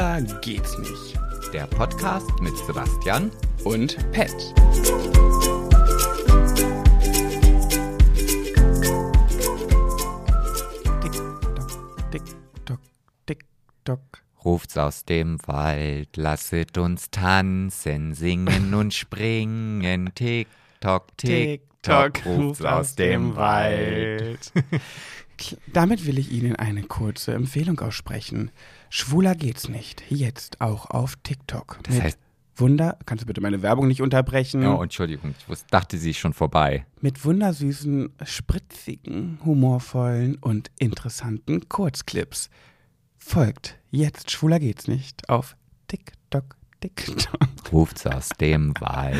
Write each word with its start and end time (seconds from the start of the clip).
Schwuler 0.00 0.22
geht's 0.40 0.78
nicht. 0.78 1.20
Der 1.52 1.66
Podcast 1.66 2.30
mit 2.40 2.56
Sebastian 2.56 3.30
Und 3.64 3.98
Pet. 4.12 4.34
Tick-Tock, 11.02 12.10
Tick-Tock, 12.10 12.80
Tick-Tock. 13.26 14.00
ruft's 14.42 14.78
aus 14.78 15.04
dem 15.04 15.36
Wald, 15.46 16.16
lasset 16.16 16.78
uns 16.78 17.10
tanzen, 17.10 18.14
singen 18.14 18.72
und 18.80 18.94
springen. 18.94 20.12
Tick, 20.14 20.48
tock, 20.80 21.08
tick, 21.18 21.60
tock, 21.82 22.24
ruft's 22.24 22.64
aus 22.64 22.94
dem 22.94 23.36
Wald. 23.36 24.50
Damit 25.72 26.06
will 26.06 26.18
ich 26.18 26.30
Ihnen 26.32 26.56
eine 26.56 26.82
kurze 26.82 27.32
Empfehlung 27.34 27.78
aussprechen. 27.80 28.50
Schwuler 28.88 29.34
geht's 29.34 29.68
nicht. 29.68 30.02
Jetzt 30.10 30.60
auch 30.60 30.90
auf 30.90 31.16
TikTok. 31.22 31.78
Das 31.84 31.94
Mit 31.94 32.04
heißt- 32.04 32.18
Wunder, 32.56 32.98
kannst 33.06 33.22
du 33.22 33.26
bitte 33.26 33.40
meine 33.40 33.62
Werbung 33.62 33.88
nicht 33.88 34.02
unterbrechen? 34.02 34.66
Oh, 34.66 34.82
Entschuldigung, 34.82 35.34
ich 35.48 35.64
dachte, 35.70 35.96
sie 35.96 36.10
ist 36.10 36.18
schon 36.18 36.34
vorbei. 36.34 36.84
Mit 37.00 37.24
wundersüßen, 37.24 38.12
spritzigen, 38.24 39.38
humorvollen 39.46 40.36
und 40.36 40.70
interessanten 40.78 41.68
Kurzclips. 41.70 42.50
Folgt 43.18 43.78
jetzt 43.90 44.30
Schwuler 44.30 44.58
geht's 44.60 44.88
nicht 44.88 45.28
auf 45.30 45.56
TikTok, 45.88 46.56
TikTok. 46.80 47.38
Ruft's 47.72 48.06
aus 48.06 48.30
dem 48.40 48.72
Wald. 48.80 49.16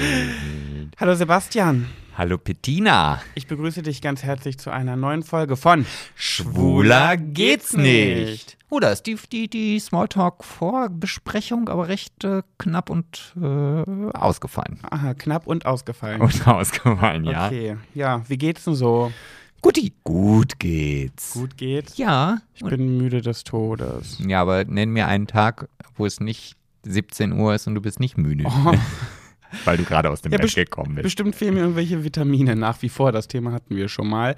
Hallo 0.98 1.14
Sebastian, 1.14 1.86
Hallo 2.16 2.38
Bettina. 2.38 3.20
ich 3.34 3.46
begrüße 3.46 3.83
dich 3.83 4.00
ganz 4.00 4.23
herzlich 4.23 4.59
zu 4.59 4.70
einer 4.70 4.96
neuen 4.96 5.23
Folge 5.23 5.56
von 5.56 5.84
Schwuler 6.14 7.16
geht's 7.16 7.77
nicht. 7.77 8.56
Oh, 8.70 8.80
da 8.80 8.91
ist 8.91 9.02
die, 9.02 9.16
die, 9.30 9.48
die 9.48 9.78
Smalltalk-Vorbesprechung 9.78 11.69
aber 11.69 11.88
recht 11.88 12.25
äh, 12.25 12.42
knapp 12.58 12.88
und 12.88 13.34
äh, 13.41 13.44
ausgefallen. 13.44 14.81
Aha, 14.91 15.14
knapp 15.14 15.47
und 15.47 15.66
ausgefallen. 15.66 16.20
Und 16.20 16.47
ausgefallen, 16.48 17.25
ja. 17.25 17.47
Okay, 17.47 17.77
ja, 17.94 18.22
wie 18.28 18.38
geht's 18.38 18.64
denn 18.64 18.75
so? 18.75 19.12
Guti. 19.62 19.92
Gut 20.05 20.58
geht's. 20.58 21.33
Gut 21.34 21.58
geht's? 21.58 21.98
Ja. 21.98 22.38
Ich 22.55 22.64
bin 22.64 22.97
müde 22.97 23.20
des 23.20 23.44
Todes. 23.44 24.19
Ja, 24.27 24.41
aber 24.41 24.64
nenn 24.64 24.91
mir 24.91 25.06
einen 25.06 25.27
Tag, 25.27 25.69
wo 25.97 26.06
es 26.06 26.20
nicht 26.20 26.56
17 26.84 27.33
Uhr 27.33 27.55
ist 27.55 27.67
und 27.67 27.75
du 27.75 27.81
bist 27.81 28.00
nicht 28.00 28.19
müde. 28.19 28.45
Oh. 28.47 28.75
Weil 29.64 29.77
du 29.77 29.84
gerade 29.84 30.11
aus 30.11 30.23
dem 30.23 30.33
Ja, 30.33 30.39
Bett 30.39 30.55
gekommen 30.55 30.95
bist. 30.95 31.03
Bestimmt 31.03 31.34
fehlen 31.34 31.55
mir 31.55 31.61
irgendwelche 31.61 32.05
Vitamine 32.05 32.55
nach 32.55 32.83
wie 32.83 32.89
vor. 32.89 33.11
Das 33.11 33.27
Thema 33.27 33.53
hatten 33.53 33.77
wir 33.77 33.89
schon 33.89 34.09
mal. 34.09 34.37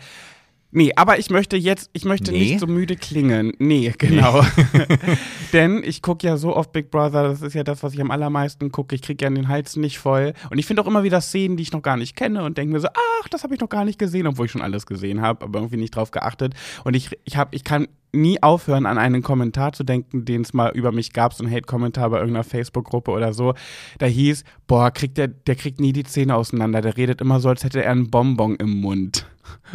Nee, 0.74 0.92
aber 0.96 1.18
ich 1.18 1.28
möchte 1.28 1.58
jetzt, 1.58 1.90
ich 1.92 2.06
möchte 2.06 2.32
Nee? 2.32 2.38
nicht 2.38 2.60
so 2.60 2.66
müde 2.66 2.96
klingen. 2.96 3.52
Nee, 3.58 3.92
genau. 3.98 4.42
Denn 5.52 5.82
ich 5.84 6.00
gucke 6.00 6.26
ja 6.26 6.38
so 6.38 6.56
oft 6.56 6.72
Big 6.72 6.90
Brother, 6.90 7.24
das 7.24 7.42
ist 7.42 7.54
ja 7.54 7.62
das, 7.62 7.82
was 7.82 7.92
ich 7.92 8.00
am 8.00 8.10
allermeisten 8.10 8.72
gucke. 8.72 8.94
Ich 8.94 9.02
kriege 9.02 9.22
ja 9.22 9.30
den 9.30 9.48
Hals 9.48 9.76
nicht 9.76 9.98
voll. 9.98 10.32
Und 10.50 10.58
ich 10.58 10.64
finde 10.64 10.82
auch 10.82 10.86
immer 10.86 11.02
wieder 11.02 11.20
Szenen, 11.20 11.58
die 11.58 11.62
ich 11.62 11.72
noch 11.72 11.82
gar 11.82 11.98
nicht 11.98 12.16
kenne 12.16 12.42
und 12.42 12.56
denke 12.56 12.72
mir 12.72 12.80
so, 12.80 12.88
ach, 12.88 13.28
das 13.28 13.44
habe 13.44 13.54
ich 13.54 13.60
noch 13.60 13.68
gar 13.68 13.84
nicht 13.84 13.98
gesehen, 13.98 14.26
obwohl 14.26 14.46
ich 14.46 14.52
schon 14.52 14.62
alles 14.62 14.86
gesehen 14.86 15.20
habe, 15.20 15.44
aber 15.44 15.58
irgendwie 15.58 15.76
nicht 15.76 15.94
drauf 15.94 16.10
geachtet. 16.10 16.54
Und 16.84 16.94
ich, 16.94 17.10
ich, 17.24 17.36
hab, 17.36 17.54
ich 17.54 17.64
kann 17.64 17.86
nie 18.14 18.42
aufhören, 18.42 18.86
an 18.86 18.96
einen 18.96 19.22
Kommentar 19.22 19.72
zu 19.74 19.84
denken, 19.84 20.24
den 20.24 20.40
es 20.40 20.54
mal 20.54 20.70
über 20.74 20.90
mich 20.92 21.12
gab, 21.12 21.34
so 21.34 21.44
ein 21.44 21.50
Hate-Kommentar 21.50 22.08
bei 22.10 22.18
irgendeiner 22.18 22.44
Facebook-Gruppe 22.44 23.10
oder 23.10 23.34
so. 23.34 23.54
Da 23.98 24.06
hieß, 24.06 24.44
boah, 24.66 24.90
kriegt 24.90 25.18
der, 25.18 25.28
der 25.28 25.54
kriegt 25.54 25.80
nie 25.80 25.92
die 25.92 26.04
Zähne 26.04 26.34
auseinander, 26.34 26.80
der 26.80 26.96
redet 26.96 27.20
immer 27.20 27.40
so, 27.40 27.50
als 27.50 27.64
hätte 27.64 27.84
er 27.84 27.90
einen 27.90 28.10
Bonbon 28.10 28.56
im 28.56 28.80
Mund. 28.80 29.26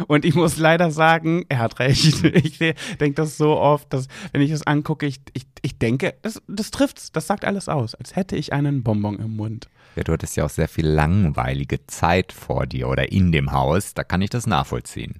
Und 0.06 0.24
ich 0.24 0.34
muss 0.34 0.58
leider 0.58 0.90
sagen, 0.90 1.44
er 1.48 1.58
hat 1.58 1.78
recht. 1.78 2.24
Ich 2.24 2.58
denke 2.58 3.14
das 3.14 3.36
so 3.36 3.56
oft, 3.58 3.92
dass, 3.92 4.08
wenn 4.32 4.40
ich 4.40 4.50
das 4.50 4.66
angucke, 4.66 5.06
ich, 5.06 5.20
ich, 5.32 5.46
ich 5.62 5.78
denke, 5.78 6.14
das, 6.22 6.42
das 6.48 6.70
trifft's, 6.70 7.12
das 7.12 7.26
sagt 7.26 7.44
alles 7.44 7.68
aus, 7.68 7.94
als 7.94 8.16
hätte 8.16 8.36
ich 8.36 8.52
einen 8.52 8.82
Bonbon 8.82 9.18
im 9.18 9.36
Mund. 9.36 9.68
Ja, 9.96 10.04
du 10.04 10.12
hattest 10.12 10.36
ja 10.36 10.44
auch 10.44 10.50
sehr 10.50 10.68
viel 10.68 10.86
langweilige 10.86 11.86
Zeit 11.86 12.32
vor 12.32 12.66
dir 12.66 12.88
oder 12.88 13.10
in 13.10 13.32
dem 13.32 13.52
Haus. 13.52 13.94
Da 13.94 14.04
kann 14.04 14.22
ich 14.22 14.30
das 14.30 14.46
nachvollziehen. 14.46 15.14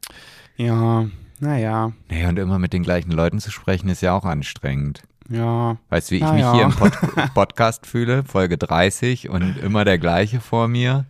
Ja, 0.56 1.06
naja, 1.40 1.92
Naja, 2.08 2.28
und 2.28 2.38
immer 2.38 2.58
mit 2.58 2.72
den 2.72 2.82
gleichen 2.82 3.12
Leuten 3.12 3.38
zu 3.40 3.50
sprechen, 3.50 3.88
ist 3.88 4.02
ja 4.02 4.12
auch 4.16 4.24
anstrengend. 4.24 5.02
ja. 5.28 5.76
Weißt 5.88 6.10
du, 6.10 6.14
wie 6.14 6.18
ich 6.18 6.32
mich 6.32 6.40
ja. 6.40 6.52
hier 6.54 6.64
im 6.64 6.72
Pod 6.72 6.92
Podcast 7.34 7.86
fühle? 7.86 8.24
Folge 8.24 8.58
30 8.58 9.28
und 9.28 9.56
immer 9.58 9.84
der 9.84 9.98
gleiche 9.98 10.40
vor 10.40 10.68
mir. 10.68 11.06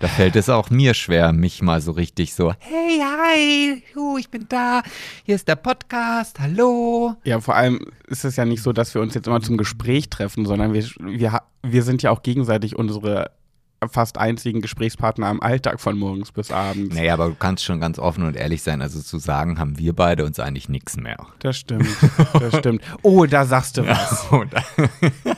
Da 0.00 0.08
fällt 0.08 0.34
es 0.34 0.48
auch 0.48 0.70
mir 0.70 0.94
schwer, 0.94 1.30
mich 1.34 1.60
mal 1.60 1.82
so 1.82 1.92
richtig 1.92 2.32
so, 2.32 2.54
hey, 2.58 3.02
hi, 3.02 3.82
hu, 3.94 4.16
ich 4.16 4.30
bin 4.30 4.46
da, 4.48 4.82
hier 5.24 5.34
ist 5.34 5.46
der 5.46 5.56
Podcast, 5.56 6.40
hallo. 6.40 7.16
Ja, 7.22 7.38
vor 7.38 7.54
allem 7.54 7.84
ist 8.08 8.24
es 8.24 8.36
ja 8.36 8.46
nicht 8.46 8.62
so, 8.62 8.72
dass 8.72 8.94
wir 8.94 9.02
uns 9.02 9.12
jetzt 9.12 9.26
immer 9.26 9.42
zum 9.42 9.58
Gespräch 9.58 10.08
treffen, 10.08 10.46
sondern 10.46 10.72
wir, 10.72 10.86
wir, 11.00 11.42
wir 11.62 11.82
sind 11.82 12.02
ja 12.02 12.12
auch 12.12 12.22
gegenseitig 12.22 12.76
unsere 12.76 13.32
fast 13.90 14.16
einzigen 14.16 14.62
Gesprächspartner 14.62 15.30
im 15.30 15.42
Alltag 15.42 15.82
von 15.82 15.98
morgens 15.98 16.32
bis 16.32 16.50
abends. 16.50 16.94
Naja, 16.94 17.12
aber 17.12 17.28
du 17.28 17.34
kannst 17.34 17.64
schon 17.64 17.78
ganz 17.78 17.98
offen 17.98 18.24
und 18.24 18.36
ehrlich 18.36 18.62
sein. 18.62 18.80
Also 18.80 19.02
zu 19.02 19.18
sagen, 19.18 19.58
haben 19.58 19.78
wir 19.78 19.94
beide 19.94 20.24
uns 20.24 20.40
eigentlich 20.40 20.70
nichts 20.70 20.96
mehr. 20.96 21.26
Das 21.40 21.58
stimmt, 21.58 21.88
das 22.32 22.56
stimmt. 22.56 22.82
Oh, 23.02 23.26
da 23.26 23.44
sagst 23.44 23.76
du 23.76 23.86
was. 23.86 24.32
Oder? 24.32 24.64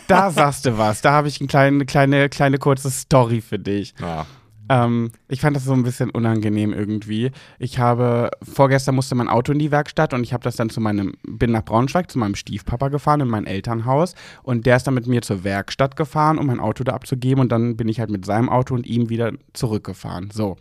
Da 0.07 0.31
sagst 0.31 0.67
du 0.67 0.79
was. 0.79 1.01
Da 1.03 1.11
habe 1.11 1.27
ich 1.27 1.41
eine 1.41 1.49
kleine, 1.49 1.85
kleine, 1.85 2.29
kleine 2.29 2.59
kurze 2.59 2.93
Story 2.93 3.41
für 3.41 3.59
dich. 3.59 3.95
Ja. 4.01 4.27
Ähm, 4.73 5.11
ich 5.29 5.43
fand 5.43 5.55
das 5.55 5.65
so 5.65 5.75
ein 5.75 5.83
bisschen 5.83 6.09
unangenehm 6.09 6.73
irgendwie. 6.73 7.31
Ich 7.59 7.79
habe, 7.79 8.31
vorgestern 8.43 8.95
musste 8.95 9.15
mein 9.15 9.29
Auto 9.29 9.53
in 9.53 9.59
die 9.59 9.71
Werkstatt 9.71 10.15
und 10.15 10.23
ich 10.23 10.33
habe 10.33 10.45
das 10.45 10.57
dann 10.57 10.71
zu 10.71 10.81
meinem, 10.81 11.13
bin 11.29 11.53
nach 11.53 11.63
Braunschweig 11.63 12.11
zu 12.11 12.19
meinem 12.19 12.35
Stiefpapa 12.35 12.89
gefahren 12.89 13.21
in 13.21 13.29
mein 13.29 13.47
Elternhaus 13.47 14.15
und 14.43 14.65
der 14.65 14.77
ist 14.77 14.87
dann 14.87 14.95
mit 14.95 15.07
mir 15.07 15.21
zur 15.21 15.45
Werkstatt 15.45 15.95
gefahren, 15.95 16.39
um 16.39 16.47
mein 16.47 16.59
Auto 16.59 16.85
da 16.85 16.95
abzugeben 16.95 17.43
und 17.43 17.53
dann 17.53 17.77
bin 17.77 17.87
ich 17.89 18.01
halt 18.01 18.09
mit 18.09 18.25
seinem 18.25 18.49
Auto 18.49 18.75
und 18.75 18.87
ihm 18.87 19.11
wieder 19.11 19.33
zurückgefahren. 19.53 20.31
So. 20.33 20.57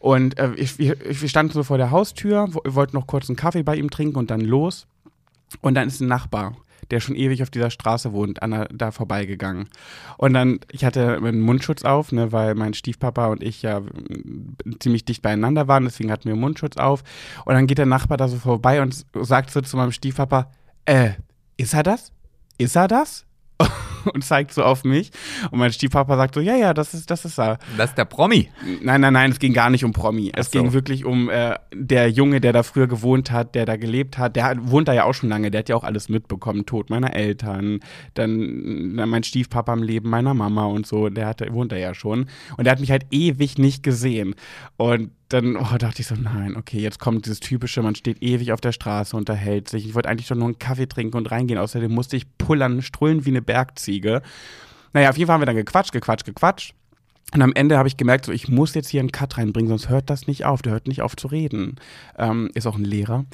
Und 0.00 0.38
äh, 0.38 0.52
ich, 0.56 0.78
wir, 0.78 0.98
wir 1.00 1.28
standen 1.28 1.54
so 1.54 1.62
vor 1.62 1.78
der 1.78 1.90
Haustür, 1.90 2.48
wollten 2.64 2.94
noch 2.94 3.06
kurz 3.06 3.30
einen 3.30 3.36
Kaffee 3.36 3.62
bei 3.62 3.76
ihm 3.76 3.88
trinken 3.88 4.18
und 4.18 4.30
dann 4.30 4.42
los. 4.42 4.86
Und 5.62 5.76
dann 5.76 5.88
ist 5.88 6.00
ein 6.00 6.08
Nachbar, 6.08 6.56
der 6.90 7.00
schon 7.00 7.16
ewig 7.16 7.42
auf 7.42 7.50
dieser 7.50 7.70
Straße 7.70 8.12
wohnt, 8.12 8.42
an 8.42 8.50
der, 8.50 8.68
da 8.72 8.90
vorbeigegangen. 8.90 9.68
Und 10.18 10.34
dann, 10.34 10.60
ich 10.70 10.84
hatte 10.84 11.16
einen 11.16 11.40
Mundschutz 11.40 11.84
auf, 11.84 12.12
ne, 12.12 12.32
weil 12.32 12.54
mein 12.54 12.74
Stiefpapa 12.74 13.26
und 13.26 13.42
ich 13.42 13.62
ja 13.62 13.80
mm, 13.80 14.56
ziemlich 14.80 15.04
dicht 15.04 15.22
beieinander 15.22 15.68
waren, 15.68 15.84
deswegen 15.84 16.10
hatten 16.10 16.24
wir 16.24 16.32
einen 16.32 16.40
Mundschutz 16.40 16.76
auf. 16.76 17.02
Und 17.44 17.54
dann 17.54 17.66
geht 17.66 17.78
der 17.78 17.86
Nachbar 17.86 18.16
da 18.16 18.28
so 18.28 18.36
vorbei 18.36 18.82
und 18.82 19.04
sagt 19.14 19.50
so 19.50 19.60
zu 19.60 19.76
meinem 19.76 19.92
Stiefpapa, 19.92 20.50
äh, 20.84 21.10
ist 21.56 21.74
er 21.74 21.82
das? 21.82 22.12
Ist 22.58 22.76
er 22.76 22.88
das? 22.88 23.24
und 24.14 24.24
zeigt 24.24 24.52
so 24.52 24.62
auf 24.62 24.84
mich. 24.84 25.10
Und 25.50 25.58
mein 25.58 25.72
Stiefpapa 25.72 26.16
sagt 26.16 26.34
so, 26.34 26.40
ja, 26.40 26.56
ja, 26.56 26.74
das 26.74 26.94
ist, 26.94 27.10
das 27.10 27.24
ist 27.24 27.38
er. 27.38 27.58
Das 27.76 27.90
ist 27.90 27.98
der 27.98 28.04
Promi. 28.04 28.48
Nein, 28.82 29.00
nein, 29.00 29.12
nein, 29.12 29.30
es 29.30 29.38
ging 29.38 29.52
gar 29.52 29.70
nicht 29.70 29.84
um 29.84 29.92
Promi. 29.92 30.30
Es 30.34 30.48
Ach 30.48 30.52
so. 30.52 30.62
ging 30.62 30.72
wirklich 30.72 31.04
um 31.04 31.30
äh, 31.30 31.56
der 31.74 32.10
Junge, 32.10 32.40
der 32.40 32.52
da 32.52 32.62
früher 32.62 32.86
gewohnt 32.86 33.30
hat, 33.30 33.54
der 33.54 33.66
da 33.66 33.76
gelebt 33.76 34.18
hat. 34.18 34.36
Der 34.36 34.44
hat, 34.44 34.58
wohnt 34.60 34.88
da 34.88 34.92
ja 34.92 35.04
auch 35.04 35.14
schon 35.14 35.28
lange. 35.28 35.50
Der 35.50 35.60
hat 35.60 35.68
ja 35.68 35.76
auch 35.76 35.84
alles 35.84 36.08
mitbekommen. 36.08 36.66
Tod 36.66 36.90
meiner 36.90 37.14
Eltern, 37.14 37.80
dann, 38.14 38.96
dann 38.96 39.08
mein 39.08 39.22
Stiefpapa 39.22 39.72
im 39.72 39.82
Leben 39.82 40.08
meiner 40.08 40.34
Mama 40.34 40.64
und 40.66 40.86
so. 40.86 41.08
Der 41.08 41.26
hatte, 41.26 41.52
wohnt 41.52 41.72
da 41.72 41.76
ja 41.76 41.94
schon. 41.94 42.26
Und 42.56 42.64
der 42.64 42.72
hat 42.72 42.80
mich 42.80 42.90
halt 42.90 43.06
ewig 43.10 43.58
nicht 43.58 43.82
gesehen. 43.82 44.34
Und 44.76 45.10
dann 45.28 45.56
oh, 45.56 45.76
dachte 45.78 46.02
ich 46.02 46.06
so, 46.06 46.14
nein, 46.14 46.56
okay, 46.56 46.78
jetzt 46.78 47.00
kommt 47.00 47.26
dieses 47.26 47.40
typische, 47.40 47.82
man 47.82 47.94
steht 47.94 48.22
ewig 48.22 48.52
auf 48.52 48.60
der 48.60 48.72
Straße, 48.72 49.16
unterhält 49.16 49.68
sich. 49.68 49.86
Ich 49.86 49.94
wollte 49.94 50.08
eigentlich 50.08 50.28
doch 50.28 50.36
nur 50.36 50.46
einen 50.46 50.58
Kaffee 50.58 50.86
trinken 50.86 51.16
und 51.16 51.30
reingehen. 51.30 51.58
Außerdem 51.58 51.92
musste 51.92 52.16
ich 52.16 52.26
pullern, 52.38 52.82
strullen 52.82 53.24
wie 53.24 53.30
eine 53.30 53.42
Bergziege. 53.42 54.22
Naja, 54.92 55.10
auf 55.10 55.16
jeden 55.18 55.26
Fall 55.26 55.34
haben 55.34 55.42
wir 55.42 55.46
dann 55.46 55.56
gequatscht, 55.56 55.92
gequatscht, 55.92 56.26
gequatscht. 56.26 56.74
Und 57.34 57.42
am 57.42 57.52
Ende 57.54 57.76
habe 57.76 57.88
ich 57.88 57.96
gemerkt, 57.96 58.26
so, 58.26 58.32
ich 58.32 58.46
muss 58.48 58.74
jetzt 58.74 58.88
hier 58.88 59.00
einen 59.00 59.10
Cut 59.10 59.36
reinbringen, 59.36 59.68
sonst 59.68 59.88
hört 59.88 60.10
das 60.10 60.28
nicht 60.28 60.44
auf. 60.44 60.62
Der 60.62 60.72
hört 60.72 60.86
nicht 60.86 61.02
auf 61.02 61.16
zu 61.16 61.26
reden. 61.26 61.74
Ähm, 62.16 62.50
ist 62.54 62.66
auch 62.68 62.76
ein 62.76 62.84
Lehrer. 62.84 63.24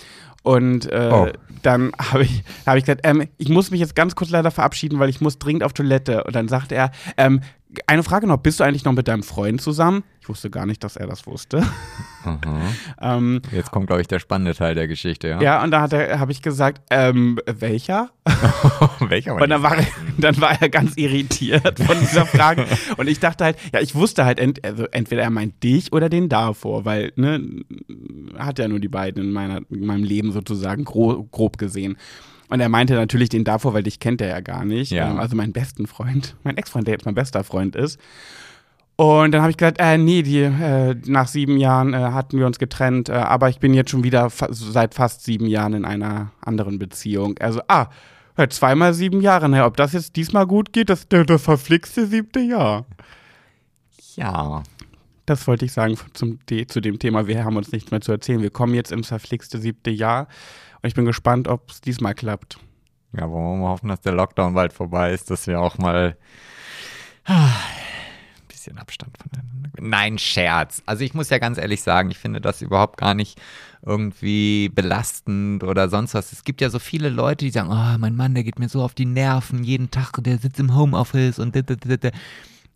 Und 0.43 0.91
äh, 0.91 1.11
Oh. 1.13 1.29
dann 1.61 1.93
habe 1.99 2.25
ich, 2.25 2.43
hab 2.65 2.77
ich 2.77 2.85
gesagt, 2.85 3.03
ähm, 3.05 3.29
ich 3.37 3.51
muss 3.51 3.71
mich 3.71 3.81
jetzt 3.81 3.95
ganz 3.95 4.17
kurz 4.17 4.31
leider 4.31 4.51
verabschieden, 4.51 4.99
weil 4.99 5.11
ich 5.11 5.21
muss 5.21 5.39
dringend 5.39 5.63
auf 5.63 5.75
Toilette. 5.75 6.25
Und 6.25 6.35
dann 6.35 6.49
sagte 6.49 6.75
er, 6.75 6.91
ähm, 7.19 7.43
eine 7.87 8.03
Frage 8.03 8.27
noch, 8.27 8.39
bist 8.39 8.61
du 8.61 8.65
eigentlich 8.65 8.85
noch 8.85 8.93
mit 8.93 9.09
deinem 9.09 9.23
Freund 9.23 9.61
zusammen? 9.61 10.05
Ich 10.21 10.29
wusste 10.29 10.51
gar 10.51 10.67
nicht, 10.67 10.85
dass 10.85 10.97
er 10.97 11.07
das 11.07 11.27
wusste. 11.27 11.67
ähm, 13.01 13.43
Jetzt 13.51 13.71
kommt, 13.71 13.89
glaube 13.89 14.03
ich, 14.03 14.09
der 14.09 14.19
spannende 14.19 14.55
Teil 14.55 14.75
der 14.75 14.87
Geschichte, 14.87 15.29
ja? 15.29 15.41
ja, 15.41 15.63
und 15.63 15.71
da 15.71 15.81
habe 15.91 16.33
ich 16.33 16.43
gesagt, 16.43 16.83
ähm, 16.91 17.39
welcher? 17.47 18.11
Welcher 19.01 19.35
Und 19.35 19.49
dann 19.49 19.63
war, 19.63 19.77
er, 19.77 19.87
dann 20.19 20.41
war 20.41 20.61
er 20.61 20.69
ganz 20.69 20.97
irritiert 20.97 21.81
von 21.81 21.99
dieser 21.99 22.27
Frage. 22.27 22.67
Und 22.97 23.09
ich 23.09 23.19
dachte 23.19 23.45
halt, 23.45 23.57
ja, 23.73 23.81
ich 23.81 23.95
wusste 23.95 24.25
halt, 24.25 24.39
ent, 24.39 24.65
also 24.65 24.87
entweder 24.93 25.23
er 25.23 25.31
meint 25.31 25.63
dich 25.63 25.93
oder 25.93 26.09
den 26.09 26.29
davor, 26.29 26.85
weil, 26.85 27.13
ne, 27.17 27.65
hat 28.39 28.59
ja 28.59 28.69
nur 28.69 28.81
die 28.81 28.89
beiden 28.89 29.25
in, 29.25 29.33
meiner, 29.33 29.61
in 29.71 29.87
meinem 29.87 30.05
Leben 30.05 30.31
sozusagen 30.33 30.85
grob, 30.85 31.31
grob 31.33 31.59
gesehen. 31.59 31.97
Und 32.49 32.61
er 32.61 32.69
meinte 32.69 32.95
natürlich 32.95 33.29
den 33.29 33.45
davor, 33.45 33.75
weil 33.75 33.83
dich 33.83 34.01
kennt 34.01 34.21
er 34.21 34.29
ja 34.29 34.41
gar 34.41 34.65
nicht. 34.65 34.91
Ja. 34.93 35.11
Ähm, 35.11 35.19
Also 35.19 35.37
meinen 35.37 35.53
besten 35.53 35.87
Freund, 35.87 36.37
mein 36.45 36.57
Ex-Freund, 36.57 36.87
der 36.87 36.95
jetzt 36.95 37.07
mein 37.07 37.15
bester 37.15 37.45
Freund 37.45 37.77
ist. 37.77 37.99
Und 38.97 39.33
dann 39.33 39.41
habe 39.41 39.51
ich 39.51 39.57
gesagt, 39.57 39.79
äh, 39.81 39.97
nee, 39.97 40.23
die, 40.23 40.41
äh, 40.41 40.95
nach 41.07 41.27
sieben 41.27 41.57
Jahren 41.57 41.95
äh, 41.95 41.97
hatten 41.97 42.39
wir 42.39 42.47
uns 42.47 42.59
getrennt, 42.59 43.09
äh, 43.09 43.13
aber 43.13 43.49
ich 43.49 43.59
bin 43.59 43.73
jetzt 43.75 43.91
schon 43.91 44.05
wieder 44.05 44.29
fa 44.31 44.49
seit 44.51 44.95
fast 44.95 45.25
sieben 45.25 45.47
Jahren 45.47 45.73
in 45.73 45.85
einer 45.85 46.31
anderen 46.41 46.79
Beziehung. 46.79 47.39
Also, 47.39 47.63
ah, 47.69 47.87
Ja, 48.37 48.49
zweimal 48.49 48.95
sieben 48.95 49.21
Jahre. 49.21 49.49
Naja, 49.49 49.67
ob 49.67 49.77
das 49.77 49.93
jetzt 49.93 50.17
diesmal 50.17 50.47
gut 50.47 50.73
geht, 50.73 50.89
das 50.89 51.07
das 51.09 51.43
verflixte 51.43 52.07
siebte 52.07 52.41
Jahr. 52.41 52.87
Ja. 54.17 54.63
Das 55.27 55.47
wollte 55.47 55.65
ich 55.65 55.73
sagen 55.73 55.97
zum, 56.15 56.39
zu 56.67 56.81
dem 56.81 56.99
Thema. 56.99 57.27
Wir 57.27 57.45
haben 57.45 57.57
uns 57.57 57.73
nichts 57.73 57.91
mehr 57.91 58.01
zu 58.01 58.13
erzählen. 58.13 58.43
Wir 58.43 58.51
kommen 58.51 58.75
jetzt 58.75 58.91
ins 58.91 59.09
verflixte 59.09 59.59
siebte 59.59 59.91
Jahr. 59.91 60.29
Und 60.83 60.89
ich 60.89 60.95
bin 60.95 61.05
gespannt, 61.05 61.49
ob 61.49 61.71
es 61.71 61.81
diesmal 61.81 62.15
klappt. 62.15 62.59
Ja, 63.17 63.31
wollen 63.31 63.59
wir 63.59 63.65
mal 63.65 63.71
hoffen, 63.71 63.89
dass 63.89 64.01
der 64.01 64.13
Lockdown 64.13 64.55
bald 64.55 64.73
vorbei 64.73 65.13
ist, 65.13 65.31
dass 65.31 65.47
wir 65.47 65.61
auch 65.61 65.79
mal 65.79 66.17
ah, 67.25 67.47
ein 67.47 68.49
bisschen 68.49 68.79
Abstand 68.79 69.17
voneinander. 69.19 69.71
Nein, 69.81 70.19
Scherz. 70.19 70.83
Also 70.87 71.05
ich 71.05 71.15
muss 71.15 71.31
ja 71.31 71.39
ganz 71.39 71.59
ehrlich 71.59 71.83
sagen, 71.83 72.11
ich 72.11 72.19
finde 72.19 72.41
das 72.41 72.63
überhaupt 72.63 72.99
gar 72.99 73.15
nicht 73.15 73.41
irgendwie 73.85 74.71
belastend 74.71 75.63
oder 75.63 75.89
sonst 75.89 76.15
was. 76.15 76.33
Es 76.33 76.45
gibt 76.45 76.61
ja 76.61 76.71
so 76.71 76.79
viele 76.79 77.11
Leute, 77.11 77.45
die 77.45 77.51
sagen, 77.51 77.71
oh, 77.71 77.99
mein 77.99 78.17
Mann, 78.17 78.35
der 78.35 78.45
geht 78.45 78.59
mir 78.59 78.69
so 78.69 78.83
auf 78.83 78.95
die 78.95 79.07
Nerven 79.07 79.65
jeden 79.65 79.91
Tag, 79.91 80.13
der 80.23 80.39
sitzt 80.39 80.61
im 80.61 80.75
Homeoffice 80.75 81.39
und 81.39 81.55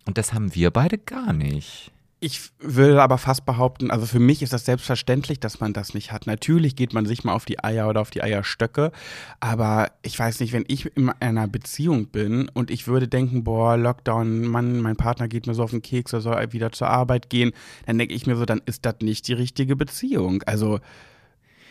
und 0.07 0.19
das 0.19 0.33
haben 0.33 0.55
wir 0.55 0.71
beide 0.71 0.99
gar 0.99 1.33
nicht. 1.33 1.91
Ich 2.19 2.51
würde 2.59 3.03
aber 3.03 3.19
fast 3.19 3.45
behaupten, 3.45 3.91
also 3.91 4.07
für 4.07 4.19
mich 4.19 4.43
ist 4.43 4.55
das 4.55 4.65
selbstverständlich, 4.65 5.39
dass 5.39 5.61
man 5.61 5.75
das 5.75 5.93
nicht 5.93 6.13
hat. 6.13 6.27
Natürlich 6.27 6.75
geht 6.75 6.95
man 6.95 7.05
sich 7.05 7.25
mal 7.25 7.35
auf 7.35 7.45
die 7.45 7.63
Eier 7.63 7.89
oder 7.91 8.01
auf 8.01 8.09
die 8.09 8.23
Eierstöcke, 8.23 8.91
aber 9.39 9.91
ich 10.01 10.19
weiß 10.19 10.41
nicht, 10.41 10.55
wenn 10.55 10.65
ich 10.67 10.87
in 10.97 11.11
einer 11.21 11.47
Beziehung 11.47 12.07
bin 12.07 12.49
und 12.49 12.71
ich 12.71 12.87
würde 12.87 13.07
denken, 13.07 13.45
boah, 13.45 13.77
Lockdown, 13.77 14.47
Mann, 14.47 14.81
mein 14.81 14.97
Partner 14.97 15.29
geht 15.29 15.47
mir 15.47 15.53
so 15.53 15.63
auf 15.63 15.73
den 15.73 15.83
Keks, 15.83 16.15
er 16.15 16.23
soll 16.23 16.53
wieder 16.55 16.73
zur 16.73 16.89
Arbeit 16.89 17.29
gehen, 17.29 17.53
dann 17.85 17.99
denke 17.99 18.15
ich 18.15 18.27
mir 18.27 18.37
so, 18.37 18.47
dann 18.47 18.63
ist 18.65 18.87
das 18.87 18.97
nicht 19.03 19.29
die 19.29 19.35
richtige 19.35 19.77
Beziehung. 19.77 20.43
Also 20.45 20.81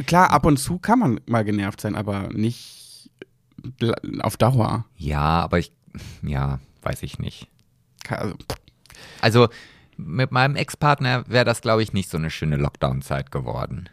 klar, 0.06 0.30
ab 0.30 0.46
und 0.46 0.58
zu 0.58 0.78
kann 0.78 1.00
man 1.00 1.20
mal 1.26 1.44
genervt 1.44 1.82
sein, 1.82 1.96
aber 1.96 2.30
nicht 2.32 3.10
auf 4.20 4.38
Dauer. 4.38 4.86
Ja, 4.96 5.42
aber 5.42 5.58
ich, 5.58 5.72
ja, 6.22 6.60
weiß 6.84 7.02
ich 7.02 7.18
nicht. 7.18 7.48
Also, 8.08 8.36
also 9.22 9.48
mit 9.98 10.32
meinem 10.32 10.56
Ex-Partner 10.56 11.24
wäre 11.28 11.46
das, 11.46 11.62
glaube 11.62 11.84
ich, 11.84 11.94
nicht 11.94 12.10
so 12.10 12.18
eine 12.18 12.30
schöne 12.30 12.58
Lockdown-Zeit 12.58 13.32
geworden. 13.32 13.90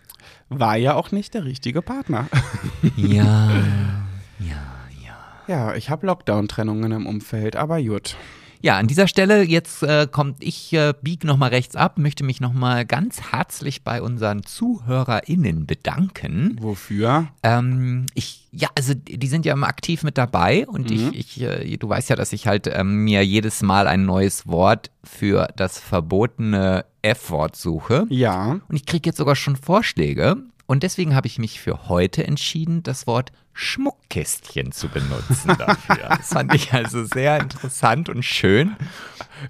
War 0.49 0.77
ja 0.77 0.95
auch 0.95 1.13
nicht 1.13 1.35
der 1.35 1.45
richtige 1.45 1.83
Partner. 1.83 2.29
ja, 2.97 3.51
ja, 4.39 4.63
ja. 5.03 5.17
Ja, 5.49 5.75
ich 5.75 5.91
habe 5.91 6.07
Lockdown-Trennungen 6.07 6.93
im 6.93 7.07
Umfeld, 7.07 7.57
aber 7.57 7.83
gut. 7.83 8.17
Ja, 8.63 8.77
an 8.79 8.87
dieser 8.87 9.09
Stelle 9.09 9.43
jetzt 9.43 9.83
äh, 9.83 10.07
kommt 10.11 10.43
ich 10.43 10.73
äh, 10.73 10.95
bieg 11.03 11.25
noch 11.25 11.37
mal 11.37 11.51
rechts 11.51 11.75
ab, 11.75 11.99
möchte 11.99 12.25
mich 12.25 12.41
noch 12.41 12.53
mal 12.53 12.87
ganz 12.87 13.33
herzlich 13.33 13.83
bei 13.83 14.01
unseren 14.01 14.45
ZuhörerInnen 14.45 15.67
bedanken. 15.67 16.57
Wofür? 16.61 17.29
Ähm, 17.43 18.07
ich 18.15 18.49
ja, 18.53 18.69
also 18.77 18.95
die 18.95 19.27
sind 19.27 19.47
ja 19.47 19.55
immer 19.55 19.67
aktiv 19.67 20.05
mit 20.05 20.17
dabei 20.17 20.67
und 20.69 20.91
mhm. 20.91 21.11
ich, 21.13 21.39
ich 21.39 21.43
äh, 21.43 21.77
du 21.77 21.89
weißt 21.89 22.11
ja, 22.11 22.17
dass 22.17 22.33
ich 22.33 22.47
halt 22.47 22.69
ähm, 22.73 23.05
mir 23.05 23.25
jedes 23.25 23.63
Mal 23.63 23.89
ein 23.89 24.05
neues 24.05 24.47
Wort 24.47 24.91
für 25.03 25.49
das 25.57 25.79
verbotene 25.79 26.85
F-Wort 27.03 27.57
suche. 27.57 28.07
Ja. 28.11 28.61
Und 28.69 28.77
ich 28.77 28.87
kriege 28.87 29.09
jetzt 29.09 29.17
sogar 29.17 29.35
schon 29.35 29.57
Vorschläge 29.57 30.37
und 30.73 30.83
deswegen 30.83 31.15
habe 31.15 31.27
ich 31.27 31.39
mich 31.39 31.61
für 31.61 31.91
heute 31.91 32.27
entschieden, 32.27 32.83
das 32.83 33.07
Wort 33.07 33.31
Schmuckkästchen 33.53 34.73
zu 34.73 34.89
benutzen 34.89 35.55
dafür. 35.59 36.09
Das 36.17 36.29
fand 36.29 36.55
ich 36.55 36.73
also 36.73 37.05
sehr 37.05 37.39
interessant 37.41 38.09
und 38.09 38.23
schön. 38.23 38.75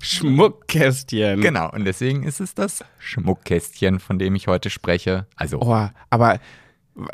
Schmuckkästchen. 0.00 1.40
Genau, 1.40 1.70
und 1.70 1.84
deswegen 1.84 2.24
ist 2.24 2.40
es 2.40 2.56
das 2.56 2.84
Schmuckkästchen, 2.98 4.00
von 4.00 4.18
dem 4.18 4.34
ich 4.34 4.48
heute 4.48 4.68
spreche. 4.68 5.28
Also. 5.36 5.60
Oh, 5.60 5.88
aber 6.10 6.40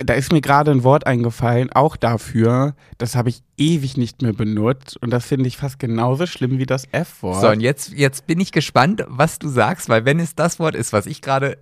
da 0.02 0.14
ist 0.14 0.32
mir 0.32 0.40
gerade 0.40 0.70
ein 0.70 0.84
Wort 0.84 1.06
eingefallen, 1.06 1.70
auch 1.70 1.96
dafür, 1.96 2.75
das 2.96 3.14
habe 3.14 3.28
ich 3.28 3.43
ewig 3.58 3.99
nicht 3.99 4.22
mehr 4.22 4.32
benutzt 4.32 4.96
und 5.02 5.11
das 5.11 5.26
finde 5.26 5.49
ich 5.49 5.58
fast 5.58 5.78
genauso 5.78 6.26
schlimm 6.26 6.58
wie 6.58 6.64
das 6.64 6.84
F-Wort. 6.93 7.43
So, 7.43 7.50
und 7.50 7.61
jetzt, 7.61 7.93
jetzt 7.93 8.26
bin 8.26 8.40
ich 8.40 8.52
gespannt, 8.52 9.04
was 9.06 9.38
du 9.38 9.49
sagst, 9.49 9.90
weil 9.90 10.06
wenn 10.06 10.19
es 10.19 10.34
das 10.34 10.58
Wort 10.58 10.75
ist, 10.75 10.94
was 10.94 11.04
ich 11.04 11.20
gerade 11.20 11.58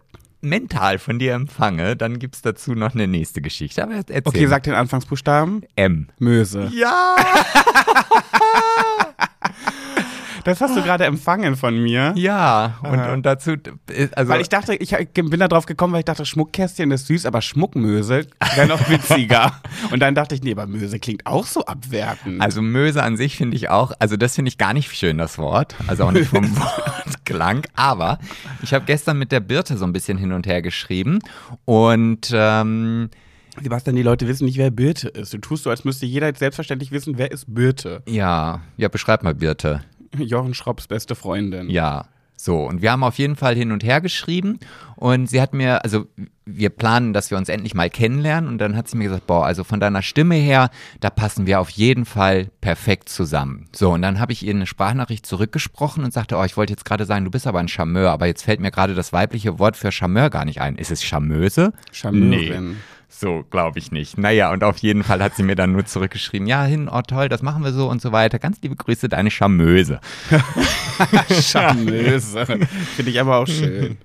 mental 0.48 0.98
von 0.98 1.18
dir 1.18 1.34
empfange, 1.34 1.96
dann 1.96 2.18
gibt 2.18 2.36
es 2.36 2.42
dazu 2.42 2.74
noch 2.74 2.94
eine 2.94 3.06
nächste 3.06 3.40
Geschichte. 3.40 3.82
Aber 3.82 3.94
erzähl. 3.94 4.22
Okay, 4.24 4.46
sag 4.46 4.62
den 4.62 4.74
Anfangsbuchstaben. 4.74 5.64
M. 5.76 6.08
Möse. 6.18 6.70
Ja! 6.72 7.16
Das 10.46 10.60
hast 10.60 10.76
du 10.76 10.82
gerade 10.82 11.04
empfangen 11.06 11.56
von 11.56 11.76
mir. 11.76 12.12
Ja, 12.14 12.78
und, 12.84 13.00
und 13.00 13.26
dazu. 13.26 13.54
Äh, 13.90 14.08
also 14.14 14.30
weil 14.30 14.40
ich 14.40 14.48
dachte, 14.48 14.76
ich 14.76 14.92
bin 15.12 15.40
da 15.40 15.48
drauf 15.48 15.66
gekommen, 15.66 15.92
weil 15.92 16.00
ich 16.00 16.04
dachte, 16.04 16.24
Schmuckkästchen 16.24 16.92
ist 16.92 17.08
süß, 17.08 17.26
aber 17.26 17.42
Schmuckmöse 17.42 18.28
wäre 18.54 18.68
noch 18.68 18.88
witziger. 18.88 19.60
und 19.90 19.98
dann 19.98 20.14
dachte 20.14 20.36
ich, 20.36 20.44
nee, 20.44 20.52
aber 20.52 20.68
Möse 20.68 21.00
klingt 21.00 21.26
auch 21.26 21.46
so 21.46 21.64
abwertend. 21.64 22.40
Also 22.40 22.62
Möse 22.62 23.02
an 23.02 23.16
sich 23.16 23.36
finde 23.36 23.56
ich 23.56 23.70
auch, 23.70 23.90
also 23.98 24.16
das 24.16 24.36
finde 24.36 24.50
ich 24.50 24.56
gar 24.56 24.72
nicht 24.72 24.94
schön, 24.94 25.18
das 25.18 25.36
Wort. 25.36 25.74
Also 25.88 26.04
auch 26.04 26.12
nicht 26.12 26.28
vom 26.28 26.44
Wortklang. 26.56 27.62
Aber 27.74 28.20
ich 28.62 28.72
habe 28.72 28.84
gestern 28.84 29.18
mit 29.18 29.32
der 29.32 29.40
Birte 29.40 29.76
so 29.76 29.84
ein 29.84 29.92
bisschen 29.92 30.16
hin 30.16 30.30
und 30.30 30.46
her 30.46 30.62
geschrieben 30.62 31.18
und 31.64 32.30
ähm, 32.32 33.10
Sebastian, 33.60 33.96
die 33.96 34.02
Leute 34.02 34.28
wissen 34.28 34.44
nicht, 34.44 34.58
wer 34.58 34.70
Birte 34.70 35.08
ist. 35.08 35.32
Du 35.32 35.38
tust 35.38 35.64
so, 35.64 35.70
als 35.70 35.84
müsste 35.84 36.06
jeder 36.06 36.26
jetzt 36.26 36.38
selbstverständlich 36.38 36.92
wissen, 36.92 37.18
wer 37.18 37.32
ist 37.32 37.52
Birte. 37.52 38.02
Ja, 38.06 38.60
ja, 38.76 38.88
beschreib 38.88 39.22
mal 39.22 39.34
Birte. 39.34 39.82
Jochen 40.24 40.54
Schropps 40.54 40.86
beste 40.86 41.14
Freundin. 41.14 41.70
Ja. 41.70 42.06
So, 42.38 42.64
und 42.64 42.82
wir 42.82 42.92
haben 42.92 43.02
auf 43.02 43.16
jeden 43.16 43.34
Fall 43.34 43.54
hin 43.56 43.72
und 43.72 43.82
her 43.82 44.02
geschrieben 44.02 44.60
und 44.96 45.28
sie 45.28 45.40
hat 45.40 45.54
mir, 45.54 45.82
also 45.84 46.06
wir 46.44 46.68
planen, 46.68 47.14
dass 47.14 47.30
wir 47.30 47.38
uns 47.38 47.48
endlich 47.48 47.74
mal 47.74 47.88
kennenlernen 47.88 48.50
und 48.50 48.58
dann 48.58 48.76
hat 48.76 48.88
sie 48.88 48.98
mir 48.98 49.04
gesagt, 49.04 49.26
boah, 49.26 49.46
also 49.46 49.64
von 49.64 49.80
deiner 49.80 50.02
Stimme 50.02 50.34
her, 50.34 50.68
da 51.00 51.08
passen 51.08 51.46
wir 51.46 51.60
auf 51.60 51.70
jeden 51.70 52.04
Fall 52.04 52.50
perfekt 52.60 53.08
zusammen. 53.08 53.68
So, 53.74 53.90
und 53.92 54.02
dann 54.02 54.20
habe 54.20 54.32
ich 54.32 54.44
ihr 54.44 54.54
eine 54.54 54.66
Sprachnachricht 54.66 55.24
zurückgesprochen 55.24 56.04
und 56.04 56.12
sagte, 56.12 56.36
oh, 56.36 56.44
ich 56.44 56.58
wollte 56.58 56.74
jetzt 56.74 56.84
gerade 56.84 57.06
sagen, 57.06 57.24
du 57.24 57.30
bist 57.30 57.46
aber 57.46 57.58
ein 57.58 57.68
Charmeur, 57.68 58.10
aber 58.10 58.26
jetzt 58.26 58.42
fällt 58.42 58.60
mir 58.60 58.70
gerade 58.70 58.94
das 58.94 59.14
weibliche 59.14 59.58
Wort 59.58 59.78
für 59.78 59.90
Charmeur 59.90 60.28
gar 60.28 60.44
nicht 60.44 60.60
ein. 60.60 60.76
Ist 60.76 60.90
es 60.90 61.02
Charmeuse? 61.02 61.72
Charmeurin. 61.90 62.68
Nee. 62.68 62.76
So, 63.08 63.44
glaube 63.50 63.78
ich 63.78 63.92
nicht. 63.92 64.18
Naja, 64.18 64.52
und 64.52 64.64
auf 64.64 64.78
jeden 64.78 65.02
Fall 65.02 65.22
hat 65.22 65.36
sie 65.36 65.42
mir 65.42 65.54
dann 65.54 65.72
nur 65.72 65.86
zurückgeschrieben, 65.86 66.46
ja, 66.46 66.64
hin, 66.64 66.88
oh 66.92 67.02
toll, 67.02 67.28
das 67.28 67.42
machen 67.42 67.62
wir 67.64 67.72
so 67.72 67.88
und 67.88 68.02
so 68.02 68.12
weiter. 68.12 68.38
Ganz 68.38 68.60
liebe 68.62 68.76
Grüße, 68.76 69.08
deine 69.08 69.30
Charmeuse. 69.30 70.00
Charmeuse. 71.42 72.44
Finde 72.96 73.10
ich 73.10 73.20
aber 73.20 73.38
auch 73.38 73.46
schön. 73.46 73.98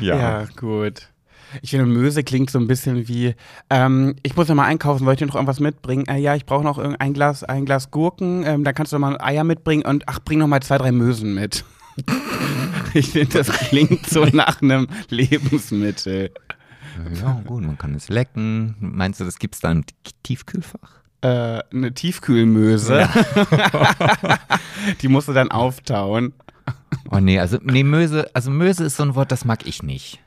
Ja. 0.00 0.16
Ja, 0.16 0.44
gut. 0.56 1.08
Ich 1.62 1.70
finde, 1.70 1.86
Möse 1.86 2.22
klingt 2.22 2.50
so 2.50 2.58
ein 2.58 2.68
bisschen 2.68 3.08
wie, 3.08 3.34
ähm, 3.70 4.14
ich 4.22 4.36
muss 4.36 4.48
noch 4.48 4.54
mal 4.54 4.66
einkaufen, 4.66 5.04
wollte 5.04 5.24
ich 5.24 5.28
noch 5.28 5.34
irgendwas 5.34 5.60
mitbringen? 5.60 6.06
Äh, 6.06 6.18
ja, 6.18 6.36
ich 6.36 6.46
brauche 6.46 6.64
noch 6.64 6.78
ein 6.78 7.12
Glas, 7.12 7.42
ein 7.42 7.64
Glas 7.64 7.90
Gurken, 7.90 8.44
ähm, 8.46 8.64
dann 8.64 8.74
kannst 8.74 8.92
du 8.92 8.98
noch 8.98 9.08
mal 9.08 9.20
Eier 9.20 9.44
mitbringen 9.44 9.84
und 9.84 10.04
ach, 10.06 10.20
bring 10.24 10.38
noch 10.38 10.46
mal 10.46 10.62
zwei, 10.62 10.78
drei 10.78 10.92
Mösen 10.92 11.34
mit. 11.34 11.64
ich 12.94 13.10
finde, 13.10 13.38
das 13.38 13.48
klingt 13.50 14.06
so 14.06 14.24
nach 14.32 14.62
einem 14.62 14.86
Lebensmittel. 15.08 16.30
Ja, 17.20 17.40
gut, 17.46 17.62
man 17.62 17.78
kann 17.78 17.94
es 17.94 18.08
lecken. 18.08 18.76
Meinst 18.80 19.20
du, 19.20 19.24
das 19.24 19.38
gibt 19.38 19.54
es 19.54 19.60
da 19.60 19.70
im 19.70 19.84
Tiefkühlfach? 20.22 21.00
Äh, 21.22 21.62
eine 21.72 21.92
Tiefkühlmöse. 21.92 23.00
Ja. 23.00 24.38
Die 25.02 25.08
musst 25.08 25.28
du 25.28 25.32
dann 25.32 25.50
auftauen. 25.50 26.32
Oh 27.10 27.18
nee, 27.18 27.38
also 27.38 27.58
nee, 27.62 27.84
Möse, 27.84 28.30
also 28.34 28.50
Möse 28.50 28.84
ist 28.84 28.96
so 28.96 29.02
ein 29.02 29.14
Wort, 29.14 29.30
das 29.32 29.44
mag 29.44 29.66
ich 29.66 29.82
nicht. 29.82 30.20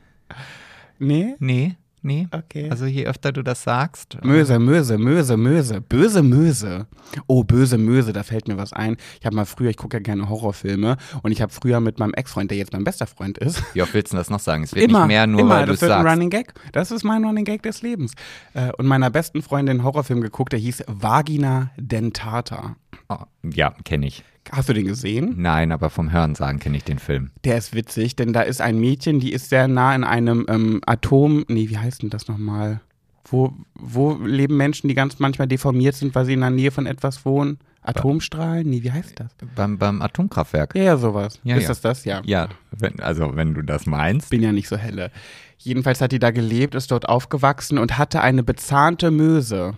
Nee? 0.99 1.35
Nee. 1.39 1.77
Nee. 2.03 2.27
Okay. 2.31 2.69
Also 2.69 2.85
je 2.85 3.05
öfter 3.05 3.31
du 3.31 3.43
das 3.43 3.63
sagst. 3.63 4.17
Möse, 4.23 4.59
Möse, 4.59 4.97
Möse, 4.97 5.37
Möse. 5.37 5.79
Böse 5.79 6.21
Möse. 6.21 6.87
Oh, 7.27 7.45
böse 7.45 7.77
Möse, 7.77 8.11
da 8.11 8.23
fällt 8.23 8.49
mir 8.49 8.57
was 8.57 8.73
ein. 8.73 8.97
Ich 9.21 9.25
habe 9.25 9.37
mal 9.37 9.45
früher, 9.45 9.69
ich 9.69 9.77
gucke 9.77 9.95
ja 9.97 10.01
gerne 10.01 10.27
Horrorfilme 10.27 10.97
und 11.21 11.31
ich 11.31 11.41
habe 11.41 11.53
früher 11.53 11.79
mit 11.79 11.99
meinem 11.99 12.13
Ex-Freund, 12.13 12.51
der 12.51 12.57
jetzt 12.57 12.73
mein 12.73 12.83
bester 12.83 13.07
Freund 13.07 13.37
ist. 13.37 13.63
Wie 13.73 13.81
oft 13.81 13.93
willst 13.93 14.11
du 14.11 14.17
das 14.17 14.29
noch 14.29 14.41
sagen? 14.41 14.63
Es 14.63 14.75
wird 14.75 14.83
immer, 14.83 14.99
nicht 14.99 15.07
mehr 15.07 15.27
nur, 15.27 15.39
immer, 15.39 15.55
weil 15.55 15.65
du 15.65 15.73
es 15.73 15.79
sagst. 15.79 15.93
Ein 15.93 16.05
Running 16.05 16.29
Gag. 16.29 16.53
Das 16.73 16.91
ist 16.91 17.05
mein 17.05 17.23
Running 17.23 17.45
Gag 17.45 17.63
des 17.63 17.81
Lebens. 17.81 18.13
Äh, 18.53 18.73
und 18.73 18.85
meiner 18.85 19.09
besten 19.09 19.41
Freundin 19.41 19.77
einen 19.77 19.83
Horrorfilm 19.85 20.19
geguckt, 20.19 20.51
der 20.51 20.59
hieß 20.59 20.83
Vagina 20.87 21.71
Dentata. 21.77 22.75
Oh, 23.07 23.17
ja, 23.43 23.73
kenne 23.85 24.07
ich. 24.07 24.25
Hast 24.51 24.69
du 24.69 24.73
den 24.73 24.85
gesehen? 24.85 25.35
Nein, 25.37 25.71
aber 25.71 25.89
vom 25.89 26.11
Hören 26.11 26.35
sagen 26.35 26.59
kenne 26.59 26.77
ich 26.77 26.83
den 26.83 26.99
Film. 26.99 27.31
Der 27.43 27.57
ist 27.57 27.73
witzig, 27.73 28.15
denn 28.15 28.33
da 28.33 28.41
ist 28.41 28.61
ein 28.61 28.79
Mädchen, 28.79 29.19
die 29.19 29.31
ist 29.31 29.49
sehr 29.49 29.67
nah 29.67 29.95
in 29.95 30.03
einem 30.03 30.45
ähm, 30.49 30.81
Atom. 30.85 31.45
Nee, 31.47 31.69
wie 31.69 31.77
heißt 31.77 32.03
denn 32.03 32.09
das 32.09 32.27
nochmal? 32.27 32.81
Wo, 33.25 33.53
wo 33.75 34.13
leben 34.15 34.57
Menschen, 34.57 34.89
die 34.89 34.95
ganz 34.95 35.19
manchmal 35.19 35.47
deformiert 35.47 35.95
sind, 35.95 36.13
weil 36.13 36.25
sie 36.25 36.33
in 36.33 36.41
der 36.41 36.49
Nähe 36.49 36.71
von 36.71 36.85
etwas 36.85 37.25
wohnen? 37.25 37.57
Atomstrahlen? 37.81 38.69
Nee, 38.69 38.83
wie 38.83 38.91
heißt 38.91 39.19
das? 39.19 39.31
Beim, 39.55 39.77
beim 39.77 40.01
Atomkraftwerk. 40.01 40.75
Ja, 40.75 40.83
ja, 40.83 40.97
sowas. 40.97 41.39
Ja, 41.43 41.55
ist 41.55 41.63
ja. 41.63 41.69
das 41.69 41.81
das? 41.81 42.05
Ja. 42.05 42.21
Ja, 42.25 42.49
wenn, 42.71 42.99
also 42.99 43.35
wenn 43.35 43.53
du 43.53 43.61
das 43.61 43.85
meinst. 43.85 44.29
Bin 44.29 44.41
ja 44.41 44.51
nicht 44.51 44.67
so 44.67 44.77
helle. 44.77 45.11
Jedenfalls 45.57 46.01
hat 46.01 46.11
die 46.11 46.19
da 46.19 46.31
gelebt, 46.31 46.75
ist 46.75 46.91
dort 46.91 47.07
aufgewachsen 47.07 47.77
und 47.77 47.97
hatte 47.97 48.21
eine 48.21 48.43
bezahnte 48.43 49.11
Möse. 49.11 49.75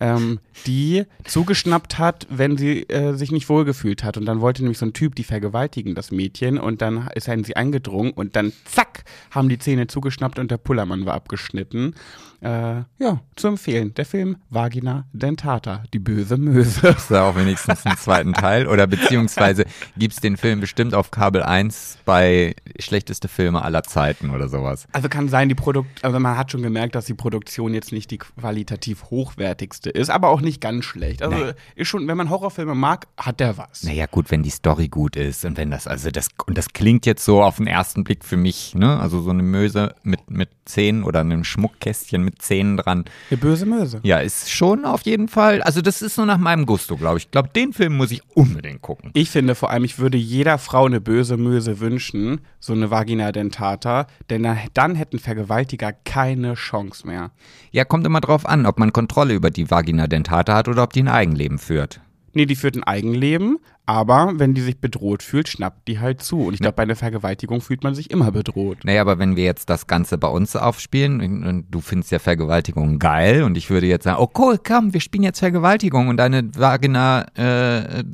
Ähm, 0.00 0.40
die 0.66 1.04
zugeschnappt 1.24 1.98
hat, 1.98 2.26
wenn 2.30 2.56
sie 2.56 2.88
äh, 2.88 3.14
sich 3.14 3.30
nicht 3.30 3.48
wohlgefühlt 3.48 4.02
hat. 4.02 4.16
Und 4.16 4.26
dann 4.26 4.40
wollte 4.40 4.62
nämlich 4.62 4.78
so 4.78 4.86
ein 4.86 4.92
Typ 4.92 5.14
die 5.14 5.24
vergewaltigen, 5.24 5.94
das 5.94 6.10
Mädchen. 6.10 6.58
Und 6.58 6.82
dann 6.82 7.08
ist 7.14 7.28
er 7.28 7.34
in 7.34 7.44
sie 7.44 7.56
eingedrungen 7.56 8.12
und 8.12 8.36
dann 8.36 8.52
zack, 8.64 9.04
haben 9.30 9.48
die 9.48 9.58
Zähne 9.58 9.86
zugeschnappt 9.86 10.38
und 10.38 10.50
der 10.50 10.58
Pullermann 10.58 11.06
war 11.06 11.14
abgeschnitten. 11.14 11.94
Äh, 12.42 12.84
ja, 12.98 13.20
zu 13.36 13.48
empfehlen. 13.48 13.92
Der 13.94 14.06
Film 14.06 14.38
Vagina 14.48 15.04
Dentata, 15.12 15.84
die 15.92 15.98
böse 15.98 16.38
Möse. 16.38 16.88
Ist 16.88 17.10
da 17.10 17.28
auch 17.28 17.36
wenigstens 17.36 17.84
einen 17.84 17.98
zweiten 17.98 18.32
Teil? 18.32 18.66
Oder 18.66 18.86
beziehungsweise 18.86 19.66
gibt 19.98 20.14
es 20.14 20.20
den 20.20 20.38
Film 20.38 20.60
bestimmt 20.60 20.94
auf 20.94 21.10
Kabel 21.10 21.42
1 21.42 21.98
bei 22.06 22.54
schlechteste 22.78 23.28
Filme 23.28 23.62
aller 23.62 23.82
Zeiten 23.82 24.30
oder 24.30 24.48
sowas? 24.48 24.86
Also 24.92 25.10
kann 25.10 25.28
sein, 25.28 25.50
die 25.50 25.54
Produkt, 25.54 26.02
also 26.02 26.18
man 26.18 26.38
hat 26.38 26.50
schon 26.50 26.62
gemerkt, 26.62 26.94
dass 26.94 27.04
die 27.04 27.14
Produktion 27.14 27.74
jetzt 27.74 27.92
nicht 27.92 28.10
die 28.10 28.18
qualitativ 28.18 29.10
hochwertigste 29.10 29.89
ist, 29.90 30.10
aber 30.10 30.28
auch 30.28 30.40
nicht 30.40 30.60
ganz 30.60 30.84
schlecht. 30.84 31.22
Also 31.22 31.36
Nee. 31.36 31.52
ist 31.74 31.88
schon, 31.88 32.06
wenn 32.08 32.16
man 32.16 32.30
Horrorfilme 32.30 32.74
mag, 32.74 33.06
hat 33.16 33.40
der 33.40 33.56
was. 33.58 33.82
Naja, 33.84 34.06
gut, 34.06 34.30
wenn 34.30 34.42
die 34.42 34.50
Story 34.50 34.88
gut 34.88 35.16
ist 35.16 35.44
und 35.44 35.56
wenn 35.56 35.70
das, 35.70 35.86
also 35.86 36.10
das, 36.10 36.28
und 36.46 36.56
das 36.56 36.72
klingt 36.72 37.06
jetzt 37.06 37.24
so 37.24 37.42
auf 37.42 37.56
den 37.56 37.66
ersten 37.66 38.04
Blick 38.04 38.24
für 38.24 38.36
mich, 38.36 38.74
ne? 38.74 38.98
Also 39.00 39.20
so 39.20 39.30
eine 39.30 39.42
Möse 39.42 39.94
mit, 40.02 40.30
mit 40.30 40.48
Zähnen 40.70 41.02
oder 41.04 41.20
einem 41.20 41.44
Schmuckkästchen 41.44 42.22
mit 42.24 42.40
Zähnen 42.42 42.76
dran. 42.76 43.04
Die 43.30 43.36
böse 43.36 43.66
Möse. 43.66 44.00
Ja, 44.02 44.18
ist 44.20 44.50
schon 44.50 44.84
auf 44.84 45.02
jeden 45.02 45.28
Fall, 45.28 45.62
also 45.62 45.80
das 45.82 46.02
ist 46.02 46.14
so 46.14 46.24
nach 46.24 46.38
meinem 46.38 46.66
Gusto, 46.66 46.96
glaube 46.96 47.18
ich. 47.18 47.24
Ich 47.26 47.30
glaube, 47.30 47.50
den 47.54 47.72
Film 47.72 47.96
muss 47.96 48.10
ich 48.10 48.22
unbedingt 48.34 48.82
gucken. 48.82 49.10
Ich 49.14 49.30
finde 49.30 49.54
vor 49.54 49.70
allem, 49.70 49.84
ich 49.84 49.98
würde 49.98 50.16
jeder 50.18 50.58
Frau 50.58 50.86
eine 50.86 51.00
böse 51.00 51.36
Möse 51.36 51.80
wünschen, 51.80 52.40
so 52.58 52.72
eine 52.72 52.90
Vagina 52.90 53.32
Dentata, 53.32 54.06
denn 54.30 54.42
dann- 54.42 54.58
dann 54.74 54.94
hätten 54.94 55.18
Vergewaltiger 55.18 55.92
keine 55.92 56.54
Chance 56.54 57.06
mehr. 57.06 57.30
Ja, 57.72 57.84
kommt 57.84 58.06
immer 58.06 58.20
drauf 58.20 58.46
an, 58.46 58.66
ob 58.66 58.78
man 58.78 58.92
Kontrolle 58.92 59.34
über 59.34 59.50
die 59.50 59.70
Vagina 59.70 60.06
dentata 60.06 60.54
hat 60.54 60.68
oder 60.68 60.82
ob 60.82 60.92
die 60.92 61.02
ein 61.02 61.08
Eigenleben 61.08 61.58
führt. 61.58 62.00
Nee, 62.32 62.46
die 62.46 62.56
führt 62.56 62.76
ein 62.76 62.84
Eigenleben, 62.84 63.58
aber 63.86 64.34
wenn 64.36 64.54
die 64.54 64.60
sich 64.60 64.78
bedroht 64.78 65.22
fühlt, 65.22 65.48
schnappt 65.48 65.88
die 65.88 65.98
halt 65.98 66.22
zu. 66.22 66.42
Und 66.42 66.54
ich 66.54 66.60
glaube, 66.60 66.76
bei 66.76 66.84
einer 66.84 66.94
Vergewaltigung 66.94 67.60
fühlt 67.60 67.82
man 67.82 67.96
sich 67.96 68.10
immer 68.10 68.30
bedroht. 68.30 68.78
Naja, 68.84 69.00
aber 69.00 69.18
wenn 69.18 69.34
wir 69.34 69.42
jetzt 69.42 69.68
das 69.68 69.88
Ganze 69.88 70.16
bei 70.16 70.28
uns 70.28 70.54
aufspielen 70.54 71.20
und, 71.44 71.66
du 71.70 71.80
findest 71.80 72.12
ja 72.12 72.20
Vergewaltigung 72.20 73.00
geil 73.00 73.42
und 73.42 73.56
ich 73.56 73.68
würde 73.68 73.86
jetzt 73.86 74.04
sagen, 74.04 74.18
oh 74.20 74.30
cool, 74.38 74.58
komm, 74.64 74.92
wir 74.94 75.00
spielen 75.00 75.24
jetzt 75.24 75.40
Vergewaltigung 75.40 76.06
und 76.06 76.18
deine 76.18 76.54
Vagina 76.54 77.26
äh, 77.34 78.04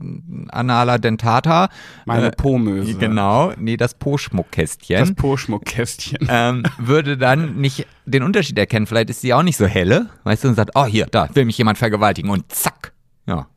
anala 0.48 0.96
dentata. 0.96 1.68
Meine 2.06 2.28
äh, 2.28 2.30
Po-Möse. 2.30 2.94
Genau, 2.94 3.52
nee, 3.58 3.76
das 3.76 3.92
Das 3.92 3.98
Po-Schmuckkästchen. 3.98 5.14
Po-Schmuckkästchen. 5.14 6.26
ähm, 6.30 6.62
würde 6.78 7.18
dann 7.18 7.56
nicht 7.56 7.86
den 8.06 8.22
Unterschied 8.22 8.58
erkennen. 8.58 8.86
Vielleicht 8.86 9.10
ist 9.10 9.20
sie 9.20 9.34
auch 9.34 9.42
nicht 9.42 9.58
so 9.58 9.66
helle, 9.66 10.08
weißt 10.24 10.44
du, 10.44 10.48
und 10.48 10.54
sagt, 10.54 10.70
oh 10.74 10.86
hier, 10.86 11.06
da 11.10 11.28
will 11.34 11.44
mich 11.44 11.58
jemand 11.58 11.76
vergewaltigen 11.76 12.30
und 12.30 12.50
zack. 12.50 12.94
Ja. 13.26 13.48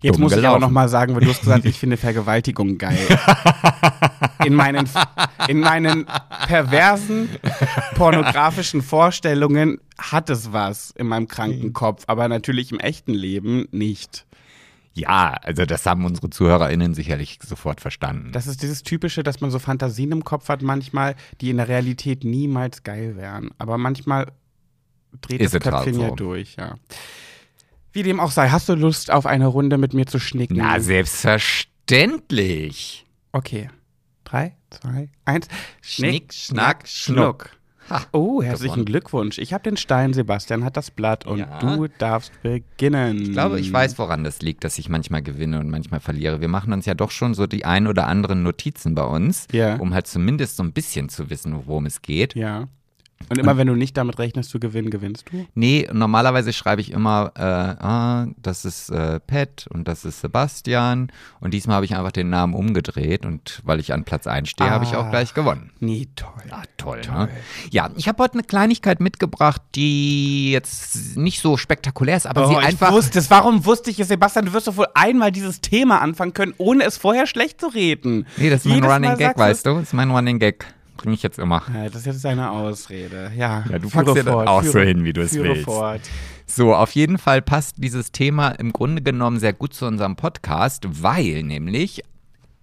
Jetzt 0.00 0.14
Dumm 0.14 0.22
muss 0.22 0.32
ich 0.32 0.38
aber 0.38 0.46
gelaufen. 0.46 0.60
noch 0.62 0.70
mal 0.70 0.88
sagen, 0.88 1.14
weil 1.14 1.22
du 1.22 1.28
hast 1.30 1.40
gesagt, 1.40 1.64
ich 1.66 1.78
finde 1.78 1.96
Vergewaltigung 1.96 2.78
geil. 2.78 2.98
In 4.44 4.54
meinen, 4.54 4.88
in 5.48 5.60
meinen 5.60 6.06
perversen 6.46 7.28
pornografischen 7.96 8.82
Vorstellungen 8.82 9.78
hat 9.98 10.30
es 10.30 10.52
was 10.52 10.92
in 10.92 11.08
meinem 11.08 11.26
kranken 11.26 11.72
Kopf, 11.72 12.04
aber 12.06 12.28
natürlich 12.28 12.70
im 12.70 12.78
echten 12.78 13.12
Leben 13.12 13.66
nicht. 13.72 14.26
Ja, 14.94 15.34
also 15.42 15.64
das 15.64 15.86
haben 15.86 16.04
unsere 16.04 16.30
ZuhörerInnen 16.30 16.94
sicherlich 16.94 17.38
sofort 17.44 17.80
verstanden. 17.80 18.32
Das 18.32 18.46
ist 18.46 18.62
dieses 18.62 18.82
typische, 18.82 19.22
dass 19.22 19.40
man 19.40 19.50
so 19.50 19.58
Fantasien 19.58 20.10
im 20.12 20.24
Kopf 20.24 20.48
hat 20.48 20.62
manchmal, 20.62 21.14
die 21.40 21.50
in 21.50 21.56
der 21.58 21.68
Realität 21.68 22.24
niemals 22.24 22.82
geil 22.82 23.16
wären. 23.16 23.50
Aber 23.58 23.78
manchmal 23.78 24.32
dreht 25.20 25.40
Ist 25.40 25.54
das 25.54 25.60
es 25.60 25.72
halt 25.72 25.84
Köpfchen 25.84 26.00
ja 26.00 26.08
so. 26.08 26.14
durch, 26.16 26.56
ja. 26.56 26.74
Wie 27.92 28.02
dem 28.02 28.20
auch 28.20 28.30
sei, 28.30 28.50
hast 28.50 28.68
du 28.68 28.74
Lust 28.74 29.10
auf 29.10 29.24
eine 29.26 29.46
Runde 29.46 29.78
mit 29.78 29.94
mir 29.94 30.04
zu 30.06 30.18
schnicken? 30.18 30.56
Na, 30.58 30.78
selbstverständlich. 30.80 33.06
Okay. 33.32 33.70
Drei, 34.24 34.54
zwei, 34.70 35.08
eins. 35.24 35.48
Schnick, 35.80 36.34
schnack, 36.34 36.86
schnuck. 36.86 37.50
Ha, 37.88 38.02
Oh, 38.12 38.42
herzlichen 38.42 38.72
gewonnen. 38.74 38.84
Glückwunsch. 38.84 39.38
Ich 39.38 39.54
habe 39.54 39.64
den 39.64 39.78
Stein, 39.78 40.12
Sebastian 40.12 40.62
hat 40.62 40.76
das 40.76 40.90
Blatt 40.90 41.26
und 41.26 41.38
Ja. 41.38 41.58
du 41.60 41.86
darfst 41.88 42.32
beginnen. 42.42 43.22
Ich 43.22 43.32
glaube, 43.32 43.58
ich 43.58 43.72
weiß, 43.72 43.98
woran 43.98 44.24
das 44.24 44.42
liegt, 44.42 44.64
dass 44.64 44.76
ich 44.78 44.90
manchmal 44.90 45.22
gewinne 45.22 45.58
und 45.58 45.70
manchmal 45.70 46.00
verliere. 46.00 46.42
Wir 46.42 46.48
machen 46.48 46.74
uns 46.74 46.84
ja 46.84 46.92
doch 46.92 47.10
schon 47.10 47.32
so 47.32 47.46
die 47.46 47.64
ein 47.64 47.86
oder 47.86 48.06
anderen 48.06 48.42
Notizen 48.42 48.94
bei 48.94 49.04
uns, 49.04 49.46
Ja. 49.52 49.76
um 49.76 49.94
halt 49.94 50.06
zumindest 50.06 50.58
so 50.58 50.62
ein 50.62 50.72
bisschen 50.74 51.08
zu 51.08 51.30
wissen, 51.30 51.54
worum 51.66 51.86
es 51.86 52.02
geht. 52.02 52.34
Ja. 52.34 52.68
Und 53.30 53.36
immer 53.38 53.58
wenn 53.58 53.66
du 53.66 53.74
nicht 53.74 53.94
damit 53.96 54.18
rechnest 54.18 54.48
zu 54.48 54.58
gewinnen, 54.58 54.88
gewinnst 54.90 55.26
du? 55.30 55.44
Nee, 55.54 55.86
normalerweise 55.92 56.52
schreibe 56.54 56.80
ich 56.80 56.90
immer, 56.92 57.32
äh, 57.36 57.42
ah, 57.42 58.26
das 58.40 58.64
ist 58.64 58.88
äh, 58.90 59.20
Pat 59.20 59.66
und 59.70 59.86
das 59.86 60.06
ist 60.06 60.20
Sebastian. 60.22 61.12
Und 61.40 61.52
diesmal 61.52 61.76
habe 61.76 61.84
ich 61.84 61.94
einfach 61.94 62.12
den 62.12 62.30
Namen 62.30 62.54
umgedreht 62.54 63.26
und 63.26 63.60
weil 63.64 63.80
ich 63.80 63.92
an 63.92 64.04
Platz 64.04 64.26
1 64.26 64.48
stehe, 64.48 64.70
habe 64.70 64.84
ich 64.84 64.94
auch 64.96 65.04
Ah. 65.06 65.10
gleich 65.10 65.34
gewonnen. 65.34 65.72
Nee, 65.80 66.08
toll. 66.16 66.30
Ah, 66.50 66.62
toll, 66.78 67.00
Ne? 67.10 67.28
Ja, 67.70 67.90
ich 67.96 68.08
habe 68.08 68.22
heute 68.22 68.34
eine 68.34 68.44
Kleinigkeit 68.44 69.00
mitgebracht, 69.00 69.60
die 69.74 70.50
jetzt 70.52 71.16
nicht 71.18 71.40
so 71.42 71.56
spektakulär 71.58 72.16
ist, 72.16 72.26
aber 72.26 72.46
sie 72.48 72.54
Oh, 72.56 72.60
ich 72.60 72.66
einfach. 72.66 72.92
wusste 72.92 73.18
es. 73.18 73.30
Warum 73.30 73.66
wusste 73.66 73.90
ich 73.90 74.00
es, 74.00 74.08
Sebastian? 74.08 74.46
Du 74.46 74.52
wirst 74.54 74.68
doch 74.68 74.76
wohl 74.76 74.88
einmal 74.94 75.32
dieses 75.32 75.60
Thema 75.60 76.00
anfangen 76.00 76.32
können, 76.32 76.54
ohne 76.56 76.84
es 76.84 76.96
vorher 76.96 77.26
schlecht 77.26 77.60
zu 77.60 77.66
reden. 77.66 78.26
Nee, 78.38 78.48
das 78.48 78.60
ist 78.60 78.66
mein 78.66 78.76
Jedes 78.76 78.90
Running 78.90 79.16
Gag, 79.16 79.36
weißt 79.36 79.66
du? 79.66 79.74
Das 79.74 79.82
ist 79.84 79.92
mein 79.92 80.10
Running 80.10 80.38
Gag. 80.38 80.64
Bring 80.98 81.12
ich 81.14 81.22
jetzt 81.22 81.38
immer. 81.38 81.62
Ja, 81.72 81.84
das 81.86 81.96
ist 81.96 82.06
jetzt 82.06 82.24
deine 82.24 82.50
Ausrede. 82.50 83.32
Ja, 83.36 83.64
Ja, 83.70 83.78
du 83.78 83.88
packst 83.88 84.14
ja 84.16 84.22
dann 84.22 84.32
fort, 84.34 84.48
auch 84.48 84.62
führe- 84.62 84.72
so 84.72 84.80
hin, 84.80 85.04
wie 85.04 85.12
du 85.14 85.22
es 85.22 85.32
willst. 85.34 85.64
Fort. 85.64 86.00
So, 86.46 86.74
auf 86.74 86.90
jeden 86.92 87.18
Fall 87.18 87.40
passt 87.40 87.76
dieses 87.78 88.12
Thema 88.12 88.48
im 88.50 88.72
Grunde 88.72 89.00
genommen 89.00 89.38
sehr 89.38 89.52
gut 89.52 89.72
zu 89.74 89.86
unserem 89.86 90.16
Podcast, 90.16 90.84
weil 91.02 91.42
nämlich 91.44 92.02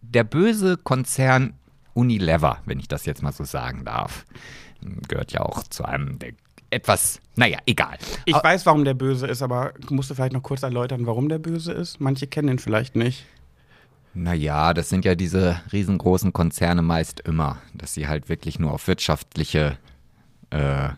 der 0.01 0.23
böse 0.23 0.77
Konzern 0.77 1.53
Unilever, 1.93 2.57
wenn 2.65 2.79
ich 2.79 2.87
das 2.87 3.05
jetzt 3.05 3.23
mal 3.23 3.31
so 3.31 3.43
sagen 3.45 3.85
darf, 3.85 4.25
gehört 5.07 5.31
ja 5.31 5.41
auch 5.41 5.63
zu 5.63 5.85
einem 5.85 6.19
der 6.19 6.33
etwas, 6.71 7.21
naja, 7.35 7.59
egal. 7.67 7.97
Ich 8.25 8.35
weiß, 8.35 8.65
warum 8.65 8.83
der 8.83 8.95
böse 8.95 9.27
ist, 9.27 9.41
aber 9.41 9.71
musst 9.89 10.09
du 10.09 10.13
vielleicht 10.15 10.33
noch 10.33 10.43
kurz 10.43 10.61
erläutern, 10.63 11.05
warum 11.05 11.29
der 11.29 11.37
böse 11.39 11.71
ist? 11.71 12.01
Manche 12.01 12.27
kennen 12.27 12.49
ihn 12.49 12.59
vielleicht 12.59 12.95
nicht. 12.97 13.25
Naja, 14.15 14.73
das 14.73 14.89
sind 14.89 15.03
ja 15.05 15.13
diese 15.13 15.61
riesengroßen 15.71 16.31
Konzerne 16.31 16.81
meist 16.81 17.19
immer, 17.19 17.57
dass 17.73 17.93
sie 17.93 18.07
halt 18.07 18.29
wirklich 18.29 18.59
nur 18.59 18.71
auf 18.71 18.87
wirtschaftliche 18.87 19.77
äh, 20.51 20.89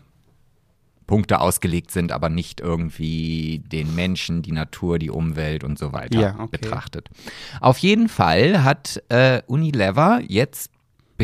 Punkte 1.08 1.40
ausgelegt 1.40 1.90
sind, 1.90 2.12
aber 2.12 2.28
nicht 2.28 2.60
irgendwie 2.60 3.62
den 3.66 3.94
Menschen, 3.94 4.42
die 4.42 4.52
Natur, 4.52 5.00
die 5.00 5.10
Umwelt 5.10 5.64
und 5.64 5.78
so 5.78 5.92
weiter 5.92 6.20
Ja, 6.20 6.34
okay. 6.38 6.58
betrachtet. 6.58 7.08
Auf 7.60 7.78
jeden 7.78 8.08
Fall 8.08 8.62
hat 8.62 9.02
äh, 9.08 9.42
Unilever 9.46 10.20
jetzt 10.26 10.70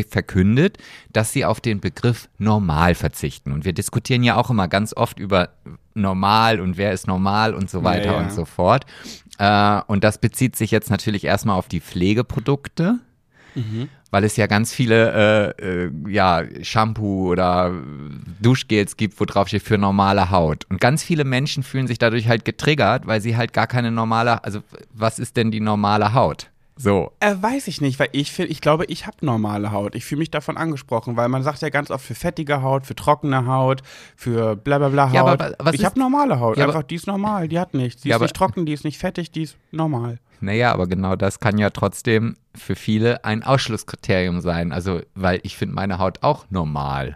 verkündet, 0.09 0.77
dass 1.13 1.31
sie 1.31 1.45
auf 1.45 1.61
den 1.61 1.79
Begriff 1.79 2.27
normal 2.37 2.95
verzichten. 2.95 3.53
Und 3.53 3.63
wir 3.63 3.71
diskutieren 3.71 4.23
ja 4.23 4.35
auch 4.35 4.49
immer 4.49 4.67
ganz 4.67 4.93
oft 4.93 5.19
über 5.19 5.51
normal 5.93 6.59
und 6.59 6.75
wer 6.75 6.91
ist 6.91 7.07
normal 7.07 7.53
und 7.53 7.69
so 7.69 7.85
weiter 7.85 8.11
ja. 8.11 8.19
und 8.19 8.33
so 8.33 8.43
fort. 8.43 8.85
Äh, 9.37 9.81
und 9.87 10.03
das 10.03 10.17
bezieht 10.17 10.55
sich 10.55 10.71
jetzt 10.71 10.89
natürlich 10.89 11.25
erstmal 11.25 11.57
auf 11.57 11.67
die 11.67 11.81
Pflegeprodukte. 11.81 12.99
Weil 14.11 14.23
es 14.23 14.37
ja 14.37 14.47
ganz 14.47 14.73
viele 14.73 15.55
äh, 15.59 15.85
äh, 15.85 15.91
ja, 16.07 16.43
Shampoo 16.61 17.29
oder 17.31 17.73
Duschgels 18.41 18.97
gibt, 18.97 19.19
wo 19.19 19.25
drauf 19.25 19.47
steht 19.47 19.63
für 19.63 19.77
normale 19.77 20.29
Haut. 20.29 20.65
Und 20.69 20.79
ganz 20.79 21.03
viele 21.03 21.23
Menschen 21.23 21.63
fühlen 21.63 21.87
sich 21.87 21.97
dadurch 21.97 22.27
halt 22.27 22.45
getriggert, 22.45 23.07
weil 23.07 23.21
sie 23.21 23.35
halt 23.35 23.53
gar 23.53 23.67
keine 23.67 23.91
normale, 23.91 24.43
also 24.43 24.61
was 24.93 25.19
ist 25.19 25.37
denn 25.37 25.51
die 25.51 25.59
normale 25.59 26.13
Haut? 26.13 26.49
So. 26.77 27.11
Äh, 27.21 27.35
weiß 27.39 27.67
ich 27.69 27.79
nicht, 27.79 27.99
weil 27.99 28.09
ich 28.11 28.31
finde, 28.33 28.51
ich 28.51 28.59
glaube, 28.59 28.85
ich 28.85 29.07
habe 29.07 29.17
normale 29.21 29.71
Haut. 29.71 29.95
Ich 29.95 30.03
fühle 30.03 30.19
mich 30.19 30.29
davon 30.31 30.57
angesprochen, 30.57 31.15
weil 31.15 31.29
man 31.29 31.41
sagt 31.41 31.61
ja 31.61 31.69
ganz 31.69 31.89
oft 31.89 32.03
für 32.05 32.15
fettige 32.15 32.61
Haut, 32.61 32.85
für 32.85 32.95
trockene 32.95 33.45
Haut, 33.47 33.81
für 34.17 34.55
bla 34.57 34.77
bla 34.77 34.89
bla 34.89 35.05
Haut. 35.07 35.13
Ja, 35.15 35.21
aber 35.25 35.39
wa- 35.39 35.51
was 35.59 35.75
ich 35.75 35.85
habe 35.85 35.97
normale 35.97 36.39
Haut. 36.41 36.57
Ja, 36.57 36.65
aber- 36.65 36.73
Einfach, 36.73 36.87
die 36.87 36.95
ist 36.95 37.07
normal, 37.07 37.47
die 37.47 37.59
hat 37.59 37.73
nichts. 37.73 38.01
Die 38.01 38.09
Ja, 38.09 38.15
ist 38.15 38.17
aber- 38.17 38.25
nicht 38.25 38.35
trocken, 38.35 38.65
die 38.65 38.73
ist 38.73 38.83
nicht 38.83 38.97
fettig, 38.97 39.31
die 39.31 39.43
ist 39.43 39.57
normal. 39.71 40.19
Naja, 40.41 40.73
aber 40.73 40.87
genau 40.87 41.15
das 41.15 41.39
kann 41.39 41.57
ja 41.57 41.69
trotzdem 41.69 42.35
für 42.53 42.75
viele 42.75 43.23
ein 43.23 43.41
Ausschlusskriterium 43.43 44.41
sein. 44.41 44.73
Also, 44.73 44.99
weil 45.15 45.39
ich 45.43 45.55
finde 45.55 45.75
meine 45.75 45.97
Haut 45.97 46.23
auch 46.23 46.45
normal. 46.49 47.15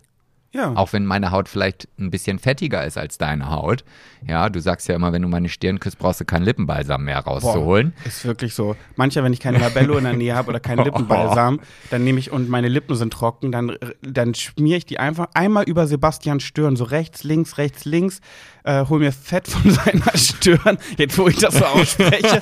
Ja. 0.51 0.73
Auch 0.75 0.93
wenn 0.93 1.05
meine 1.05 1.31
Haut 1.31 1.47
vielleicht 1.47 1.87
ein 1.99 2.09
bisschen 2.09 2.39
fettiger 2.39 2.83
ist 2.83 2.97
als 2.97 3.19
deine 3.19 3.51
Haut. 3.51 3.83
Ja, 4.27 4.49
du 4.49 4.59
sagst 4.59 4.87
ja 4.87 4.95
immer, 4.95 5.13
wenn 5.13 5.21
du 5.21 5.27
meine 5.27 5.47
Stirn 5.47 5.79
küsst, 5.79 5.99
brauchst 5.99 6.21
du 6.21 6.25
keinen 6.25 6.43
Lippenbalsam 6.43 7.03
mehr 7.03 7.19
rauszuholen. 7.19 7.93
Ist 8.03 8.25
wirklich 8.25 8.55
so. 8.55 8.75
Mancher, 8.95 9.23
wenn 9.23 9.31
ich 9.31 9.39
kein 9.39 9.53
Labello 9.53 9.97
in 9.97 10.05
der 10.05 10.13
Nähe 10.13 10.35
habe 10.35 10.49
oder 10.49 10.59
keinen 10.59 10.83
Lippenbalsam, 10.85 11.59
dann 11.91 12.03
nehme 12.03 12.19
ich 12.19 12.31
und 12.31 12.49
meine 12.49 12.67
Lippen 12.67 12.95
sind 12.95 13.13
trocken, 13.13 13.51
dann, 13.51 13.75
dann 14.01 14.33
schmiere 14.33 14.77
ich 14.77 14.85
die 14.85 14.99
einfach 14.99 15.27
einmal 15.35 15.65
über 15.65 15.85
Sebastians 15.85 16.43
Stirn, 16.43 16.75
so 16.75 16.83
rechts, 16.83 17.23
links, 17.23 17.57
rechts, 17.59 17.85
links, 17.85 18.19
äh, 18.63 18.85
hol 18.85 18.99
mir 18.99 19.11
Fett 19.11 19.47
von 19.47 19.69
seiner 19.71 20.17
Stirn. 20.17 20.77
Jetzt, 20.97 21.17
wo 21.17 21.27
ich 21.27 21.37
das 21.37 21.55
so 21.55 21.65
ausspreche, 21.65 22.41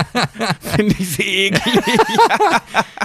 finde 0.60 0.94
ich 0.98 1.10
sie 1.16 1.22
eklig. 1.22 1.84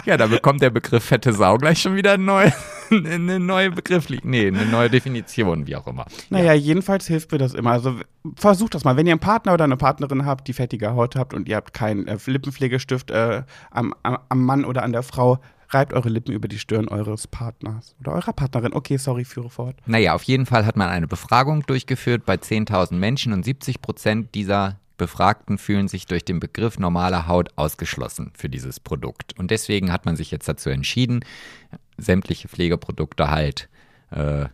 Ja, 0.06 0.18
da 0.18 0.28
bekommt 0.28 0.62
der 0.62 0.70
Begriff 0.70 1.04
fette 1.04 1.34
Sau 1.34 1.58
gleich 1.58 1.82
schon 1.82 1.96
wieder 1.96 2.18
neu. 2.18 2.52
eine 2.90 3.40
neue 3.40 3.72
Begrifflich, 3.72 4.24
nee, 4.24 4.48
eine 4.48 4.66
neue 4.66 4.90
Definition, 4.90 5.68
wie 5.68 5.76
auch 5.76 5.88
immer. 5.88 6.06
Naja, 6.30 6.54
jedenfalls 6.54 7.08
hilft 7.08 7.32
mir 7.32 7.38
das 7.38 7.54
immer. 7.54 7.72
Also 7.72 7.96
versucht 8.36 8.76
das 8.76 8.84
mal. 8.84 8.96
Wenn 8.96 9.08
ihr 9.08 9.14
einen 9.14 9.20
Partner 9.20 9.54
oder 9.54 9.66
eine 9.66 9.78
Partnerin 9.78 10.26
habt, 10.26 10.48
die 10.48 10.54
fettige 10.54 10.94
Haut 10.94 11.16
habt 11.16 11.34
und 11.34 11.50
ihr 11.50 11.56
habt 11.58 11.74
keinen 11.74 12.08
äh, 12.08 12.18
Lippenpflegestift 12.26 13.12
äh, 13.12 13.44
am, 13.72 13.94
am, 14.04 14.20
am 14.30 14.46
Mann 14.46 14.66
oder 14.66 14.84
an 14.84 14.94
der 14.94 15.04
Frau, 15.04 15.40
reibt 15.70 15.94
eure 15.94 16.10
Lippen 16.10 16.34
über 16.34 16.48
die 16.48 16.60
Stirn 16.60 16.88
eures 16.88 17.28
Partners 17.28 17.96
oder 18.00 18.14
eurer 18.14 18.34
Partnerin. 18.34 18.74
Okay, 18.74 18.98
sorry, 18.98 19.26
führe 19.26 19.50
fort. 19.50 19.76
Naja, 19.86 20.14
auf 20.14 20.24
jeden 20.24 20.46
Fall 20.46 20.66
hat 20.66 20.78
man 20.78 20.90
eine 20.90 21.08
Befragung 21.08 21.64
durchgeführt 21.66 22.26
bei 22.26 22.36
10.000 22.36 22.96
Menschen 22.96 23.34
und 23.34 23.44
70 23.44 23.82
Prozent 23.82 24.36
dieser 24.36 24.80
Befragten 24.98 25.58
fühlen 25.58 25.88
sich 25.88 26.08
durch 26.08 26.26
den 26.26 26.40
Begriff 26.40 26.80
normale 26.80 27.28
Haut 27.28 27.50
ausgeschlossen 27.56 28.32
für 28.36 28.50
dieses 28.50 28.80
Produkt. 28.80 29.38
Und 29.38 29.52
deswegen 29.52 29.92
hat 29.92 30.06
man 30.06 30.16
sich 30.16 30.32
jetzt 30.32 30.48
dazu 30.48 30.70
entschieden, 30.70 31.24
sämtliche 31.98 32.48
Pflegeprodukte 32.48 33.30
halt, 33.30 33.70
äh, 34.12 34.46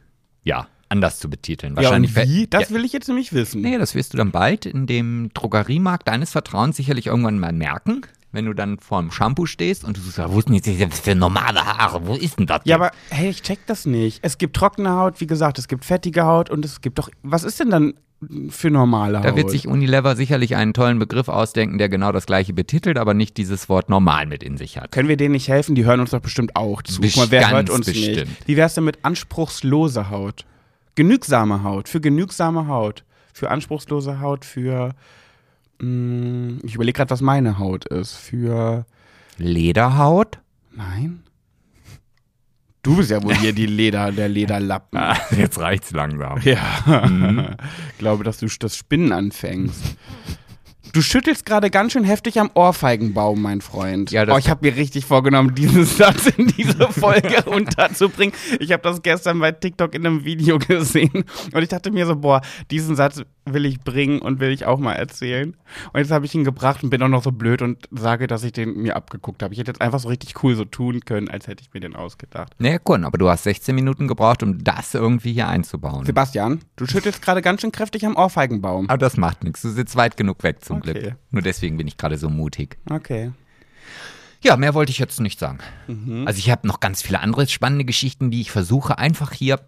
ja, 0.43 0.67
anders 0.89 1.19
zu 1.19 1.29
betiteln. 1.29 1.75
Wahrscheinlich 1.75 2.13
ja, 2.15 2.23
wie? 2.25 2.47
Das 2.47 2.69
ja. 2.69 2.75
will 2.75 2.85
ich 2.85 2.93
jetzt 2.93 3.07
nämlich 3.07 3.33
wissen. 3.33 3.61
Nee, 3.61 3.77
das 3.77 3.95
wirst 3.95 4.13
du 4.13 4.17
dann 4.17 4.31
bald 4.31 4.65
in 4.65 4.85
dem 4.85 5.31
Drogeriemarkt 5.33 6.07
deines 6.07 6.31
Vertrauens 6.31 6.77
sicherlich 6.77 7.07
irgendwann 7.07 7.39
mal 7.39 7.53
merken 7.53 8.01
wenn 8.33 8.45
du 8.45 8.53
dann 8.53 8.79
vor 8.79 8.99
dem 8.99 9.11
Shampoo 9.11 9.45
stehst 9.45 9.83
und 9.83 9.95
du 9.95 10.01
sagst, 10.01 10.33
wo 10.33 10.39
ist 10.39 10.49
denn 10.49 10.55
jetzt 10.55 11.05
für 11.05 11.15
normale 11.15 11.65
Haare? 11.65 12.05
Wo 12.05 12.15
ist 12.15 12.39
denn 12.39 12.47
das? 12.47 12.61
Ja, 12.65 12.75
aber 12.75 12.91
hey, 13.09 13.29
ich 13.29 13.43
check 13.43 13.59
das 13.67 13.85
nicht. 13.85 14.19
Es 14.23 14.37
gibt 14.37 14.55
trockene 14.55 14.91
Haut, 14.91 15.21
wie 15.21 15.27
gesagt, 15.27 15.59
es 15.59 15.67
gibt 15.67 15.85
fettige 15.85 16.25
Haut 16.25 16.49
und 16.49 16.65
es 16.65 16.81
gibt 16.81 16.97
doch. 16.97 17.09
Was 17.21 17.43
ist 17.43 17.59
denn 17.59 17.69
dann 17.69 17.93
für 18.49 18.71
normale 18.71 19.19
Haut? 19.19 19.25
Da 19.25 19.35
wird 19.35 19.51
sich 19.51 19.67
Unilever 19.67 20.15
sicherlich 20.15 20.55
einen 20.55 20.73
tollen 20.73 20.97
Begriff 20.97 21.27
ausdenken, 21.27 21.77
der 21.77 21.89
genau 21.89 22.11
das 22.11 22.25
gleiche 22.25 22.53
betitelt, 22.53 22.97
aber 22.97 23.13
nicht 23.13 23.37
dieses 23.37 23.69
Wort 23.69 23.89
normal 23.89 24.25
mit 24.25 24.41
in 24.41 24.57
sich 24.57 24.77
hat. 24.77 24.91
Können 24.91 25.09
wir 25.09 25.17
denen 25.17 25.33
nicht 25.33 25.47
helfen? 25.47 25.75
Die 25.75 25.85
hören 25.85 25.99
uns 25.99 26.09
doch 26.09 26.21
bestimmt 26.21 26.55
auch 26.55 26.81
zu. 26.81 27.01
Best 27.01 27.17
mal, 27.17 27.29
wer 27.29 27.51
hört 27.51 27.69
uns 27.69 27.85
bestimmt. 27.85 28.17
nicht? 28.17 28.47
Wie 28.47 28.57
wär's 28.57 28.73
denn 28.73 28.83
mit 28.83 28.97
anspruchslose 29.03 30.09
Haut? 30.09 30.45
Genügsame 30.95 31.63
Haut, 31.63 31.87
für 31.87 32.01
genügsame 32.01 32.67
Haut, 32.67 33.03
für 33.31 33.51
anspruchslose 33.51 34.19
Haut, 34.19 34.43
für 34.45 34.93
Mm, 35.83 36.59
ich 36.63 36.75
überlege 36.75 36.95
gerade, 36.97 37.11
was 37.11 37.21
meine 37.21 37.59
Haut 37.59 37.85
ist. 37.85 38.15
Für. 38.15 38.85
Lederhaut? 39.37 40.39
Nein. 40.71 41.23
Du 42.83 42.97
bist 42.97 43.11
ja 43.11 43.23
wohl 43.23 43.35
hier 43.35 43.53
die 43.53 43.65
Leder, 43.65 44.11
der 44.11 44.27
Lederlappen. 44.27 44.99
Ah, 44.99 45.17
jetzt 45.37 45.57
reicht's 45.57 45.91
langsam. 45.91 46.39
Ja. 46.41 47.07
Mhm. 47.07 47.55
glaube, 47.97 48.23
dass 48.23 48.39
du 48.39 48.47
das 48.59 48.75
Spinnen 48.75 49.13
anfängst. 49.13 49.97
Du 50.93 51.01
schüttelst 51.01 51.47
gerade 51.47 51.71
ganz 51.71 51.93
schön 51.93 52.03
heftig 52.03 52.39
am 52.39 52.51
Ohrfeigenbaum, 52.53 53.41
mein 53.41 53.61
Freund. 53.61 54.11
Ja, 54.11 54.31
oh, 54.31 54.37
ich 54.37 54.47
habe 54.47 54.63
mir 54.63 54.75
richtig 54.75 55.05
vorgenommen, 55.05 55.55
diesen 55.55 55.85
Satz 55.85 56.27
in 56.27 56.45
diese 56.45 56.87
Folge 56.91 57.49
unterzubringen. 57.49 58.35
Ich 58.59 58.71
habe 58.71 58.83
das 58.83 59.01
gestern 59.01 59.39
bei 59.39 59.51
TikTok 59.51 59.95
in 59.95 60.05
einem 60.05 60.23
Video 60.23 60.59
gesehen 60.59 61.25
und 61.51 61.63
ich 61.63 61.69
dachte 61.69 61.89
mir 61.89 62.05
so, 62.05 62.15
boah, 62.15 62.41
diesen 62.69 62.95
Satz 62.95 63.23
will 63.45 63.65
ich 63.65 63.79
bringen 63.79 64.19
und 64.19 64.39
will 64.39 64.51
ich 64.51 64.67
auch 64.67 64.77
mal 64.77 64.93
erzählen. 64.93 65.57
Und 65.91 65.99
jetzt 65.99 66.11
habe 66.11 66.25
ich 66.25 66.35
ihn 66.35 66.43
gebracht 66.43 66.83
und 66.83 66.91
bin 66.91 67.01
auch 67.01 67.07
noch 67.09 67.23
so 67.23 67.31
blöd 67.31 67.63
und 67.63 67.89
sage, 67.89 68.27
dass 68.27 68.43
ich 68.43 68.51
den 68.51 68.77
mir 68.77 68.95
abgeguckt 68.95 69.41
habe. 69.41 69.53
Ich 69.53 69.59
hätte 69.59 69.71
jetzt 69.71 69.81
einfach 69.81 69.99
so 69.99 70.09
richtig 70.09 70.43
cool 70.43 70.55
so 70.55 70.63
tun 70.63 71.01
können, 71.01 71.27
als 71.27 71.47
hätte 71.47 71.63
ich 71.63 71.73
mir 71.73 71.79
den 71.79 71.95
ausgedacht. 71.95 72.53
Naja, 72.59 72.77
cool, 72.87 73.03
aber 73.03 73.17
du 73.17 73.27
hast 73.27 73.43
16 73.43 73.73
Minuten 73.73 74.07
gebraucht, 74.07 74.43
um 74.43 74.63
das 74.63 74.93
irgendwie 74.93 75.33
hier 75.33 75.47
einzubauen. 75.47 76.05
Sebastian, 76.05 76.61
du 76.75 76.85
schüttelst 76.85 77.23
gerade 77.23 77.41
ganz 77.41 77.61
schön 77.61 77.71
kräftig 77.71 78.05
am 78.05 78.15
Ohrfeigenbaum. 78.15 78.89
Aber 78.89 78.99
das 78.99 79.17
macht 79.17 79.43
nichts. 79.43 79.63
Du 79.63 79.69
sitzt 79.69 79.95
weit 79.95 80.15
genug 80.15 80.43
weg 80.43 80.63
zum 80.63 80.82
okay. 80.89 80.99
Glück. 80.99 81.15
Nur 81.31 81.41
deswegen 81.41 81.77
bin 81.77 81.87
ich 81.87 81.97
gerade 81.97 82.17
so 82.17 82.29
mutig. 82.29 82.77
Okay. 82.89 83.31
Ja, 84.43 84.57
mehr 84.57 84.73
wollte 84.73 84.91
ich 84.91 84.99
jetzt 84.99 85.21
nicht 85.21 85.39
sagen. 85.39 85.59
Mhm. 85.87 86.27
Also 86.27 86.39
ich 86.39 86.51
habe 86.51 86.67
noch 86.67 86.81
ganz 86.81 87.01
viele 87.01 87.21
andere 87.21 87.47
spannende 87.47 87.85
Geschichten, 87.85 88.29
die 88.29 88.41
ich 88.41 88.51
versuche 88.51 88.97
einfach 88.97 89.31
hier 89.31 89.59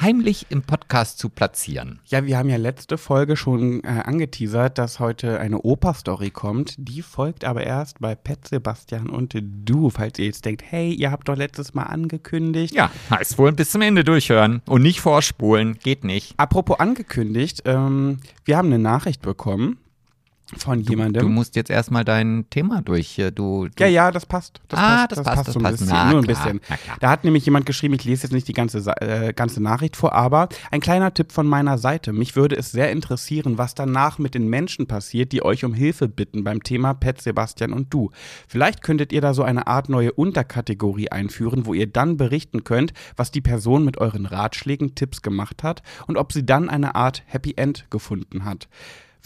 heimlich 0.00 0.46
im 0.48 0.62
Podcast 0.62 1.18
zu 1.18 1.28
platzieren. 1.28 2.00
Ja, 2.06 2.24
wir 2.24 2.38
haben 2.38 2.48
ja 2.48 2.56
letzte 2.56 2.96
Folge 2.96 3.36
schon 3.36 3.84
äh, 3.84 3.88
angeteasert, 3.88 4.78
dass 4.78 4.98
heute 4.98 5.40
eine 5.40 5.60
Oper-Story 5.60 6.30
kommt. 6.30 6.74
Die 6.78 7.02
folgt 7.02 7.44
aber 7.44 7.64
erst 7.64 8.00
bei 8.00 8.14
Pet 8.14 8.48
Sebastian 8.48 9.10
und 9.10 9.34
du, 9.42 9.90
falls 9.90 10.18
ihr 10.18 10.26
jetzt 10.26 10.44
denkt, 10.44 10.62
hey, 10.64 10.92
ihr 10.92 11.10
habt 11.10 11.28
doch 11.28 11.36
letztes 11.36 11.74
Mal 11.74 11.84
angekündigt. 11.84 12.74
Ja, 12.74 12.90
heißt 13.10 13.36
wohl 13.38 13.52
bis 13.52 13.70
zum 13.70 13.82
Ende 13.82 14.04
durchhören 14.04 14.62
und 14.66 14.82
nicht 14.82 15.00
vorspulen, 15.00 15.78
geht 15.78 16.04
nicht. 16.04 16.34
Apropos 16.38 16.80
angekündigt, 16.80 17.62
ähm, 17.66 18.20
wir 18.44 18.56
haben 18.56 18.68
eine 18.68 18.78
Nachricht 18.78 19.20
bekommen 19.20 19.78
von 20.56 20.82
du, 20.82 20.90
jemandem. 20.90 21.22
Du 21.22 21.28
musst 21.28 21.56
jetzt 21.56 21.70
erstmal 21.70 22.04
dein 22.04 22.46
Thema 22.48 22.80
durch. 22.80 23.16
Du, 23.34 23.68
du 23.68 23.68
ja, 23.78 23.86
ja, 23.86 24.10
das 24.10 24.24
passt. 24.24 24.60
Das 24.68 24.80
ah, 24.80 24.82
passt, 24.82 25.12
das, 25.12 25.16
das 25.18 25.24
passt, 25.26 25.36
passt 25.36 25.52
so 25.52 25.58
ein 25.58 25.62
passt. 25.62 25.78
bisschen. 25.78 25.88
Na, 25.94 26.10
nur 26.10 26.20
ein 26.20 26.26
klar, 26.26 26.52
bisschen. 26.52 26.60
Da 27.00 27.10
hat 27.10 27.24
nämlich 27.24 27.44
jemand 27.44 27.66
geschrieben, 27.66 27.94
ich 27.94 28.04
lese 28.04 28.22
jetzt 28.24 28.32
nicht 28.32 28.48
die 28.48 28.54
ganze, 28.54 28.78
äh, 29.00 29.32
ganze 29.34 29.62
Nachricht 29.62 29.96
vor, 29.96 30.14
aber 30.14 30.48
ein 30.70 30.80
kleiner 30.80 31.12
Tipp 31.12 31.32
von 31.32 31.46
meiner 31.46 31.76
Seite. 31.76 32.12
Mich 32.12 32.34
würde 32.34 32.56
es 32.56 32.70
sehr 32.70 32.90
interessieren, 32.90 33.58
was 33.58 33.74
danach 33.74 34.18
mit 34.18 34.34
den 34.34 34.48
Menschen 34.48 34.86
passiert, 34.86 35.32
die 35.32 35.44
euch 35.44 35.64
um 35.64 35.74
Hilfe 35.74 36.08
bitten 36.08 36.44
beim 36.44 36.62
Thema 36.62 36.94
Pet 36.94 37.20
Sebastian 37.20 37.72
und 37.72 37.92
du. 37.92 38.10
Vielleicht 38.46 38.82
könntet 38.82 39.12
ihr 39.12 39.20
da 39.20 39.34
so 39.34 39.42
eine 39.42 39.66
Art 39.66 39.88
neue 39.90 40.12
Unterkategorie 40.12 41.10
einführen, 41.10 41.66
wo 41.66 41.74
ihr 41.74 41.86
dann 41.86 42.16
berichten 42.16 42.64
könnt, 42.64 42.94
was 43.16 43.30
die 43.30 43.42
Person 43.42 43.84
mit 43.84 43.98
euren 43.98 44.24
Ratschlägen, 44.24 44.94
Tipps 44.94 45.20
gemacht 45.20 45.62
hat 45.62 45.82
und 46.06 46.16
ob 46.16 46.32
sie 46.32 46.46
dann 46.46 46.70
eine 46.70 46.94
Art 46.94 47.22
Happy 47.26 47.54
End 47.56 47.86
gefunden 47.90 48.44
hat. 48.44 48.68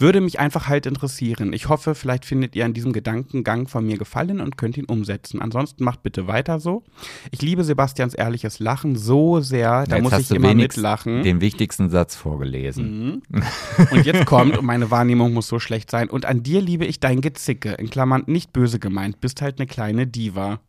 Würde 0.03 0.19
mich 0.19 0.37
einfach 0.37 0.67
halt 0.67 0.85
interessieren. 0.85 1.53
Ich 1.53 1.69
hoffe, 1.69 1.95
vielleicht 1.95 2.25
findet 2.25 2.57
ihr 2.57 2.65
an 2.65 2.73
diesem 2.73 2.91
Gedankengang 2.91 3.69
von 3.69 3.85
mir 3.85 3.97
gefallen 3.97 4.41
und 4.41 4.57
könnt 4.57 4.75
ihn 4.75 4.83
umsetzen. 4.83 5.41
Ansonsten 5.41 5.85
macht 5.85 6.03
bitte 6.03 6.27
weiter 6.27 6.59
so. 6.59 6.83
Ich 7.31 7.41
liebe 7.41 7.63
Sebastians 7.63 8.13
ehrliches 8.13 8.59
Lachen 8.59 8.97
so 8.97 9.39
sehr, 9.39 9.85
da 9.85 9.95
jetzt 9.95 10.03
muss 10.03 10.19
ich 10.19 10.31
immer 10.31 10.53
mitlachen. 10.53 11.23
Den 11.23 11.39
wichtigsten 11.39 11.89
Satz 11.89 12.17
vorgelesen. 12.17 13.21
Mhm. 13.31 13.43
Und 13.91 14.05
jetzt 14.05 14.25
kommt, 14.25 14.57
und 14.57 14.65
meine 14.65 14.91
Wahrnehmung 14.91 15.31
muss 15.31 15.47
so 15.47 15.57
schlecht 15.57 15.89
sein. 15.89 16.09
Und 16.09 16.25
an 16.25 16.43
dir 16.43 16.59
liebe 16.59 16.83
ich 16.83 16.99
dein 16.99 17.21
Gezicke. 17.21 17.71
In 17.71 17.89
Klammern 17.89 18.23
nicht 18.25 18.51
böse 18.51 18.79
gemeint, 18.79 19.21
bist 19.21 19.41
halt 19.41 19.57
eine 19.57 19.67
kleine 19.67 20.05
Diva. 20.05 20.59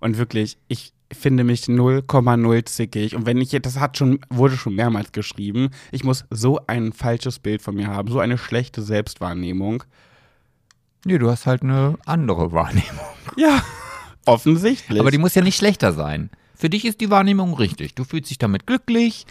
Und 0.00 0.18
wirklich, 0.18 0.58
ich, 0.68 0.92
finde 1.12 1.44
mich 1.44 1.62
0,0 1.64 2.64
zickig. 2.66 3.14
Und 3.14 3.26
wenn 3.26 3.38
ich, 3.38 3.50
das 3.50 3.78
hat 3.78 3.96
schon, 3.98 4.20
wurde 4.30 4.56
schon 4.56 4.74
mehrmals 4.74 5.12
geschrieben, 5.12 5.70
ich 5.90 6.04
muss 6.04 6.24
so 6.30 6.60
ein 6.66 6.92
falsches 6.92 7.38
Bild 7.38 7.62
von 7.62 7.74
mir 7.74 7.88
haben, 7.88 8.10
so 8.10 8.20
eine 8.20 8.38
schlechte 8.38 8.82
Selbstwahrnehmung. 8.82 9.84
Nee, 11.04 11.18
du 11.18 11.30
hast 11.30 11.46
halt 11.46 11.62
eine 11.62 11.96
andere 12.06 12.52
Wahrnehmung. 12.52 12.86
Ja, 13.36 13.62
offensichtlich. 14.26 15.00
Aber 15.00 15.10
die 15.10 15.18
muss 15.18 15.34
ja 15.34 15.42
nicht 15.42 15.56
schlechter 15.56 15.92
sein. 15.92 16.28
Für 16.54 16.68
dich 16.68 16.84
ist 16.84 17.00
die 17.00 17.08
Wahrnehmung 17.08 17.54
richtig. 17.54 17.94
Du 17.94 18.04
fühlst 18.04 18.30
dich 18.30 18.38
damit 18.38 18.66
glücklich. 18.66 19.26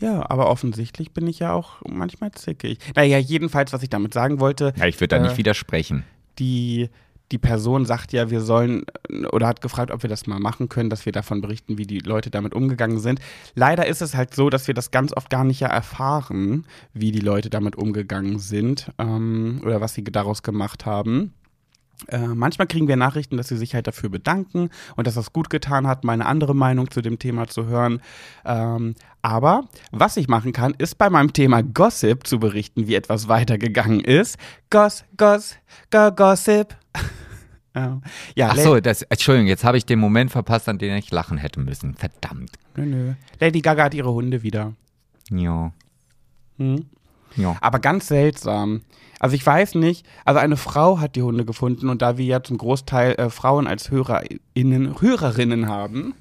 Ja, 0.00 0.28
aber 0.30 0.48
offensichtlich 0.48 1.12
bin 1.12 1.26
ich 1.26 1.40
ja 1.40 1.52
auch 1.52 1.82
manchmal 1.86 2.32
zickig. 2.32 2.78
Naja, 2.94 3.18
jedenfalls, 3.18 3.72
was 3.72 3.82
ich 3.82 3.90
damit 3.90 4.14
sagen 4.14 4.40
wollte. 4.40 4.72
Ja, 4.76 4.86
ich 4.86 4.98
würde 5.00 5.08
da 5.08 5.16
äh, 5.18 5.22
nicht 5.22 5.36
widersprechen. 5.36 6.04
Die, 6.38 6.88
die 7.32 7.38
Person 7.38 7.84
sagt 7.84 8.12
ja, 8.12 8.30
wir 8.30 8.40
sollen 8.40 8.84
oder 9.30 9.46
hat 9.46 9.60
gefragt, 9.60 9.90
ob 9.90 10.02
wir 10.02 10.10
das 10.10 10.26
mal 10.26 10.40
machen 10.40 10.68
können, 10.68 10.90
dass 10.90 11.06
wir 11.06 11.12
davon 11.12 11.40
berichten, 11.40 11.78
wie 11.78 11.86
die 11.86 12.00
Leute 12.00 12.30
damit 12.30 12.54
umgegangen 12.54 12.98
sind. 12.98 13.20
Leider 13.54 13.86
ist 13.86 14.02
es 14.02 14.14
halt 14.14 14.34
so, 14.34 14.50
dass 14.50 14.66
wir 14.66 14.74
das 14.74 14.90
ganz 14.90 15.16
oft 15.16 15.30
gar 15.30 15.44
nicht 15.44 15.60
ja 15.60 15.68
erfahren, 15.68 16.66
wie 16.92 17.12
die 17.12 17.20
Leute 17.20 17.50
damit 17.50 17.76
umgegangen 17.76 18.38
sind 18.38 18.90
ähm, 18.98 19.60
oder 19.64 19.80
was 19.80 19.94
sie 19.94 20.04
daraus 20.04 20.42
gemacht 20.42 20.86
haben. 20.86 21.34
Äh, 22.08 22.28
manchmal 22.28 22.66
kriegen 22.66 22.88
wir 22.88 22.96
Nachrichten, 22.96 23.36
dass 23.36 23.48
sie 23.48 23.56
sich 23.56 23.74
halt 23.74 23.86
dafür 23.86 24.08
bedanken 24.08 24.70
und 24.96 25.06
dass 25.06 25.14
das 25.14 25.32
gut 25.32 25.50
getan 25.50 25.86
hat, 25.86 26.04
meine 26.04 26.26
andere 26.26 26.54
Meinung 26.54 26.90
zu 26.90 27.02
dem 27.02 27.18
Thema 27.18 27.46
zu 27.46 27.66
hören. 27.66 28.00
Ähm, 28.44 28.94
aber 29.22 29.64
was 29.90 30.16
ich 30.16 30.28
machen 30.28 30.52
kann, 30.52 30.74
ist 30.78 30.96
bei 30.96 31.10
meinem 31.10 31.32
Thema 31.32 31.62
Gossip 31.62 32.26
zu 32.26 32.38
berichten, 32.38 32.86
wie 32.86 32.94
etwas 32.94 33.28
weitergegangen 33.28 34.00
ist. 34.00 34.38
Goss, 34.70 35.04
Goss, 35.16 35.56
go, 35.90 36.10
Gossip. 36.10 36.79
ja, 37.74 38.48
Ach 38.50 38.56
so, 38.56 38.80
das, 38.80 39.02
Entschuldigung, 39.02 39.48
jetzt 39.48 39.64
habe 39.64 39.76
ich 39.76 39.86
den 39.86 39.98
Moment 39.98 40.30
verpasst, 40.30 40.68
an 40.68 40.78
den 40.78 40.96
ich 40.96 41.10
lachen 41.10 41.38
hätte 41.38 41.60
müssen. 41.60 41.94
Verdammt. 41.94 42.52
Nö, 42.76 42.84
nö. 42.84 43.12
Lady 43.38 43.60
Gaga 43.60 43.84
hat 43.84 43.94
ihre 43.94 44.12
Hunde 44.12 44.42
wieder. 44.42 44.74
Ja. 45.30 45.72
Hm? 46.58 46.86
Ja. 47.36 47.56
Aber 47.60 47.78
ganz 47.78 48.08
seltsam. 48.08 48.82
Also 49.20 49.36
ich 49.36 49.44
weiß 49.44 49.74
nicht, 49.76 50.06
also 50.24 50.40
eine 50.40 50.56
Frau 50.56 50.98
hat 50.98 51.14
die 51.14 51.22
Hunde 51.22 51.44
gefunden 51.44 51.88
und 51.88 52.02
da 52.02 52.16
wir 52.16 52.24
ja 52.24 52.42
zum 52.42 52.58
Großteil 52.58 53.12
äh, 53.12 53.30
Frauen 53.30 53.66
als 53.66 53.90
HörerInnen, 53.90 55.00
Hörerinnen 55.00 55.68
haben, 55.68 56.14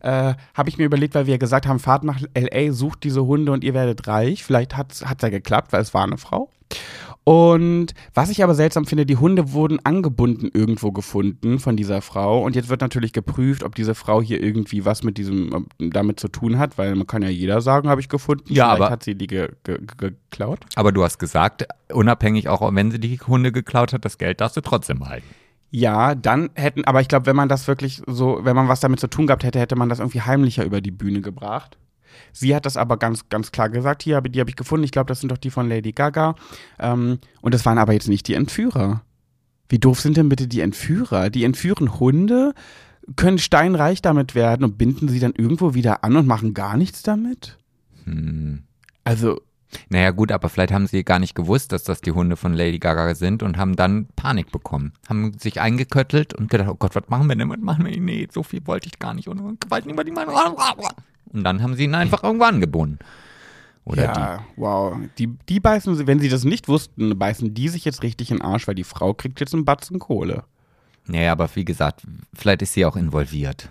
äh, 0.00 0.34
habe 0.54 0.68
ich 0.68 0.76
mir 0.76 0.84
überlegt, 0.84 1.14
weil 1.14 1.26
wir 1.26 1.34
ja 1.34 1.38
gesagt 1.38 1.66
haben, 1.66 1.78
fahrt 1.78 2.04
nach 2.04 2.20
L.A., 2.34 2.72
sucht 2.72 3.04
diese 3.04 3.24
Hunde 3.24 3.52
und 3.52 3.62
ihr 3.62 3.74
werdet 3.74 4.06
reich. 4.08 4.44
Vielleicht 4.44 4.76
hat 4.76 4.92
es 4.92 5.00
ja 5.00 5.28
geklappt, 5.28 5.72
weil 5.72 5.82
es 5.82 5.94
war 5.94 6.04
eine 6.04 6.18
Frau. 6.18 6.50
Und 7.24 7.92
was 8.14 8.30
ich 8.30 8.42
aber 8.42 8.54
seltsam 8.54 8.86
finde, 8.86 9.04
die 9.04 9.16
Hunde 9.16 9.52
wurden 9.52 9.78
angebunden 9.84 10.50
irgendwo 10.52 10.90
gefunden 10.90 11.58
von 11.58 11.76
dieser 11.76 12.00
Frau. 12.00 12.42
Und 12.42 12.56
jetzt 12.56 12.70
wird 12.70 12.80
natürlich 12.80 13.12
geprüft, 13.12 13.62
ob 13.62 13.74
diese 13.74 13.94
Frau 13.94 14.22
hier 14.22 14.42
irgendwie 14.42 14.84
was 14.84 15.02
mit 15.02 15.18
diesem 15.18 15.66
damit 15.78 16.18
zu 16.18 16.28
tun 16.28 16.58
hat, 16.58 16.78
weil 16.78 16.94
man 16.94 17.06
kann 17.06 17.22
ja 17.22 17.28
jeder 17.28 17.60
sagen, 17.60 17.88
habe 17.88 18.00
ich 18.00 18.08
gefunden. 18.08 18.44
Ja, 18.48 18.70
Vielleicht 18.70 18.80
aber 18.80 18.90
hat 18.90 19.02
sie 19.04 19.14
die 19.14 19.26
ge 19.26 19.50
ge 19.64 19.78
geklaut. 19.98 20.60
Aber 20.74 20.92
du 20.92 21.04
hast 21.04 21.18
gesagt, 21.18 21.66
unabhängig 21.92 22.48
auch 22.48 22.74
wenn 22.74 22.90
sie 22.90 23.00
die 23.00 23.20
Hunde 23.20 23.52
geklaut 23.52 23.92
hat, 23.92 24.04
das 24.04 24.16
Geld 24.16 24.40
darfst 24.40 24.56
du 24.56 24.62
trotzdem 24.62 25.06
halten. 25.06 25.26
Ja, 25.70 26.16
dann 26.16 26.50
hätten, 26.54 26.84
aber 26.84 27.00
ich 27.00 27.08
glaube, 27.08 27.26
wenn 27.26 27.36
man 27.36 27.48
das 27.48 27.68
wirklich 27.68 28.02
so, 28.06 28.40
wenn 28.42 28.56
man 28.56 28.66
was 28.66 28.80
damit 28.80 28.98
zu 28.98 29.08
tun 29.08 29.26
gehabt 29.26 29.44
hätte, 29.44 29.60
hätte 29.60 29.76
man 29.76 29.88
das 29.88 30.00
irgendwie 30.00 30.22
heimlicher 30.22 30.64
über 30.64 30.80
die 30.80 30.90
Bühne 30.90 31.20
gebracht. 31.20 31.78
Sie 32.32 32.54
hat 32.54 32.66
das 32.66 32.76
aber 32.76 32.96
ganz, 32.96 33.28
ganz 33.28 33.52
klar 33.52 33.68
gesagt. 33.68 34.02
Hier, 34.02 34.20
die 34.20 34.40
habe 34.40 34.50
ich 34.50 34.56
gefunden. 34.56 34.84
Ich 34.84 34.92
glaube, 34.92 35.08
das 35.08 35.20
sind 35.20 35.30
doch 35.30 35.38
die 35.38 35.50
von 35.50 35.68
Lady 35.68 35.92
Gaga. 35.92 36.34
Ähm, 36.78 37.18
und 37.40 37.54
das 37.54 37.64
waren 37.66 37.78
aber 37.78 37.92
jetzt 37.92 38.08
nicht 38.08 38.28
die 38.28 38.34
Entführer. 38.34 39.02
Wie 39.68 39.78
doof 39.78 40.00
sind 40.00 40.16
denn 40.16 40.28
bitte 40.28 40.48
die 40.48 40.60
Entführer? 40.60 41.30
Die 41.30 41.44
entführen 41.44 42.00
Hunde, 42.00 42.54
können 43.16 43.38
steinreich 43.38 44.02
damit 44.02 44.34
werden 44.34 44.64
und 44.64 44.78
binden 44.78 45.08
sie 45.08 45.20
dann 45.20 45.32
irgendwo 45.36 45.74
wieder 45.74 46.04
an 46.04 46.16
und 46.16 46.26
machen 46.26 46.54
gar 46.54 46.76
nichts 46.76 47.02
damit? 47.02 47.58
Hm. 48.04 48.64
Also, 49.04 49.40
Naja, 49.88 50.10
gut, 50.10 50.32
aber 50.32 50.48
vielleicht 50.48 50.72
haben 50.72 50.88
sie 50.88 51.04
gar 51.04 51.20
nicht 51.20 51.34
gewusst, 51.34 51.70
dass 51.72 51.84
das 51.84 52.00
die 52.00 52.10
Hunde 52.10 52.36
von 52.36 52.54
Lady 52.54 52.78
Gaga 52.80 53.14
sind 53.14 53.42
und 53.42 53.56
haben 53.56 53.76
dann 53.76 54.08
Panik 54.16 54.50
bekommen. 54.50 54.92
Haben 55.08 55.38
sich 55.38 55.60
eingeköttelt 55.60 56.34
und 56.34 56.50
gedacht, 56.50 56.68
oh 56.70 56.74
Gott, 56.74 56.94
was 56.96 57.08
machen 57.08 57.28
wir 57.28 57.36
denn? 57.36 57.48
Was 57.48 57.58
machen 57.58 57.86
wir? 57.86 58.00
Nee, 58.00 58.26
so 58.32 58.42
viel 58.42 58.66
wollte 58.66 58.88
ich 58.88 58.98
gar 58.98 59.14
nicht. 59.14 59.28
Und 59.28 59.40
nicht, 59.86 59.96
was 59.96 60.06
ich 60.06 60.12
meine. 60.12 60.32
Und 61.32 61.44
dann 61.44 61.62
haben 61.62 61.74
sie 61.74 61.84
ihn 61.84 61.94
einfach 61.94 62.22
irgendwo 62.22 62.44
angebunden. 62.44 62.98
Oder 63.84 64.04
ja, 64.04 64.44
wow. 64.56 64.96
Die, 65.18 65.26
die 65.48 65.58
beißen, 65.60 65.94
sie- 65.96 66.06
wenn 66.06 66.20
sie 66.20 66.28
das 66.28 66.44
nicht 66.44 66.68
wussten, 66.68 67.18
beißen 67.18 67.54
die 67.54 67.68
sich 67.68 67.84
jetzt 67.84 68.02
richtig 68.02 68.30
in 68.30 68.36
den 68.38 68.42
Arsch, 68.44 68.68
weil 68.68 68.74
die 68.74 68.84
Frau 68.84 69.14
kriegt 69.14 69.40
jetzt 69.40 69.54
einen 69.54 69.64
Batzen 69.64 69.98
Kohle. 69.98 70.44
die. 71.06 71.12
Naja, 71.12 71.32
aber 71.32 71.48
wie 71.54 71.64
gesagt, 71.64 72.02
vielleicht 72.34 72.62
ist 72.62 72.74
sie 72.74 72.84
auch 72.84 72.94
involviert. 72.96 73.70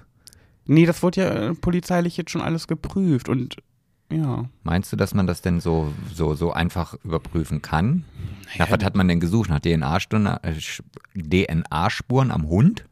Nee, 0.65 0.85
das 0.85 1.01
wurde 1.03 1.21
ja 1.21 1.29
äh, 1.29 1.53
polizeilich 1.53 2.17
jetzt 2.17 2.31
schon 2.31 2.41
alles 2.41 2.67
geprüft 2.67 3.29
und 3.29 3.57
ja. 4.11 4.45
Meinst 4.63 4.91
du, 4.91 4.95
dass 4.97 5.13
man 5.13 5.27
das 5.27 5.41
denn 5.43 5.59
so, 5.59 5.93
so, 6.13 6.33
so 6.33 6.51
einfach 6.51 6.95
überprüfen 7.03 7.61
kann? 7.61 8.05
Nach 8.57 8.71
was 8.71 8.83
hat 8.83 8.95
man 8.95 9.07
denn 9.07 9.19
gesucht? 9.19 9.49
Nach 9.51 9.59
DNA-Spuren 9.59 10.25
äh, 10.25 10.55
DNA-Spuren 11.15 12.31
am 12.31 12.47
Hund? 12.49 12.85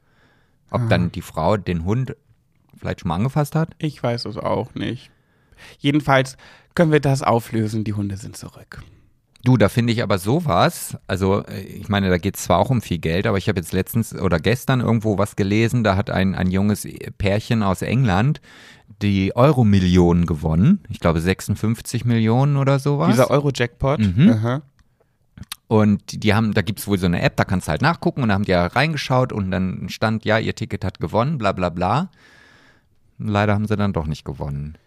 Ob 0.70 0.82
Ah. 0.82 0.88
dann 0.90 1.12
die 1.12 1.22
Frau 1.22 1.58
den 1.58 1.86
Hund 1.86 2.16
vielleicht 2.80 3.02
schon 3.02 3.10
mal 3.10 3.16
angefasst 3.16 3.56
hat? 3.56 3.70
Ich 3.80 4.02
weiß 4.02 4.26
es 4.26 4.38
auch 4.38 4.74
nicht. 4.76 5.10
Jedenfalls 5.80 6.38
können 6.76 6.92
wir 6.92 7.00
das 7.00 7.24
auflösen, 7.24 7.84
die 7.84 7.94
Hunde 7.94 8.18
sind 8.18 8.38
zurück. 8.38 8.84
Du, 9.44 9.56
da 9.56 9.70
finde 9.70 9.94
ich 9.94 10.04
aber 10.04 10.18
sowas, 10.18 10.98
also 11.08 11.44
äh, 11.46 11.62
ich 11.62 11.90
meine, 11.90 12.10
da 12.10 12.18
geht 12.18 12.36
es 12.36 12.44
zwar 12.44 12.58
auch 12.60 12.70
um 12.70 12.82
viel 12.82 12.98
Geld, 12.98 13.26
aber 13.28 13.38
ich 13.38 13.48
habe 13.48 13.60
jetzt 13.60 13.72
letztens 13.72 14.13
oder 14.13 14.40
gestern 14.40 14.82
irgendwo 14.82 15.18
was 15.18 15.36
gelesen, 15.36 15.84
da 15.84 15.96
hat 15.96 16.10
ein, 16.10 16.36
ein 16.36 16.52
junges 16.52 16.86
Pärchen 17.18 17.63
aus 17.63 17.82
England 17.82 18.42
die 19.02 19.36
Euro-Millionen 19.36 20.26
gewonnen. 20.26 20.80
Ich 20.90 21.00
glaube 21.00 21.22
56 21.22 22.04
Millionen 22.06 22.58
oder 22.58 22.80
sowas. 22.80 23.10
Dieser 23.12 23.30
Euro-Jackpot. 23.30 24.00
Mhm. 24.00 24.30
aha. 24.30 24.62
Und 25.68 26.12
die- 26.13 26.20
die 26.20 26.34
haben, 26.34 26.54
da 26.54 26.62
gibt 26.62 26.80
es 26.80 26.88
wohl 26.88 26.98
so 26.98 27.06
eine 27.06 27.22
App, 27.22 27.36
da 27.36 27.44
kannst 27.44 27.68
du 27.68 27.72
halt 27.72 27.82
nachgucken 27.82 28.24
und 28.24 28.30
da 28.30 28.36
haben 28.36 28.46
die 28.46 28.52
ja 28.52 28.66
reingeschaut 28.66 29.34
und 29.34 29.52
dann 29.52 29.88
stand, 29.90 30.24
ja, 30.26 30.40
ihr 30.40 30.56
Ticket 30.56 30.84
hat 30.86 31.00
gewonnen, 31.00 31.38
bla 31.38 31.52
bla 31.52 31.70
bla. 31.70 32.10
Leider 33.20 33.54
haben 33.54 33.66
sie 33.68 33.76
dann 33.76 33.94
doch 33.94 34.08
nicht 34.08 34.26
gewonnen. 34.26 34.78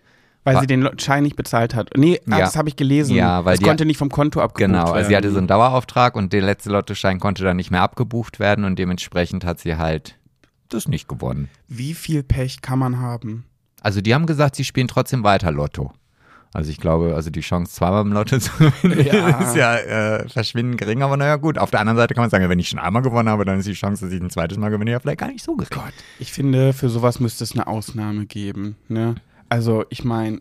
Weil 0.44 0.54
Wa- 0.56 0.60
sie 0.60 0.66
den 0.66 0.88
Schein 0.98 1.22
nicht 1.24 1.36
bezahlt 1.36 1.74
hat. 1.74 1.90
Nee, 1.96 2.18
ah, 2.30 2.38
Ja. 2.38 2.38
das 2.40 2.56
habe 2.56 2.68
ich 2.68 2.76
gelesen. 2.76 3.14
Ja, 3.14 3.44
weil 3.44 3.52
das 3.54 3.58
die- 3.60 3.66
konnte 3.66 3.84
nicht 3.84 3.98
vom 3.98 4.08
Konto 4.08 4.40
abgebucht 4.40 4.58
Genau, 4.72 4.84
werden. 4.86 4.94
also 4.96 5.08
sie 5.10 5.16
hatte 5.16 5.30
so 5.30 5.38
einen 5.38 5.48
Dauerauftrag 5.48 6.16
und 6.16 6.32
der 6.32 6.40
letzte 6.40 6.70
Lottoschein 6.70 7.20
konnte 7.20 7.44
dann 7.44 7.56
nicht 7.56 7.70
mehr 7.70 7.82
abgebucht 7.82 8.38
werden 8.40 8.64
und 8.64 8.78
dementsprechend 8.78 9.44
hat 9.44 9.58
sie 9.60 9.76
halt 9.76 10.16
das 10.70 10.88
nicht 10.88 11.08
gewonnen. 11.08 11.48
Wie 11.68 11.92
viel 11.94 12.22
Pech 12.22 12.62
kann 12.62 12.78
man 12.78 12.98
haben? 13.00 13.44
Also 13.82 14.00
die 14.00 14.14
haben 14.14 14.24
gesagt, 14.26 14.56
sie 14.56 14.64
spielen 14.64 14.88
trotzdem 14.88 15.24
weiter 15.24 15.50
Lotto. 15.52 15.92
Also 16.52 16.70
ich 16.70 16.78
glaube, 16.78 17.14
also 17.14 17.30
die 17.30 17.40
Chance 17.42 17.72
zweimal 17.74 18.02
im 18.02 18.12
Lotto 18.12 18.38
zu 18.38 18.50
gewinnen 18.58 19.06
Ja. 19.06 19.40
ist 19.40 19.54
ja 19.56 19.76
äh, 19.76 20.28
verschwindend 20.28 20.78
gering, 20.78 21.02
aber 21.02 21.16
naja 21.16 21.36
gut. 21.36 21.58
Auf 21.58 21.70
der 21.70 21.80
anderen 21.80 21.96
Seite 21.96 22.14
kann 22.14 22.22
man 22.22 22.30
sagen, 22.30 22.48
wenn 22.48 22.58
ich 22.58 22.68
schon 22.68 22.78
einmal 22.80 23.02
gewonnen 23.02 23.28
habe, 23.28 23.44
dann 23.44 23.58
ist 23.60 23.68
die 23.68 23.72
Chance, 23.72 24.04
dass 24.06 24.14
ich 24.14 24.20
ein 24.20 24.30
zweites 24.30 24.58
Mal 24.58 24.70
gewinne, 24.70 24.90
ja 24.90 24.98
vielleicht 25.00 25.20
gar 25.20 25.28
nicht 25.28 25.44
so 25.44 25.54
gering. 25.56 25.70
Gott, 25.72 25.94
ich 26.18 26.32
finde, 26.32 26.72
für 26.72 26.88
sowas 26.88 27.20
müsste 27.20 27.44
es 27.44 27.52
eine 27.52 27.66
Ausnahme 27.66 28.26
geben. 28.26 28.76
Ne? 28.88 29.14
Also, 29.48 29.84
ich 29.90 30.04
meine, 30.04 30.40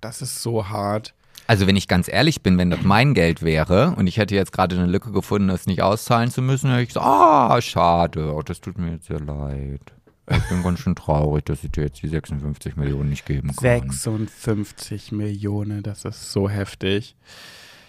das 0.00 0.22
ist 0.22 0.42
so 0.42 0.68
hart. 0.68 1.14
Also 1.46 1.66
wenn 1.66 1.76
ich 1.76 1.88
ganz 1.88 2.08
ehrlich 2.08 2.40
bin, 2.42 2.56
wenn 2.56 2.70
das 2.70 2.80
mein 2.82 3.12
Geld 3.12 3.42
wäre 3.42 3.94
und 3.98 4.06
ich 4.06 4.16
hätte 4.16 4.34
jetzt 4.34 4.52
gerade 4.52 4.76
eine 4.76 4.86
Lücke 4.86 5.12
gefunden, 5.12 5.48
das 5.48 5.66
nicht 5.66 5.82
auszahlen 5.82 6.30
zu 6.30 6.40
müssen, 6.40 6.70
hätte 6.70 6.82
ich 6.82 6.88
gesagt, 6.88 7.04
ah, 7.06 7.60
schade, 7.60 8.32
oh, 8.34 8.40
das 8.42 8.62
tut 8.62 8.78
mir 8.78 8.92
jetzt 8.92 9.08
sehr 9.08 9.20
leid. 9.20 9.92
Ich 10.30 10.48
bin 10.48 10.62
ganz 10.62 10.78
schön 10.80 10.94
traurig, 10.94 11.44
dass 11.44 11.62
ich 11.64 11.70
dir 11.72 11.84
jetzt 11.84 12.02
die 12.02 12.08
56 12.08 12.76
Millionen 12.76 13.10
nicht 13.10 13.26
geben 13.26 13.48
kann. 13.48 13.56
56 13.58 15.12
Millionen, 15.12 15.82
das 15.82 16.04
ist 16.04 16.32
so 16.32 16.48
heftig. 16.48 17.14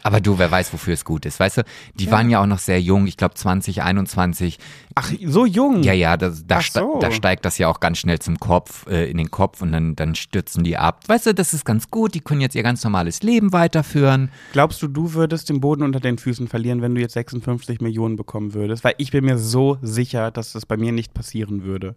Aber 0.03 0.21
du, 0.21 0.37
wer 0.37 0.51
weiß, 0.51 0.71
wofür 0.71 0.93
es 0.93 1.03
gut 1.03 1.25
ist. 1.25 1.39
Weißt 1.39 1.57
du, 1.57 1.63
die 1.95 2.11
waren 2.11 2.29
ja 2.29 2.39
auch 2.39 2.45
noch 2.45 2.59
sehr 2.59 2.79
jung, 2.79 3.07
ich 3.07 3.17
glaube 3.17 3.33
20, 3.33 3.81
21. 3.81 4.59
Ach, 4.93 5.11
so 5.25 5.47
jung. 5.47 5.81
Ja, 5.81 5.93
ja, 5.93 6.15
da, 6.15 6.31
ste- 6.61 6.79
so. 6.81 6.99
da 7.01 7.09
steigt 7.11 7.43
das 7.43 7.57
ja 7.57 7.69
auch 7.69 7.79
ganz 7.79 7.97
schnell 7.97 8.19
zum 8.19 8.37
Kopf, 8.39 8.85
äh, 8.87 9.09
in 9.09 9.17
den 9.17 9.31
Kopf 9.31 9.63
und 9.63 9.71
dann, 9.71 9.95
dann 9.95 10.13
stürzen 10.13 10.63
die 10.63 10.77
ab. 10.77 11.01
Weißt 11.07 11.25
du, 11.25 11.33
das 11.33 11.55
ist 11.55 11.65
ganz 11.65 11.89
gut, 11.89 12.13
die 12.13 12.19
können 12.19 12.39
jetzt 12.41 12.53
ihr 12.53 12.61
ganz 12.61 12.83
normales 12.83 13.23
Leben 13.23 13.51
weiterführen. 13.51 14.29
Glaubst 14.53 14.79
du, 14.83 14.87
du 14.87 15.13
würdest 15.15 15.49
den 15.49 15.59
Boden 15.59 15.81
unter 15.81 15.99
den 15.99 16.19
Füßen 16.19 16.47
verlieren, 16.49 16.83
wenn 16.83 16.93
du 16.93 17.01
jetzt 17.01 17.13
56 17.13 17.81
Millionen 17.81 18.15
bekommen 18.15 18.53
würdest? 18.53 18.83
Weil 18.83 18.93
ich 18.99 19.09
bin 19.09 19.25
mir 19.25 19.39
so 19.39 19.79
sicher, 19.81 20.29
dass 20.29 20.51
das 20.51 20.67
bei 20.67 20.77
mir 20.77 20.91
nicht 20.91 21.15
passieren 21.15 21.63
würde. 21.63 21.95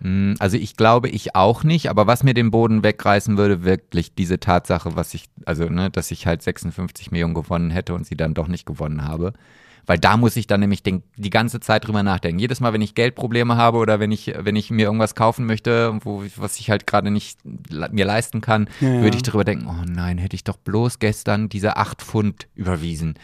Mm, 0.00 0.34
Also 0.38 0.56
ich 0.56 0.76
glaube, 0.76 1.08
ich 1.08 1.34
auch 1.36 1.64
nicht, 1.64 1.88
aber 1.90 2.06
was 2.06 2.22
mir 2.22 2.34
den 2.34 2.50
Boden 2.50 2.82
wegreißen 2.82 3.36
würde, 3.36 3.64
wirklich 3.64 4.14
diese 4.14 4.40
Tatsache, 4.40 4.96
was 4.96 5.14
ich, 5.14 5.24
also 5.46 5.64
ne, 5.68 5.90
dass 5.90 6.10
ich 6.10 6.26
halt 6.26 6.42
56 6.42 7.10
Millionen 7.10 7.34
gewonnen 7.34 7.70
hätte 7.70 7.94
und 7.94 8.06
sie 8.06 8.16
dann 8.16 8.34
doch 8.34 8.48
nicht 8.48 8.66
gewonnen 8.66 9.04
habe. 9.04 9.32
Weil 9.86 9.98
da 9.98 10.16
muss 10.16 10.36
ich 10.36 10.46
dann 10.46 10.60
nämlich 10.60 10.82
den, 10.82 11.02
die 11.18 11.28
ganze 11.28 11.60
Zeit 11.60 11.86
drüber 11.86 12.02
nachdenken. 12.02 12.38
Jedes 12.38 12.58
Mal, 12.60 12.72
wenn 12.72 12.80
ich 12.80 12.94
Geldprobleme 12.94 13.56
habe 13.58 13.76
oder 13.76 14.00
wenn 14.00 14.12
ich, 14.12 14.32
wenn 14.34 14.56
ich 14.56 14.70
mir 14.70 14.86
irgendwas 14.86 15.14
kaufen 15.14 15.44
möchte, 15.44 15.98
wo, 16.02 16.24
was 16.36 16.58
ich 16.58 16.70
halt 16.70 16.86
gerade 16.86 17.10
nicht 17.10 17.38
mir 17.44 18.06
leisten 18.06 18.40
kann, 18.40 18.70
Ja, 18.80 18.88
ja. 18.88 19.02
würde 19.02 19.16
ich 19.18 19.22
drüber 19.22 19.44
denken, 19.44 19.66
oh 19.68 19.84
nein, 19.86 20.16
hätte 20.16 20.36
ich 20.36 20.44
doch 20.44 20.56
bloß 20.56 21.00
gestern 21.00 21.50
diese 21.50 21.76
8 21.76 22.00
Pfund 22.00 22.46
überwiesen. 22.54 23.14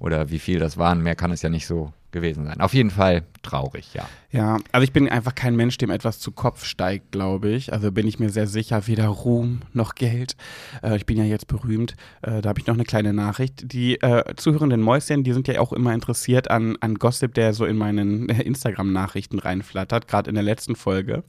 Oder 0.00 0.30
wie 0.30 0.38
viel 0.40 0.58
das 0.58 0.76
waren, 0.76 1.02
mehr 1.02 1.14
kann 1.14 1.30
es 1.30 1.42
ja 1.42 1.48
nicht 1.48 1.66
so 1.66 1.92
gewesen 2.10 2.44
sein. 2.44 2.60
Auf 2.60 2.74
jeden 2.74 2.90
Fall 2.90 3.22
traurig, 3.42 3.94
ja. 3.94 4.08
Ja, 4.32 4.58
also 4.70 4.84
ich 4.84 4.92
bin 4.92 5.08
einfach 5.08 5.34
kein 5.34 5.56
Mensch, 5.56 5.76
dem 5.78 5.90
etwas 5.90 6.20
zu 6.20 6.30
Kopf 6.30 6.64
steigt, 6.64 7.10
glaube 7.10 7.50
ich. 7.50 7.72
Also 7.72 7.90
bin 7.90 8.06
ich 8.06 8.20
mir 8.20 8.30
sehr 8.30 8.46
sicher, 8.46 8.86
weder 8.86 9.08
Ruhm 9.08 9.62
noch 9.72 9.96
Geld. 9.96 10.36
Äh, 10.84 10.96
ich 10.96 11.06
bin 11.06 11.16
ja 11.16 11.24
jetzt 11.24 11.48
berühmt. 11.48 11.96
Äh, 12.22 12.40
da 12.40 12.50
habe 12.50 12.60
ich 12.60 12.66
noch 12.66 12.74
eine 12.74 12.84
kleine 12.84 13.12
Nachricht. 13.12 13.72
Die 13.72 14.00
äh, 14.00 14.36
zuhörenden 14.36 14.82
Mäuschen, 14.82 15.24
die 15.24 15.32
sind 15.32 15.48
ja 15.48 15.60
auch 15.60 15.72
immer 15.72 15.92
interessiert 15.92 16.48
an, 16.48 16.76
an 16.80 16.94
Gossip, 16.94 17.34
der 17.34 17.54
so 17.54 17.64
in 17.64 17.76
meinen 17.76 18.28
Instagram-Nachrichten 18.28 19.40
reinflattert. 19.40 20.06
Gerade 20.06 20.28
in 20.28 20.34
der 20.34 20.44
letzten 20.44 20.76
Folge 20.76 21.24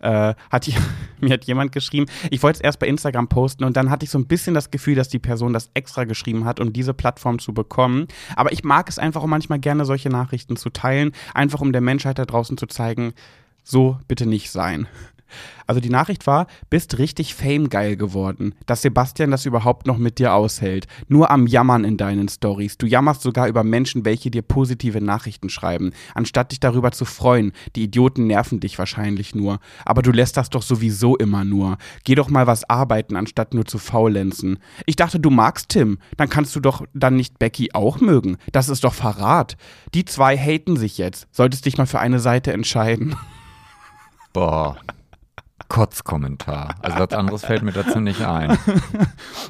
äh, 0.00 0.34
hat 0.50 0.66
die, 0.66 0.74
mir 1.20 1.34
hat 1.34 1.44
jemand 1.44 1.70
geschrieben, 1.70 2.06
ich 2.30 2.42
wollte 2.42 2.56
es 2.58 2.62
erst 2.62 2.80
bei 2.80 2.88
Instagram 2.88 3.28
posten 3.28 3.62
und 3.62 3.76
dann 3.76 3.90
hatte 3.90 4.04
ich 4.04 4.10
so 4.10 4.18
ein 4.18 4.26
bisschen 4.26 4.54
das 4.54 4.72
Gefühl, 4.72 4.96
dass 4.96 5.08
die 5.08 5.20
Person 5.20 5.52
das 5.52 5.70
extra 5.74 6.02
geschrieben 6.02 6.44
hat, 6.46 6.58
um 6.58 6.72
diese 6.72 6.94
Plattform 6.94 7.38
zu 7.38 7.54
bekommen. 7.54 8.08
Aber 8.36 8.52
ich 8.52 8.64
mag 8.64 8.88
es 8.88 8.98
einfach 8.98 9.22
auch 9.22 9.26
manchmal 9.26 9.58
gerne, 9.58 9.84
solche 9.84 10.08
Nachrichten 10.08 10.56
zu 10.56 10.70
teilen, 10.70 11.12
einfach 11.34 11.60
um 11.60 11.72
der 11.72 11.80
Menschheit 11.80 12.18
da 12.18 12.24
draußen 12.24 12.56
zu 12.56 12.66
zeigen, 12.66 13.14
so 13.62 13.98
bitte 14.08 14.26
nicht 14.26 14.50
sein. 14.50 14.86
Also 15.66 15.80
die 15.80 15.90
Nachricht 15.90 16.26
war, 16.26 16.46
bist 16.68 16.98
richtig 16.98 17.34
famegeil 17.34 17.96
geworden, 17.96 18.54
dass 18.66 18.82
Sebastian 18.82 19.30
das 19.30 19.46
überhaupt 19.46 19.86
noch 19.86 19.98
mit 19.98 20.18
dir 20.18 20.34
aushält. 20.34 20.86
Nur 21.08 21.30
am 21.30 21.46
Jammern 21.46 21.84
in 21.84 21.96
deinen 21.96 22.28
Stories. 22.28 22.78
Du 22.78 22.86
jammerst 22.86 23.22
sogar 23.22 23.48
über 23.48 23.64
Menschen, 23.64 24.04
welche 24.04 24.30
dir 24.30 24.42
positive 24.42 25.00
Nachrichten 25.00 25.48
schreiben, 25.48 25.92
anstatt 26.14 26.52
dich 26.52 26.60
darüber 26.60 26.92
zu 26.92 27.04
freuen. 27.04 27.52
Die 27.76 27.84
Idioten 27.84 28.26
nerven 28.26 28.60
dich 28.60 28.78
wahrscheinlich 28.78 29.34
nur. 29.34 29.60
Aber 29.84 30.02
du 30.02 30.10
lässt 30.10 30.36
das 30.36 30.50
doch 30.50 30.62
sowieso 30.62 31.16
immer 31.16 31.44
nur. 31.44 31.78
Geh 32.04 32.14
doch 32.14 32.30
mal 32.30 32.46
was 32.46 32.68
arbeiten, 32.68 33.16
anstatt 33.16 33.54
nur 33.54 33.64
zu 33.64 33.78
faulenzen. 33.78 34.58
Ich 34.86 34.96
dachte, 34.96 35.20
du 35.20 35.30
magst 35.30 35.70
Tim. 35.70 35.98
Dann 36.16 36.28
kannst 36.28 36.54
du 36.56 36.60
doch 36.60 36.84
dann 36.94 37.16
nicht 37.16 37.38
Becky 37.38 37.70
auch 37.72 38.00
mögen. 38.00 38.36
Das 38.52 38.68
ist 38.68 38.84
doch 38.84 38.94
Verrat. 38.94 39.56
Die 39.94 40.04
zwei 40.04 40.36
haten 40.36 40.76
sich 40.76 40.98
jetzt. 40.98 41.26
Solltest 41.30 41.66
dich 41.66 41.78
mal 41.78 41.86
für 41.86 42.00
eine 42.00 42.18
Seite 42.18 42.52
entscheiden. 42.52 43.16
Boah. 44.32 44.76
Kotzkommentar. 45.68 46.74
Also 46.82 46.98
was 46.98 47.12
anderes 47.12 47.44
fällt 47.44 47.62
mir 47.62 47.72
dazu 47.72 48.00
nicht 48.00 48.22
ein. 48.22 48.58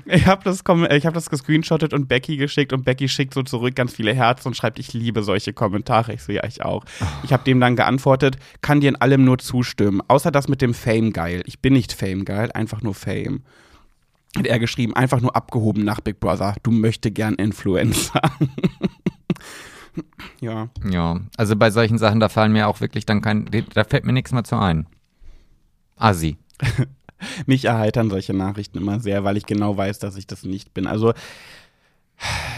Ich 0.06 0.26
habe 0.26 0.42
das, 0.44 0.62
ich 0.90 1.06
hab 1.06 1.14
das 1.14 1.30
gescreenshottet 1.30 1.92
und 1.92 2.08
Becky 2.08 2.36
geschickt 2.36 2.72
und 2.72 2.84
Becky 2.84 3.08
schickt 3.08 3.34
so 3.34 3.42
zurück 3.42 3.76
ganz 3.76 3.94
viele 3.94 4.14
Herzen 4.14 4.48
und 4.48 4.56
schreibt, 4.56 4.78
ich 4.78 4.92
liebe 4.92 5.22
solche 5.22 5.52
Kommentare. 5.52 6.14
Ich 6.14 6.22
so, 6.22 6.32
ja, 6.32 6.44
ich 6.44 6.64
auch. 6.64 6.84
Ich 7.22 7.32
habe 7.32 7.44
dem 7.44 7.60
dann 7.60 7.76
geantwortet, 7.76 8.38
kann 8.60 8.80
dir 8.80 8.88
in 8.88 8.96
allem 8.96 9.24
nur 9.24 9.38
zustimmen, 9.38 10.00
außer 10.08 10.30
das 10.30 10.48
mit 10.48 10.62
dem 10.62 10.74
Fame 10.74 11.12
geil. 11.12 11.42
Ich 11.46 11.60
bin 11.60 11.74
nicht 11.74 11.92
Fame 11.92 12.24
geil, 12.24 12.50
einfach 12.52 12.82
nur 12.82 12.94
Fame. 12.94 13.42
Hat 14.36 14.46
er 14.46 14.58
geschrieben, 14.58 14.94
einfach 14.94 15.20
nur 15.20 15.36
abgehoben 15.36 15.84
nach 15.84 16.00
Big 16.00 16.20
Brother. 16.20 16.54
Du 16.62 16.70
möchte 16.70 17.10
gern 17.10 17.34
Influencer. 17.34 18.20
ja. 20.40 20.68
Ja, 20.88 21.20
also 21.36 21.56
bei 21.56 21.70
solchen 21.70 21.98
Sachen, 21.98 22.20
da 22.20 22.28
fallen 22.28 22.52
mir 22.52 22.68
auch 22.68 22.80
wirklich 22.80 23.06
dann 23.06 23.22
kein, 23.22 23.46
da 23.74 23.84
fällt 23.84 24.04
mir 24.04 24.12
nichts 24.12 24.32
mehr 24.32 24.44
zu 24.44 24.56
ein. 24.56 24.86
Assi. 26.00 26.36
Mich 27.46 27.66
erheitern 27.66 28.10
solche 28.10 28.32
Nachrichten 28.32 28.78
immer 28.78 29.00
sehr, 29.00 29.24
weil 29.24 29.36
ich 29.36 29.46
genau 29.46 29.76
weiß, 29.76 29.98
dass 29.98 30.16
ich 30.16 30.26
das 30.26 30.44
nicht 30.44 30.72
bin. 30.72 30.86
Also 30.86 31.12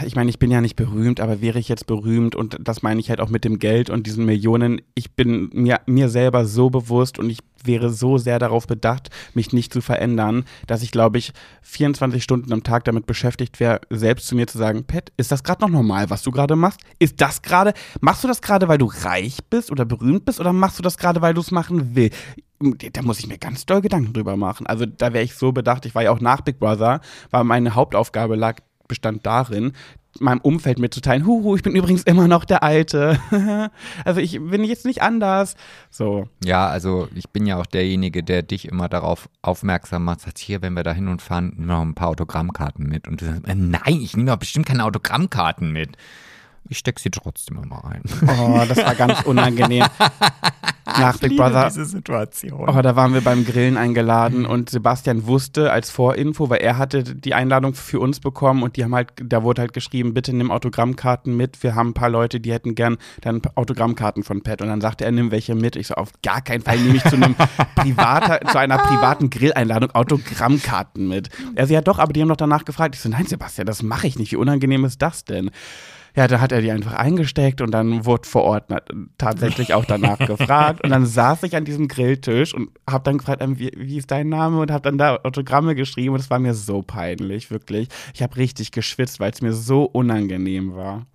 ich 0.05 0.15
meine, 0.15 0.29
ich 0.29 0.39
bin 0.39 0.51
ja 0.51 0.59
nicht 0.59 0.75
berühmt, 0.75 1.21
aber 1.21 1.41
wäre 1.41 1.57
ich 1.57 1.69
jetzt 1.69 1.87
berühmt 1.87 2.35
und 2.35 2.57
das 2.59 2.81
meine 2.81 2.99
ich 2.99 3.09
halt 3.09 3.21
auch 3.21 3.29
mit 3.29 3.45
dem 3.45 3.59
Geld 3.59 3.89
und 3.89 4.07
diesen 4.07 4.25
Millionen, 4.25 4.81
ich 4.93 5.11
bin 5.13 5.49
mir, 5.53 5.79
mir 5.85 6.09
selber 6.09 6.45
so 6.45 6.69
bewusst 6.69 7.17
und 7.17 7.29
ich 7.29 7.39
wäre 7.63 7.89
so 7.89 8.17
sehr 8.17 8.39
darauf 8.39 8.67
bedacht, 8.67 9.09
mich 9.33 9.53
nicht 9.53 9.71
zu 9.71 9.79
verändern, 9.79 10.43
dass 10.67 10.83
ich, 10.83 10.91
glaube 10.91 11.17
ich, 11.17 11.31
24 11.61 12.21
Stunden 12.21 12.51
am 12.51 12.63
Tag 12.63 12.83
damit 12.83 13.05
beschäftigt 13.05 13.61
wäre, 13.61 13.79
selbst 13.89 14.27
zu 14.27 14.35
mir 14.35 14.47
zu 14.47 14.57
sagen, 14.57 14.83
Pat, 14.83 15.13
ist 15.15 15.31
das 15.31 15.43
gerade 15.43 15.61
noch 15.61 15.69
normal, 15.69 16.09
was 16.09 16.23
du 16.23 16.31
gerade 16.31 16.57
machst? 16.57 16.81
Ist 16.99 17.21
das 17.21 17.41
gerade, 17.41 17.73
machst 18.01 18.23
du 18.25 18.27
das 18.27 18.41
gerade, 18.41 18.67
weil 18.67 18.79
du 18.79 18.91
reich 19.03 19.37
bist 19.49 19.71
oder 19.71 19.85
berühmt 19.85 20.25
bist 20.25 20.41
oder 20.41 20.51
machst 20.51 20.77
du 20.77 20.83
das 20.83 20.97
gerade, 20.97 21.21
weil 21.21 21.33
du 21.33 21.41
es 21.41 21.51
machen 21.51 21.95
willst? 21.95 22.17
Da 22.59 23.01
muss 23.01 23.19
ich 23.19 23.27
mir 23.27 23.37
ganz 23.37 23.65
doll 23.65 23.81
Gedanken 23.81 24.13
drüber 24.13 24.37
machen. 24.37 24.67
Also 24.67 24.85
da 24.85 25.13
wäre 25.13 25.23
ich 25.23 25.35
so 25.35 25.51
bedacht. 25.51 25.85
Ich 25.85 25.95
war 25.95 26.03
ja 26.03 26.11
auch 26.11 26.21
nach 26.21 26.41
Big 26.41 26.59
Brother, 26.59 27.01
war 27.29 27.43
meine 27.43 27.75
Hauptaufgabe 27.75 28.35
lag 28.35 28.59
bestand 28.87 29.25
darin, 29.25 29.73
meinem 30.19 30.41
Umfeld 30.41 30.77
mitzuteilen, 30.77 31.25
huhu, 31.25 31.55
ich 31.55 31.63
bin 31.63 31.75
übrigens 31.75 32.03
immer 32.03 32.27
noch 32.27 32.45
der 32.45 32.61
Alte. 32.61 33.19
also 34.05 34.19
ich 34.19 34.39
bin 34.39 34.63
jetzt 34.63 34.85
nicht 34.85 35.01
anders. 35.01 35.55
So. 35.89 36.27
Ja, 36.43 36.67
also 36.67 37.07
ich 37.15 37.29
bin 37.29 37.45
ja 37.47 37.57
auch 37.57 37.65
derjenige, 37.65 38.23
der 38.23 38.43
dich 38.43 38.67
immer 38.67 38.89
darauf 38.89 39.29
aufmerksam 39.41 40.05
macht, 40.05 40.21
sagt, 40.21 40.37
hier, 40.37 40.61
wenn 40.61 40.73
wir 40.73 40.83
da 40.83 40.93
hin 40.93 41.07
und 41.07 41.21
fahren, 41.21 41.53
nimm 41.55 41.67
noch 41.67 41.81
ein 41.81 41.95
paar 41.95 42.09
Autogrammkarten 42.09 42.87
mit. 42.87 43.07
Und 43.07 43.21
du 43.21 43.25
sagst, 43.25 43.41
nein, 43.47 44.01
ich 44.01 44.15
nehme 44.15 44.29
doch 44.29 44.37
bestimmt 44.37 44.67
keine 44.67 44.85
Autogrammkarten 44.85 45.71
mit. 45.71 45.97
Ich 46.69 46.77
stecke 46.77 47.01
sie 47.01 47.09
trotzdem 47.09 47.61
immer 47.61 47.83
ein. 47.85 48.03
Oh, 48.23 48.61
das 48.67 48.77
war 48.77 48.95
ganz 48.95 49.21
unangenehm. 49.25 49.85
Nach 50.85 51.17
Big 51.17 51.37
Brother. 51.37 51.65
Diese 51.67 51.85
Situation. 51.85 52.69
Oh, 52.69 52.81
da 52.81 52.95
waren 52.95 53.13
wir 53.13 53.21
beim 53.21 53.45
Grillen 53.45 53.77
eingeladen 53.77 54.45
und 54.45 54.69
Sebastian 54.69 55.25
wusste 55.25 55.71
als 55.71 55.89
Vorinfo, 55.89 56.49
weil 56.49 56.59
er 56.59 56.77
hatte 56.77 57.03
die 57.03 57.33
Einladung 57.33 57.73
für 57.73 57.99
uns 57.99 58.19
bekommen 58.19 58.63
und 58.63 58.75
die 58.75 58.83
haben 58.83 58.93
halt, 58.93 59.13
da 59.23 59.43
wurde 59.43 59.61
halt 59.61 59.73
geschrieben, 59.73 60.13
bitte 60.13 60.33
nimm 60.35 60.51
Autogrammkarten 60.51 61.35
mit. 61.35 61.61
Wir 61.63 61.75
haben 61.75 61.89
ein 61.89 61.93
paar 61.93 62.09
Leute, 62.09 62.39
die 62.39 62.51
hätten 62.51 62.75
gern 62.75 62.97
dann 63.21 63.41
Autogrammkarten 63.55 64.23
von 64.23 64.41
Pat. 64.41 64.61
Und 64.61 64.67
dann 64.67 64.81
sagte 64.81 65.05
er, 65.05 65.11
nimm 65.11 65.31
welche 65.31 65.55
mit. 65.55 65.75
Ich 65.75 65.87
so, 65.87 65.95
auf 65.95 66.11
gar 66.21 66.41
keinen 66.41 66.61
Fall 66.61 66.77
nehme 66.77 66.97
ich 66.97 67.03
zu 67.03 67.15
einem 67.15 67.35
privater, 67.75 68.39
zu 68.51 68.57
einer 68.57 68.77
privaten 68.77 69.29
Grilleinladung 69.29 69.91
Autogrammkarten 69.91 71.07
mit. 71.07 71.29
Er 71.55 71.67
so, 71.67 71.73
ja 71.73 71.81
doch, 71.81 71.99
aber 71.99 72.13
die 72.13 72.21
haben 72.21 72.29
doch 72.29 72.35
danach 72.35 72.65
gefragt. 72.65 72.95
Ich 72.95 73.01
so, 73.01 73.09
nein, 73.09 73.25
Sebastian, 73.25 73.67
das 73.67 73.83
mache 73.83 74.07
ich 74.07 74.19
nicht. 74.19 74.31
Wie 74.31 74.37
unangenehm 74.37 74.85
ist 74.85 75.01
das 75.01 75.25
denn? 75.25 75.49
Ja, 76.15 76.27
da 76.27 76.39
hat 76.39 76.51
er 76.51 76.61
die 76.61 76.71
einfach 76.71 76.93
eingesteckt 76.93 77.59
und 77.61 77.71
dann 77.71 78.05
wurde 78.05 78.27
vor 78.27 78.43
Ort 78.43 78.65
tatsächlich 79.17 79.73
auch 79.73 79.85
danach 79.85 80.19
gefragt. 80.27 80.83
Und 80.83 80.91
dann 80.91 81.05
saß 81.05 81.43
ich 81.43 81.55
an 81.55 81.65
diesem 81.65 81.87
Grilltisch 81.87 82.53
und 82.53 82.69
habe 82.87 83.03
dann 83.03 83.17
gefragt, 83.17 83.41
ähm, 83.41 83.57
wie, 83.57 83.71
wie, 83.75 83.97
ist 83.97 84.11
dein 84.11 84.29
Name? 84.29 84.59
Und 84.59 84.71
habe 84.71 84.83
dann 84.83 84.97
da 84.97 85.19
Autogramme 85.23 85.73
geschrieben 85.73 86.13
und 86.13 86.19
es 86.19 86.29
war 86.29 86.39
mir 86.39 86.53
so 86.53 86.83
peinlich, 86.83 87.49
wirklich. 87.49 87.87
Ich 88.13 88.21
habe 88.21 88.37
richtig 88.37 88.71
geschwitzt, 88.71 89.19
weil 89.19 89.31
es 89.31 89.41
mir 89.41 89.53
so 89.53 89.85
unangenehm 89.85 90.75
war. 90.75 91.07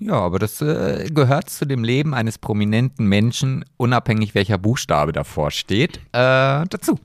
Ja, 0.00 0.14
aber 0.14 0.40
das 0.40 0.60
äh, 0.60 1.08
gehört 1.14 1.48
zu 1.48 1.64
dem 1.64 1.84
Leben 1.84 2.14
eines 2.14 2.38
prominenten 2.38 3.06
Menschen, 3.06 3.64
unabhängig 3.76 4.34
welcher 4.34 4.58
Buchstabe 4.58 5.12
davor 5.12 5.52
steht, 5.52 5.98
äh, 6.12 6.64
dazu 6.68 6.98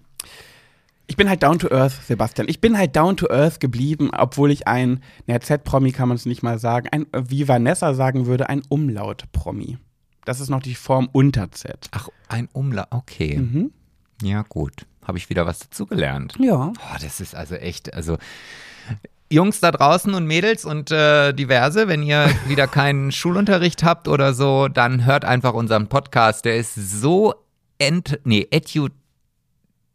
ich 1.09 1.17
bin 1.17 1.27
halt 1.27 1.41
down 1.41 1.57
to 1.57 1.71
earth, 1.71 1.93
Sebastian. 2.07 2.47
Ich 2.47 2.61
bin 2.61 2.77
halt 2.77 2.95
down 2.95 3.17
to 3.17 3.27
earth 3.31 3.59
geblieben, 3.59 4.11
obwohl 4.15 4.51
ich 4.51 4.67
ein, 4.67 5.01
naja, 5.25 5.41
Z-Promi 5.41 5.91
kann 5.91 6.07
man 6.07 6.15
es 6.15 6.27
nicht 6.27 6.43
mal 6.43 6.59
sagen, 6.59 6.87
ein, 6.91 7.07
wie 7.11 7.47
Vanessa 7.47 7.95
sagen 7.95 8.27
würde, 8.27 8.47
ein 8.47 8.61
Umlaut-Promi. 8.69 9.79
Das 10.25 10.39
ist 10.39 10.49
noch 10.49 10.61
die 10.61 10.75
Form 10.75 11.09
unter 11.11 11.51
Z. 11.51 11.87
Ach, 11.91 12.09
ein 12.27 12.47
Umlaut, 12.53 12.89
okay. 12.91 13.37
Mhm. 13.37 13.71
Ja, 14.21 14.43
gut. 14.47 14.85
Habe 15.03 15.17
ich 15.17 15.31
wieder 15.31 15.47
was 15.47 15.57
dazugelernt. 15.57 16.35
Ja. 16.39 16.73
Oh, 16.75 16.97
das 17.01 17.19
ist 17.19 17.33
also 17.33 17.55
echt, 17.55 17.91
also 17.95 18.19
Jungs 19.31 19.59
da 19.61 19.71
draußen 19.71 20.13
und 20.13 20.27
Mädels 20.27 20.63
und 20.63 20.91
äh, 20.91 21.33
diverse, 21.33 21.87
wenn 21.87 22.03
ihr 22.03 22.29
wieder 22.47 22.67
keinen 22.67 23.11
Schulunterricht 23.11 23.83
habt 23.83 24.07
oder 24.07 24.35
so, 24.35 24.67
dann 24.67 25.05
hört 25.05 25.25
einfach 25.25 25.55
unseren 25.55 25.87
Podcast. 25.87 26.45
Der 26.45 26.57
ist 26.57 26.75
so 26.75 27.33
ent, 27.79 28.19
nee, 28.25 28.47
edu 28.51 28.89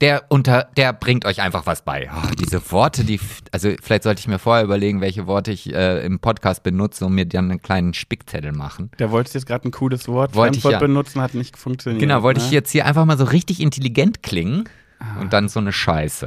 der 0.05 0.25
unter, 0.29 0.69
der 0.77 0.93
bringt 0.93 1.25
euch 1.25 1.41
einfach 1.41 1.65
was 1.65 1.81
bei. 1.81 2.11
Oh, 2.15 2.31
diese 2.39 2.71
Worte, 2.71 3.05
die, 3.05 3.19
also 3.53 3.71
vielleicht 3.83 4.03
sollte 4.03 4.21
ich 4.21 4.29
mir 4.29 4.39
vorher 4.39 4.63
überlegen, 4.63 5.01
welche 5.01 5.27
Worte 5.27 5.51
ich 5.51 5.73
äh, 5.73 6.05
im 6.05 6.19
Podcast 6.19 6.63
benutze 6.63 7.07
und 7.07 7.15
mir 7.15 7.25
dann 7.25 7.51
einen 7.51 7.63
kleinen 7.63 7.95
Spickzettel 7.95 8.53
machen. 8.53 8.91
Da 8.99 9.11
wolltest 9.11 9.35
du 9.35 9.39
jetzt 9.39 9.47
gerade 9.47 9.67
ein 9.67 9.71
cooles 9.71 10.07
Wort 10.07 10.35
wollte 10.35 10.59
ich 10.59 10.65
ja. 10.65 10.79
benutzen, 10.79 11.23
hat 11.23 11.33
nicht 11.33 11.57
funktioniert. 11.57 12.03
Genau, 12.03 12.23
wollte 12.23 12.41
ne? 12.41 12.47
ich 12.47 12.53
jetzt 12.53 12.71
hier 12.71 12.85
einfach 12.85 13.07
mal 13.07 13.17
so 13.17 13.25
richtig 13.25 13.61
intelligent 13.61 14.23
klingen 14.23 14.69
ah. 14.99 15.23
und 15.23 15.33
dann 15.33 15.49
so 15.49 15.59
eine 15.59 15.73
Scheiße. 15.73 16.27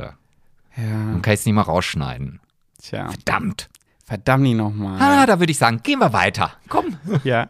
Ja. 0.76 0.84
Dann 0.84 1.22
kann 1.22 1.36
ich 1.36 1.42
es 1.42 1.46
nicht 1.46 1.54
mal 1.54 1.62
rausschneiden. 1.62 2.40
Tja. 2.82 3.10
Verdammt. 3.10 3.70
Verdammt 4.06 4.56
nochmal. 4.56 5.00
Ah, 5.00 5.28
da 5.28 5.40
würde 5.40 5.52
ich 5.52 5.60
sagen, 5.60 5.82
gehen 5.84 6.00
wir 6.00 6.14
weiter. 6.14 6.54
Komm. 6.68 6.98
Ja. 7.24 7.50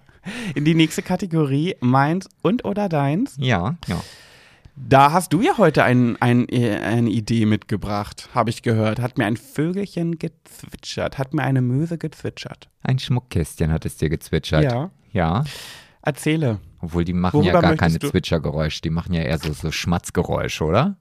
In 0.56 0.66
die 0.66 0.76
nächste 0.76 1.04
Kategorie, 1.04 1.78
meins 1.80 2.28
und 2.42 2.66
oder 2.66 2.90
deins. 2.90 3.36
Ja, 3.40 3.76
ja. 3.88 4.02
Da 4.80 5.12
hast 5.12 5.34
du 5.34 5.42
ja 5.42 5.58
heute 5.58 5.84
ein, 5.84 6.16
ein, 6.22 6.48
eine 6.50 7.10
Idee 7.10 7.46
mitgebracht, 7.46 8.30
habe 8.34 8.52
ich 8.52 8.62
gehört. 8.62 9.00
Hat 9.00 9.18
mir 9.18 9.26
ein 9.26 9.36
Vögelchen 9.36 10.20
gezwitschert, 10.20 11.18
hat 11.18 11.34
mir 11.34 11.44
eine 11.44 11.62
Möse 11.62 11.98
gezwitschert. 11.98 12.70
Ein 12.84 13.00
Schmuckkästchen 13.00 13.72
hat 13.72 13.86
es 13.86 13.98
dir 13.98 14.10
gezwitschert. 14.10 14.64
Ja. 14.64 14.92
Ja. 15.12 15.44
Erzähle. 16.04 16.60
Obwohl 16.80 17.04
die 17.04 17.14
machen 17.14 17.34
Worüber 17.34 17.54
ja 17.54 17.62
gar 17.62 17.76
keine 17.76 18.00
Zwitschergeräusche, 18.00 18.82
die 18.82 18.92
machen 18.92 19.14
ja 19.14 19.24
eher 19.24 19.40
so, 19.40 19.52
so 19.52 19.72
Schmatzgeräusche, 19.72 20.64
oder? 20.64 20.96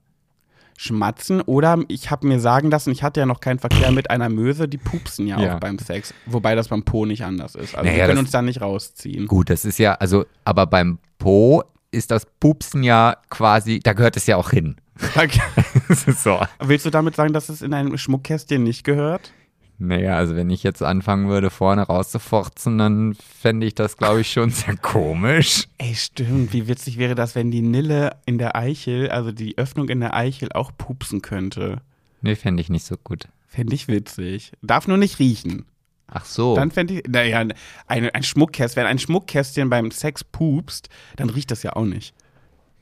Schmatzen 0.79 1.41
oder 1.41 1.79
ich 1.89 2.11
habe 2.11 2.27
mir 2.27 2.41
sagen 2.41 2.71
lassen, 2.71 2.91
ich 2.91 3.03
hatte 3.03 3.21
ja 3.21 3.27
noch 3.27 3.41
keinen 3.41 3.59
Verkehr 3.59 3.91
mit 3.93 4.11
einer 4.11 4.29
Möse, 4.29 4.69
die 4.69 4.79
pupsen 4.79 5.27
ja, 5.27 5.41
ja. 5.41 5.57
auch 5.57 5.61
beim 5.61 5.79
Sex, 5.79 6.13
wobei 6.27 6.55
das 6.55 6.69
beim 6.69 6.83
Po 6.83 7.07
nicht 7.07 7.25
anders 7.25 7.55
ist. 7.55 7.75
Also 7.75 7.87
naja, 7.87 7.99
wir 7.99 8.07
können 8.07 8.19
uns 8.19 8.31
da 8.31 8.43
nicht 8.43 8.61
rausziehen. 8.61 9.27
Gut, 9.27 9.49
das 9.49 9.65
ist 9.65 9.79
ja, 9.79 9.95
also, 9.95 10.27
aber 10.45 10.67
beim 10.67 10.99
Po 11.19 11.63
ist 11.97 12.11
das 12.11 12.27
Pupsen 12.39 12.83
ja 12.83 13.17
quasi, 13.31 13.81
da 13.81 13.93
gehört 13.93 14.17
es 14.17 14.27
ja 14.27 14.37
auch 14.37 14.51
hin. 14.51 14.77
Okay. 15.15 15.41
so. 16.17 16.41
Willst 16.61 16.87
du 16.87 16.91
damit 16.91 17.17
sagen, 17.17 17.33
dass 17.33 17.49
es 17.49 17.63
in 17.63 17.75
einem 17.75 17.99
Schmuckkästchen 17.99 18.63
nicht 18.63 18.85
gehört? 18.85 19.33
Naja, 19.79 20.17
also 20.17 20.37
wenn 20.37 20.49
ich 20.49 20.63
jetzt 20.63 20.83
anfangen 20.83 21.29
würde, 21.29 21.51
vorne 21.51 21.83
rauszuforzen, 21.83 22.79
dann 22.79 23.15
fände 23.15 23.67
ich 23.67 23.75
das, 23.75 23.99
glaube 23.99 24.23
ich, 24.23 24.33
schon 24.33 24.49
sehr 24.51 24.77
komisch. 24.77 25.69
Ey, 25.77 25.95
stimmt. 25.95 26.55
Wie 26.55 26.67
witzig 26.67 26.97
wäre 26.97 27.15
das, 27.15 27.35
wenn 27.35 27.51
die 27.51 27.61
Nille 27.61 28.17
in 28.25 28.39
der 28.39 28.57
Eichel, 28.57 29.11
also 29.11 29.33
die 29.33 29.59
Öffnung 29.59 29.91
in 29.91 30.01
der 30.01 30.15
Eichel, 30.15 30.51
auch 30.53 30.73
pupsen 30.77 31.21
könnte? 31.21 31.83
Nee, 32.23 32.37
fände 32.37 32.63
ich 32.63 32.71
nicht 32.71 32.87
so 32.87 32.97
gut. 32.97 33.29
Fände 33.47 33.75
ich 33.75 33.87
witzig. 33.87 34.53
Darf 34.63 34.89
nur 34.89 34.97
nicht 34.97 35.19
riechen. 35.19 35.67
Ach 36.09 36.25
so. 36.25 36.55
Dann 36.55 36.71
fände 36.71 36.95
ich, 36.95 37.03
naja, 37.09 37.41
ein, 37.41 38.11
ein 38.11 38.23
Schmuckkästchen, 38.23 38.83
wenn 38.83 38.89
ein 38.89 38.99
Schmuckkästchen 38.99 39.69
beim 39.69 39.91
Sex 39.91 40.23
pupst, 40.25 40.89
dann 41.17 41.31
riecht 41.31 41.51
das 41.51 41.63
ja 41.63 41.75
auch 41.75 41.85
nicht. 41.85 42.15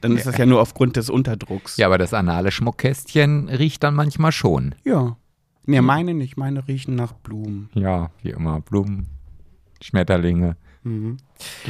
Dann 0.00 0.16
ist 0.16 0.26
das 0.26 0.36
ja 0.36 0.44
nur 0.44 0.60
aufgrund 0.60 0.96
des 0.96 1.08
Unterdrucks. 1.08 1.78
Ja, 1.78 1.86
aber 1.86 1.96
das 1.96 2.12
anale 2.12 2.50
Schmuckkästchen 2.50 3.48
riecht 3.48 3.82
dann 3.82 3.94
manchmal 3.94 4.32
schon. 4.32 4.74
Ja. 4.84 5.16
Nee, 5.64 5.80
meine 5.80 6.12
nicht. 6.12 6.36
Meine 6.36 6.68
riechen 6.68 6.94
nach 6.94 7.12
Blumen. 7.12 7.70
Ja, 7.72 8.10
wie 8.22 8.30
immer. 8.30 8.60
Blumen, 8.60 9.08
Schmetterlinge. 9.80 10.58
Mhm. 10.84 11.16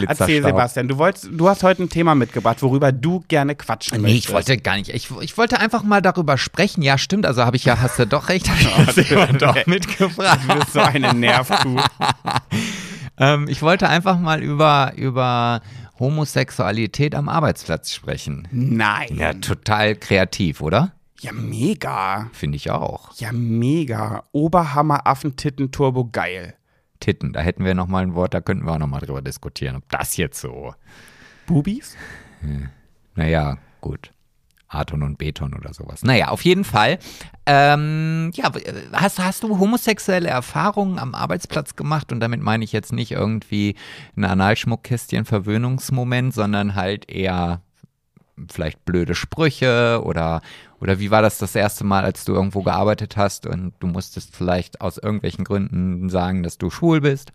Erzähl, 0.06 0.42
Sebastian, 0.42 0.88
du, 0.88 0.98
wolltest, 0.98 1.28
du 1.30 1.48
hast 1.48 1.62
heute 1.62 1.84
ein 1.84 1.88
Thema 1.88 2.16
mitgebracht, 2.16 2.60
worüber 2.62 2.90
du 2.90 3.24
gerne 3.28 3.54
quatschen 3.54 3.98
nee, 3.98 4.02
möchtest. 4.02 4.24
Nee, 4.24 4.28
ich 4.28 4.34
wollte 4.34 4.58
gar 4.58 4.76
nicht. 4.76 4.90
Ich, 4.90 5.08
ich 5.20 5.38
wollte 5.38 5.60
einfach 5.60 5.84
mal 5.84 6.02
darüber 6.02 6.36
sprechen. 6.36 6.82
Ja, 6.82 6.98
stimmt. 6.98 7.24
Also 7.24 7.44
habe 7.44 7.56
ich 7.56 7.64
ja, 7.64 7.80
hast 7.80 7.98
du 7.98 8.06
doch 8.06 8.28
recht, 8.28 8.48
habe 8.50 8.60
ich 8.60 9.06
das 9.08 9.38
doch 9.38 9.66
mitgebracht. 9.66 10.40
Du 10.48 10.54
bist 10.56 10.72
so 10.72 10.80
eine 10.80 11.14
Nervkuh. 11.14 11.80
ähm, 13.18 13.46
ich 13.48 13.62
wollte 13.62 13.88
einfach 13.88 14.18
mal 14.18 14.42
über, 14.42 14.92
über 14.96 15.62
Homosexualität 16.00 17.14
am 17.14 17.28
Arbeitsplatz 17.28 17.92
sprechen. 17.92 18.48
Nein. 18.50 19.16
Ja, 19.16 19.32
total 19.34 19.94
kreativ, 19.94 20.60
oder? 20.60 20.92
Ja, 21.20 21.30
mega. 21.32 22.28
Finde 22.32 22.56
ich 22.56 22.70
auch. 22.70 23.14
Ja, 23.16 23.30
mega. 23.32 24.24
Oberhammer 24.32 25.06
Affentitten 25.06 25.70
Turbo 25.70 26.04
geil. 26.10 26.54
Titten. 27.04 27.34
Da 27.34 27.40
hätten 27.40 27.66
wir 27.66 27.74
noch 27.74 27.86
mal 27.86 28.02
ein 28.02 28.14
Wort, 28.14 28.32
da 28.32 28.40
könnten 28.40 28.64
wir 28.64 28.72
auch 28.72 28.78
noch 28.78 28.86
mal 28.86 29.00
drüber 29.00 29.20
diskutieren, 29.20 29.76
ob 29.76 29.86
das 29.90 30.16
jetzt 30.16 30.40
so. 30.40 30.74
Bubis? 31.46 31.96
Hm. 32.40 32.70
Naja, 33.14 33.58
gut. 33.82 34.10
Aton 34.68 35.02
und 35.02 35.18
Beton 35.18 35.52
oder 35.52 35.74
sowas. 35.74 36.02
Naja, 36.02 36.28
auf 36.28 36.42
jeden 36.42 36.64
Fall. 36.64 36.98
Ähm, 37.44 38.30
ja, 38.34 38.50
hast, 38.92 39.18
hast 39.18 39.42
du 39.42 39.58
homosexuelle 39.58 40.30
Erfahrungen 40.30 40.98
am 40.98 41.14
Arbeitsplatz 41.14 41.76
gemacht? 41.76 42.10
Und 42.10 42.20
damit 42.20 42.40
meine 42.40 42.64
ich 42.64 42.72
jetzt 42.72 42.92
nicht 42.92 43.12
irgendwie 43.12 43.76
ein 44.16 44.24
Analschmuckkästchen 44.24 45.26
Verwöhnungsmoment, 45.26 46.32
sondern 46.32 46.74
halt 46.74 47.10
eher 47.10 47.60
vielleicht 48.50 48.84
blöde 48.84 49.14
Sprüche 49.14 50.02
oder, 50.04 50.42
oder 50.80 50.98
wie 50.98 51.10
war 51.10 51.22
das 51.22 51.38
das 51.38 51.54
erste 51.54 51.84
Mal, 51.84 52.04
als 52.04 52.24
du 52.24 52.32
irgendwo 52.34 52.62
gearbeitet 52.62 53.16
hast 53.16 53.46
und 53.46 53.74
du 53.80 53.86
musstest 53.86 54.34
vielleicht 54.34 54.80
aus 54.80 54.98
irgendwelchen 54.98 55.44
Gründen 55.44 56.08
sagen, 56.08 56.42
dass 56.42 56.58
du 56.58 56.70
schwul 56.70 57.00
bist? 57.00 57.32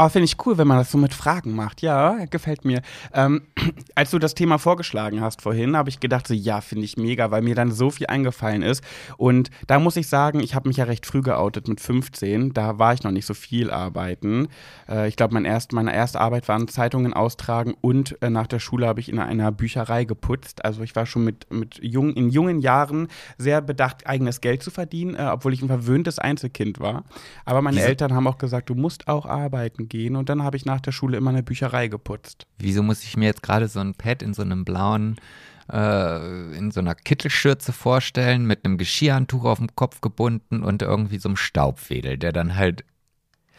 Oh, 0.00 0.08
finde 0.08 0.26
ich 0.26 0.36
cool, 0.46 0.56
wenn 0.58 0.68
man 0.68 0.78
das 0.78 0.92
so 0.92 0.96
mit 0.96 1.12
Fragen 1.12 1.56
macht. 1.56 1.82
Ja, 1.82 2.24
gefällt 2.26 2.64
mir. 2.64 2.82
Ähm, 3.12 3.42
als 3.96 4.12
du 4.12 4.20
das 4.20 4.36
Thema 4.36 4.58
vorgeschlagen 4.58 5.20
hast 5.20 5.42
vorhin, 5.42 5.76
habe 5.76 5.88
ich 5.88 5.98
gedacht, 5.98 6.28
so 6.28 6.34
ja, 6.34 6.60
finde 6.60 6.84
ich 6.84 6.96
mega, 6.96 7.32
weil 7.32 7.42
mir 7.42 7.56
dann 7.56 7.72
so 7.72 7.90
viel 7.90 8.06
eingefallen 8.06 8.62
ist. 8.62 8.84
Und 9.16 9.50
da 9.66 9.80
muss 9.80 9.96
ich 9.96 10.06
sagen, 10.06 10.38
ich 10.38 10.54
habe 10.54 10.68
mich 10.68 10.76
ja 10.76 10.84
recht 10.84 11.04
früh 11.04 11.20
geoutet 11.20 11.66
mit 11.66 11.80
15. 11.80 12.54
Da 12.54 12.78
war 12.78 12.94
ich 12.94 13.02
noch 13.02 13.10
nicht 13.10 13.26
so 13.26 13.34
viel 13.34 13.72
arbeiten. 13.72 14.46
Äh, 14.88 15.08
ich 15.08 15.16
glaube, 15.16 15.34
mein 15.34 15.44
erst, 15.44 15.72
meine 15.72 15.92
erste 15.92 16.20
Arbeit 16.20 16.46
waren 16.46 16.68
Zeitungen 16.68 17.12
austragen 17.12 17.74
und 17.80 18.22
äh, 18.22 18.30
nach 18.30 18.46
der 18.46 18.60
Schule 18.60 18.86
habe 18.86 19.00
ich 19.00 19.08
in 19.08 19.18
einer 19.18 19.50
Bücherei 19.50 20.04
geputzt. 20.04 20.64
Also 20.64 20.82
ich 20.82 20.94
war 20.94 21.06
schon 21.06 21.24
mit, 21.24 21.52
mit 21.52 21.80
jung, 21.82 22.12
in 22.12 22.30
jungen 22.30 22.60
Jahren 22.60 23.08
sehr 23.36 23.60
bedacht, 23.62 24.06
eigenes 24.06 24.40
Geld 24.40 24.62
zu 24.62 24.70
verdienen, 24.70 25.16
äh, 25.16 25.28
obwohl 25.32 25.52
ich 25.54 25.60
ein 25.60 25.66
verwöhntes 25.66 26.20
Einzelkind 26.20 26.78
war. 26.78 27.02
Aber 27.44 27.62
meine? 27.62 27.80
Eltern 27.80 28.14
haben 28.14 28.28
auch 28.28 28.38
gesagt, 28.38 28.70
du 28.70 28.76
musst 28.76 29.08
auch 29.08 29.26
arbeiten 29.26 29.87
gehen. 29.88 30.16
Und 30.16 30.28
dann 30.28 30.42
habe 30.42 30.56
ich 30.56 30.64
nach 30.64 30.80
der 30.80 30.92
Schule 30.92 31.16
immer 31.16 31.30
eine 31.30 31.42
Bücherei 31.42 31.88
geputzt. 31.88 32.46
Wieso 32.58 32.82
muss 32.82 33.04
ich 33.04 33.16
mir 33.16 33.26
jetzt 33.26 33.42
gerade 33.42 33.68
so 33.68 33.80
ein 33.80 33.94
Pad 33.94 34.22
in 34.22 34.34
so 34.34 34.42
einem 34.42 34.64
blauen, 34.64 35.16
äh, 35.72 36.56
in 36.56 36.70
so 36.70 36.80
einer 36.80 36.94
Kittelschürze 36.94 37.72
vorstellen, 37.72 38.46
mit 38.46 38.64
einem 38.64 38.78
Geschirrhandtuch 38.78 39.44
auf 39.44 39.58
dem 39.58 39.74
Kopf 39.74 40.00
gebunden 40.00 40.62
und 40.62 40.82
irgendwie 40.82 41.18
so 41.18 41.28
einem 41.28 41.36
Staubwedel, 41.36 42.18
der 42.18 42.32
dann 42.32 42.56
halt 42.56 42.84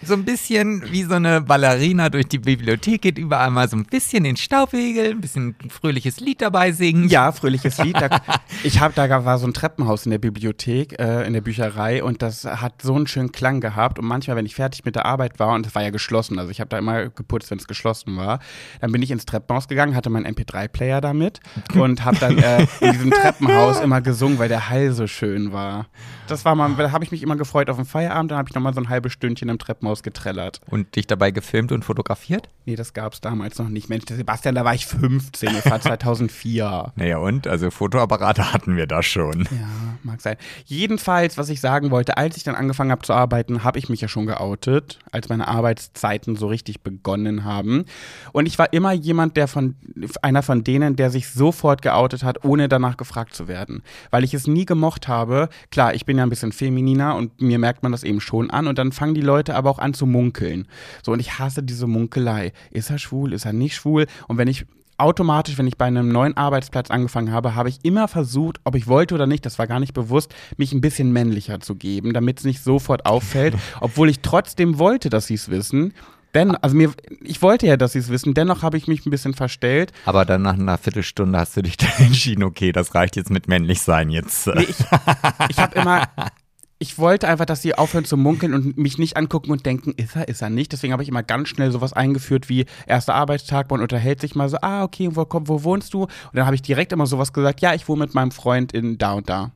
so 0.01 0.13
ein 0.13 0.23
bisschen 0.23 0.83
wie 0.91 1.03
so 1.03 1.15
eine 1.15 1.41
Ballerina 1.41 2.09
durch 2.09 2.27
die 2.27 2.39
Bibliothek 2.39 3.01
geht, 3.01 3.17
überall 3.17 3.49
mal 3.49 3.67
so 3.67 3.75
ein 3.75 3.85
bisschen 3.85 4.23
den 4.23 4.38
Staubwedel, 4.38 5.12
ein 5.12 5.21
bisschen 5.21 5.55
ein 5.62 5.69
fröhliches 5.69 6.21
Lied 6.21 6.41
dabei 6.41 6.71
singen. 6.71 7.09
Ja, 7.09 7.33
fröhliches 7.33 7.77
Lied. 7.79 7.97
Da, 7.99 8.21
ich 8.63 8.79
habe 8.79 8.93
da 8.95 9.25
war 9.25 9.38
so 9.38 9.45
ein 9.45 9.53
Treppenhaus 9.53 10.05
in 10.05 10.12
der 10.12 10.17
Bibliothek, 10.17 10.97
äh, 10.99 11.27
in 11.27 11.33
der 11.33 11.41
Bücherei 11.41 12.01
und 12.01 12.21
das 12.21 12.45
hat 12.45 12.81
so 12.81 12.95
einen 12.95 13.07
schönen 13.07 13.33
Klang 13.33 13.59
gehabt. 13.59 13.99
Und 13.99 14.05
manchmal, 14.05 14.38
wenn 14.38 14.45
ich 14.45 14.55
fertig 14.55 14.85
mit 14.85 14.95
der 14.95 15.05
Arbeit 15.05 15.38
war 15.38 15.53
und 15.53 15.65
es 15.65 15.75
war 15.75 15.83
ja 15.83 15.89
geschlossen, 15.89 16.39
also 16.39 16.49
ich 16.49 16.62
habe 16.62 16.69
da 16.69 16.77
immer 16.77 17.09
geputzt, 17.09 17.51
wenn 17.51 17.57
es 17.57 17.67
geschlossen 17.67 18.15
war, 18.15 18.39
dann 18.79 18.93
bin 18.93 19.01
ich 19.01 19.12
ins 19.12 19.25
Treppenhaus 19.25 19.67
gegangen, 19.67 19.95
hatte 19.95 20.09
meinen 20.09 20.33
MP3-Player 20.33 21.01
damit 21.01 21.41
und 21.75 22.05
habe 22.05 22.17
dann 22.19 22.38
äh, 22.38 22.65
in 22.79 22.93
diesem 22.93 23.12
Treppenhaus 23.12 23.81
immer 23.81 23.99
gesungen, 23.99 24.39
weil 24.39 24.47
der 24.47 24.69
Hall 24.69 24.93
so 24.93 25.07
schön 25.07 25.51
war. 25.51 25.88
Das 26.27 26.45
war 26.45 26.55
mal, 26.55 26.73
da 26.75 26.91
habe 26.91 27.03
ich 27.03 27.12
mich 27.12 27.21
immer 27.21 27.35
gefreut 27.35 27.69
auf 27.69 27.75
den 27.75 27.85
Feierabend, 27.85 28.31
dann 28.31 28.38
habe 28.38 28.47
ich 28.49 28.55
noch 28.55 28.62
mal 28.62 28.73
so 28.73 28.79
ein 28.79 28.88
halbes 28.88 29.12
Stündchen 29.12 29.49
im 29.49 29.57
Treppenhaus 29.57 29.88
getrellert. 30.04 30.62
Und 30.67 30.95
dich 30.95 31.08
dabei 31.08 31.32
gefilmt 31.32 31.71
und 31.71 31.84
fotografiert? 31.84 32.49
Nee, 32.65 32.75
das 32.75 32.93
gab 32.93 33.13
es 33.13 33.21
damals 33.21 33.58
noch 33.58 33.69
nicht. 33.69 33.89
Mensch, 33.89 34.06
Sebastian, 34.08 34.56
da 34.56 34.63
war 34.63 34.75
ich 34.75 34.86
15, 34.86 35.54
das 35.54 35.65
war 35.69 35.82
2004. 36.30 36.93
Naja, 36.95 37.17
und? 37.17 37.47
Also 37.47 37.71
Fotoapparate 37.71 38.54
hatten 38.54 38.75
wir 38.75 38.86
da 38.86 39.02
schon. 39.02 39.47
Ja, 39.52 39.67
mag 40.04 40.21
sein. 40.21 40.38
Jedenfalls, 40.65 41.38
was 41.38 41.49
ich 41.49 41.62
sagen 41.62 41.91
wollte, 41.91 42.17
als 42.17 42.38
ich 42.38 42.43
dann 42.43 42.56
angefangen 42.56 42.91
habe 42.91 43.02
zu 43.02 43.13
arbeiten, 43.13 43.63
habe 43.63 43.80
ich 43.80 43.89
mich 43.89 44.02
ja 44.02 44.08
schon 44.08 44.28
geoutet, 44.28 44.99
als 45.12 45.30
meine 45.30 45.47
Arbeitszeiten 45.47 46.36
so 46.36 46.47
richtig 46.47 46.82
begonnen 46.82 47.43
haben. 47.43 47.86
Und 48.34 48.45
ich 48.45 48.60
war 48.60 48.71
immer 48.71 48.93
jemand, 48.93 49.36
der 49.36 49.47
von 49.47 49.75
einer 50.21 50.43
von 50.43 50.63
denen, 50.63 50.95
der 50.95 51.10
sich 51.10 51.30
sofort 51.30 51.82
geoutet 51.82 52.23
hat, 52.23 52.43
ohne 52.43 52.69
danach 52.69 52.97
gefragt 52.97 53.34
zu 53.34 53.47
werden. 53.47 53.82
Weil 54.12 54.23
ich 54.23 54.34
es 54.34 54.47
nie 54.47 54.65
gemocht 54.65 55.08
habe. 55.08 55.49
Klar, 55.71 55.93
ich 55.95 56.06
bin 56.06 56.17
ja 56.17 56.23
ein 56.23 56.30
bisschen 56.30 56.52
femininer 56.52 57.15
und 57.15 57.41
mir 57.41 57.58
merkt 57.58 57.82
man 57.84 57.91
das 57.91 58.04
eben 58.04 58.21
schon 58.21 58.52
an. 58.52 58.67
Und 58.67 58.78
dann 58.78 58.91
fangen 58.91 59.15
die 59.15 59.21
Leute 59.21 59.56
aber 59.56 59.69
auch 59.69 59.78
an 59.79 59.93
zu 59.93 60.05
munkeln. 60.05 60.67
So, 61.03 61.11
und 61.11 61.19
ich 61.19 61.39
hasse 61.39 61.63
diese 61.63 61.87
Munkelei. 61.87 62.53
Ist 62.71 62.89
er 62.89 62.97
schwul? 62.97 63.33
Ist 63.33 63.45
er 63.45 63.53
nicht 63.53 63.75
schwul? 63.75 64.07
Und 64.27 64.37
wenn 64.37 64.47
ich 64.47 64.65
automatisch, 64.99 65.57
wenn 65.57 65.67
ich 65.67 65.77
bei 65.77 65.85
einem 65.85 66.11
neuen 66.11 66.35
Arbeitsplatz 66.37 66.91
angefangen 66.91 67.31
habe, 67.31 67.55
habe 67.55 67.69
ich 67.69 67.79
immer 67.83 68.07
versucht, 68.07 68.59
ob 68.63 68.75
ich 68.75 68.87
wollte 68.87 69.15
oder 69.15 69.27
nicht, 69.27 69.45
das 69.45 69.57
war 69.57 69.67
gar 69.67 69.79
nicht 69.79 69.93
bewusst, 69.93 70.33
mich 70.57 70.73
ein 70.73 70.81
bisschen 70.81 71.11
männlicher 71.11 71.59
zu 71.59 71.75
geben, 71.75 72.13
damit 72.13 72.39
es 72.39 72.45
nicht 72.45 72.61
sofort 72.61 73.05
auffällt, 73.05 73.55
obwohl 73.81 74.09
ich 74.09 74.19
trotzdem 74.19 74.77
wollte, 74.77 75.09
dass 75.09 75.27
sie 75.27 75.35
es 75.35 75.49
wissen. 75.49 75.93
Denn, 76.35 76.55
also 76.55 76.75
mir, 76.75 76.91
ich 77.21 77.41
wollte 77.41 77.65
ja, 77.65 77.75
dass 77.75 77.93
sie 77.93 77.99
es 77.99 78.09
wissen, 78.09 78.35
dennoch 78.35 78.61
habe 78.61 78.77
ich 78.77 78.87
mich 78.87 79.03
ein 79.05 79.09
bisschen 79.09 79.33
verstellt. 79.33 79.91
Aber 80.05 80.25
dann 80.25 80.43
nach 80.43 80.53
einer 80.53 80.77
Viertelstunde 80.77 81.39
hast 81.39 81.57
du 81.57 81.63
dich 81.63 81.77
dann 81.77 81.89
entschieden, 81.97 82.43
okay, 82.43 82.71
das 82.71 82.93
reicht 82.93 83.15
jetzt 83.15 83.31
mit 83.31 83.47
männlich 83.47 83.81
sein 83.81 84.11
jetzt. 84.11 84.45
Nee, 84.45 84.63
ich 84.63 84.77
ich 85.49 85.57
habe 85.57 85.75
immer, 85.75 86.07
ich 86.81 86.97
wollte 86.97 87.27
einfach, 87.27 87.45
dass 87.45 87.61
sie 87.61 87.75
aufhören 87.75 88.05
zu 88.05 88.15
munkeln 88.15 88.53
und 88.53 88.77
mich 88.77 88.97
nicht 88.97 89.17
angucken 89.17 89.51
und 89.51 89.65
denken, 89.65 89.93
ist 89.97 90.15
er, 90.15 90.29
ist 90.29 90.41
er 90.41 90.49
nicht. 90.49 90.71
Deswegen 90.71 90.93
habe 90.93 91.03
ich 91.03 91.09
immer 91.09 91.23
ganz 91.23 91.49
schnell 91.49 91.71
sowas 91.71 91.91
eingeführt 91.91 92.47
wie 92.47 92.65
erster 92.87 93.15
Arbeitstag, 93.15 93.69
man 93.69 93.81
unterhält 93.81 94.21
sich 94.21 94.33
mal 94.33 94.47
so, 94.47 94.57
ah, 94.61 94.83
okay, 94.83 95.09
wo, 95.11 95.25
komm, 95.25 95.49
wo 95.49 95.63
wohnst 95.65 95.93
du? 95.93 96.03
Und 96.03 96.09
dann 96.33 96.45
habe 96.45 96.55
ich 96.55 96.61
direkt 96.61 96.93
immer 96.93 97.05
sowas 97.05 97.33
gesagt, 97.33 97.59
ja, 97.59 97.73
ich 97.73 97.87
wohne 97.89 98.05
mit 98.05 98.15
meinem 98.15 98.31
Freund 98.31 98.71
in 98.71 98.97
da 98.97 99.13
und 99.13 99.29
da. 99.29 99.51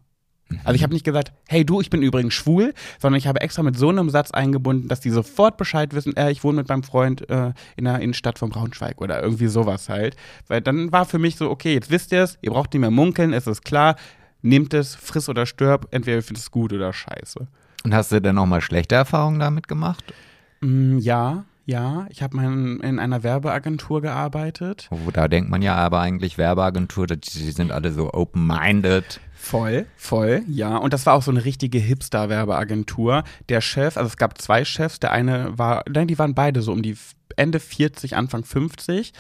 Also 0.66 0.76
ich 0.76 0.84
habe 0.84 0.94
nicht 0.94 1.06
gesagt, 1.06 1.32
hey 1.48 1.66
du, 1.66 1.82
ich 1.82 1.90
bin 1.90 2.04
übrigens 2.04 2.34
schwul, 2.34 2.74
sondern 3.00 3.18
ich 3.18 3.26
habe 3.26 3.42
extra 3.42 3.64
mit 3.64 3.78
so 3.78 3.90
einem 3.90 4.10
Satz 4.10 4.32
eingebunden, 4.32 4.88
dass 4.88 5.00
die 5.00 5.10
sofort 5.10 5.58
Bescheid 5.58 5.94
wissen, 5.96 6.16
äh, 6.16 6.30
ich 6.30 6.44
wohne 6.44 6.58
mit 6.58 6.70
meinem 6.70 6.84
Freund 6.84 7.28
äh, 7.30 7.54
in 7.76 7.86
der 7.86 8.00
Innenstadt 8.00 8.38
von 8.38 8.50
Braunschweig 8.50 9.02
oder 9.02 9.24
irgendwie 9.24 9.48
sowas 9.48 9.90
halt. 9.90 10.16
Weil 10.48 10.62
dann 10.62 10.92
war 10.92 11.06
für 11.06 11.20
mich 11.20 11.38
so, 11.38 11.50
okay, 11.50 11.74
jetzt 11.74 11.90
wisst 11.90 12.12
ihr 12.12 12.24
es, 12.24 12.38
ihr 12.42 12.52
braucht 12.52 12.74
nicht 12.74 12.82
mehr 12.82 12.92
munkeln, 12.92 13.34
es 13.34 13.48
ist 13.48 13.64
klar, 13.64 13.96
nehmt 14.44 14.74
es, 14.76 14.94
friss 14.94 15.30
oder 15.30 15.48
stirb, 15.48 15.88
entweder 15.90 16.18
ihr 16.18 16.24
findet 16.24 16.44
es 16.44 16.52
gut 16.52 16.72
oder 16.72 16.94
scheiße. 16.94 17.48
Und 17.84 17.94
hast 17.96 18.12
du 18.12 18.22
denn 18.22 18.38
auch 18.38 18.46
mal 18.46 18.62
schlechte 18.62 18.96
Erfahrungen 18.96 19.40
damit 19.40 19.68
gemacht? 19.68 20.14
Mm, 20.62 21.00
ja, 21.00 21.46
ja, 21.66 22.08
ich 22.10 22.22
habe 22.22 22.36
mal 22.36 22.46
in, 22.46 22.80
in 22.82 23.00
einer 23.00 23.24
Werbeagentur 23.24 24.02
gearbeitet. 24.02 24.90
Oh, 24.92 25.12
da 25.12 25.30
denkt 25.30 25.50
man 25.50 25.62
ja 25.62 25.76
aber 25.76 26.02
eigentlich 26.02 26.38
Werbeagentur, 26.38 27.08
die 27.08 27.20
die 27.20 27.52
sind 27.52 27.72
alle 27.72 27.92
so 27.94 28.14
open-minded. 28.14 29.22
Voll, 29.34 29.86
voll, 29.96 30.44
ja. 30.48 30.76
Und 30.78 30.94
das 30.94 31.06
war 31.06 31.14
auch 31.14 31.24
so 31.24 31.32
eine 31.32 31.46
richtige 31.46 31.78
Hipster-Werbeagentur. 31.78 33.24
Der 33.50 33.62
Chef, 33.62 33.96
also 33.98 34.08
es 34.08 34.18
gab 34.18 34.42
zwei 34.42 34.66
Chefs, 34.66 35.00
der 35.00 35.12
eine 35.12 35.58
war, 35.58 35.84
nein, 35.90 36.08
die 36.08 36.20
waren 36.20 36.34
beide 36.34 36.62
so 36.62 36.72
um 36.72 36.82
die 36.82 36.98
Ende 37.36 37.60
40, 37.60 38.16
Anfang 38.16 38.44
50. 38.44 39.14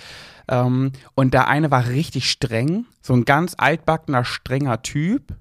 Ähm, 0.47 0.91
und 1.15 1.34
der 1.34 1.47
eine 1.47 1.71
war 1.71 1.88
richtig 1.89 2.29
streng, 2.29 2.86
so 3.01 3.13
ein 3.13 3.25
ganz 3.25 3.56
altbackener, 3.58 4.25
strenger 4.25 4.82
Typ. 4.82 5.36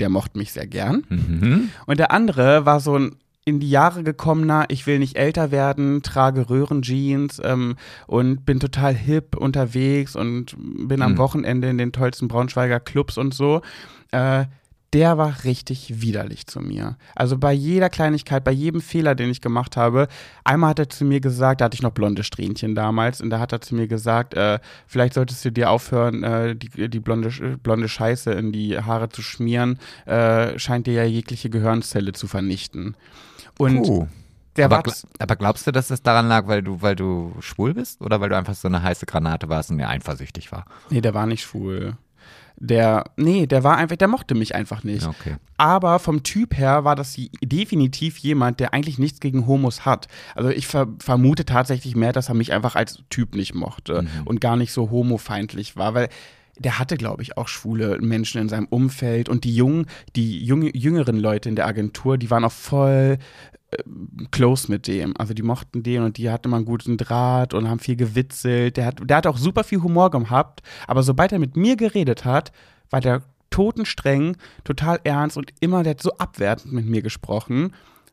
Der 0.00 0.08
mochte 0.08 0.38
mich 0.38 0.52
sehr 0.52 0.66
gern. 0.66 1.04
Mhm. 1.08 1.70
Und 1.86 1.98
der 1.98 2.10
andere 2.10 2.66
war 2.66 2.80
so 2.80 2.98
ein 2.98 3.16
in 3.48 3.60
die 3.60 3.70
Jahre 3.70 4.02
gekommener, 4.02 4.64
ich 4.70 4.88
will 4.88 4.98
nicht 4.98 5.16
älter 5.16 5.52
werden, 5.52 6.02
trage 6.02 6.50
Röhrenjeans 6.50 7.40
ähm, 7.44 7.76
und 8.08 8.44
bin 8.44 8.58
total 8.58 8.92
hip 8.92 9.36
unterwegs 9.36 10.16
und 10.16 10.56
bin 10.58 11.00
am 11.00 11.12
Mhm. 11.12 11.18
Wochenende 11.18 11.68
in 11.68 11.78
den 11.78 11.92
tollsten 11.92 12.26
Braunschweiger 12.26 12.80
Clubs 12.80 13.16
und 13.16 13.34
so. 13.34 13.62
Äh, 14.10 14.46
der 14.96 15.18
war 15.18 15.44
richtig 15.44 16.00
widerlich 16.00 16.46
zu 16.46 16.60
mir. 16.60 16.96
Also 17.14 17.36
bei 17.36 17.52
jeder 17.52 17.90
Kleinigkeit, 17.90 18.42
bei 18.44 18.50
jedem 18.50 18.80
Fehler, 18.80 19.14
den 19.14 19.28
ich 19.28 19.42
gemacht 19.42 19.76
habe, 19.76 20.08
einmal 20.42 20.70
hat 20.70 20.78
er 20.78 20.88
zu 20.88 21.04
mir 21.04 21.20
gesagt, 21.20 21.60
da 21.60 21.66
hatte 21.66 21.74
ich 21.74 21.82
noch 21.82 21.90
blonde 21.90 22.24
Strähnchen 22.24 22.74
damals, 22.74 23.20
und 23.20 23.28
da 23.28 23.38
hat 23.38 23.52
er 23.52 23.60
zu 23.60 23.74
mir 23.74 23.88
gesagt, 23.88 24.32
äh, 24.32 24.58
vielleicht 24.86 25.12
solltest 25.12 25.44
du 25.44 25.52
dir 25.52 25.68
aufhören, 25.70 26.22
äh, 26.24 26.56
die, 26.56 26.88
die 26.88 27.00
blonde, 27.00 27.28
blonde 27.62 27.90
Scheiße 27.90 28.32
in 28.32 28.52
die 28.52 28.78
Haare 28.78 29.10
zu 29.10 29.20
schmieren, 29.20 29.78
äh, 30.06 30.58
scheint 30.58 30.86
dir 30.86 30.94
ja 30.94 31.04
jegliche 31.04 31.50
Gehirnzelle 31.50 32.12
zu 32.12 32.26
vernichten. 32.26 32.96
Und 33.58 34.08
der 34.56 34.64
aber, 34.64 34.80
gla- 34.80 35.04
aber 35.18 35.36
glaubst 35.36 35.66
du, 35.66 35.72
dass 35.72 35.90
es 35.90 36.02
daran 36.02 36.28
lag, 36.28 36.46
weil 36.46 36.62
du, 36.62 36.80
weil 36.80 36.96
du 36.96 37.34
schwul 37.40 37.74
bist? 37.74 38.00
Oder 38.00 38.22
weil 38.22 38.30
du 38.30 38.36
einfach 38.38 38.54
so 38.54 38.68
eine 38.68 38.82
heiße 38.82 39.04
Granate 39.04 39.50
warst 39.50 39.68
und 39.70 39.76
mir 39.76 39.90
eifersüchtig 39.90 40.52
war? 40.52 40.64
Nee, 40.88 41.02
der 41.02 41.12
war 41.12 41.26
nicht 41.26 41.42
schwul. 41.42 41.98
Der, 42.58 43.04
nee, 43.16 43.46
der 43.46 43.64
war 43.64 43.76
einfach, 43.76 43.96
der 43.96 44.08
mochte 44.08 44.34
mich 44.34 44.54
einfach 44.54 44.82
nicht. 44.82 45.06
Okay. 45.06 45.36
Aber 45.58 45.98
vom 45.98 46.22
Typ 46.22 46.56
her 46.56 46.84
war 46.84 46.96
das 46.96 47.16
definitiv 47.42 48.18
jemand, 48.18 48.60
der 48.60 48.72
eigentlich 48.72 48.98
nichts 48.98 49.20
gegen 49.20 49.46
Homos 49.46 49.84
hat. 49.84 50.08
Also 50.34 50.48
ich 50.50 50.66
ver 50.66 50.88
vermute 50.98 51.44
tatsächlich 51.44 51.96
mehr, 51.96 52.12
dass 52.12 52.28
er 52.28 52.34
mich 52.34 52.52
einfach 52.52 52.74
als 52.74 53.02
Typ 53.10 53.34
nicht 53.34 53.54
mochte 53.54 54.02
Mhm. 54.02 54.08
und 54.26 54.40
gar 54.40 54.56
nicht 54.56 54.72
so 54.72 54.90
homofeindlich 54.90 55.76
war, 55.76 55.94
weil 55.94 56.08
der 56.58 56.78
hatte, 56.78 56.96
glaube 56.96 57.22
ich, 57.22 57.36
auch 57.36 57.48
schwule 57.48 57.98
Menschen 58.00 58.40
in 58.40 58.48
seinem 58.48 58.66
Umfeld 58.66 59.28
und 59.28 59.44
die 59.44 59.54
jungen, 59.54 59.86
die 60.16 60.42
jüngeren 60.46 61.18
Leute 61.18 61.50
in 61.50 61.56
der 61.56 61.66
Agentur, 61.66 62.16
die 62.16 62.30
waren 62.30 62.44
auch 62.44 62.52
voll 62.52 63.18
close 64.30 64.70
mit 64.70 64.86
dem. 64.86 65.16
Also 65.16 65.34
die 65.34 65.42
mochten 65.42 65.82
den 65.82 66.02
und 66.02 66.18
die 66.18 66.30
hatten 66.30 66.48
immer 66.48 66.56
einen 66.56 66.66
guten 66.66 66.96
Draht 66.96 67.54
und 67.54 67.68
haben 67.68 67.78
viel 67.78 67.96
gewitzelt. 67.96 68.76
Der 68.76 68.86
hat, 68.86 69.00
der 69.02 69.16
hat 69.16 69.26
auch 69.26 69.38
super 69.38 69.64
viel 69.64 69.82
Humor 69.82 70.10
gehabt, 70.10 70.62
aber 70.86 71.02
sobald 71.02 71.32
er 71.32 71.38
mit 71.38 71.56
mir 71.56 71.76
geredet 71.76 72.24
hat, 72.24 72.52
war 72.90 73.00
der 73.00 73.22
totenstreng, 73.50 74.36
total 74.64 75.00
ernst 75.04 75.36
und 75.36 75.52
immer, 75.60 75.82
der 75.82 75.92
hat 75.92 76.02
so 76.02 76.12
abwertend 76.18 76.72
mit 76.72 76.86
mir 76.86 77.02
gesprochen. 77.02 77.72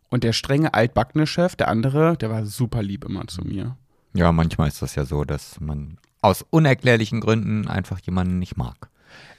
Und 0.10 0.24
der 0.24 0.34
strenge 0.34 0.74
altbackene 0.76 1.26
Chef, 1.26 1.56
der 1.56 1.70
andere, 1.70 2.16
der 2.18 2.30
war 2.30 2.46
super 2.46 2.84
lieb 2.84 3.04
immer 3.04 3.26
zu 3.28 3.42
mir. 3.42 3.78
Ja, 4.14 4.32
manchmal 4.32 4.68
ist 4.68 4.82
das 4.82 4.94
ja 4.94 5.06
so, 5.06 5.24
dass 5.24 5.60
man 5.60 5.98
aus 6.22 6.46
unerklärlichen 6.50 7.20
Gründen 7.20 7.68
einfach 7.68 8.00
jemanden 8.00 8.38
nicht 8.38 8.56
mag. 8.56 8.90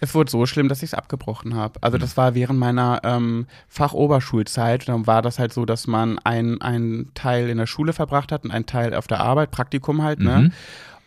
Es 0.00 0.14
wurde 0.14 0.30
so 0.30 0.44
schlimm, 0.46 0.68
dass 0.68 0.78
ich 0.82 0.90
es 0.90 0.94
abgebrochen 0.94 1.54
habe. 1.54 1.78
Also 1.82 1.98
das 1.98 2.16
war 2.16 2.34
während 2.34 2.58
meiner 2.58 3.00
ähm, 3.04 3.46
Fachoberschulzeit. 3.68 4.88
Dann 4.88 5.06
war 5.06 5.22
das 5.22 5.38
halt 5.38 5.52
so, 5.52 5.64
dass 5.64 5.86
man 5.86 6.18
ein- 6.24 6.60
einen 6.60 7.12
Teil 7.14 7.48
in 7.48 7.58
der 7.58 7.66
Schule 7.66 7.92
verbracht 7.92 8.32
hat 8.32 8.44
und 8.44 8.50
einen 8.50 8.66
Teil 8.66 8.94
auf 8.94 9.06
der 9.06 9.20
Arbeit, 9.20 9.50
Praktikum 9.50 10.02
halt, 10.02 10.20
ne? 10.20 10.38
Mhm. 10.38 10.52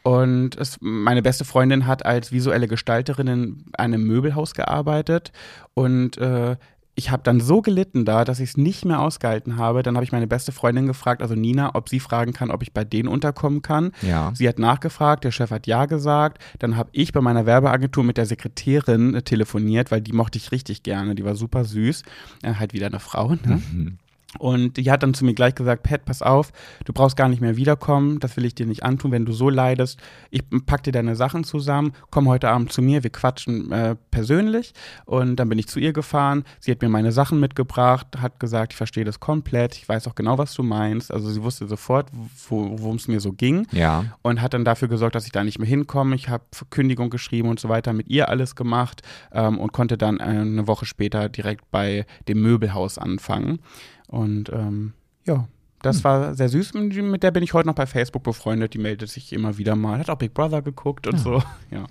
Und 0.04 0.56
es, 0.56 0.78
meine 0.80 1.22
beste 1.22 1.44
Freundin 1.44 1.86
hat 1.86 2.06
als 2.06 2.32
visuelle 2.32 2.70
Gestalterin 2.70 3.28
in 3.28 3.66
einem 3.78 4.04
Möbelhaus 4.08 4.54
gearbeitet 4.54 5.34
und 5.74 6.18
äh, 6.18 6.56
ich 6.98 7.12
habe 7.12 7.22
dann 7.22 7.40
so 7.40 7.62
gelitten 7.62 8.06
da, 8.06 8.26
dass 8.26 8.40
ich 8.40 8.50
es 8.50 8.58
nicht 8.58 8.84
mehr 8.84 9.00
ausgehalten 9.00 9.58
habe. 9.58 9.84
Dann 9.84 9.96
habe 9.96 10.04
ich 10.04 10.12
meine 10.12 10.26
beste 10.26 10.52
Freundin 10.52 10.88
gefragt, 10.88 11.22
also 11.22 11.36
Nina, 11.36 11.76
ob 11.76 11.90
sie 11.90 12.00
fragen 12.00 12.34
kann, 12.34 12.50
ob 12.50 12.64
ich 12.64 12.74
bei 12.74 12.84
denen 12.84 13.08
unterkommen 13.08 13.62
kann. 13.62 13.92
Ja. 14.02 14.32
Sie 14.34 14.50
hat 14.50 14.58
nachgefragt, 14.58 15.24
der 15.24 15.30
Chef 15.30 15.52
hat 15.52 15.68
ja 15.68 15.86
gesagt. 15.86 16.44
Dann 16.58 16.76
habe 16.76 16.90
ich 16.94 17.14
bei 17.14 17.22
meiner 17.22 17.46
Werbeagentur 17.46 18.04
mit 18.04 18.18
der 18.18 18.26
Sekretärin 18.26 19.14
äh, 19.14 19.22
telefoniert, 19.22 19.92
weil 19.92 20.02
die 20.02 20.12
mochte 20.12 20.40
ich 20.40 20.52
richtig 20.52 20.82
gerne. 20.82 21.14
Die 21.14 21.24
war 21.24 21.36
super 21.36 21.66
süß. 21.66 22.02
Äh, 22.42 22.56
halt 22.56 22.74
wieder 22.74 22.88
eine 22.88 23.00
Frau, 23.00 23.30
ne? 23.30 23.62
Mhm. 23.72 24.00
Und 24.40 24.78
die 24.78 24.90
hat 24.92 25.04
dann 25.04 25.14
zu 25.14 25.26
mir 25.26 25.34
gleich 25.34 25.56
gesagt, 25.56 25.84
Pat, 25.84 26.06
pass 26.06 26.22
auf, 26.22 26.52
du 26.86 26.94
brauchst 26.94 27.18
gar 27.18 27.30
nicht 27.30 27.42
mehr 27.42 27.58
wiederkommen, 27.58 28.20
das 28.20 28.38
will 28.38 28.46
ich 28.46 28.56
dir 28.56 28.66
nicht 28.66 28.84
antun, 28.84 29.12
wenn 29.12 29.26
du 29.26 29.32
so 29.32 29.50
leidest. 29.50 30.00
Ich 30.30 30.44
pack 30.66 30.84
dir 30.84 30.92
deine 30.92 31.16
Sachen 31.16 31.44
zusammen, 31.44 31.94
komm 32.10 32.28
heute 32.28 32.50
Abend 32.50 32.72
zu 32.72 32.82
mir, 32.82 33.04
wir 33.04 33.10
quatschen 33.10 33.72
äh, 33.72 33.96
persönlich. 34.12 34.74
Und 35.06 35.38
dann 35.38 35.50
bin 35.50 35.60
ich 35.60 35.68
zu 35.68 35.80
ihr 35.80 35.94
gefahren, 35.94 36.44
sie 36.60 36.72
hat 36.72 36.82
mir 36.82 36.90
meine 36.90 37.12
Sachen 37.12 37.40
mitgebracht, 37.40 38.08
hat 38.20 38.40
gesagt, 38.40 38.74
ich 38.74 38.78
verstehe 38.78 39.06
das 39.06 39.20
komplett, 39.20 39.76
ich 39.76 39.88
weiß 39.88 40.08
auch 40.08 40.16
genau, 40.16 40.38
was 40.38 40.54
du 40.54 40.64
meinst. 40.64 41.12
Also 41.12 41.30
sie 41.30 41.42
wusste 41.44 41.68
sofort, 41.68 42.10
worum 42.50 42.96
es 42.96 43.08
mir 43.08 43.20
so 43.20 43.32
ging. 43.32 43.68
Ja. 43.72 44.06
Und 44.22 44.42
hat 44.42 44.54
dann 44.54 44.66
dafür 44.66 44.88
gesorgt, 44.88 45.16
dass 45.16 45.26
ich 45.26 45.32
da 45.32 45.44
nicht 45.44 45.60
mehr 45.60 45.68
hinkomme. 45.68 46.16
Ich 46.16 46.30
habe 46.30 46.44
Kündigung 46.70 47.10
geschrieben 47.10 47.50
und 47.50 47.60
so 47.60 47.70
weiter, 47.70 47.94
mit 47.94 48.10
ihr 48.10 48.30
alles 48.30 48.56
gemacht 48.56 49.02
ähm, 49.32 49.60
und 49.60 49.74
konnte 49.74 49.98
dann 49.98 50.20
äh, 50.20 50.24
eine 50.24 50.68
Woche 50.68 50.86
später 50.86 51.30
direkt 51.30 51.70
bei 51.72 52.06
dem 52.28 52.42
Möbelhaus 52.42 52.98
anfangen. 52.98 53.60
Und 54.08 54.50
ähm, 54.54 54.94
ja, 55.26 55.48
das 55.82 55.98
Hm. 55.98 56.04
war 56.06 56.34
sehr 56.36 56.50
süß. 56.50 56.74
Mit 56.74 57.24
der 57.24 57.32
bin 57.32 57.44
ich 57.44 57.54
heute 57.54 57.68
noch 57.68 57.76
bei 57.76 57.86
Facebook 57.86 58.24
befreundet. 58.24 58.74
Die 58.74 58.78
meldet 58.80 59.10
sich 59.10 59.32
immer 59.34 59.58
wieder 59.58 59.76
mal. 59.76 60.00
Hat 60.00 60.10
auch 60.10 60.18
Big 60.18 60.34
Brother 60.34 60.62
geguckt 60.62 61.08
und 61.08 61.14
Ja. 61.18 61.20
so. 61.20 61.44
Ja. 61.72 61.86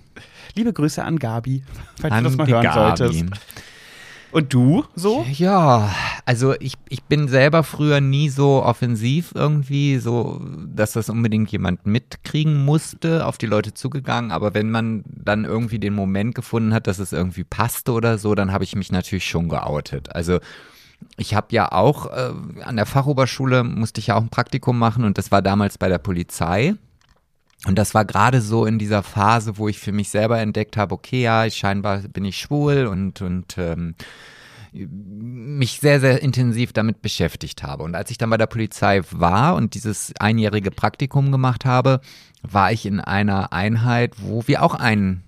Liebe 0.55 0.73
Grüße 0.73 1.03
an 1.03 1.19
Gabi, 1.19 1.63
falls 2.01 2.13
An 2.13 2.23
du 2.23 2.29
das 2.29 2.37
mal 2.37 2.47
hören 2.47 2.63
Gabi. 2.63 2.97
solltest. 2.97 3.25
Und 4.31 4.53
du 4.53 4.83
so? 4.93 5.25
Ja, 5.31 5.89
also 6.25 6.53
ich, 6.59 6.73
ich 6.89 7.01
bin 7.03 7.29
selber 7.29 7.63
früher 7.63 8.01
nie 8.01 8.27
so 8.27 8.61
offensiv 8.61 9.31
irgendwie, 9.33 9.99
so, 9.99 10.41
dass 10.67 10.91
das 10.91 11.09
unbedingt 11.09 11.49
jemand 11.51 11.85
mitkriegen 11.85 12.65
musste, 12.65 13.25
auf 13.25 13.37
die 13.37 13.45
Leute 13.45 13.73
zugegangen. 13.73 14.31
Aber 14.31 14.53
wenn 14.53 14.69
man 14.69 15.03
dann 15.07 15.45
irgendwie 15.45 15.79
den 15.79 15.93
Moment 15.93 16.35
gefunden 16.35 16.73
hat, 16.73 16.87
dass 16.87 16.99
es 16.99 17.13
irgendwie 17.13 17.45
passte 17.45 17.93
oder 17.93 18.17
so, 18.17 18.35
dann 18.35 18.51
habe 18.51 18.65
ich 18.65 18.75
mich 18.75 18.91
natürlich 18.91 19.25
schon 19.25 19.47
geoutet. 19.47 20.13
Also 20.13 20.39
ich 21.17 21.33
habe 21.33 21.47
ja 21.51 21.71
auch 21.71 22.07
äh, 22.07 22.61
an 22.63 22.75
der 22.75 22.85
Fachoberschule 22.85 23.63
musste 23.63 23.99
ich 23.99 24.07
ja 24.07 24.15
auch 24.15 24.21
ein 24.21 24.29
Praktikum 24.29 24.77
machen 24.77 25.03
und 25.03 25.17
das 25.17 25.31
war 25.31 25.41
damals 25.41 25.77
bei 25.77 25.89
der 25.89 25.97
Polizei. 25.97 26.75
Und 27.65 27.75
das 27.75 27.95
war 27.95 28.05
gerade 28.05 28.39
so 28.39 28.65
in 28.65 28.77
dieser 28.77 29.01
Phase, 29.01 29.57
wo 29.57 29.67
ich 29.67 29.79
für 29.79 29.91
mich 29.91 30.09
selber 30.09 30.39
entdeckt 30.39 30.77
habe, 30.77 30.93
okay, 30.93 31.23
ja, 31.23 31.45
ich 31.45 31.57
scheinbar 31.57 31.99
bin 31.99 32.23
ich 32.23 32.37
schwul 32.37 32.85
und, 32.85 33.21
und 33.21 33.57
ähm, 33.57 33.95
mich 34.73 35.79
sehr, 35.79 35.99
sehr 35.99 36.21
intensiv 36.21 36.71
damit 36.71 37.01
beschäftigt 37.01 37.63
habe. 37.63 37.83
Und 37.83 37.95
als 37.95 38.11
ich 38.11 38.19
dann 38.19 38.29
bei 38.29 38.37
der 38.37 38.45
Polizei 38.45 39.01
war 39.09 39.55
und 39.55 39.73
dieses 39.73 40.13
einjährige 40.19 40.69
Praktikum 40.69 41.31
gemacht 41.31 41.65
habe, 41.65 42.01
war 42.43 42.71
ich 42.71 42.85
in 42.85 42.99
einer 42.99 43.51
Einheit, 43.53 44.13
wo 44.17 44.47
wir 44.47 44.61
auch 44.61 44.75
einen 44.75 45.23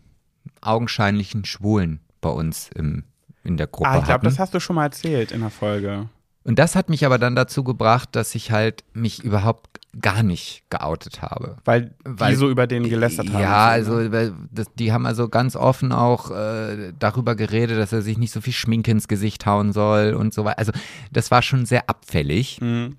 augenscheinlichen 0.62 1.46
Schwulen 1.46 2.00
bei 2.22 2.30
uns 2.30 2.70
im, 2.76 3.06
in 3.50 3.58
der 3.58 3.68
Gruppe 3.68 3.90
Ah, 3.90 3.98
ich 3.98 4.04
glaube, 4.06 4.14
hatten. 4.14 4.26
das 4.26 4.40
hast 4.40 4.54
du 4.54 4.60
schon 4.62 4.76
mal 4.78 4.84
erzählt 4.86 5.32
in 5.34 5.42
der 5.42 5.50
Folge. 5.50 6.08
Und 6.46 6.58
das 6.58 6.76
hat 6.76 6.90
mich 6.90 7.06
aber 7.06 7.18
dann 7.20 7.36
dazu 7.36 7.64
gebracht, 7.66 8.10
dass 8.14 8.34
ich 8.34 8.50
halt 8.52 8.84
mich 8.94 9.22
überhaupt 9.24 9.80
gar 10.00 10.24
nicht 10.24 10.64
geoutet 10.70 11.22
habe. 11.22 11.58
Weil, 11.66 11.94
Weil- 12.06 12.32
die 12.32 12.38
so 12.38 12.50
über 12.50 12.66
den 12.66 12.88
gelästert 12.90 13.32
haben. 13.34 13.42
Ja, 13.42 13.68
also 13.68 14.08
das, 14.08 14.68
die 14.76 14.94
haben 14.94 15.06
also 15.06 15.28
ganz 15.28 15.56
offen 15.58 15.92
auch 15.92 16.32
äh, 16.32 16.94
darüber 16.98 17.36
geredet, 17.36 17.78
dass 17.78 17.92
er 17.92 18.02
sich 18.02 18.18
nicht 18.18 18.32
so 18.32 18.40
viel 18.40 18.54
Schminke 18.54 18.90
ins 18.92 19.08
Gesicht 19.10 19.46
hauen 19.46 19.74
soll 19.74 20.14
und 20.14 20.34
so 20.34 20.46
weiter. 20.46 20.60
Also 20.60 20.72
das 21.12 21.30
war 21.30 21.42
schon 21.42 21.66
sehr 21.66 21.90
abfällig. 21.90 22.62
Mhm. 22.62 22.96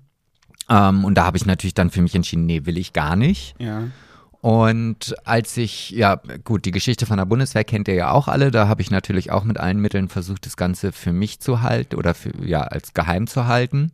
Ähm, 0.69 1.03
und 1.03 1.15
da 1.15 1.25
habe 1.25 1.35
ich 1.37 1.45
natürlich 1.45 1.73
dann 1.73 1.89
für 1.89 2.01
mich 2.01 2.13
entschieden, 2.15 2.45
nee, 2.45 2.65
will 2.65 2.77
ich 2.77 2.93
gar 2.93 3.15
nicht. 3.15 3.55
Ja. 3.57 3.85
Und 4.41 5.15
als 5.23 5.55
ich, 5.55 5.91
ja 5.91 6.19
gut, 6.43 6.65
die 6.65 6.71
Geschichte 6.71 7.05
von 7.05 7.17
der 7.17 7.25
Bundeswehr 7.25 7.63
kennt 7.63 7.87
ihr 7.87 7.93
ja 7.93 8.11
auch 8.11 8.27
alle, 8.27 8.49
da 8.49 8.67
habe 8.67 8.81
ich 8.81 8.89
natürlich 8.89 9.31
auch 9.31 9.43
mit 9.43 9.59
allen 9.59 9.79
Mitteln 9.79 10.09
versucht, 10.09 10.47
das 10.47 10.57
Ganze 10.57 10.91
für 10.91 11.13
mich 11.13 11.39
zu 11.39 11.61
halten 11.61 11.95
oder 11.95 12.15
für, 12.15 12.31
ja, 12.43 12.61
als 12.61 12.95
geheim 12.95 13.27
zu 13.27 13.45
halten. 13.45 13.91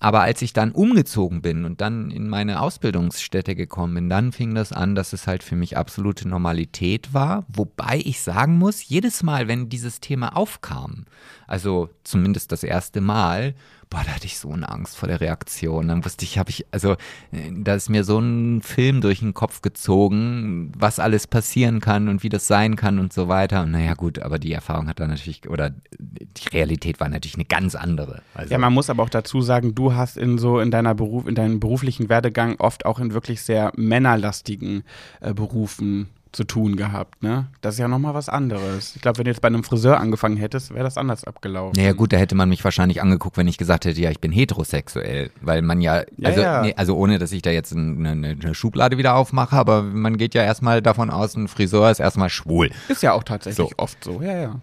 Aber 0.00 0.22
als 0.22 0.42
ich 0.42 0.52
dann 0.52 0.70
umgezogen 0.72 1.42
bin 1.42 1.64
und 1.64 1.80
dann 1.80 2.10
in 2.10 2.28
meine 2.28 2.60
Ausbildungsstätte 2.60 3.56
gekommen 3.56 3.94
bin, 3.94 4.08
dann 4.08 4.30
fing 4.30 4.54
das 4.54 4.72
an, 4.72 4.94
dass 4.94 5.12
es 5.12 5.26
halt 5.26 5.42
für 5.42 5.56
mich 5.56 5.76
absolute 5.76 6.28
Normalität 6.28 7.14
war. 7.14 7.44
Wobei 7.48 8.00
ich 8.04 8.20
sagen 8.20 8.58
muss, 8.58 8.88
jedes 8.88 9.24
Mal, 9.24 9.48
wenn 9.48 9.68
dieses 9.68 10.00
Thema 10.00 10.36
aufkam, 10.36 11.06
also 11.48 11.88
zumindest 12.04 12.52
das 12.52 12.62
erste 12.62 13.00
Mal, 13.00 13.54
boah, 13.90 14.02
da 14.04 14.14
hatte 14.14 14.26
ich 14.26 14.38
so 14.38 14.50
eine 14.50 14.68
Angst 14.68 14.96
vor 14.96 15.08
der 15.08 15.20
Reaktion. 15.20 15.88
Dann 15.88 16.04
wusste 16.04 16.24
ich, 16.24 16.38
habe 16.38 16.50
ich, 16.50 16.66
also 16.70 16.92
äh, 17.32 17.50
da 17.52 17.74
ist 17.74 17.88
mir 17.88 18.04
so 18.04 18.18
ein 18.18 18.62
Film 18.62 19.00
durch 19.00 19.20
den 19.20 19.34
Kopf 19.34 19.62
gezogen, 19.62 20.72
was 20.76 20.98
alles 20.98 21.26
passieren 21.26 21.80
kann 21.80 22.08
und 22.08 22.22
wie 22.22 22.28
das 22.28 22.46
sein 22.46 22.76
kann 22.76 22.98
und 22.98 23.12
so 23.12 23.28
weiter. 23.28 23.62
Und 23.62 23.72
naja, 23.72 23.94
gut, 23.94 24.18
aber 24.18 24.38
die 24.38 24.52
Erfahrung 24.52 24.88
hat 24.88 25.00
dann 25.00 25.10
natürlich, 25.10 25.48
oder 25.48 25.70
die 25.98 26.48
Realität 26.52 27.00
war 27.00 27.08
natürlich 27.08 27.36
eine 27.36 27.44
ganz 27.44 27.74
andere. 27.74 28.22
Also, 28.34 28.52
Ja, 28.52 28.58
man 28.58 28.72
muss 28.72 28.90
aber 28.90 29.02
auch 29.02 29.10
dazu 29.10 29.40
sagen, 29.40 29.74
du 29.74 29.94
hast 29.94 30.16
in 30.16 30.38
so 30.38 30.60
in 30.60 30.70
deiner 30.70 30.94
Beruf, 30.94 31.26
in 31.26 31.34
deinem 31.34 31.60
beruflichen 31.60 32.08
Werdegang 32.08 32.56
oft 32.58 32.84
auch 32.86 32.98
in 32.98 33.12
wirklich 33.12 33.42
sehr 33.42 33.72
männerlastigen 33.76 34.84
äh, 35.20 35.32
Berufen 35.32 36.08
zu 36.38 36.44
tun 36.44 36.76
gehabt, 36.76 37.20
ne? 37.20 37.48
Das 37.62 37.74
ist 37.74 37.80
ja 37.80 37.88
nochmal 37.88 38.14
was 38.14 38.28
anderes. 38.28 38.94
Ich 38.94 39.02
glaube, 39.02 39.18
wenn 39.18 39.24
du 39.24 39.32
jetzt 39.32 39.40
bei 39.40 39.48
einem 39.48 39.64
Friseur 39.64 39.98
angefangen 39.98 40.36
hättest, 40.36 40.72
wäre 40.72 40.84
das 40.84 40.96
anders 40.96 41.24
abgelaufen. 41.24 41.74
Naja 41.76 41.94
gut, 41.94 42.12
da 42.12 42.16
hätte 42.16 42.36
man 42.36 42.48
mich 42.48 42.62
wahrscheinlich 42.62 43.02
angeguckt, 43.02 43.36
wenn 43.36 43.48
ich 43.48 43.58
gesagt 43.58 43.86
hätte, 43.86 44.00
ja, 44.00 44.08
ich 44.12 44.20
bin 44.20 44.30
heterosexuell, 44.30 45.32
weil 45.40 45.62
man 45.62 45.80
ja, 45.80 46.04
Ja, 46.16 46.28
also, 46.28 46.40
ja. 46.40 46.62
Nee, 46.62 46.74
also 46.76 46.96
ohne, 46.96 47.18
dass 47.18 47.32
ich 47.32 47.42
da 47.42 47.50
jetzt 47.50 47.72
eine, 47.72 48.10
eine 48.10 48.54
Schublade 48.54 48.98
wieder 48.98 49.16
aufmache, 49.16 49.56
aber 49.56 49.82
man 49.82 50.16
geht 50.16 50.32
ja 50.36 50.44
erstmal 50.44 50.80
davon 50.80 51.10
aus, 51.10 51.34
ein 51.34 51.48
Friseur 51.48 51.90
ist 51.90 51.98
erstmal 51.98 52.30
schwul. 52.30 52.70
Ist 52.86 53.02
ja 53.02 53.14
auch 53.14 53.24
tatsächlich 53.24 53.68
So. 53.70 53.74
oft 53.76 54.04
so, 54.04 54.22
ja, 54.22 54.36
ja. 54.38 54.60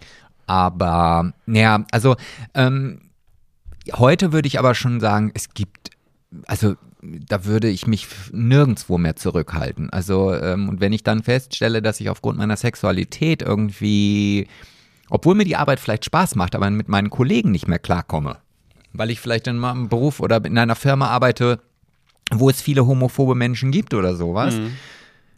Aber, 0.47 1.34
naja, 1.45 1.84
also 1.91 2.15
ähm, 2.53 3.01
heute 3.93 4.32
würde 4.32 4.47
ich 4.47 4.59
aber 4.59 4.76
schon 4.76 5.01
sagen, 5.01 5.32
es 5.34 5.49
gibt, 5.53 5.89
also 6.47 6.76
da 7.28 7.45
würde 7.45 7.70
ich 7.70 7.88
mich 7.88 8.08
nirgendwo 8.32 8.97
mehr 8.97 9.16
zurückhalten. 9.16 9.89
Also, 9.89 10.34
ähm, 10.34 10.70
und 10.70 10.80
wenn 10.82 10.93
ich 10.93 11.03
dann 11.03 11.24
feststelle, 11.24 11.82
dass 11.82 11.99
ich 11.99 12.10
aufgrund 12.10 12.38
meiner 12.38 12.58
Sexualität 12.58 13.41
irgendwie, 13.41 14.47
obwohl 15.10 15.36
mir 15.36 15.45
die 15.45 15.56
Arbeit 15.56 15.80
vielleicht 15.80 16.06
Spaß 16.06 16.36
macht, 16.36 16.56
aber 16.56 16.70
mit 16.70 16.88
meinen 16.89 17.10
Kollegen 17.10 17.51
nicht 17.51 17.68
mehr 17.68 17.80
klarkomme, 17.80 18.38
weil 18.93 19.12
ich 19.12 19.20
vielleicht 19.20 19.47
in 19.47 19.58
meinem 19.58 19.89
Beruf 19.89 20.20
oder 20.20 20.43
in 20.43 20.58
einer 20.58 20.76
Firma 20.76 21.10
arbeite, 21.10 21.60
wo 22.32 22.49
es 22.49 22.62
viele 22.62 22.88
homophobe 22.88 23.36
Menschen 23.36 23.72
gibt 23.72 23.93
oder 23.93 24.16
sowas, 24.16 24.56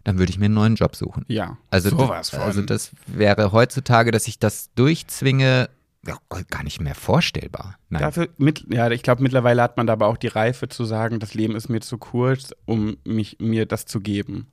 dann 0.03 0.19
würde 0.19 0.29
ich 0.29 0.39
mir 0.39 0.45
einen 0.45 0.53
neuen 0.53 0.75
Job 0.75 0.95
suchen. 0.95 1.25
Ja, 1.27 1.57
Also, 1.69 1.89
sowas 1.89 2.31
das, 2.31 2.39
also 2.39 2.61
das 2.61 2.91
wäre 3.07 3.51
heutzutage, 3.51 4.11
dass 4.11 4.27
ich 4.27 4.39
das 4.39 4.69
durchzwinge, 4.75 5.69
ja, 6.05 6.17
gar 6.49 6.63
nicht 6.63 6.79
mehr 6.81 6.95
vorstellbar. 6.95 7.75
Nein. 7.89 8.01
Dafür, 8.01 8.29
mit, 8.37 8.65
ja, 8.69 8.89
ich 8.91 9.03
glaube, 9.03 9.23
mittlerweile 9.23 9.61
hat 9.61 9.77
man 9.77 9.87
da 9.87 9.93
aber 9.93 10.07
auch 10.07 10.17
die 10.17 10.27
Reife 10.27 10.69
zu 10.69 10.85
sagen, 10.85 11.19
das 11.19 11.33
Leben 11.33 11.55
ist 11.55 11.69
mir 11.69 11.81
zu 11.81 11.97
kurz, 11.97 12.53
um 12.65 12.97
mich, 13.05 13.37
mir 13.39 13.65
das 13.65 13.85
zu 13.85 13.99
geben. 13.99 14.47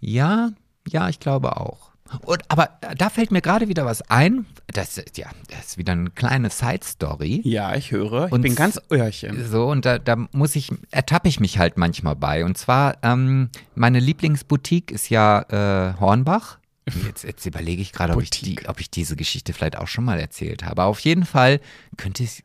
Ja, 0.00 0.50
ja, 0.88 1.08
ich 1.08 1.20
glaube 1.20 1.56
auch. 1.56 1.88
Und, 2.24 2.42
aber 2.48 2.70
da 2.96 3.10
fällt 3.10 3.30
mir 3.30 3.42
gerade 3.42 3.68
wieder 3.68 3.84
was 3.84 4.00
ein. 4.10 4.46
Das, 4.68 4.96
ist- 4.96 5.18
ja, 5.18 5.26
das 5.50 5.66
ist 5.66 5.78
wieder 5.78 5.92
eine 5.92 6.08
kleine 6.08 6.48
Side-Story. 6.48 7.42
Ja, 7.44 7.74
ich 7.74 7.90
höre. 7.90 8.26
Ich 8.28 8.32
Und 8.32 8.40
bin 8.40 8.54
ganz 8.54 8.80
Öhrchen. 8.90 9.44
So, 9.46 9.66
und 9.66 9.84
da, 9.84 9.98
da 9.98 10.16
muss 10.32 10.56
ich, 10.56 10.70
ertappe 10.90 11.28
ich 11.28 11.38
mich 11.38 11.58
halt 11.58 11.76
manchmal 11.76 12.16
bei. 12.16 12.46
Und 12.46 12.56
zwar, 12.56 12.96
ähm, 13.02 13.50
meine 13.74 14.00
Lieblingsboutique 14.00 14.90
ist 14.90 15.10
ja 15.10 15.42
äh, 15.90 16.00
Hornbach. 16.00 16.57
Jetzt, 17.06 17.24
jetzt 17.24 17.44
überlege 17.46 17.82
ich 17.82 17.92
gerade, 17.92 18.14
ob, 18.14 18.22
ich 18.22 18.30
die- 18.30 18.58
ob 18.68 18.80
ich 18.80 18.90
diese 18.90 19.16
Geschichte 19.16 19.52
vielleicht 19.52 19.76
auch 19.76 19.88
schon 19.88 20.04
mal 20.04 20.18
erzählt 20.18 20.64
habe. 20.64 20.84
Auf 20.84 21.00
jeden 21.00 21.24
Fall 21.24 21.60
könnte 21.96 22.22
ich, 22.22 22.44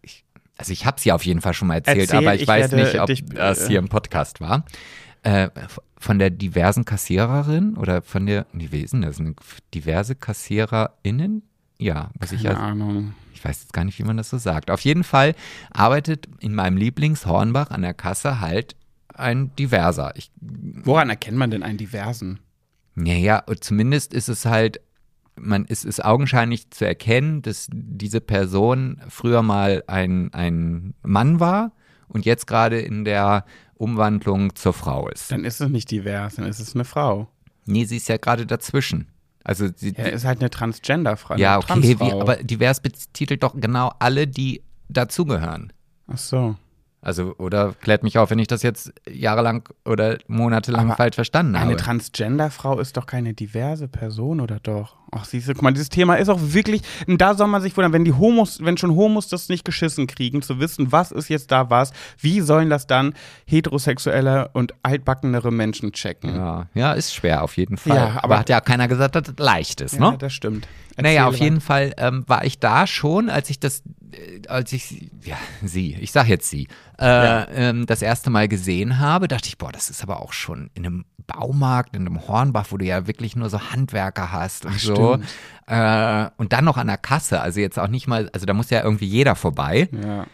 also 0.58 0.72
ich 0.72 0.86
habe 0.86 1.00
sie 1.00 1.12
auf 1.12 1.26
jeden 1.26 1.41
Fall 1.41 1.54
schon 1.54 1.68
mal 1.68 1.76
erzählt, 1.76 2.00
Erzähl, 2.12 2.18
aber 2.20 2.36
ich, 2.36 2.44
ich 2.44 2.48
weiß 2.48 2.72
nicht, 2.74 3.00
ob 3.00 3.08
dich, 3.08 3.26
das 3.26 3.62
äh, 3.64 3.68
hier 3.68 3.80
im 3.80 3.88
Podcast 3.89 4.41
war. 4.41 4.66
Äh, 5.24 5.50
von 5.98 6.20
der 6.20 6.30
diversen 6.32 6.84
Kassiererin 6.84 7.78
oder 7.78 8.02
von 8.02 8.26
der, 8.26 8.46
nee, 8.52 8.68
wie 8.72 8.82
ist 8.82 8.91
denn 8.94 9.04
das? 9.04 9.22
Diverse 9.74 10.16
KassiererInnen? 10.16 11.44
Ja, 11.80 12.12
muss 12.20 12.32
ich 12.32 12.41
ja 12.44 12.52
Ahnung. 12.54 13.14
ich 13.34 13.44
weiß 13.44 13.62
jetzt 13.62 13.74
gar 13.74 13.84
nicht, 13.84 14.00
wie 14.00 14.04
man 14.04 14.18
das 14.18 14.30
so 14.30 14.38
sagt. 14.38 14.70
Auf 14.70 14.82
jeden 14.82 15.04
Fall 15.04 15.34
arbeitet 15.72 16.28
in 16.39 16.54
meinem 16.56 16.78
Lieblingshornbach 16.78 17.72
an 17.72 17.82
der 17.82 17.94
Kasse 17.94 18.39
halt 18.41 18.76
ein 19.14 19.56
Diverser. 19.56 20.14
Ich, 20.16 20.32
Woran 20.41 21.10
erkennt 21.10 21.38
man 21.38 21.52
denn 21.52 21.64
einen 21.64 21.78
Diversen? 21.78 22.39
Naja, 22.96 23.44
zumindest 23.60 24.14
ist 24.14 24.30
es 24.30 24.46
halt, 24.46 24.82
man 25.36 25.66
ist 25.66 25.86
es 25.86 26.00
augenscheinlich 26.00 26.70
zu 26.70 26.86
erkennen, 26.86 27.41
dass 27.41 27.68
diese 27.72 28.22
Person 28.22 29.02
früher 29.10 29.41
mal 29.41 29.84
ein, 29.88 30.32
ein 30.34 30.94
Mann 31.02 31.39
war 31.39 31.72
und 32.08 32.26
jetzt 32.26 32.46
gerade 32.46 32.80
in 32.80 33.04
der 33.04 33.46
Umwandlung 33.76 34.56
zur 34.56 34.74
Frau 34.74 35.10
ist. 35.10 35.32
Dann 35.32 35.44
ist 35.44 35.60
es 35.60 35.70
nicht 35.70 35.89
divers, 35.91 36.36
dann 36.36 36.46
ist 36.46 36.60
es 36.60 36.76
eine 36.76 36.86
Frau. 36.86 37.28
Nee, 37.66 37.86
sie 37.86 37.98
ist 37.98 38.08
ja 38.10 38.18
gerade 38.18 38.46
dazwischen. 38.46 39.08
Also 39.44 39.68
sie, 39.76 39.94
Ja, 39.98 40.06
ist 40.06 40.24
halt 40.26 40.39
eine 40.39 40.50
Transgender-Frau. 40.50 41.36
ja, 41.36 41.58
okay, 41.58 42.00
wie, 42.00 42.12
aber 42.12 42.38
divers 42.38 42.80
betitelt 42.80 43.44
doch 43.44 43.60
genau 43.60 43.91
alle, 44.00 44.28
die 44.28 44.62
dazugehören. 44.88 45.74
Ach 46.08 46.18
so. 46.18 46.56
Also, 47.04 47.36
oder 47.38 47.74
klärt 47.82 48.01
mich 48.04 48.18
auf, 48.18 48.30
wenn 48.30 48.39
ich 48.39 48.47
das 48.47 48.64
jetzt 48.64 48.93
jahrelang 49.10 49.68
oder 49.86 50.18
monatelang 50.28 50.88
Aber 50.88 50.95
falsch 50.95 51.16
verstanden 51.16 51.56
Eine 51.56 51.72
habe. 51.72 51.76
Transgender-Frau 51.76 52.80
ist 52.80 52.95
doch 52.97 53.06
keine 53.06 53.34
diverse 53.34 53.88
Person, 53.88 54.39
oder 54.39 54.60
doch? 54.62 54.95
Ach, 55.12 55.26
siehst 55.26 55.47
du, 55.47 55.54
guck 55.54 55.62
mal, 55.62 55.72
dieses 55.74 55.89
Thema 55.89 56.16
ist 56.16 56.30
auch 56.30 56.39
wirklich, 56.41 56.82
da 57.06 57.36
soll 57.36 57.47
man 57.47 57.62
sich 57.62 57.76
wundern, 57.78 57.93
wenn 57.93 58.04
die 58.06 58.14
Homos, 58.14 58.60
wenn 58.64 58.78
schon 58.78 58.95
Homos 58.95 59.28
das 59.28 59.47
nicht 59.49 59.64
geschissen 59.64 60.08
kriegen, 60.08 60.41
zu 60.41 60.60
wissen, 60.60 60.91
was 60.91 61.12
ist 61.12 61.30
jetzt 61.30 61.51
da 61.51 61.70
was, 61.70 61.91
wie 62.20 62.41
sollen 62.41 62.70
das 62.72 62.88
dann 62.88 63.14
heterosexuelle 63.45 64.49
und 64.54 64.74
altbackenere 64.84 65.51
Menschen 65.51 65.91
checken? 65.91 66.36
Ja, 66.36 66.68
ja, 66.74 66.93
ist 66.93 67.14
schwer 67.14 67.43
auf 67.43 67.58
jeden 67.58 67.78
Fall. 67.78 67.95
Ja, 67.95 68.08
aber, 68.12 68.24
aber- 68.24 68.39
hat 68.39 68.49
ja 68.49 68.62
keiner 68.62 68.88
gesagt, 68.88 69.16
dass 69.16 69.28
es 69.28 69.36
leicht 69.38 69.82
ist, 69.82 69.95
Ja, 69.99 70.12
ne? 70.12 70.18
das 70.18 70.34
stimmt. 70.34 70.68
Naja, 70.97 71.24
Erzähl 71.26 71.30
auf 71.30 71.36
jeden 71.38 71.62
Fall 71.62 71.93
ähm, 71.97 72.24
war 72.28 72.45
ich 72.45 72.60
da 72.60 72.86
schon, 72.86 73.30
als 73.30 73.49
ich 73.49 73.60
das, 73.60 73.82
als 74.47 74.72
ich, 74.74 75.09
ja, 75.24 75.38
sie, 75.64 75.95
ich 75.95 76.11
sag 76.11 76.28
jetzt 76.28 76.49
sie, 76.49 76.68
äh, 76.99 77.05
Ja. 77.05 77.47
ähm, 77.49 77.86
das 77.86 78.01
erste 78.01 78.30
Mal 78.30 78.47
gesehen 78.47 78.99
habe, 78.99 79.28
dachte 79.28 79.47
ich, 79.47 79.57
boah, 79.57 79.72
das 79.72 79.89
ist 79.89 80.03
aber 80.03 80.22
auch 80.22 80.34
schon 80.34 80.70
in 80.74 80.86
einem 80.86 81.05
Baumarkt, 81.26 81.95
in 81.95 82.05
einem 82.05 82.28
Hornbach, 82.28 82.68
wo 82.70 82.78
du 82.78 82.86
ja 82.86 83.07
wirklich 83.07 83.36
nur 83.36 83.49
so 83.49 83.72
Handwerker 83.72 84.32
hast 84.32 84.66
und 84.66 84.74
Ach, 84.76 84.80
so. 84.80 85.18
Äh, 85.68 86.30
und 86.38 86.51
dann 86.53 86.66
noch 86.66 86.78
an 86.78 86.88
der 86.88 86.97
Kasse, 86.97 87.39
also 87.41 87.59
jetzt 87.59 87.80
auch 87.80 87.88
nicht 87.88 88.07
mal, 88.07 88.30
also 88.34 88.45
da 88.45 88.53
muss 88.53 88.70
ja 88.70 88.84
irgendwie 88.84 89.05
jeder 89.07 89.36
vorbei. 89.36 89.88
Ja. 89.91 90.26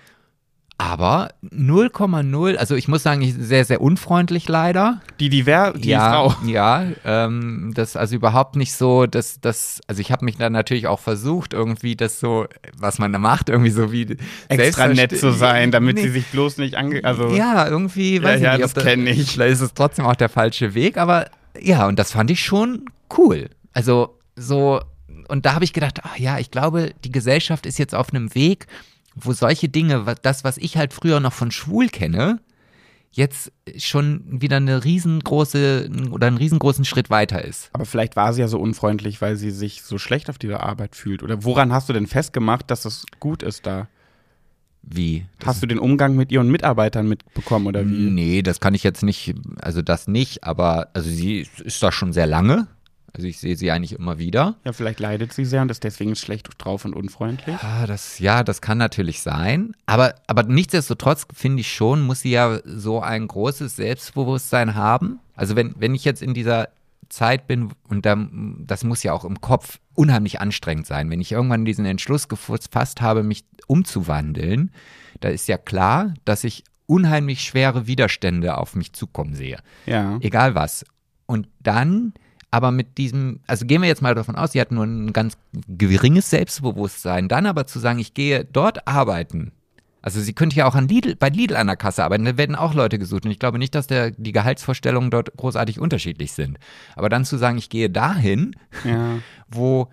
Aber 0.82 1.34
0,0, 1.43 2.55
also 2.55 2.73
ich 2.75 2.88
muss 2.88 3.03
sagen, 3.03 3.21
ich, 3.21 3.34
sehr, 3.34 3.65
sehr 3.65 3.82
unfreundlich 3.82 4.47
leider. 4.47 5.01
Die, 5.19 5.27
diver 5.27 5.73
die 5.75 5.89
ja, 5.89 6.09
Frau. 6.09 6.36
Ja, 6.47 6.86
ähm, 7.03 7.73
das 7.75 7.97
also 7.97 8.15
überhaupt 8.15 8.55
nicht 8.55 8.71
so, 8.71 9.05
dass 9.05 9.41
das, 9.41 9.82
also 9.88 9.99
ich 9.99 10.09
habe 10.13 10.23
mich 10.23 10.38
dann 10.38 10.53
natürlich 10.53 10.88
auch 10.88 11.01
versucht, 11.01 11.51
irgendwie 11.51 11.97
das 11.97 12.21
so, 12.21 12.47
was 12.77 12.97
man 12.97 13.11
da 13.11 13.19
macht, 13.19 13.49
irgendwie 13.49 13.71
so 13.71 13.91
wie 13.91 14.15
Extra 14.47 14.88
nett 14.88 15.17
zu 15.19 15.34
sein, 15.34 15.71
damit 15.71 15.97
Nee. 15.97 16.03
sie 16.03 16.09
sich 16.11 16.27
bloß 16.27 16.59
nicht 16.59 16.75
ange... 16.75 17.03
Also, 17.03 17.27
Ja, 17.36 17.67
irgendwie, 17.67 18.23
weiß 18.23 18.39
ja, 18.39 18.53
ich 18.53 18.61
nicht, 18.61 18.77
das 18.77 18.82
kenn 18.82 19.05
ich. 19.05 19.32
Vielleicht 19.32 19.51
ist 19.55 19.61
es 19.61 19.73
trotzdem 19.73 20.05
auch 20.05 20.15
der 20.15 20.30
falsche 20.30 20.75
Weg, 20.75 20.97
aber 20.97 21.25
ja, 21.59 21.88
und 21.88 21.99
das 21.99 22.13
fand 22.13 22.32
ich 22.32 22.41
schon 22.41 22.86
cool. 23.17 23.49
Also 23.73 24.17
so, 24.38 24.80
und 25.27 25.45
da 25.45 25.55
habe 25.55 25.65
ich 25.65 25.73
gedacht, 25.73 25.99
ach 26.03 26.17
ja, 26.17 26.39
ich 26.39 26.51
glaube, 26.51 26.93
die 27.03 27.11
Gesellschaft 27.11 27.65
ist 27.65 27.80
jetzt 27.80 27.93
auf 27.93 28.13
einem 28.13 28.34
Weg, 28.34 28.67
wo 29.22 29.34
solche 29.34 29.70
Dinge, 29.70 30.05
das, 30.22 30.43
was 30.43 30.57
ich 30.57 30.78
halt 30.78 30.93
früher 30.93 31.20
noch 31.20 31.34
von 31.34 31.51
schwul 31.51 31.89
kenne, 31.89 32.39
jetzt 33.11 33.51
schon 33.78 34.24
wieder 34.41 34.57
eine 34.57 34.84
riesengroße 34.84 35.89
oder 36.11 36.28
einen 36.28 36.38
riesengroßen 36.38 36.86
Schritt 36.86 37.09
weiter 37.09 37.43
ist. 37.43 37.70
Aber 37.74 37.86
vielleicht 37.86 38.15
war 38.15 38.34
sie 38.34 38.41
ja 38.41 38.47
so 38.47 38.59
unfreundlich, 38.59 39.22
weil 39.22 39.36
sie 39.36 39.51
sich 39.51 39.82
so 39.82 39.97
schlecht 39.97 40.30
auf 40.30 40.38
dieser 40.38 40.61
Arbeit 40.61 40.95
fühlt. 40.95 41.24
Oder 41.24 41.43
woran 41.43 41.74
hast 41.74 41.89
du 41.89 41.93
denn 41.93 42.07
festgemacht, 42.07 42.70
dass 42.70 42.86
es 42.86 43.05
gut 43.20 43.43
ist 43.43 43.65
da? 43.65 43.88
Wie? 44.82 45.26
Hast 45.43 45.61
du 45.61 45.67
den 45.67 45.80
Umgang 45.80 46.15
mit 46.15 46.32
ihren 46.32 46.49
Mitarbeitern 46.49 47.07
mitbekommen 47.07 47.67
oder 47.67 47.86
wie? 47.86 48.09
Nee, 48.09 48.41
das 48.41 48.59
kann 48.59 48.74
ich 48.74 48.84
jetzt 48.84 49.03
nicht, 49.03 49.36
also 49.59 49.82
das 49.82 50.07
nicht, 50.07 50.43
aber 50.43 50.89
also 50.93 51.09
sie 51.09 51.47
ist 51.63 51.84
da 51.84 51.91
schon 51.91 52.13
sehr 52.13 52.28
lange. 52.28 52.67
Also 53.20 53.28
ich 53.28 53.38
sehe 53.39 53.57
sie 53.57 53.70
eigentlich 53.70 53.91
immer 53.99 54.17
wieder. 54.17 54.55
Ja, 54.63 54.72
vielleicht 54.72 55.01
leidet 55.01 55.34
sie 55.34 55.43
sehr 55.43 55.61
und 55.61 55.70
ist 55.70 55.84
deswegen 55.84 56.15
schlecht 56.15 56.47
drauf 56.57 56.86
und 56.86 56.95
unfreundlich. 56.95 57.53
Ah, 57.61 57.86
das, 57.86 58.17
ja, 58.20 58.45
das 58.45 58.61
kann 58.61 58.78
natürlich 58.78 59.22
sein. 59.22 59.74
Aber, 59.88 60.15
aber 60.28 60.43
nichtsdestotrotz 60.43 61.28
finde 61.34 61.59
ich 61.59 61.74
schon, 61.74 62.01
muss 62.03 62.22
sie 62.22 62.32
ja 62.32 62.59
so 62.63 63.01
ein 63.01 63.28
großes 63.28 63.76
Selbstbewusstsein 63.76 64.74
haben. 64.76 65.20
Also 65.36 65.57
wenn, 65.57 65.76
wenn 65.78 65.95
ich 65.95 66.05
jetzt 66.05 66.22
in 66.22 66.34
dieser 66.34 66.70
Zeit 67.09 67.45
bin 67.45 67.74
und 67.89 68.05
dann, 68.05 68.63
das 68.65 68.86
muss 68.86 69.03
ja 69.03 69.11
auch 69.11 69.26
im 69.26 69.41
Kopf 69.41 69.80
unheimlich 69.95 70.39
anstrengend 70.39 70.88
sein. 70.88 71.09
Wenn 71.09 71.20
ich 71.20 71.34
irgendwann 71.34 71.65
diesen 71.65 71.86
Entschluss 71.86 72.30
gefasst 72.30 73.01
habe, 73.01 73.24
mich 73.24 73.43
umzuwandeln, 73.67 74.72
da 75.20 75.28
ist 75.28 75.49
ja 75.49 75.57
klar, 75.57 76.13
dass 76.24 76.45
ich 76.45 76.63
unheimlich 76.86 77.41
schwere 77.41 77.86
Widerstände 77.86 78.57
auf 78.57 78.76
mich 78.76 78.93
zukommen 78.93 79.36
sehe 79.36 79.57
Ja. 79.88 80.17
egal 80.22 80.55
was. 80.55 80.86
Und 81.26 81.49
dann 81.59 82.13
aber 82.52 82.72
mit 82.72 82.97
diesem, 82.97 83.41
also 83.47 83.66
gehen 83.66 83.82
wir 83.82 83.88
jetzt 83.88 84.02
mal 84.02 84.16
davon 84.16 84.36
aus, 84.36 84.54
sie 84.54 84.62
hat 84.62 84.72
nur 84.72 84.86
ein 84.86 85.14
ganz 85.14 85.38
geringes 85.68 86.30
Selbstbewusstsein, 86.30 87.28
dann 87.28 87.45
aber 87.45 87.68
zu 87.68 87.80
sagen, 87.80 88.00
ich 88.00 88.14
gehe 88.14 88.45
dort 88.45 88.88
arbeiten. 88.88 89.52
Also 90.02 90.22
sie 90.22 90.34
könnte 90.34 90.56
ja 90.56 90.66
auch 90.66 90.76
an 90.76 90.88
Lidl, 90.88 91.16
bei 91.16 91.30
Lidl 91.30 91.58
an 91.58 91.68
der 91.68 91.76
Kasse 91.76 92.04
arbeiten, 92.04 92.26
da 92.26 92.38
werden 92.38 92.56
auch 92.56 92.74
Leute 92.74 92.97
gesucht 92.97 93.26
und 93.26 93.32
ich 93.32 93.39
glaube 93.39 93.60
nicht, 93.60 93.76
dass 93.76 93.86
der, 93.88 94.12
die 94.12 94.32
Gehaltsvorstellungen 94.32 95.12
dort 95.12 95.36
großartig 95.36 95.80
unterschiedlich 95.80 96.32
sind. 96.32 96.58
Aber 96.95 97.10
dann 97.10 97.26
zu 97.26 97.38
sagen, 97.38 97.58
ich 97.58 97.70
gehe 97.70 97.89
dahin, 97.89 98.56
Ja. 98.86 99.20
wo, 99.50 99.89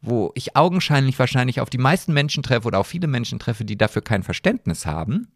wo 0.00 0.32
ich 0.34 0.56
augenscheinlich 0.56 1.18
wahrscheinlich 1.18 1.60
auf 1.60 1.68
die 1.68 1.78
meisten 1.78 2.14
Menschen 2.14 2.42
treffe 2.42 2.66
oder 2.66 2.78
auf 2.78 2.86
viele 2.86 3.06
Menschen 3.06 3.38
treffe, 3.38 3.64
die 3.64 3.76
dafür 3.76 4.02
kein 4.02 4.22
Verständnis 4.22 4.86
haben, 4.86 5.28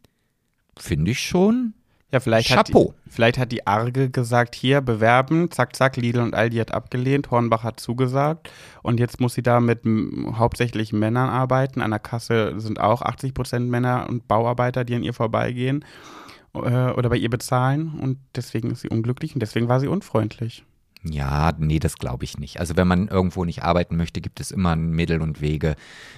finde 0.79 1.11
ich 1.11 1.21
schon 1.21 1.75
Ja, 2.15 2.21
vielleicht 2.21 2.57
hat, 2.57 2.69
die, 2.69 2.73
Chapeau. 2.73 2.95
vielleicht 3.09 3.39
hat 3.39 3.51
die 3.51 3.67
Arge 3.67 4.09
gesagt, 4.09 4.55
hier 4.55 4.81
bewerben, 4.83 5.51
zack, 5.51 5.75
zack, 5.75 5.97
Lidl 5.97 6.21
und 6.21 6.33
Aldi 6.33 6.59
hat 6.59 6.73
abgelehnt, 6.73 7.33
Hornbach 7.33 7.65
hat 7.65 7.81
zugesagt 7.81 8.53
und 8.83 9.01
jetzt 9.01 9.21
muss 9.21 9.35
sie 9.35 9.43
da 9.43 9.59
mit 9.59 9.81
hauptsächlich 10.39 10.93
Männern 10.93 11.29
arbeiten. 11.29 11.81
An 11.81 11.91
der 11.91 11.99
Kasse 11.99 12.55
sind 12.61 12.79
auch 12.79 13.03
80 13.03 13.35
Prozent 13.35 13.69
Männer 13.69 14.07
und 14.09 14.29
Bauarbeiter, 14.29 14.85
die 14.85 14.95
an 14.95 15.03
ihr 15.03 15.13
vorbeigehen 15.13 15.85
äh, 16.55 16.61
oder 16.93 17.09
bei 17.09 17.17
ihr 17.17 17.31
bezahlen 17.31 17.95
und 18.01 18.19
deswegen 18.37 18.71
ist 18.71 18.83
sie 18.83 18.91
unglücklich 18.91 19.35
und 19.35 19.41
deswegen 19.41 19.67
war 19.67 19.81
sie 19.81 19.89
unfreundlich. 19.89 20.65
Ja, 21.03 21.53
nee, 21.59 21.81
das 21.81 21.97
glaube 21.97 22.23
ich 22.23 22.39
nicht. 22.39 22.61
Also 22.61 22.77
wenn 22.77 22.87
man 22.87 23.09
irgendwo 23.09 23.45
nicht 23.45 23.65
arbeiten 23.65 23.97
möchte, 23.97 24.21
gibt 24.21 24.39
es 24.39 24.53
immer 24.53 24.77
Mittel 24.77 25.21
und 25.21 25.41
Wege. 25.41 25.75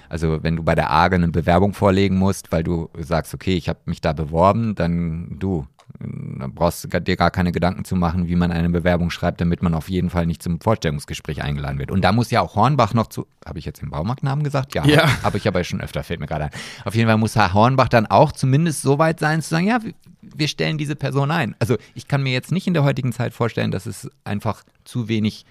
Also 0.09 0.43
wenn 0.43 0.57
du 0.57 0.63
bei 0.63 0.75
der 0.75 0.91
AGE 0.91 1.15
eine 1.15 1.27
Bewerbung 1.29 1.73
vorlegen 1.73 2.17
musst, 2.17 2.51
weil 2.51 2.63
du 2.63 2.91
sagst, 2.97 3.33
okay, 3.33 3.55
ich 3.55 3.67
habe 3.67 3.79
mich 3.85 3.99
da 3.99 4.13
beworben, 4.13 4.75
dann 4.75 5.37
du, 5.39 5.65
da 5.99 6.47
brauchst 6.47 6.83
du 6.93 6.99
dir 7.01 7.15
gar 7.15 7.31
keine 7.31 7.51
Gedanken 7.51 7.83
zu 7.85 7.95
machen, 7.95 8.27
wie 8.27 8.35
man 8.35 8.51
eine 8.51 8.69
Bewerbung 8.69 9.09
schreibt, 9.09 9.41
damit 9.41 9.63
man 9.63 9.73
auf 9.73 9.89
jeden 9.89 10.09
Fall 10.09 10.25
nicht 10.25 10.43
zum 10.43 10.59
Vorstellungsgespräch 10.61 11.41
eingeladen 11.43 11.79
wird. 11.79 11.89
Und 11.91 12.01
da 12.01 12.11
muss 12.11 12.29
ja 12.31 12.41
auch 12.41 12.55
Hornbach 12.55 12.93
noch 12.93 13.07
zu, 13.07 13.25
habe 13.45 13.57
ich 13.59 13.65
jetzt 13.65 13.81
den 13.81 13.89
Baumarktnamen 13.89 14.43
gesagt? 14.43 14.75
Ja, 14.75 14.85
Ja. 14.85 15.07
habe 15.23 15.37
ich 15.37 15.47
aber 15.47 15.63
schon 15.63 15.81
öfter, 15.81 16.03
fällt 16.03 16.19
mir 16.19 16.27
gerade 16.27 16.45
ein. 16.45 16.51
Auf 16.85 16.93
jeden 16.95 17.07
Fall 17.07 17.17
muss 17.17 17.35
Herr 17.35 17.53
Hornbach 17.53 17.87
dann 17.89 18.05
auch 18.05 18.31
zumindest 18.31 18.81
so 18.83 18.99
weit 18.99 19.19
sein, 19.19 19.41
zu 19.41 19.49
sagen, 19.49 19.67
ja, 19.67 19.83
wir- 19.83 19.93
wir 20.21 20.47
stellen 20.49 20.77
diese 20.77 20.95
Person 20.97 21.31
ein. 21.31 21.55
Also 21.59 21.77
ich 21.95 22.07
kann 22.09 22.21
mir 22.21 22.33
jetzt 22.33 22.51
nicht 22.51 22.67
in 22.67 22.73
der 22.73 22.83
heutigen 22.83 23.13
Zeit 23.13 23.33
vorstellen, 23.33 23.71
dass 23.71 23.85
es 23.85 24.09
einfach 24.25 24.63
zu 24.83 25.07
wenig 25.07 25.45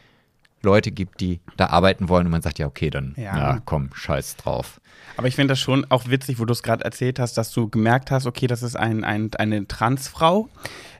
Leute 0.62 0.90
gibt, 0.90 1.20
die 1.20 1.40
da 1.56 1.66
arbeiten 1.66 2.08
wollen 2.08 2.26
und 2.26 2.32
man 2.32 2.42
sagt, 2.42 2.58
ja, 2.58 2.66
okay, 2.66 2.90
dann, 2.90 3.14
Ja. 3.16 3.36
ja, 3.36 3.62
komm, 3.64 3.90
scheiß 3.94 4.36
drauf. 4.36 4.80
Aber 5.16 5.28
ich 5.28 5.34
finde 5.34 5.52
das 5.52 5.60
schon 5.60 5.86
auch 5.88 6.08
witzig, 6.08 6.38
wo 6.38 6.44
du 6.44 6.52
es 6.52 6.62
gerade 6.62 6.84
erzählt 6.84 7.18
hast, 7.18 7.38
dass 7.38 7.50
du 7.50 7.68
gemerkt 7.68 8.10
hast, 8.10 8.26
okay, 8.26 8.46
das 8.46 8.62
ist 8.62 8.76
ein, 8.76 9.02
ein, 9.04 9.30
eine 9.38 9.66
Transfrau 9.66 10.48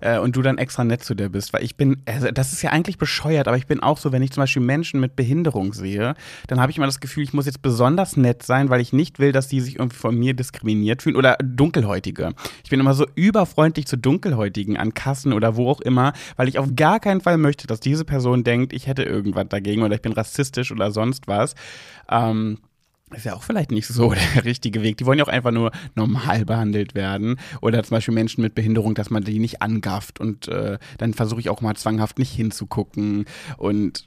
äh, 0.01 0.19
und 0.19 0.37
du 0.37 0.43
dann 0.43 0.57
extra 0.57 0.85
nett 0.85 1.05
zu 1.05 1.15
der 1.15 1.29
bist. 1.29 1.53
Weil 1.53 1.63
ich 1.63 1.77
bin, 1.77 2.03
also 2.07 2.31
das 2.31 2.53
ist 2.53 2.63
ja 2.63 2.71
eigentlich 2.71 2.97
bescheuert, 2.97 3.47
aber 3.47 3.59
ich 3.59 3.67
bin 3.67 3.81
auch 3.81 3.99
so, 3.99 4.13
wenn 4.13 4.23
ich 4.23 4.31
zum 4.33 4.43
Beispiel 4.43 4.63
Menschen 4.63 5.01
mit 5.01 5.17
Behinderung 5.17 5.75
sehe, 5.75 6.15
dann 6.47 6.61
habe 6.61 6.71
ich 6.71 6.79
immer 6.79 6.87
das 6.87 7.01
Gefühl, 7.01 7.25
ich 7.25 7.35
muss 7.35 7.45
jetzt 7.45 7.61
besonders 7.61 8.17
nett 8.17 8.43
sein, 8.43 8.71
weil 8.71 8.81
ich 8.81 8.93
nicht 8.95 9.19
will, 9.19 9.33
dass 9.33 9.49
die 9.49 9.61
sich 9.61 9.77
irgendwie 9.79 9.97
von 9.99 10.17
mir 10.17 10.33
diskriminiert 10.33 11.03
fühlen. 11.03 11.17
Oder 11.17 11.37
Dunkelhäutige. 11.43 12.33
Ich 12.65 12.71
bin 12.71 12.81
immer 12.81 12.95
so 12.95 13.07
überfreundlich 13.17 13.87
zu 13.87 13.99
Dunkelhäutigen 13.99 14.79
an 14.79 14.95
Kassen 14.95 15.35
oder 15.35 15.57
wo 15.57 15.71
auch 15.71 15.81
immer, 15.83 16.15
weil 16.37 16.49
ich 16.49 16.59
auf 16.59 16.69
gar 16.75 17.01
keinen 17.01 17.21
Fall 17.21 17.37
möchte, 17.37 17.67
dass 17.67 17.81
diese 17.81 18.05
Person 18.07 18.45
denkt, 18.45 18.73
ich 18.73 18.87
hätte 18.87 19.03
irgendwas 19.03 19.47
dagegen 19.57 19.83
oder 19.83 19.95
ich 19.95 20.03
bin 20.03 20.13
rassistisch 20.13 20.73
oder 20.73 20.91
sonst 20.91 21.27
was. 21.27 21.55
Ähm, 22.11 22.59
ist 23.15 23.25
ja 23.25 23.35
auch 23.35 23.43
vielleicht 23.43 23.71
nicht 23.71 23.87
so 23.87 24.13
der 24.35 24.45
richtige 24.45 24.83
Weg. 24.83 24.97
Die 24.97 25.07
wollen 25.07 25.19
ja 25.19 25.25
auch 25.25 25.29
einfach 25.29 25.53
nur 25.53 25.71
normal 25.95 26.45
behandelt 26.45 26.95
werden. 26.95 27.39
Oder 27.61 27.83
zum 27.83 27.97
Beispiel 27.97 28.15
Menschen 28.15 28.43
mit 28.43 28.55
Behinderung, 28.55 28.95
dass 28.95 29.11
man 29.11 29.25
die 29.25 29.39
nicht 29.39 29.63
angafft. 29.63 30.21
Und 30.21 30.49
äh, 30.49 30.79
dann 30.99 31.15
versuche 31.15 31.41
ich 31.41 31.49
auch 31.49 31.61
mal 31.61 31.77
zwanghaft 31.77 32.19
nicht 32.19 32.33
hinzugucken. 32.33 33.27
Und 33.57 34.07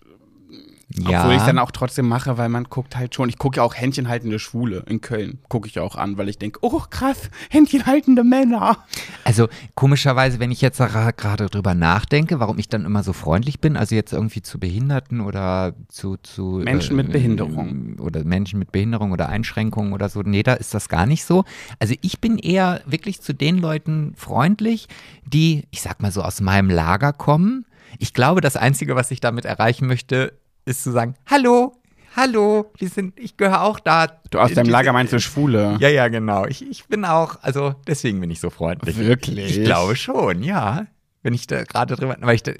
Ja, 0.97 1.21
obwohl 1.21 1.35
ich 1.35 1.43
dann 1.43 1.59
auch 1.59 1.69
trotzdem 1.69 2.07
mache, 2.07 2.37
weil 2.39 2.49
man 2.49 2.63
guckt 2.63 2.95
halt 2.95 3.13
schon. 3.13 3.29
Ich 3.29 3.37
gucke 3.37 3.57
ja 3.57 3.63
auch 3.63 3.75
Händchenhaltende 3.75 4.39
Schwule 4.39 4.83
in 4.87 5.01
Köln. 5.01 5.37
Gucke 5.47 5.67
ich 5.67 5.75
ja 5.75 5.83
auch 5.83 5.95
an, 5.95 6.17
weil 6.17 6.29
ich 6.29 6.39
denke, 6.39 6.59
oh 6.63 6.81
krass, 6.89 7.29
Händchenhaltende 7.51 8.23
Männer. 8.23 8.77
also 9.23 9.47
komischerweise, 9.75 10.39
wenn 10.39 10.51
ich 10.51 10.61
jetzt 10.61 10.81
ra- 10.81 11.11
gerade 11.11 11.45
drüber 11.47 11.75
nachdenke, 11.75 12.39
warum 12.39 12.57
ich 12.57 12.69
dann 12.69 12.85
immer 12.85 13.03
so 13.03 13.13
freundlich 13.13 13.59
bin, 13.59 13.77
also 13.77 13.93
jetzt 13.93 14.13
irgendwie 14.13 14.41
zu 14.41 14.59
Behinderten 14.59 15.21
oder 15.21 15.73
zu, 15.89 16.17
zu 16.17 16.61
Menschen 16.63 16.95
mit 16.95 17.11
Behinderung. 17.11 17.97
oder 17.99 18.23
Menschen 18.23 18.57
mit 18.57 18.71
Behinderung 18.71 19.11
oder 19.11 19.29
Einschränkungen 19.29 19.93
oder 19.93 20.09
so, 20.09 20.21
nee, 20.23 20.41
da 20.41 20.53
ist 20.55 20.73
das 20.73 20.89
gar 20.89 21.05
nicht 21.05 21.23
so. 21.23 21.43
Also 21.77 21.93
ich 22.01 22.19
bin 22.19 22.39
eher 22.39 22.81
wirklich 22.87 23.21
zu 23.21 23.33
den 23.33 23.57
Leuten 23.59 24.13
freundlich, 24.17 24.87
die, 25.23 25.65
ich 25.69 25.81
sag 25.81 26.01
mal 26.01 26.11
so, 26.11 26.23
aus 26.23 26.41
meinem 26.41 26.71
Lager 26.71 27.13
kommen. 27.13 27.65
Ich 27.99 28.13
glaube, 28.15 28.41
das 28.41 28.55
Einzige, 28.55 28.95
was 28.95 29.11
ich 29.11 29.19
damit 29.19 29.45
erreichen 29.45 29.85
möchte, 29.87 30.33
ist 30.69 30.83
zu 30.83 30.91
sagen, 30.91 31.15
hallo, 31.25 31.73
hallo, 32.15 32.71
wir 32.77 32.89
sind, 32.89 33.19
ich 33.19 33.37
gehöre 33.37 33.63
auch 33.63 33.79
da. 33.79 34.07
Du 34.29 34.39
aus 34.39 34.53
deinem 34.53 34.69
Lager 34.69 34.93
meinst 34.93 35.11
du 35.11 35.19
Schwule. 35.19 35.77
ja, 35.79 35.89
ja, 35.89 36.07
genau. 36.07 36.45
Ich, 36.45 36.67
ich 36.67 36.85
bin 36.85 37.05
auch, 37.05 37.37
also 37.41 37.75
deswegen 37.87 38.21
bin 38.21 38.29
ich 38.29 38.39
so 38.39 38.49
freundlich. 38.49 38.97
Wirklich? 38.97 39.57
Ich 39.57 39.63
glaube 39.65 39.95
schon, 39.95 40.43
ja. 40.43 40.85
Wenn 41.21 41.33
ich 41.33 41.47
da 41.47 41.63
gerade 41.63 41.97
drüber, 41.97 42.15
weil 42.21 42.35
ich 42.35 42.43
da, 42.43 42.53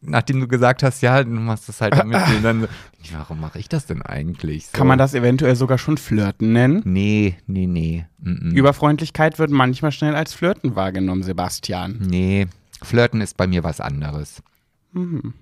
nachdem 0.00 0.40
du 0.40 0.48
gesagt 0.48 0.82
hast, 0.82 1.02
ja, 1.02 1.22
du 1.22 1.28
machst 1.28 1.68
das 1.68 1.82
halt 1.82 1.98
damit, 1.98 2.16
dann 2.42 2.62
so, 2.62 2.68
warum 3.12 3.40
mache 3.40 3.58
ich 3.58 3.68
das 3.68 3.84
denn 3.84 4.00
eigentlich? 4.00 4.68
So. 4.68 4.72
Kann 4.72 4.86
man 4.86 4.98
das 4.98 5.12
eventuell 5.12 5.54
sogar 5.54 5.76
schon 5.76 5.98
Flirten 5.98 6.52
nennen? 6.52 6.80
Nee, 6.84 7.36
nee, 7.46 7.66
nee. 7.66 8.06
Mm 8.18 8.30
-mm. 8.30 8.52
Überfreundlichkeit 8.52 9.38
wird 9.38 9.50
manchmal 9.50 9.92
schnell 9.92 10.14
als 10.14 10.32
Flirten 10.32 10.76
wahrgenommen, 10.76 11.24
Sebastian. 11.24 11.98
Nee, 12.08 12.46
Flirten 12.82 13.20
ist 13.20 13.36
bei 13.36 13.46
mir 13.46 13.64
was 13.64 13.80
anderes. 13.80 14.42
Mhm. 14.92 15.34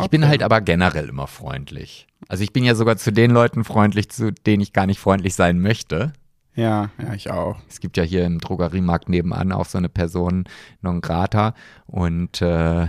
Ich 0.00 0.08
bin 0.08 0.26
halt 0.26 0.42
aber 0.42 0.60
generell 0.60 1.08
immer 1.08 1.26
freundlich. 1.26 2.06
Also 2.28 2.44
ich 2.44 2.52
bin 2.52 2.64
ja 2.64 2.74
sogar 2.74 2.96
zu 2.96 3.12
den 3.12 3.30
Leuten 3.30 3.64
freundlich, 3.64 4.08
zu 4.10 4.32
denen 4.32 4.62
ich 4.62 4.72
gar 4.72 4.86
nicht 4.86 5.00
freundlich 5.00 5.34
sein 5.34 5.60
möchte. 5.60 6.12
Ja, 6.54 6.90
ja, 6.98 7.14
ich 7.14 7.30
auch. 7.30 7.58
Es 7.68 7.80
gibt 7.80 7.96
ja 7.96 8.02
hier 8.02 8.24
im 8.24 8.38
Drogeriemarkt 8.38 9.08
nebenan 9.08 9.52
auch 9.52 9.66
so 9.66 9.78
eine 9.78 9.88
Person 9.88 10.44
non 10.82 11.00
grata 11.00 11.54
und 11.86 12.42
äh, 12.42 12.88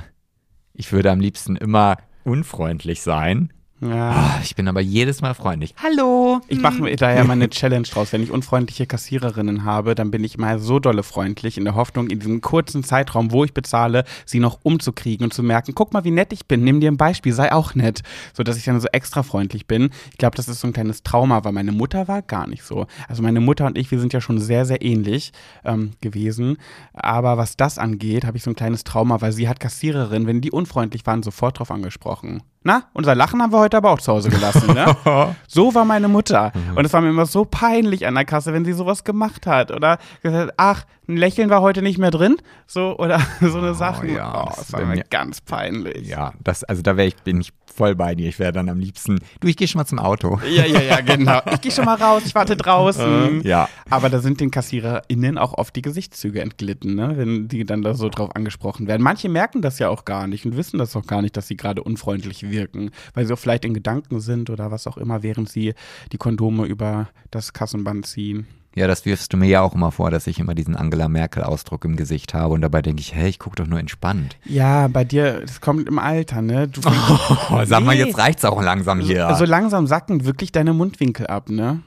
ich 0.73 0.91
würde 0.91 1.11
am 1.11 1.19
liebsten 1.19 1.55
immer 1.55 1.97
unfreundlich 2.23 3.01
sein. 3.01 3.53
Ja. 3.83 4.11
Ah, 4.11 4.39
Ich 4.43 4.55
bin 4.55 4.67
aber 4.67 4.79
jedes 4.81 5.21
Mal 5.21 5.33
freundlich. 5.33 5.75
Hallo. 5.81 6.39
Ich 6.47 6.59
mache 6.59 6.81
mir 6.81 6.95
daher 6.95 7.23
mal 7.25 7.33
eine 7.33 7.49
Challenge 7.49 7.85
draus. 7.87 8.13
Wenn 8.13 8.23
ich 8.23 8.31
unfreundliche 8.31 8.85
Kassiererinnen 8.85 9.65
habe, 9.65 9.93
dann 9.95 10.09
bin 10.09 10.23
ich 10.23 10.37
mal 10.37 10.59
so 10.59 10.79
dolle 10.79 11.03
freundlich, 11.03 11.57
in 11.57 11.65
der 11.65 11.75
Hoffnung, 11.75 12.07
in 12.09 12.19
diesem 12.19 12.39
kurzen 12.41 12.83
Zeitraum, 12.83 13.31
wo 13.31 13.43
ich 13.43 13.53
bezahle, 13.53 14.05
sie 14.25 14.39
noch 14.39 14.59
umzukriegen 14.63 15.25
und 15.25 15.33
zu 15.33 15.43
merken, 15.43 15.73
guck 15.75 15.91
mal, 15.91 16.03
wie 16.05 16.11
nett 16.11 16.31
ich 16.31 16.45
bin, 16.47 16.63
nimm 16.63 16.79
dir 16.79 16.91
ein 16.91 16.97
Beispiel, 16.97 17.33
sei 17.33 17.51
auch 17.51 17.75
nett. 17.75 18.03
So 18.33 18.43
dass 18.43 18.57
ich 18.57 18.63
dann 18.63 18.79
so 18.79 18.87
extra 18.91 19.23
freundlich 19.23 19.67
bin. 19.67 19.89
Ich 20.11 20.17
glaube, 20.17 20.37
das 20.37 20.47
ist 20.47 20.61
so 20.61 20.67
ein 20.67 20.73
kleines 20.73 21.03
Trauma, 21.03 21.43
weil 21.43 21.51
meine 21.51 21.71
Mutter 21.71 22.07
war 22.07 22.21
gar 22.21 22.47
nicht 22.47 22.63
so. 22.63 22.87
Also 23.09 23.21
meine 23.21 23.41
Mutter 23.41 23.65
und 23.65 23.77
ich, 23.77 23.91
wir 23.91 23.99
sind 23.99 24.13
ja 24.13 24.21
schon 24.21 24.39
sehr, 24.39 24.65
sehr 24.65 24.81
ähnlich 24.81 25.33
ähm, 25.65 25.91
gewesen. 25.99 26.57
Aber 26.93 27.37
was 27.37 27.57
das 27.57 27.77
angeht, 27.77 28.23
habe 28.25 28.37
ich 28.37 28.43
so 28.43 28.51
ein 28.51 28.55
kleines 28.55 28.83
Trauma, 28.83 29.19
weil 29.21 29.33
sie 29.33 29.49
hat 29.49 29.59
Kassiererinnen, 29.59 30.27
wenn 30.27 30.41
die 30.41 30.51
unfreundlich 30.51 31.05
waren, 31.05 31.23
sofort 31.23 31.59
drauf 31.59 31.71
angesprochen. 31.71 32.43
Na, 32.65 32.83
unser 32.93 33.13
Lachen 33.13 33.41
haben 33.41 33.51
wir 33.51 33.59
heute 33.59 33.72
aber 33.73 33.91
auch 33.91 34.01
zu 34.01 34.11
Hause 34.11 34.29
gelassen, 34.29 34.73
ne? 34.73 34.95
So 35.47 35.73
war 35.75 35.85
meine 35.85 36.07
Mutter. 36.07 36.51
Und 36.75 36.85
es 36.85 36.93
war 36.93 37.01
mir 37.01 37.09
immer 37.09 37.25
so 37.25 37.45
peinlich 37.45 38.07
an 38.07 38.15
der 38.15 38.25
Kasse, 38.25 38.53
wenn 38.53 38.65
sie 38.65 38.73
sowas 38.73 39.03
gemacht 39.03 39.45
hat. 39.45 39.71
Oder 39.71 39.99
gesagt, 40.21 40.53
ach, 40.57 40.85
ein 41.07 41.17
Lächeln 41.17 41.49
war 41.49 41.61
heute 41.61 41.81
nicht 41.81 41.97
mehr 41.97 42.11
drin. 42.11 42.37
So, 42.65 42.97
oder 42.97 43.19
so 43.41 43.57
eine 43.57 43.73
Sache. 43.73 44.07
ja, 44.07 44.43
oh, 44.43 44.45
das 44.47 44.57
das 44.57 44.73
war 44.73 44.85
mir 44.85 45.03
ganz 45.09 45.41
peinlich. 45.41 46.07
Ja, 46.07 46.33
das, 46.43 46.63
also 46.63 46.81
da 46.81 46.95
wäre 46.97 47.07
ich, 47.07 47.15
bin 47.17 47.41
ich 47.41 47.51
voll 47.73 47.95
bei 47.95 48.15
dir. 48.15 48.29
Ich 48.29 48.39
wäre 48.39 48.51
dann 48.51 48.69
am 48.69 48.79
liebsten, 48.79 49.19
du, 49.39 49.47
ich 49.47 49.57
gehe 49.57 49.67
schon 49.67 49.79
mal 49.79 49.85
zum 49.85 49.99
Auto. 49.99 50.39
Ja, 50.49 50.65
ja, 50.65 50.81
ja, 50.81 51.01
genau. 51.01 51.41
Ich 51.53 51.61
gehe 51.61 51.71
schon 51.71 51.85
mal 51.85 51.95
raus, 51.95 52.23
ich 52.25 52.35
warte 52.35 52.55
draußen. 52.55 53.41
Ja. 53.43 53.67
Aber 53.89 54.09
da 54.09 54.19
sind 54.19 54.39
den 54.39 54.51
KassiererInnen 54.51 55.37
auch 55.37 55.53
oft 55.53 55.75
die 55.75 55.81
Gesichtszüge 55.81 56.41
entglitten, 56.41 56.95
ne? 56.95 57.13
wenn 57.15 57.47
die 57.47 57.63
dann 57.63 57.81
da 57.81 57.93
so 57.93 58.09
drauf 58.09 58.35
angesprochen 58.35 58.87
werden. 58.87 59.01
Manche 59.01 59.29
merken 59.29 59.61
das 59.61 59.79
ja 59.79 59.89
auch 59.89 60.05
gar 60.05 60.27
nicht 60.27 60.45
und 60.45 60.55
wissen 60.57 60.77
das 60.77 60.95
auch 60.95 61.05
gar 61.05 61.21
nicht, 61.21 61.35
dass 61.37 61.47
sie 61.47 61.57
gerade 61.57 61.83
unfreundlich 61.83 62.49
wirken, 62.49 62.91
weil 63.13 63.25
sie 63.25 63.33
auch 63.33 63.39
vielleicht 63.39 63.62
in 63.63 63.73
Gedanken 63.73 64.19
sind 64.19 64.49
oder 64.49 64.71
was 64.71 64.87
auch 64.87 64.97
immer, 64.97 65.23
während 65.23 65.49
sie 65.49 65.73
die 66.11 66.17
Kondome 66.17 66.65
über 66.65 67.09
das 67.31 67.53
Kassenband 67.53 68.05
ziehen. 68.05 68.47
Ja, 68.75 68.87
das 68.87 69.05
wirfst 69.05 69.31
du 69.31 69.37
mir 69.37 69.45
ja 69.47 69.61
auch 69.61 69.75
immer 69.75 69.91
vor, 69.91 70.09
dass 70.09 70.25
ich 70.25 70.39
immer 70.39 70.55
diesen 70.55 70.75
Angela 70.75 71.07
Merkel-Ausdruck 71.07 71.85
im 71.85 71.95
Gesicht 71.95 72.33
habe 72.33 72.55
und 72.55 72.61
dabei 72.61 72.81
denke 72.81 73.01
ich, 73.01 73.13
hey, 73.13 73.29
ich 73.29 73.37
gucke 73.37 73.55
doch 73.57 73.67
nur 73.67 73.79
entspannt. 73.79 74.35
Ja, 74.45 74.87
bei 74.87 75.03
dir, 75.03 75.41
das 75.41 75.61
kommt 75.61 75.87
im 75.87 75.99
Alter, 75.99 76.41
ne? 76.41 76.67
Du, 76.67 76.81
Oh, 77.51 77.61
sag 77.65 77.83
mal, 77.83 77.95
Nee. 77.95 78.05
jetzt 78.05 78.17
reicht's 78.17 78.43
auch 78.45 78.59
langsam 78.63 78.99
hier. 78.99 79.31
So 79.37 79.45
langsam 79.45 79.85
sacken 79.85 80.25
wirklich 80.25 80.51
deine 80.51 80.73
Mundwinkel 80.73 81.27
ab, 81.27 81.49
ne? 81.49 81.81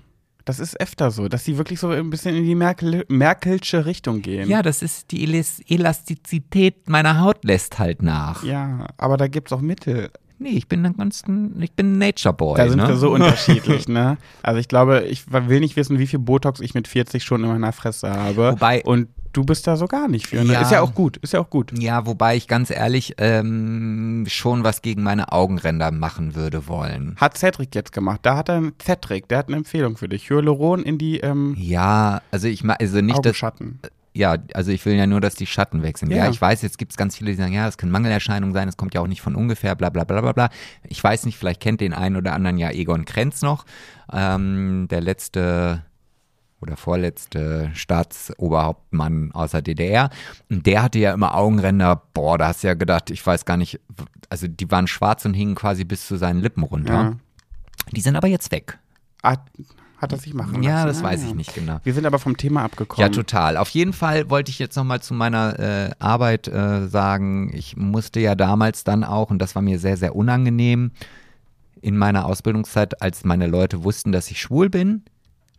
Das 0.45 0.61
ist 0.61 0.81
öfter 0.81 1.11
so, 1.11 1.27
dass 1.27 1.45
sie 1.45 1.59
wirklich 1.59 1.81
so 1.81 1.89
ein 1.89 2.09
bisschen 2.09 2.37
in 2.37 2.45
die 2.45 2.55
Merkel, 2.55 3.05
Merkelsche 3.09 3.85
Richtung 3.85 4.23
gehen. 4.23 4.49
ja, 4.49 4.63
das 4.63 4.81
ist 4.81 5.11
die 5.11 5.25
Elas 5.25 5.59
Elastizität 5.69 6.89
meiner 6.89 7.21
Haut 7.21 7.45
lässt 7.45 7.81
halt 7.81 8.01
nach. 8.03 8.45
Ja, 8.45 8.87
aber 8.97 9.17
da 9.17 9.27
gibt's 9.27 9.53
auch 9.53 9.61
Mittel. 9.61 10.11
Nee, 10.39 10.51
ich 10.51 10.69
bin 10.69 10.85
ein 10.85 10.97
ganz, 10.97 11.23
ich 11.61 11.73
bin 11.73 11.99
Nature 11.99 12.35
Boy. 12.35 12.57
Da 12.57 12.69
sind 12.69 12.83
ne? 12.83 12.89
wir 12.89 12.97
so 12.97 13.11
unterschiedlich, 13.11 13.89
ne? 13.89 14.19
Also 14.43 14.61
ich 14.61 14.69
glaube, 14.69 15.05
ich 15.09 15.31
will 15.33 15.61
nicht 15.61 15.77
wissen, 15.77 15.99
wie 15.99 16.07
viel 16.07 16.19
Botox 16.19 16.61
ich 16.61 16.75
mit 16.75 16.89
40 16.89 17.25
schon 17.25 17.43
in 17.43 17.49
meiner 17.49 17.73
Fresse 17.73 18.11
habe. 18.11 18.53
Wobei- 18.53 18.85
Und 18.85 19.09
du 19.33 19.45
bist 19.45 19.67
da 19.67 19.77
so 19.77 19.87
gar 19.87 20.09
nicht 20.09 20.27
für. 20.27 20.43
Ne? 20.45 20.55
Ja. 20.55 20.63
Ist 20.63 20.73
ja 20.73 20.81
auch 20.81 20.95
gut, 20.95 21.19
ist 21.19 21.33
ja 21.33 21.41
auch 21.41 21.51
gut. 21.51 21.73
Ja, 21.79 22.07
wobei 22.07 22.37
ich 22.37 22.49
ganz 22.49 22.71
ehrlich 22.71 23.15
ähm, 23.19 24.25
schon 24.29 24.65
was 24.65 24.83
gegen 24.83 25.03
meine 25.03 25.33
Augenränder 25.33 25.91
machen 25.91 26.35
würde 26.35 26.67
wollen. 26.69 27.17
Hat 27.17 27.37
Cedric 27.37 27.75
jetzt 27.75 27.93
gemacht. 27.93 28.21
Da 28.23 28.37
hat 28.37 28.49
er 28.49 28.63
Cedric, 28.83 29.29
der 29.29 29.39
hat 29.39 29.49
eine 29.49 29.57
Empfehlung 29.57 29.97
für 29.97 30.09
dich. 30.09 30.31
Hyaluron 30.31 30.83
in 30.83 30.99
die 30.99 31.21
ähm, 31.21 31.55
Ja, 31.59 32.23
also 32.31 32.49
ich 32.49 32.65
also 32.65 33.01
nicht, 33.01 33.17
Augenschatten. 33.17 33.81
Ja, 34.17 34.37
also 34.55 34.71
ich 34.73 34.85
will 34.87 34.95
ja 34.95 35.07
nur, 35.07 35.21
dass 35.21 35.35
die 35.35 35.47
Schatten 35.47 35.83
weg 35.83 35.99
sind. 35.99 36.11
Ja, 36.11 36.25
Ja. 36.25 36.31
ich 36.31 36.41
weiß, 36.41 36.63
jetzt 36.63 36.79
gibt 36.79 36.93
es 36.93 36.97
ganz 36.97 37.17
viele, 37.17 37.31
die 37.31 37.37
sagen, 37.37 37.53
ja, 37.53 37.67
das 37.67 37.79
können 37.79 37.93
Mangelerscheinungen 37.93 38.55
sein, 38.55 38.67
das 38.67 38.77
kommt 38.77 38.95
ja 38.95 39.01
auch 39.01 39.07
nicht 39.07 39.21
von 39.21 39.35
ungefähr, 39.35 39.75
bla 39.75 39.91
bla 39.91 40.05
bla 40.05 40.21
bla 40.21 40.33
bla. 40.33 40.49
Ich 40.85 41.03
weiß 41.03 41.27
nicht, 41.27 41.37
vielleicht 41.37 41.61
kennt 41.61 41.81
den 41.81 41.93
einen 41.93 42.17
oder 42.17 42.33
anderen 42.33 42.59
ja 42.59 42.71
Egon 42.71 43.05
Krenz 43.05 43.43
noch, 43.43 43.65
ähm, 44.13 44.87
der 44.91 45.01
letzte 45.01 45.83
oder 46.61 46.77
vorletzte 46.77 47.71
Staatsoberhauptmann 47.75 49.31
außer 49.33 49.63
DDR. 49.63 50.11
Und 50.51 50.67
der 50.67 50.83
hatte 50.83 50.99
ja 50.99 51.13
immer 51.13 51.35
Augenränder, 51.35 52.03
boah, 52.15 52.39
da 52.39 52.49
hast 52.49 52.63
du 52.63 52.69
ja 52.69 52.75
gedacht, 52.75 53.11
ich 53.11 53.25
weiß 53.25 53.45
gar 53.45 53.57
nicht, 53.57 53.81
also 54.31 54.49
die 54.49 54.71
waren 54.71 54.87
schwarz 54.87 55.25
und 55.25 55.35
hingen 55.35 55.55
quasi 55.55 55.85
bis 55.85 56.07
zu 56.07 56.17
seinen 56.17 56.41
Lippen 56.41 56.63
runter. 56.63 56.93
Ja. 56.93 57.17
Die 57.93 58.01
sind 58.01 58.17
aber 58.17 58.29
jetzt 58.29 58.51
weg. 58.53 58.79
Hat, 59.23 59.41
hat 59.99 60.13
er 60.13 60.19
sich 60.19 60.35
machen 60.35 60.63
Ja, 60.63 60.85
lassen. 60.85 60.89
das 60.89 61.03
weiß 61.03 61.25
ich 61.25 61.35
nicht 61.35 61.55
genau. 61.55 61.79
Wir 61.83 61.95
sind 61.95 62.07
aber 62.07 62.19
vom 62.19 62.37
Thema 62.37 62.65
abgekommen. 62.65 63.07
Ja, 63.11 63.15
total. 63.15 63.57
Auf 63.57 63.69
jeden 63.71 63.93
Fall 63.93 64.29
wollte 64.31 64.51
ich 64.51 64.59
jetzt 64.59 64.77
nochmal 64.77 65.01
zu 65.01 65.15
meiner 65.15 65.59
äh, 65.59 65.91
Arbeit 65.99 66.49
äh, 66.49 66.87
sagen, 66.89 67.51
ich 67.55 67.77
musste 67.77 68.21
ja 68.21 68.35
damals 68.35 68.85
dann 68.85 69.05
auch, 69.05 69.31
und 69.31 69.39
das 69.41 69.55
war 69.55 69.63
mir 69.63 69.79
sehr, 69.79 69.97
sehr 69.97 70.15
unangenehm, 70.15 70.91
in 71.81 71.97
meiner 71.97 72.27
Ausbildungszeit, 72.27 73.01
als 73.01 73.25
meine 73.25 73.47
Leute 73.47 73.85
wussten, 73.85 74.13
dass 74.13 74.31
ich 74.31 74.41
schwul 74.41 74.69
bin, 74.71 75.03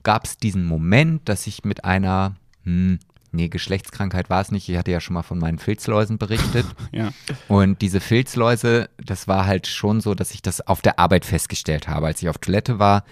gab 0.04 0.26
es 0.26 0.38
diesen 0.38 0.66
Moment, 0.66 1.28
dass 1.30 1.48
ich 1.48 1.64
mit 1.64 1.86
einer, 1.86 2.36
hm, 2.64 3.00
nee, 3.32 3.48
Geschlechtskrankheit 3.50 4.30
war 4.30 4.42
es 4.42 4.52
nicht, 4.52 4.68
ich 4.70 4.78
hatte 4.78 4.92
ja 4.92 5.00
schon 5.00 5.14
mal 5.14 5.24
von 5.24 5.40
meinen 5.40 5.60
Filzläusen 5.60 6.18
berichtet. 6.18 6.66
Ja. 6.92 7.10
Und 7.48 7.82
diese 7.82 8.00
Filzläuse, 8.00 8.90
das 9.04 9.28
war 9.28 9.46
halt 9.46 9.68
schon 9.68 10.00
so, 10.02 10.16
dass 10.16 10.32
ich 10.32 10.42
das 10.42 10.66
auf 10.66 10.82
der 10.82 11.00
Arbeit 11.00 11.26
festgestellt 11.26 11.88
habe. 11.88 12.08
Als 12.08 12.22
ich 12.22 12.30
auf 12.30 12.38
Toilette 12.40 12.80
war, 12.80 13.04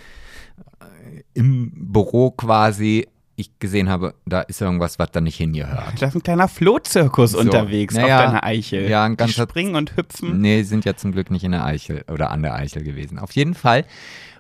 im 1.36 1.71
Büro 1.75 2.31
quasi, 2.31 3.07
ich 3.36 3.51
gesehen 3.59 3.89
habe, 3.89 4.15
da 4.25 4.41
ist 4.41 4.61
irgendwas, 4.61 4.97
was 4.97 5.11
da 5.11 5.21
nicht 5.21 5.36
hingehört. 5.38 6.01
Da 6.01 6.07
ist 6.07 6.15
ein 6.15 6.23
kleiner 6.23 6.47
Flohzirkus 6.47 7.31
So, 7.33 7.39
unterwegs 7.39 7.93
naja, 7.93 8.17
auf 8.19 8.25
deiner 8.25 8.43
Eichel. 8.43 8.89
ja, 8.89 9.03
ein 9.03 9.11
Die 9.11 9.17
ganzer- 9.17 9.43
springen 9.43 9.75
und 9.75 9.95
hüpfen. 9.97 10.39
Nee, 10.41 10.63
sind 10.63 10.86
ja 10.86 10.95
zum 10.95 11.11
Glück 11.11 11.29
nicht 11.31 11.43
in 11.43 11.51
der 11.51 11.63
Eichel 11.65 12.03
oder 12.11 12.31
an 12.31 12.41
der 12.41 12.55
Eichel 12.55 12.81
gewesen. 12.83 13.19
Auf 13.19 13.33
jeden 13.33 13.53
Fall 13.53 13.86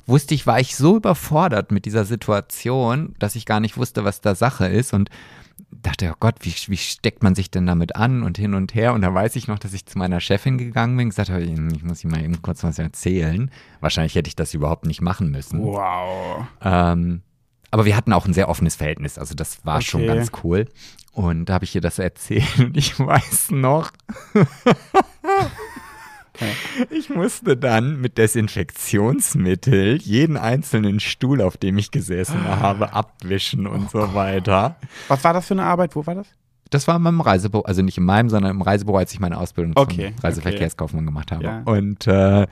wusste 0.07 0.33
ich, 0.33 0.47
war 0.47 0.59
ich 0.59 0.75
so 0.75 0.95
überfordert 0.97 1.71
mit 1.71 1.85
dieser 1.85 2.05
Situation, 2.05 3.15
dass 3.19 3.35
ich 3.35 3.45
gar 3.45 3.59
nicht 3.59 3.75
wusste, 3.77 4.03
was 4.05 4.21
da 4.21 4.33
Sache 4.35 4.67
ist 4.67 4.93
und 4.93 5.09
dachte, 5.81 6.09
oh 6.11 6.17
Gott, 6.19 6.35
wie, 6.41 6.53
wie 6.67 6.77
steckt 6.77 7.23
man 7.23 7.35
sich 7.35 7.51
denn 7.51 7.65
damit 7.65 7.95
an 7.95 8.23
und 8.23 8.37
hin 8.37 8.53
und 8.53 8.73
her? 8.75 8.93
Und 8.93 9.01
da 9.01 9.13
weiß 9.13 9.35
ich 9.35 9.47
noch, 9.47 9.59
dass 9.59 9.73
ich 9.73 9.85
zu 9.85 9.97
meiner 9.97 10.19
Chefin 10.19 10.57
gegangen 10.57 10.97
bin 10.97 11.05
und 11.05 11.09
gesagt 11.11 11.29
habe, 11.29 11.41
ich 11.43 11.83
muss 11.83 12.03
ihm 12.03 12.11
mal 12.11 12.23
eben 12.23 12.41
kurz 12.41 12.63
was 12.63 12.79
erzählen. 12.79 13.51
Wahrscheinlich 13.81 14.15
hätte 14.15 14.27
ich 14.27 14.35
das 14.35 14.53
überhaupt 14.53 14.85
nicht 14.85 15.01
machen 15.01 15.31
müssen. 15.31 15.61
Wow. 15.63 16.45
Ähm, 16.61 17.21
aber 17.71 17.85
wir 17.85 17.95
hatten 17.97 18.13
auch 18.13 18.25
ein 18.25 18.33
sehr 18.33 18.47
offenes 18.49 18.75
Verhältnis, 18.75 19.17
also 19.17 19.35
das 19.35 19.65
war 19.65 19.81
schon 19.81 20.01
Okay. 20.03 20.15
ganz 20.15 20.31
cool. 20.43 20.65
Und 21.11 21.45
da 21.45 21.53
habe 21.55 21.65
ich 21.65 21.73
ihr 21.75 21.81
das 21.81 21.99
erzählt 21.99 22.59
und 22.59 22.77
ich 22.77 22.97
weiß 22.99 23.51
noch, 23.51 23.91
ich 26.89 27.09
musste 27.09 27.57
dann 27.57 27.99
mit 28.01 28.17
Desinfektionsmittel 28.17 29.97
jeden 30.01 30.37
einzelnen 30.37 30.99
Stuhl, 30.99 31.41
auf 31.41 31.57
dem 31.57 31.77
ich 31.77 31.91
gesessen 31.91 32.43
habe, 32.43 32.93
abwischen 32.93 33.67
und 33.67 33.89
so 33.91 34.13
weiter. 34.13 34.77
Was 35.07 35.23
war 35.23 35.33
das 35.33 35.47
für 35.47 35.53
eine 35.53 35.63
Arbeit? 35.63 35.95
Wo 35.95 36.05
war 36.05 36.15
das? 36.15 36.27
Das 36.71 36.87
war 36.87 36.95
in 36.95 37.03
meinem 37.03 37.21
Reisebüro, 37.21 37.63
also 37.63 37.81
nicht 37.81 37.97
in 37.97 38.05
meinem, 38.05 38.29
sondern 38.29 38.51
im 38.51 38.61
Reisebüro, 38.61 38.97
als 38.97 39.13
ich 39.13 39.19
meine 39.19 39.37
Ausbildung 39.37 39.73
Okay, 39.75 40.13
zum 40.15 40.23
Reiseverkehrskaufmann 40.23 41.05
gemacht 41.05 41.31
habe. 41.31 41.43
Ja. 41.43 41.61
Und 41.65 42.07
äh, 42.07 42.47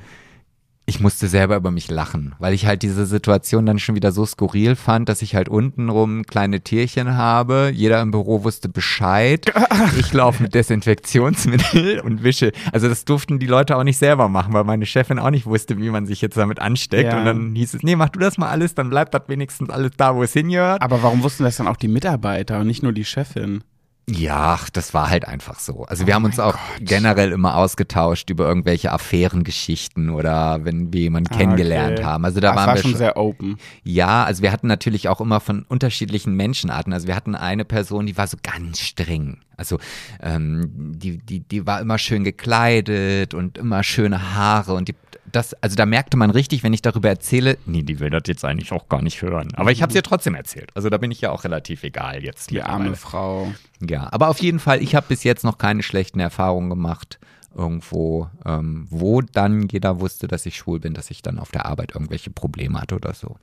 ich 0.86 1.00
musste 1.00 1.30
selber 1.30 1.56
über 1.56 1.72
mich 1.72 1.90
lachen, 1.90 2.36
weil 2.40 2.54
ich 2.54 2.66
halt 2.66 2.82
diese 2.82 3.06
Situation 3.06 3.66
dann 3.66 3.80
schon 3.80 3.96
wieder 3.96 4.12
so 4.12 4.26
skurril 4.26 4.76
fand, 4.76 5.08
dass 5.08 5.22
ich 5.22 5.34
halt 5.34 5.48
untenrum 5.48 6.24
kleine 6.24 6.60
Tierchen 6.60 7.16
habe. 7.16 7.72
Jeder 7.74 8.02
im 8.02 8.12
Büro 8.12 8.44
wusste 8.44 8.70
Bescheid. 8.70 9.46
Ich 9.98 10.14
laufe 10.14 10.44
mit 10.44 10.54
Desinfektionsmittel 10.54 12.00
und 12.00 12.24
wische. 12.24 12.52
Also 12.72 12.88
das 12.88 13.06
durften 13.06 13.40
die 13.40 13.48
Leute 13.48 13.76
auch 13.76 13.84
nicht 13.84 13.98
selber 13.98 14.30
machen, 14.30 14.54
weil 14.54 14.64
meine 14.64 14.86
Chefin 14.86 15.20
auch 15.20 15.30
nicht 15.30 15.46
wusste, 15.46 15.78
wie 15.78 15.90
man 15.90 16.06
sich 16.06 16.22
jetzt 16.22 16.38
damit 16.38 16.60
ansteckt. 16.60 17.12
Ja. 17.12 17.20
Und 17.20 17.26
dann 17.26 17.56
hieß 17.56 17.74
es, 17.74 17.84
nee, 17.84 17.96
mach 17.96 18.10
du 18.10 18.20
das 18.20 18.38
mal 18.38 18.50
alles, 18.50 18.76
dann 18.76 18.90
bleibt 18.90 19.14
das 19.14 19.24
wenigstens 19.28 19.70
alles 19.70 19.92
da, 19.98 20.16
wo 20.16 20.24
es 20.24 20.34
hingehört. 20.34 20.82
Aber 20.82 21.04
warum 21.04 21.24
wussten 21.24 21.44
das 21.44 21.58
dann 21.58 21.68
auch 21.68 21.78
die 21.78 21.88
Mitarbeiter 21.88 22.60
und 22.60 22.68
nicht 22.68 22.84
nur 22.84 22.94
die 22.94 23.06
Chefin? 23.06 23.64
Ja, 24.10 24.60
das 24.74 24.94
war 24.94 25.10
halt 25.10 25.26
einfach 25.28 25.60
so. 25.60 25.84
Also 25.86 26.06
wir 26.06 26.14
Oh 26.14 26.16
haben 26.16 26.26
uns 26.26 26.38
auch 26.38 26.54
Gott. 26.58 26.62
generell 26.82 27.32
immer 27.32 27.56
ausgetauscht 27.56 28.30
über 28.30 28.46
irgendwelche 28.48 28.92
Affärengeschichten 28.92 30.10
oder 30.10 30.66
wenn 30.66 30.92
wir 30.92 31.02
jemanden 31.02 31.34
Ah, 31.34 31.38
kennengelernt 31.38 32.00
okay. 32.00 32.06
haben. 32.06 32.26
Also 32.26 32.42
da 32.42 32.50
das 32.50 32.58
waren 32.58 32.68
war 32.68 32.76
wir 32.76 32.82
schon 32.82 32.92
schon 32.92 32.98
sehr 32.98 33.16
open. 33.18 33.58
Ja, 33.84 34.26
also 34.26 34.42
wir 34.44 34.52
hatten 34.52 34.68
natürlich 34.68 35.08
auch 35.08 35.22
immer 35.22 35.40
von 35.40 35.64
unterschiedlichen 35.64 36.36
Menschenarten. 36.36 36.92
Also 36.92 37.08
wir 37.08 37.16
hatten 37.16 37.34
eine 37.36 37.64
Person, 37.64 38.06
die 38.06 38.18
war 38.18 38.28
so 38.28 38.38
ganz 38.44 38.82
streng. 38.82 39.40
Also 39.56 39.80
ähm, 40.22 40.70
die, 40.98 41.20
die, 41.20 41.40
die 41.40 41.66
war 41.66 41.80
immer 41.80 41.98
schön 41.98 42.24
gekleidet 42.26 43.34
und 43.34 43.58
immer 43.58 43.84
schöne 43.84 44.34
Haare 44.36 44.74
und 44.74 44.90
die, 44.90 44.96
das, 45.34 45.54
also 45.56 45.76
da 45.76 45.86
merkte 45.86 46.16
man 46.16 46.30
richtig, 46.30 46.64
wenn 46.64 46.74
ich 46.74 46.82
darüber 46.82 47.10
erzähle, 47.10 47.58
nee, 47.66 47.84
die 47.84 48.00
will 48.00 48.10
das 48.10 48.24
jetzt 48.28 48.46
eigentlich 48.46 48.72
auch 48.72 48.88
gar 48.88 49.02
nicht 49.02 49.22
hören. 49.22 49.54
Aber 49.56 49.72
ich 49.72 49.82
habe 49.82 49.90
es 49.90 49.96
ihr 49.96 50.04
trotzdem 50.04 50.36
erzählt. 50.36 50.72
Also 50.76 50.90
da 50.90 50.98
bin 50.98 51.12
ich 51.12 51.22
ja 51.22 51.32
auch 51.32 51.44
relativ 51.44 51.84
egal 51.84 52.24
jetzt. 52.24 52.52
Die 52.52 52.62
arme. 52.62 52.96
Frau. 52.96 53.52
Ja, 53.82 54.08
aber 54.12 54.30
auf 54.30 54.40
jeden 54.40 54.60
Fall, 54.60 54.82
ich 54.82 54.96
habe 54.96 55.08
bis 55.10 55.24
jetzt 55.24 55.44
noch 55.44 55.58
keine 55.58 55.82
schlechten 55.84 56.20
Erfahrungen 56.20 56.70
gemacht. 56.70 57.20
Irgendwo, 57.56 58.30
ähm, 58.46 58.88
wo 58.90 59.22
dann 59.22 59.68
jeder 59.68 60.00
wusste, 60.00 60.28
dass 60.28 60.46
ich 60.46 60.56
schwul 60.56 60.80
bin, 60.80 60.94
dass 60.94 61.12
ich 61.12 61.22
dann 61.22 61.40
auf 61.40 61.52
der 61.52 61.66
Arbeit 61.66 61.92
irgendwelche 61.94 62.32
Probleme 62.32 62.80
hatte 62.80 62.96
oder 62.96 63.14
so. 63.14 63.38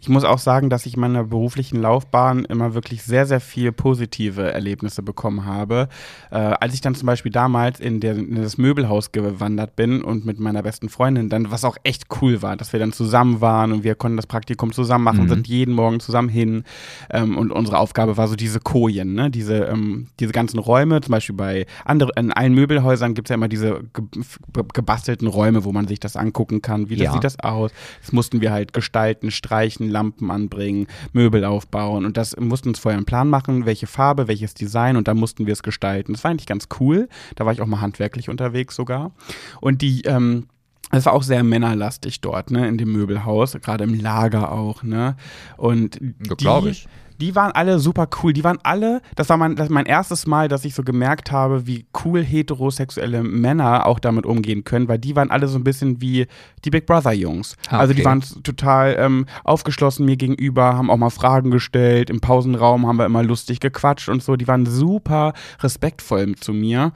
Ich 0.00 0.08
muss 0.08 0.24
auch 0.24 0.38
sagen, 0.38 0.70
dass 0.70 0.86
ich 0.86 0.94
in 0.94 1.00
meiner 1.00 1.24
beruflichen 1.24 1.80
Laufbahn 1.80 2.44
immer 2.44 2.74
wirklich 2.74 3.02
sehr, 3.02 3.26
sehr 3.26 3.40
viel 3.40 3.72
positive 3.72 4.52
Erlebnisse 4.52 5.02
bekommen 5.02 5.44
habe. 5.44 5.88
Äh, 6.30 6.36
als 6.36 6.74
ich 6.74 6.80
dann 6.80 6.94
zum 6.94 7.06
Beispiel 7.06 7.32
damals 7.32 7.80
in, 7.80 8.00
der, 8.00 8.16
in 8.16 8.34
das 8.36 8.58
Möbelhaus 8.58 9.12
gewandert 9.12 9.76
bin 9.76 10.02
und 10.02 10.24
mit 10.26 10.38
meiner 10.40 10.62
besten 10.62 10.88
Freundin 10.88 11.28
dann, 11.28 11.50
was 11.50 11.64
auch 11.64 11.76
echt 11.84 12.06
cool 12.20 12.42
war, 12.42 12.56
dass 12.56 12.72
wir 12.72 12.80
dann 12.80 12.92
zusammen 12.92 13.40
waren 13.40 13.72
und 13.72 13.84
wir 13.84 13.94
konnten 13.94 14.16
das 14.16 14.26
Praktikum 14.26 14.72
zusammen 14.72 15.04
machen, 15.04 15.24
Mhm. 15.24 15.28
sind 15.28 15.48
jeden 15.48 15.74
Morgen 15.74 16.00
zusammen 16.00 16.28
hin. 16.28 16.64
Ähm, 17.10 17.36
und 17.36 17.50
unsere 17.52 17.78
Aufgabe 17.78 18.16
war 18.16 18.28
so 18.28 18.36
diese 18.36 18.60
Kojen, 18.60 19.14
ne? 19.14 19.30
diese, 19.30 19.64
ähm, 19.64 20.06
diese 20.20 20.32
ganzen 20.32 20.58
Räume, 20.58 21.00
zum 21.00 21.12
Beispiel 21.12 21.34
bei 21.36 21.66
anderen, 21.84 22.12
in 22.16 22.32
allen 22.32 22.54
Möbelhäusern 22.54 23.14
gibt 23.14 23.28
es 23.28 23.30
ja 23.30 23.34
immer 23.34 23.48
diese 23.48 23.80
ge 23.94 24.04
ge 24.52 24.64
gebastelten 24.72 25.26
Räume, 25.28 25.64
wo 25.64 25.72
man 25.72 25.86
sich 25.88 26.00
das 26.00 26.16
angucken 26.16 26.62
kann. 26.62 26.88
Wie 26.88 26.96
das 26.96 27.06
Ja. 27.06 27.12
sieht 27.12 27.24
das 27.24 27.38
aus? 27.40 27.70
Das 28.00 28.12
mussten 28.12 28.40
wir 28.40 28.52
halt 28.52 28.72
gestalten, 28.72 29.30
streichen, 29.30 29.57
Lampen 29.88 30.30
anbringen, 30.30 30.86
Möbel 31.12 31.44
aufbauen 31.44 32.04
und 32.04 32.16
das 32.16 32.36
mussten 32.38 32.70
uns 32.70 32.78
vorher 32.78 32.96
einen 32.96 33.06
Plan 33.06 33.28
machen, 33.28 33.66
welche 33.66 33.86
Farbe, 33.86 34.28
welches 34.28 34.54
Design 34.54 34.96
und 34.96 35.08
dann 35.08 35.16
mussten 35.16 35.46
wir 35.46 35.52
es 35.52 35.62
gestalten. 35.62 36.12
Das 36.12 36.24
war 36.24 36.30
eigentlich 36.30 36.46
ganz 36.46 36.68
cool. 36.80 37.08
Da 37.36 37.46
war 37.46 37.52
ich 37.52 37.60
auch 37.60 37.66
mal 37.66 37.80
handwerklich 37.80 38.28
unterwegs 38.28 38.76
sogar. 38.76 39.12
Und 39.60 39.82
die, 39.82 40.02
ähm, 40.02 40.46
es 40.90 41.06
war 41.06 41.12
auch 41.12 41.22
sehr 41.22 41.42
männerlastig 41.42 42.20
dort, 42.20 42.50
ne, 42.50 42.66
in 42.66 42.78
dem 42.78 42.92
Möbelhaus, 42.92 43.52
gerade 43.52 43.84
im 43.84 43.98
Lager 43.98 44.52
auch, 44.52 44.82
ne. 44.82 45.16
Und 45.56 45.96
Ja, 45.96 46.00
die, 46.00 46.34
glaub 46.36 46.66
ich. 46.66 46.88
Die 47.20 47.34
waren 47.34 47.52
alle 47.52 47.78
super 47.78 48.08
cool. 48.22 48.32
Die 48.32 48.44
waren 48.44 48.58
alle, 48.62 49.00
das 49.16 49.28
war 49.28 49.36
mein, 49.36 49.56
das 49.56 49.68
mein 49.68 49.86
erstes 49.86 50.26
Mal, 50.26 50.48
dass 50.48 50.64
ich 50.64 50.74
so 50.74 50.82
gemerkt 50.82 51.32
habe, 51.32 51.66
wie 51.66 51.86
cool 52.04 52.24
heterosexuelle 52.24 53.22
Männer 53.22 53.86
auch 53.86 53.98
damit 53.98 54.26
umgehen 54.26 54.64
können, 54.64 54.88
weil 54.88 54.98
die 54.98 55.16
waren 55.16 55.30
alle 55.30 55.48
so 55.48 55.58
ein 55.58 55.64
bisschen 55.64 56.00
wie 56.00 56.26
die 56.64 56.70
Big 56.70 56.86
Brother 56.86 57.12
Jungs. 57.12 57.56
Ah, 57.68 57.78
Also 57.78 57.94
die 57.94 58.04
waren 58.04 58.22
total 58.42 58.96
ähm, 58.98 59.26
aufgeschlossen 59.44 60.06
mir 60.06 60.16
gegenüber, 60.16 60.76
haben 60.76 60.90
auch 60.90 60.96
mal 60.96 61.10
Fragen 61.10 61.50
gestellt. 61.50 62.10
Im 62.10 62.20
Pausenraum 62.20 62.86
haben 62.86 62.98
wir 62.98 63.06
immer 63.06 63.22
lustig 63.22 63.60
gequatscht 63.60 64.08
und 64.08 64.22
so. 64.22 64.36
Die 64.36 64.48
waren 64.48 64.66
super 64.66 65.32
respektvoll 65.60 66.34
zu 66.36 66.52
mir. 66.52 66.92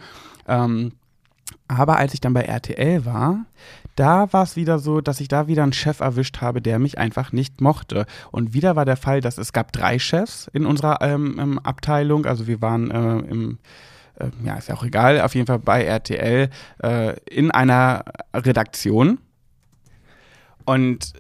Ähm, 0.46 0.92
aber 1.68 1.96
als 1.96 2.14
ich 2.14 2.20
dann 2.20 2.34
bei 2.34 2.42
RTL 2.42 3.04
war, 3.04 3.46
da 3.96 4.32
war 4.32 4.42
es 4.42 4.56
wieder 4.56 4.78
so, 4.78 5.00
dass 5.00 5.20
ich 5.20 5.28
da 5.28 5.46
wieder 5.46 5.62
einen 5.62 5.72
Chef 5.72 6.00
erwischt 6.00 6.40
habe, 6.40 6.62
der 6.62 6.78
mich 6.78 6.98
einfach 6.98 7.32
nicht 7.32 7.60
mochte. 7.60 8.06
Und 8.30 8.54
wieder 8.54 8.76
war 8.76 8.84
der 8.84 8.96
Fall, 8.96 9.20
dass 9.20 9.38
es 9.38 9.52
gab 9.52 9.72
drei 9.72 9.98
Chefs 9.98 10.48
in 10.52 10.66
unserer 10.66 11.00
ähm, 11.02 11.38
ähm, 11.38 11.58
Abteilung. 11.58 12.26
Also 12.26 12.46
wir 12.46 12.60
waren 12.62 12.90
äh, 12.90 13.18
im 13.30 13.58
äh, 14.18 14.28
ja, 14.44 14.56
ist 14.56 14.68
ja 14.68 14.74
auch 14.74 14.84
egal, 14.84 15.20
auf 15.20 15.34
jeden 15.34 15.46
Fall 15.46 15.58
bei 15.58 15.84
RTL 15.84 16.50
äh, 16.82 17.20
in 17.28 17.50
einer 17.50 18.04
Redaktion. 18.34 19.18
Und 20.64 21.12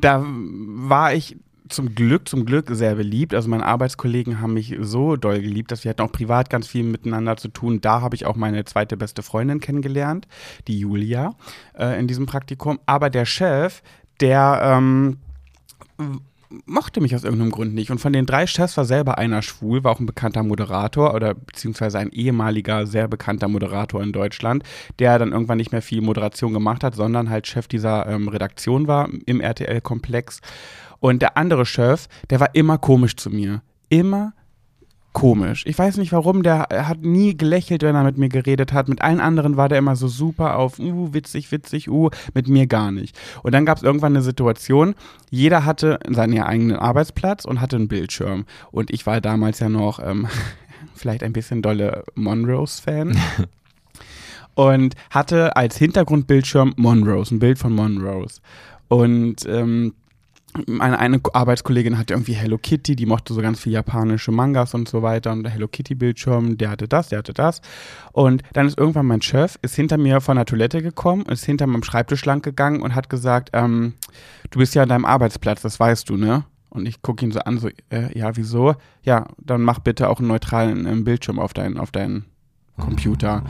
da 0.00 0.24
war 0.24 1.14
ich 1.14 1.36
zum 1.72 1.94
Glück, 1.94 2.28
zum 2.28 2.44
Glück 2.44 2.68
sehr 2.70 2.94
beliebt. 2.94 3.34
Also 3.34 3.48
meine 3.48 3.64
Arbeitskollegen 3.64 4.40
haben 4.40 4.54
mich 4.54 4.76
so 4.80 5.16
doll 5.16 5.40
geliebt, 5.40 5.72
dass 5.72 5.84
wir 5.84 5.90
hatten 5.90 6.02
auch 6.02 6.12
privat 6.12 6.50
ganz 6.50 6.66
viel 6.66 6.84
miteinander 6.84 7.36
zu 7.36 7.48
tun. 7.48 7.80
Da 7.80 8.00
habe 8.00 8.14
ich 8.16 8.26
auch 8.26 8.36
meine 8.36 8.64
zweite 8.64 8.96
beste 8.96 9.22
Freundin 9.22 9.60
kennengelernt, 9.60 10.26
die 10.68 10.78
Julia, 10.78 11.34
äh, 11.78 11.98
in 11.98 12.06
diesem 12.06 12.26
Praktikum. 12.26 12.78
Aber 12.86 13.10
der 13.10 13.24
Chef, 13.24 13.82
der 14.20 14.60
ähm, 14.62 15.18
mochte 16.66 17.00
mich 17.00 17.14
aus 17.14 17.24
irgendeinem 17.24 17.52
Grund 17.52 17.74
nicht. 17.74 17.90
Und 17.90 18.00
von 18.00 18.12
den 18.12 18.26
drei 18.26 18.46
Chefs 18.46 18.76
war 18.76 18.84
selber 18.84 19.18
einer 19.18 19.42
schwul, 19.42 19.84
war 19.84 19.92
auch 19.92 20.00
ein 20.00 20.06
bekannter 20.06 20.42
Moderator 20.42 21.14
oder 21.14 21.34
beziehungsweise 21.34 21.98
ein 21.98 22.10
ehemaliger, 22.10 22.86
sehr 22.86 23.08
bekannter 23.08 23.48
Moderator 23.48 24.02
in 24.02 24.12
Deutschland, 24.12 24.64
der 24.98 25.18
dann 25.18 25.32
irgendwann 25.32 25.58
nicht 25.58 25.72
mehr 25.72 25.82
viel 25.82 26.00
Moderation 26.00 26.52
gemacht 26.52 26.82
hat, 26.82 26.94
sondern 26.94 27.30
halt 27.30 27.46
Chef 27.46 27.68
dieser 27.68 28.06
ähm, 28.06 28.28
Redaktion 28.28 28.86
war 28.86 29.08
im 29.26 29.40
RTL-Komplex. 29.40 30.40
Und 31.00 31.22
der 31.22 31.36
andere 31.36 31.66
Chef, 31.66 32.06
der 32.28 32.40
war 32.40 32.54
immer 32.54 32.78
komisch 32.78 33.16
zu 33.16 33.30
mir. 33.30 33.62
Immer 33.88 34.32
komisch. 35.12 35.64
Ich 35.66 35.78
weiß 35.78 35.96
nicht 35.96 36.12
warum, 36.12 36.42
der 36.42 36.68
hat 36.70 37.02
nie 37.02 37.36
gelächelt, 37.36 37.82
wenn 37.82 37.96
er 37.96 38.04
mit 38.04 38.16
mir 38.16 38.28
geredet 38.28 38.72
hat. 38.72 38.88
Mit 38.88 39.02
allen 39.02 39.20
anderen 39.20 39.56
war 39.56 39.68
der 39.68 39.78
immer 39.78 39.96
so 39.96 40.06
super 40.06 40.56
auf, 40.56 40.78
uh, 40.78 41.12
witzig, 41.12 41.50
witzig, 41.50 41.90
uh, 41.90 42.10
mit 42.34 42.48
mir 42.48 42.66
gar 42.66 42.92
nicht. 42.92 43.18
Und 43.42 43.52
dann 43.52 43.66
gab 43.66 43.78
es 43.78 43.82
irgendwann 43.82 44.14
eine 44.14 44.22
Situation, 44.22 44.94
jeder 45.30 45.64
hatte 45.64 45.98
seinen 46.08 46.40
eigenen 46.40 46.76
Arbeitsplatz 46.76 47.44
und 47.44 47.60
hatte 47.60 47.76
einen 47.76 47.88
Bildschirm. 47.88 48.44
Und 48.70 48.90
ich 48.90 49.06
war 49.06 49.20
damals 49.20 49.58
ja 49.58 49.68
noch 49.68 49.98
ähm, 50.00 50.28
vielleicht 50.94 51.22
ein 51.24 51.32
bisschen 51.32 51.62
dolle 51.62 52.04
Monrose-Fan. 52.14 53.18
und 54.54 54.94
hatte 55.10 55.56
als 55.56 55.76
Hintergrundbildschirm 55.76 56.74
Monrose, 56.76 57.34
ein 57.34 57.38
Bild 57.38 57.58
von 57.58 57.74
Monrose. 57.74 58.40
Und 58.88 59.46
ähm, 59.46 59.94
meine 60.66 60.98
eine 60.98 61.20
Arbeitskollegin 61.32 61.98
hatte 61.98 62.14
irgendwie 62.14 62.32
Hello 62.32 62.58
Kitty, 62.58 62.96
die 62.96 63.06
mochte 63.06 63.34
so 63.34 63.40
ganz 63.40 63.60
viel 63.60 63.72
japanische 63.72 64.32
Mangas 64.32 64.74
und 64.74 64.88
so 64.88 65.02
weiter 65.02 65.32
und 65.32 65.42
der 65.42 65.52
Hello 65.52 65.68
Kitty 65.68 65.94
Bildschirm, 65.94 66.56
der 66.58 66.70
hatte 66.70 66.88
das, 66.88 67.08
der 67.08 67.18
hatte 67.18 67.32
das 67.32 67.60
und 68.12 68.42
dann 68.52 68.66
ist 68.66 68.78
irgendwann 68.78 69.06
mein 69.06 69.22
Chef, 69.22 69.58
ist 69.62 69.76
hinter 69.76 69.98
mir 69.98 70.20
von 70.20 70.36
der 70.36 70.46
Toilette 70.46 70.82
gekommen, 70.82 71.26
ist 71.26 71.44
hinter 71.44 71.66
meinem 71.66 71.82
Schreibtisch 71.82 72.24
lang 72.24 72.42
gegangen 72.42 72.82
und 72.82 72.94
hat 72.94 73.08
gesagt, 73.08 73.50
ähm, 73.52 73.94
du 74.50 74.58
bist 74.58 74.74
ja 74.74 74.82
an 74.82 74.88
deinem 74.88 75.04
Arbeitsplatz, 75.04 75.62
das 75.62 75.78
weißt 75.78 76.08
du, 76.08 76.16
ne? 76.16 76.44
Und 76.70 76.86
ich 76.86 77.02
gucke 77.02 77.24
ihn 77.24 77.32
so 77.32 77.40
an, 77.40 77.58
so, 77.58 77.68
äh, 77.90 78.16
ja, 78.16 78.36
wieso? 78.36 78.76
Ja, 79.02 79.26
dann 79.38 79.62
mach 79.62 79.80
bitte 79.80 80.08
auch 80.08 80.20
einen 80.20 80.28
neutralen 80.28 80.86
ähm, 80.86 81.02
Bildschirm 81.02 81.40
auf 81.40 81.52
deinen, 81.52 81.78
auf 81.78 81.90
deinen 81.90 82.26
Computer. 82.78 83.42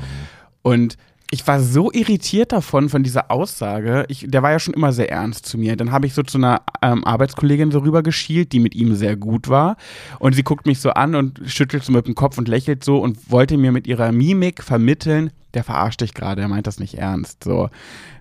Und 0.63 0.97
ich 1.33 1.47
war 1.47 1.61
so 1.61 1.93
irritiert 1.93 2.51
davon, 2.51 2.89
von 2.89 3.05
dieser 3.05 3.31
Aussage. 3.31 4.05
Ich, 4.09 4.27
der 4.29 4.43
war 4.43 4.51
ja 4.51 4.59
schon 4.59 4.75
immer 4.75 4.93
sehr 4.93 5.11
ernst 5.11 5.47
zu 5.47 5.59
mir. 5.59 5.77
Dann 5.77 5.93
habe 5.93 6.07
ich 6.07 6.15
so 6.15 6.25
zu 6.25 6.39
einer 6.39 6.63
ähm, 6.83 7.05
Arbeitskollegin 7.05 7.71
so 7.71 7.79
rübergeschielt, 7.79 8.53
die 8.53 8.59
mit 8.59 8.75
ihm 8.75 8.97
sehr 8.97 9.17
gut 9.17 9.49
war. 9.49 9.77
Und 10.19 10.35
sie 10.35 10.43
guckt 10.43 10.67
mich 10.67 10.81
so 10.81 10.91
an 10.91 11.15
und 11.15 11.41
schüttelt 11.47 11.85
so 11.85 11.93
mit 11.93 12.09
dem 12.09 12.17
Kopf 12.17 12.37
und 12.37 12.49
lächelt 12.49 12.83
so 12.83 12.99
und 12.99 13.31
wollte 13.31 13.59
mir 13.59 13.71
mit 13.71 13.87
ihrer 13.87 14.11
Mimik 14.11 14.65
vermitteln, 14.65 15.31
der 15.55 15.63
verarscht 15.63 16.01
dich 16.01 16.15
gerade, 16.15 16.43
er 16.43 16.49
meint 16.49 16.67
das 16.67 16.79
nicht 16.79 16.95
ernst, 16.95 17.43
so, 17.43 17.71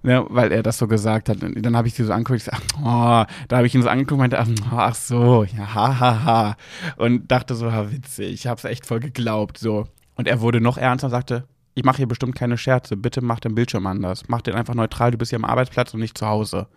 ne, 0.01 0.25
weil 0.29 0.51
er 0.51 0.63
das 0.63 0.79
so 0.79 0.87
gesagt 0.87 1.29
hat. 1.29 1.43
Und 1.43 1.61
dann 1.63 1.77
habe 1.77 1.87
ich 1.87 1.93
sie 1.93 2.03
so 2.03 2.11
angeguckt, 2.11 2.37
ich 2.37 2.43
sag, 2.43 2.59
oh, 2.79 3.25
da 3.47 3.57
habe 3.57 3.67
ich 3.67 3.75
ihn 3.75 3.83
so 3.83 3.89
angeguckt 3.89 4.13
und 4.13 4.19
meinte, 4.19 4.39
ach, 4.39 4.47
ach 4.71 4.95
so, 4.95 5.43
ja, 5.43 5.73
ha, 5.73 5.99
ha, 5.99 6.23
ha. 6.23 6.57
Und 6.97 7.31
dachte 7.31 7.55
so, 7.55 7.71
ha, 7.71 7.91
witzig, 7.91 8.33
ich 8.33 8.47
habe 8.47 8.57
es 8.57 8.65
echt 8.65 8.85
voll 8.85 8.99
geglaubt, 8.99 9.57
so. 9.57 9.87
Und 10.15 10.27
er 10.27 10.41
wurde 10.41 10.59
noch 10.59 10.77
ernster 10.77 11.07
und 11.07 11.11
sagte, 11.11 11.47
ich 11.79 11.85
mache 11.85 11.97
hier 11.97 12.07
bestimmt 12.07 12.35
keine 12.35 12.57
Scherze, 12.57 12.97
bitte 12.97 13.21
mach 13.21 13.39
den 13.39 13.55
Bildschirm 13.55 13.87
anders. 13.87 14.23
Mach 14.27 14.41
den 14.41 14.53
einfach 14.53 14.75
neutral, 14.75 15.11
du 15.11 15.17
bist 15.17 15.29
hier 15.29 15.39
am 15.39 15.45
Arbeitsplatz 15.45 15.93
und 15.93 16.01
nicht 16.01 16.17
zu 16.17 16.27
Hause. 16.27 16.67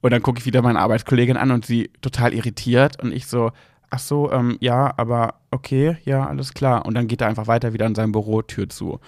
Und 0.00 0.10
dann 0.10 0.22
gucke 0.22 0.40
ich 0.40 0.46
wieder 0.46 0.60
meine 0.60 0.80
Arbeitskollegin 0.80 1.36
an 1.36 1.52
und 1.52 1.64
sie 1.64 1.92
total 2.00 2.34
irritiert 2.34 3.00
und 3.00 3.12
ich 3.12 3.28
so, 3.28 3.52
ach 3.90 4.00
so, 4.00 4.32
ähm, 4.32 4.56
ja, 4.60 4.92
aber 4.96 5.34
okay, 5.52 5.98
ja, 6.04 6.26
alles 6.26 6.52
klar. 6.52 6.84
Und 6.84 6.94
dann 6.94 7.06
geht 7.06 7.20
er 7.20 7.28
einfach 7.28 7.46
weiter 7.46 7.72
wieder 7.72 7.86
an 7.86 7.94
seinem 7.94 8.10
Büro, 8.10 8.42
Tür 8.42 8.68
zu. 8.68 8.98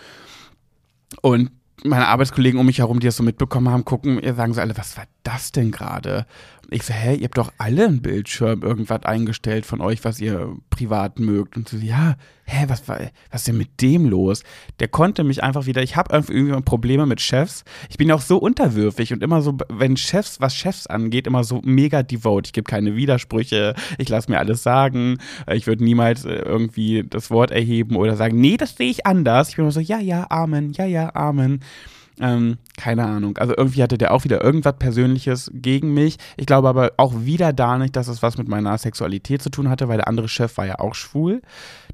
Und 1.22 1.50
meine 1.82 2.06
Arbeitskollegen 2.06 2.60
um 2.60 2.66
mich 2.66 2.78
herum, 2.78 3.00
die 3.00 3.06
das 3.06 3.16
so 3.16 3.24
mitbekommen 3.24 3.68
haben, 3.68 3.84
gucken, 3.84 4.20
sagen 4.36 4.54
sie 4.54 4.60
alle, 4.60 4.78
was 4.78 4.96
war 4.96 5.06
das 5.24 5.50
denn 5.50 5.72
gerade? 5.72 6.24
Ich 6.72 6.84
so, 6.84 6.94
hä, 6.94 7.16
ihr 7.16 7.24
habt 7.24 7.36
doch 7.36 7.52
alle 7.58 7.86
einen 7.86 8.00
Bildschirm 8.00 8.62
irgendwas 8.62 9.02
eingestellt 9.02 9.66
von 9.66 9.80
euch, 9.80 10.04
was 10.04 10.20
ihr 10.20 10.56
privat 10.70 11.18
mögt. 11.18 11.56
Und 11.56 11.68
so, 11.68 11.76
ja, 11.76 12.14
hä, 12.44 12.66
was 12.68 12.86
war, 12.86 13.00
was 13.32 13.40
ist 13.40 13.48
denn 13.48 13.58
mit 13.58 13.80
dem 13.80 14.06
los? 14.08 14.44
Der 14.78 14.86
konnte 14.86 15.24
mich 15.24 15.42
einfach 15.42 15.66
wieder, 15.66 15.82
ich 15.82 15.96
habe 15.96 16.14
irgendwie 16.14 16.60
Probleme 16.62 17.06
mit 17.06 17.20
Chefs. 17.20 17.64
Ich 17.88 17.98
bin 17.98 18.12
auch 18.12 18.20
so 18.20 18.38
unterwürfig 18.38 19.12
und 19.12 19.20
immer 19.20 19.42
so, 19.42 19.58
wenn 19.68 19.96
Chefs, 19.96 20.40
was 20.40 20.54
Chefs 20.54 20.86
angeht, 20.86 21.26
immer 21.26 21.42
so 21.42 21.60
mega 21.64 22.04
devote. 22.04 22.46
Ich 22.46 22.52
gebe 22.52 22.70
keine 22.70 22.94
Widersprüche, 22.94 23.74
ich 23.98 24.08
lasse 24.08 24.30
mir 24.30 24.38
alles 24.38 24.62
sagen. 24.62 25.18
Ich 25.52 25.66
würde 25.66 25.82
niemals 25.82 26.24
äh, 26.24 26.34
irgendwie 26.34 27.04
das 27.04 27.30
Wort 27.32 27.50
erheben 27.50 27.96
oder 27.96 28.14
sagen, 28.14 28.40
nee, 28.40 28.56
das 28.56 28.76
sehe 28.76 28.90
ich 28.90 29.06
anders. 29.06 29.48
Ich 29.48 29.56
bin 29.56 29.64
immer 29.64 29.72
so, 29.72 29.80
ja, 29.80 29.98
ja, 29.98 30.26
Amen, 30.30 30.72
ja, 30.74 30.84
ja, 30.84 31.12
Amen. 31.16 31.60
Ähm, 32.20 32.58
keine 32.76 33.06
Ahnung. 33.06 33.38
Also 33.38 33.54
irgendwie 33.56 33.82
hatte 33.82 33.98
der 33.98 34.12
auch 34.12 34.24
wieder 34.24 34.44
irgendwas 34.44 34.76
Persönliches 34.78 35.50
gegen 35.54 35.94
mich. 35.94 36.18
Ich 36.36 36.46
glaube 36.46 36.68
aber 36.68 36.92
auch 36.98 37.14
wieder 37.24 37.52
da 37.52 37.78
nicht, 37.78 37.96
dass 37.96 38.08
es 38.08 38.22
was 38.22 38.36
mit 38.36 38.48
meiner 38.48 38.76
Sexualität 38.76 39.42
zu 39.42 39.50
tun 39.50 39.68
hatte, 39.68 39.88
weil 39.88 39.96
der 39.96 40.08
andere 40.08 40.28
Chef 40.28 40.56
war 40.58 40.66
ja 40.66 40.78
auch 40.78 40.94
schwul, 40.94 41.40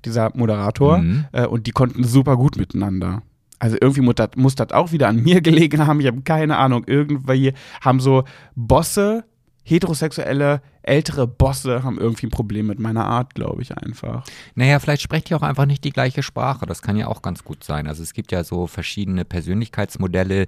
dieser 0.05 0.31
Moderator. 0.35 0.99
Mhm. 0.99 1.27
Äh, 1.33 1.47
und 1.47 1.67
die 1.67 1.73
konnten 1.73 2.05
super 2.05 2.37
gut 2.37 2.57
miteinander. 2.57 3.23
Also 3.59 3.77
irgendwie 3.81 4.03
muss 4.03 4.55
das, 4.55 4.73
auch 4.73 4.93
wieder 4.93 5.09
an 5.09 5.23
mir 5.23 5.41
gelegen 5.41 5.87
haben. 5.87 6.01
Ich 6.01 6.07
habe 6.07 6.23
keine 6.23 6.57
Ahnung. 6.57 6.85
Irgendwie 6.87 7.53
haben 7.81 8.01
so 8.01 8.25
Bosse, 8.55 9.25
heterosexuelle, 9.67 10.63
ältere 10.83 11.27
Bosse, 11.27 11.83
haben 11.83 11.99
irgendwie 11.99 12.27
ein 12.27 12.31
Problem 12.31 12.69
mit 12.69 12.79
meiner 12.79 13.05
Art, 13.05 13.35
glaube 13.35 13.63
ich 13.63 13.77
einfach. 13.77 14.25
Naja, 14.55 14.79
vielleicht 14.79 15.03
sprecht 15.03 15.29
ihr 15.29 15.37
auch 15.37 15.43
einfach 15.43 15.67
nicht 15.67 15.83
die 15.83 15.91
gleiche 15.91 16.23
Sprache. 16.23 16.67
Das 16.67 16.83
kann 16.83 16.97
ja 16.97 17.09
auch 17.09 17.21
ganz 17.21 17.43
gut 17.43 17.65
sein. 17.65 17.89
Also 17.89 18.05
es 18.05 18.15
gibt 18.15 18.31
ja 18.31 18.45
so 18.45 18.69
verschiedene 18.69 19.25
Persönlichkeitsmodelle, 19.25 20.47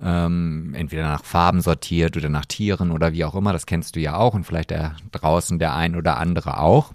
ähm, 0.00 0.72
entweder 0.76 1.02
nach 1.02 1.24
Farben 1.24 1.62
sortiert 1.62 2.16
oder 2.16 2.28
nach 2.28 2.46
Tieren 2.46 2.92
oder 2.92 3.12
wie 3.12 3.24
auch 3.24 3.34
immer. 3.34 3.52
Das 3.52 3.66
kennst 3.66 3.96
du 3.96 4.00
ja 4.00 4.16
auch 4.16 4.34
und 4.34 4.44
vielleicht 4.44 4.70
der 4.70 4.94
draußen 5.10 5.58
der 5.58 5.74
ein 5.74 5.96
oder 5.96 6.18
andere 6.18 6.60
auch. 6.60 6.92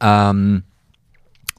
Ähm, 0.00 0.64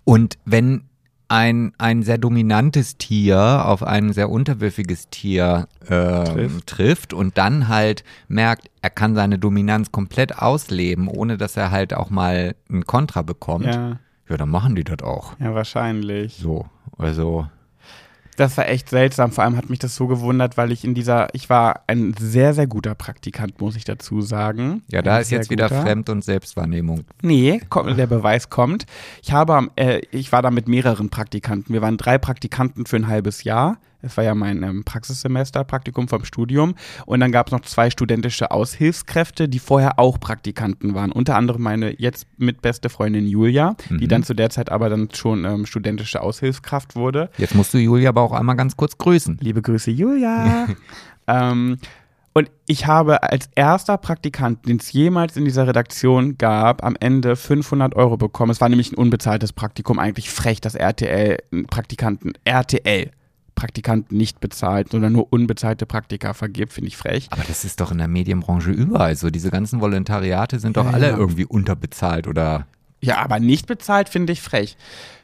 und 0.03 0.37
wenn 0.45 0.83
ein, 1.31 1.71
ein 1.77 2.03
sehr 2.03 2.17
dominantes 2.17 2.97
Tier 2.97 3.65
auf 3.65 3.83
ein 3.83 4.11
sehr 4.13 4.29
unterwürfiges 4.29 5.09
Tier 5.09 5.67
ähm, 5.89 6.25
Trifft. 6.25 6.67
trifft. 6.67 7.13
und 7.13 7.37
dann 7.37 7.67
halt 7.69 8.03
merkt, 8.27 8.69
er 8.81 8.89
kann 8.89 9.15
seine 9.15 9.39
Dominanz 9.39 9.91
komplett 9.91 10.37
ausleben, 10.37 11.07
ohne 11.07 11.37
dass 11.37 11.55
er 11.57 11.71
halt 11.71 11.93
auch 11.93 12.09
mal 12.09 12.53
ein 12.69 12.85
Kontra 12.85 13.21
bekommt, 13.21 13.65
ja, 13.65 13.97
Ja, 14.29 14.37
dann 14.37 14.49
machen 14.49 14.75
die 14.75 14.83
das 14.83 15.01
auch. 15.01 15.33
ja, 15.39 15.53
wahrscheinlich. 15.55 16.35
So, 16.35 16.65
also 16.97 17.47
Das 18.41 18.57
war 18.57 18.67
echt 18.67 18.89
seltsam. 18.89 19.31
Vor 19.31 19.43
allem 19.43 19.55
hat 19.55 19.69
mich 19.69 19.77
das 19.77 19.95
so 19.95 20.07
gewundert, 20.07 20.57
weil 20.57 20.71
ich 20.71 20.83
in 20.83 20.95
dieser, 20.95 21.27
ich 21.33 21.47
war 21.51 21.83
ein 21.85 22.15
sehr, 22.19 22.55
sehr 22.55 22.65
guter 22.65 22.95
Praktikant, 22.95 23.61
muss 23.61 23.75
ich 23.75 23.83
dazu 23.83 24.21
sagen. 24.21 24.81
ja, 24.87 25.03
da 25.03 25.17
Ein 25.17 25.21
ist 25.21 25.29
jetzt 25.29 25.51
wieder 25.51 25.69
guter. 25.69 25.83
Fremd- 25.83 26.09
und 26.09 26.23
Selbstwahrnehmung. 26.23 27.03
Nee, 27.21 27.61
komm, 27.69 27.95
der 27.95 28.07
Beweis 28.07 28.49
kommt. 28.49 28.87
Ich 29.21 29.31
habe, 29.31 29.67
äh, 29.75 30.01
ich 30.09 30.31
war 30.31 30.41
da 30.41 30.49
mit 30.49 30.67
mehreren 30.67 31.11
Praktikanten. 31.11 31.71
Wir 31.71 31.83
waren 31.83 31.97
drei 31.97 32.17
Praktikanten 32.17 32.87
für 32.87 32.95
ein 32.95 33.05
halbes 33.07 33.43
Jahr. 33.43 33.77
Es 34.01 34.17
war 34.17 34.23
ja 34.23 34.35
mein 34.35 34.63
ähm, 34.63 34.83
Praxissemester, 34.83 35.63
Praktikum 35.63 36.07
vom 36.07 36.25
Studium. 36.25 36.75
Und 37.05 37.19
dann 37.19 37.31
gab 37.31 37.47
es 37.47 37.51
noch 37.51 37.61
zwei 37.61 37.89
studentische 37.89 38.51
Aushilfskräfte, 38.51 39.47
die 39.47 39.59
vorher 39.59 39.99
auch 39.99 40.19
Praktikanten 40.19 40.93
waren. 40.93 41.11
Unter 41.11 41.35
anderem 41.35 41.61
meine 41.61 41.99
jetzt 41.99 42.27
mitbeste 42.37 42.89
Freundin 42.89 43.27
Julia, 43.27 43.75
die 43.89 44.05
Mhm. 44.05 44.07
dann 44.07 44.23
zu 44.23 44.33
der 44.33 44.49
Zeit 44.49 44.71
aber 44.71 44.89
dann 44.89 45.09
schon 45.13 45.45
ähm, 45.45 45.65
studentische 45.65 46.21
Aushilfskraft 46.21 46.95
wurde. 46.95 47.29
Jetzt 47.37 47.55
musst 47.55 47.73
du 47.73 47.77
Julia 47.77 48.09
aber 48.09 48.21
auch 48.21 48.33
einmal 48.33 48.55
ganz 48.55 48.75
kurz 48.77 48.97
grüßen. 48.97 49.37
Liebe 49.41 49.61
Grüße, 49.61 49.91
Julia. 49.91 50.67
ähm, 51.27 51.77
und 52.33 52.49
ich 52.65 52.87
habe 52.87 53.23
als 53.23 53.49
erster 53.55 53.97
Praktikant, 53.97 54.65
den 54.65 54.77
es 54.77 54.93
jemals 54.93 55.35
in 55.35 55.43
dieser 55.43 55.67
Redaktion 55.67 56.37
gab, 56.37 56.81
am 56.83 56.95
Ende 56.97 57.35
500 57.35 57.93
Euro 57.95 58.15
bekommen. 58.15 58.51
Es 58.51 58.61
war 58.61 58.69
nämlich 58.69 58.91
ein 58.91 58.95
unbezahltes 58.95 59.51
Praktikum. 59.51 59.99
Eigentlich 59.99 60.29
frech, 60.29 60.61
dass 60.61 60.75
RTL 60.75 61.37
Praktikanten, 61.69 62.31
RTL 62.45 63.11
Praktikanten 63.61 64.17
nicht 64.17 64.39
bezahlt, 64.39 64.89
sondern 64.89 65.13
nur 65.13 65.27
unbezahlte 65.31 65.85
Praktika 65.85 66.33
vergibt, 66.33 66.73
finde 66.73 66.87
ich 66.87 66.97
frech. 66.97 67.27
Aber 67.29 67.43
das 67.47 67.63
ist 67.63 67.79
doch 67.79 67.91
in 67.91 67.99
der 67.99 68.07
Medienbranche 68.07 68.71
überall 68.71 69.15
so. 69.15 69.29
Diese 69.29 69.51
ganzen 69.51 69.81
Volontariate 69.81 70.57
sind 70.57 70.77
doch 70.77 70.85
Ja, 70.85 70.91
alle 70.93 71.09
ja. 71.09 71.15
irgendwie 71.17 71.45
unterbezahlt 71.45 72.27
oder 72.27 72.65
Ja, 73.01 73.19
aber 73.19 73.39
nicht 73.39 73.67
bezahlt 73.67 74.09
finde 74.09 74.33
ich 74.33 74.41
frech. 74.41 74.77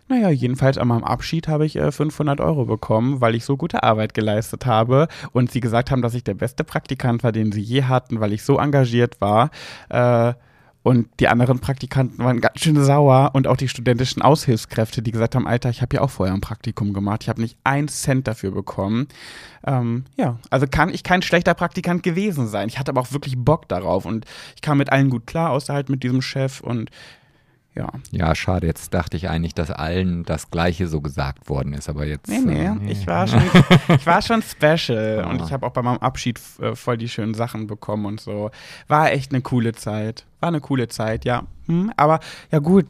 Naja, 0.08 0.30
jedenfalls 0.30 0.78
an 0.78 0.88
meinem 0.88 1.04
Abschied 1.04 1.48
habe 1.48 1.66
ich 1.66 1.78
äh, 1.78 1.92
500 1.92 2.40
Euro 2.40 2.66
bekommen, 2.66 3.22
weil 3.22 3.34
ich 3.34 3.44
so 3.44 3.58
gute 3.58 3.82
Arbeit 3.82 4.14
geleistet 4.14 4.68
habe 4.68 5.08
und 5.32 5.52
sie 5.52 5.60
gesagt 5.60 5.90
haben, 5.90 6.04
dass 6.04 6.14
ich 6.14 6.24
der 6.24 6.36
beste 6.36 6.64
Praktikant 6.64 7.24
war, 7.24 7.32
den 7.32 7.52
sie 7.52 7.62
je 7.62 7.86
hatten, 7.86 8.20
weil 8.20 8.34
ich 8.34 8.44
so 8.44 8.60
engagiert 8.60 9.20
war. 9.20 9.50
Äh, 9.90 10.34
und 10.88 11.10
die 11.20 11.28
anderen 11.28 11.60
Praktikanten 11.60 12.24
waren 12.24 12.40
ganz 12.40 12.62
schön 12.62 12.82
sauer 12.82 13.32
und 13.34 13.46
auch 13.46 13.58
die 13.58 13.68
studentischen 13.68 14.22
Aushilfskräfte, 14.22 15.02
die 15.02 15.12
gesagt 15.12 15.36
haben, 15.36 15.46
Alter, 15.46 15.70
ich 15.70 15.82
habe 15.82 15.98
ja 15.98 16.02
auch 16.02 16.10
vorher 16.10 16.34
ein 16.34 16.40
Praktikum 16.40 16.94
gemacht, 16.94 17.24
ich 17.24 17.30
habe 17.30 17.42
nicht 17.42 17.58
einen 17.66 17.90
Cent 17.90 18.26
dafür 18.26 18.52
bekommen. 18.52 19.10
Ähm, 19.66 20.06
ja, 20.16 20.40
also 20.50 20.66
kann 20.66 20.88
ich 20.88 21.04
kein 21.04 21.22
schlechter 21.24 21.56
Praktikant 21.56 22.04
gewesen 22.04 22.48
sein. 22.48 22.70
Ich 22.70 22.80
hatte 22.80 22.92
aber 22.92 23.02
auch 23.02 23.12
wirklich 23.12 23.36
Bock 23.38 23.68
darauf 23.68 24.06
und 24.06 24.24
ich 24.56 24.62
kam 24.62 24.78
mit 24.78 24.90
allen 24.90 25.10
gut 25.10 25.28
klar, 25.28 25.50
außer 25.50 25.74
halt 25.74 25.90
mit 25.90 26.04
diesem 26.04 26.22
Chef 26.22 26.62
und 26.62 26.90
ja. 27.78 27.90
Ja, 28.12 28.36
schade. 28.36 28.68
Jetzt 28.68 28.94
dachte 28.94 29.18
ich 29.18 29.30
eigentlich, 29.30 29.54
dass 29.54 29.72
allen 29.72 30.24
das 30.24 30.50
Gleiche 30.50 30.88
so 30.88 31.02
gesagt 31.02 31.50
worden 31.50 31.74
ist, 31.74 31.90
aber 31.90 32.06
jetzt. 32.06 32.28
Nee, 32.28 32.40
nee, 32.40 32.66
äh, 32.66 32.92
ich 32.92 33.06
war 33.08 33.28
schon, 33.28 33.42
ich 33.90 34.06
war 34.06 34.22
schon 34.22 34.42
special 34.42 35.26
und 35.30 35.42
ich 35.42 35.52
habe 35.52 35.66
auch 35.66 35.72
bei 35.72 35.82
meinem 35.82 36.00
Abschied 36.00 36.40
äh, 36.60 36.76
voll 36.76 36.98
die 36.98 37.10
schönen 37.10 37.34
Sachen 37.34 37.68
bekommen 37.68 38.06
und 38.06 38.20
so. 38.20 38.52
War 38.88 39.12
echt 39.12 39.32
eine 39.32 39.42
coole 39.42 39.74
Zeit. 39.74 40.26
War 40.40 40.50
eine 40.50 40.62
coole 40.62 40.88
Zeit, 40.88 41.26
ja. 41.26 41.44
Hm, 41.68 41.92
aber 41.98 42.20
ja 42.52 42.60
gut, 42.60 42.86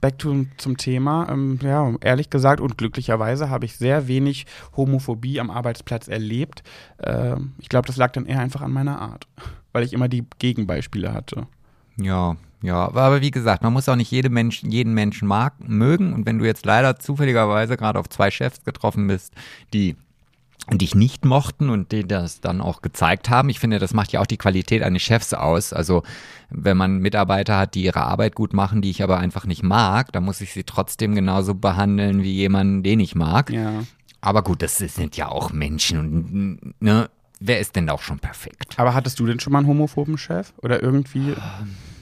back 0.00 0.18
to, 0.18 0.46
zum 0.56 0.76
Thema. 0.76 1.28
Ähm, 1.30 1.58
ja, 1.62 1.92
ehrlich 2.00 2.30
gesagt 2.30 2.60
und 2.60 2.78
glücklicherweise 2.78 3.50
habe 3.50 3.64
ich 3.64 3.76
sehr 3.76 4.08
wenig 4.08 4.46
Homophobie 4.76 5.40
am 5.40 5.50
Arbeitsplatz 5.50 6.08
erlebt. 6.08 6.62
Ähm, 7.02 7.54
ich 7.58 7.68
glaube, 7.68 7.86
das 7.86 7.96
lag 7.96 8.12
dann 8.12 8.26
eher 8.26 8.40
einfach 8.40 8.62
an 8.62 8.72
meiner 8.72 9.00
Art, 9.00 9.26
weil 9.72 9.82
ich 9.82 9.92
immer 9.92 10.08
die 10.08 10.24
Gegenbeispiele 10.38 11.12
hatte. 11.12 11.46
Ja, 11.96 12.36
ja. 12.62 12.86
Aber 12.86 13.20
wie 13.20 13.30
gesagt, 13.30 13.62
man 13.62 13.72
muss 13.72 13.88
auch 13.88 13.96
nicht 13.96 14.10
jede 14.10 14.30
Mensch, 14.30 14.62
jeden 14.62 14.94
Menschen 14.94 15.28
mag, 15.28 15.54
mögen. 15.58 16.12
Und 16.12 16.26
wenn 16.26 16.38
du 16.38 16.44
jetzt 16.44 16.66
leider 16.66 16.98
zufälligerweise 16.98 17.76
gerade 17.76 17.98
auf 17.98 18.08
zwei 18.08 18.30
Chefs 18.30 18.64
getroffen 18.64 19.06
bist, 19.06 19.34
die 19.72 19.96
dich 20.76 20.94
nicht 20.94 21.24
mochten 21.24 21.70
und 21.70 21.92
die 21.92 22.06
das 22.06 22.40
dann 22.40 22.60
auch 22.60 22.82
gezeigt 22.82 23.30
haben. 23.30 23.48
Ich 23.48 23.58
finde, 23.58 23.78
das 23.78 23.94
macht 23.94 24.12
ja 24.12 24.20
auch 24.20 24.26
die 24.26 24.36
Qualität 24.36 24.82
eines 24.82 25.02
Chefs 25.02 25.32
aus. 25.32 25.72
Also 25.72 26.02
wenn 26.50 26.76
man 26.76 26.98
Mitarbeiter 26.98 27.56
hat, 27.56 27.74
die 27.74 27.84
ihre 27.84 28.02
Arbeit 28.02 28.34
gut 28.34 28.52
machen, 28.52 28.82
die 28.82 28.90
ich 28.90 29.02
aber 29.02 29.18
einfach 29.18 29.46
nicht 29.46 29.62
mag, 29.62 30.12
dann 30.12 30.24
muss 30.24 30.40
ich 30.40 30.52
sie 30.52 30.64
trotzdem 30.64 31.14
genauso 31.14 31.54
behandeln 31.54 32.22
wie 32.22 32.32
jemanden, 32.32 32.82
den 32.82 33.00
ich 33.00 33.14
mag. 33.14 33.50
Ja. 33.50 33.84
Aber 34.20 34.42
gut, 34.42 34.62
das 34.62 34.76
sind 34.76 35.16
ja 35.16 35.28
auch 35.28 35.52
Menschen 35.52 35.98
und 35.98 36.74
ne, 36.82 37.08
wer 37.40 37.60
ist 37.60 37.76
denn 37.76 37.88
auch 37.88 38.02
schon 38.02 38.18
perfekt? 38.18 38.74
Aber 38.78 38.94
hattest 38.94 39.20
du 39.20 39.26
denn 39.26 39.40
schon 39.40 39.52
mal 39.52 39.60
einen 39.60 39.68
homophoben 39.68 40.18
Chef? 40.18 40.52
Oder 40.58 40.82
irgendwie? 40.82 41.34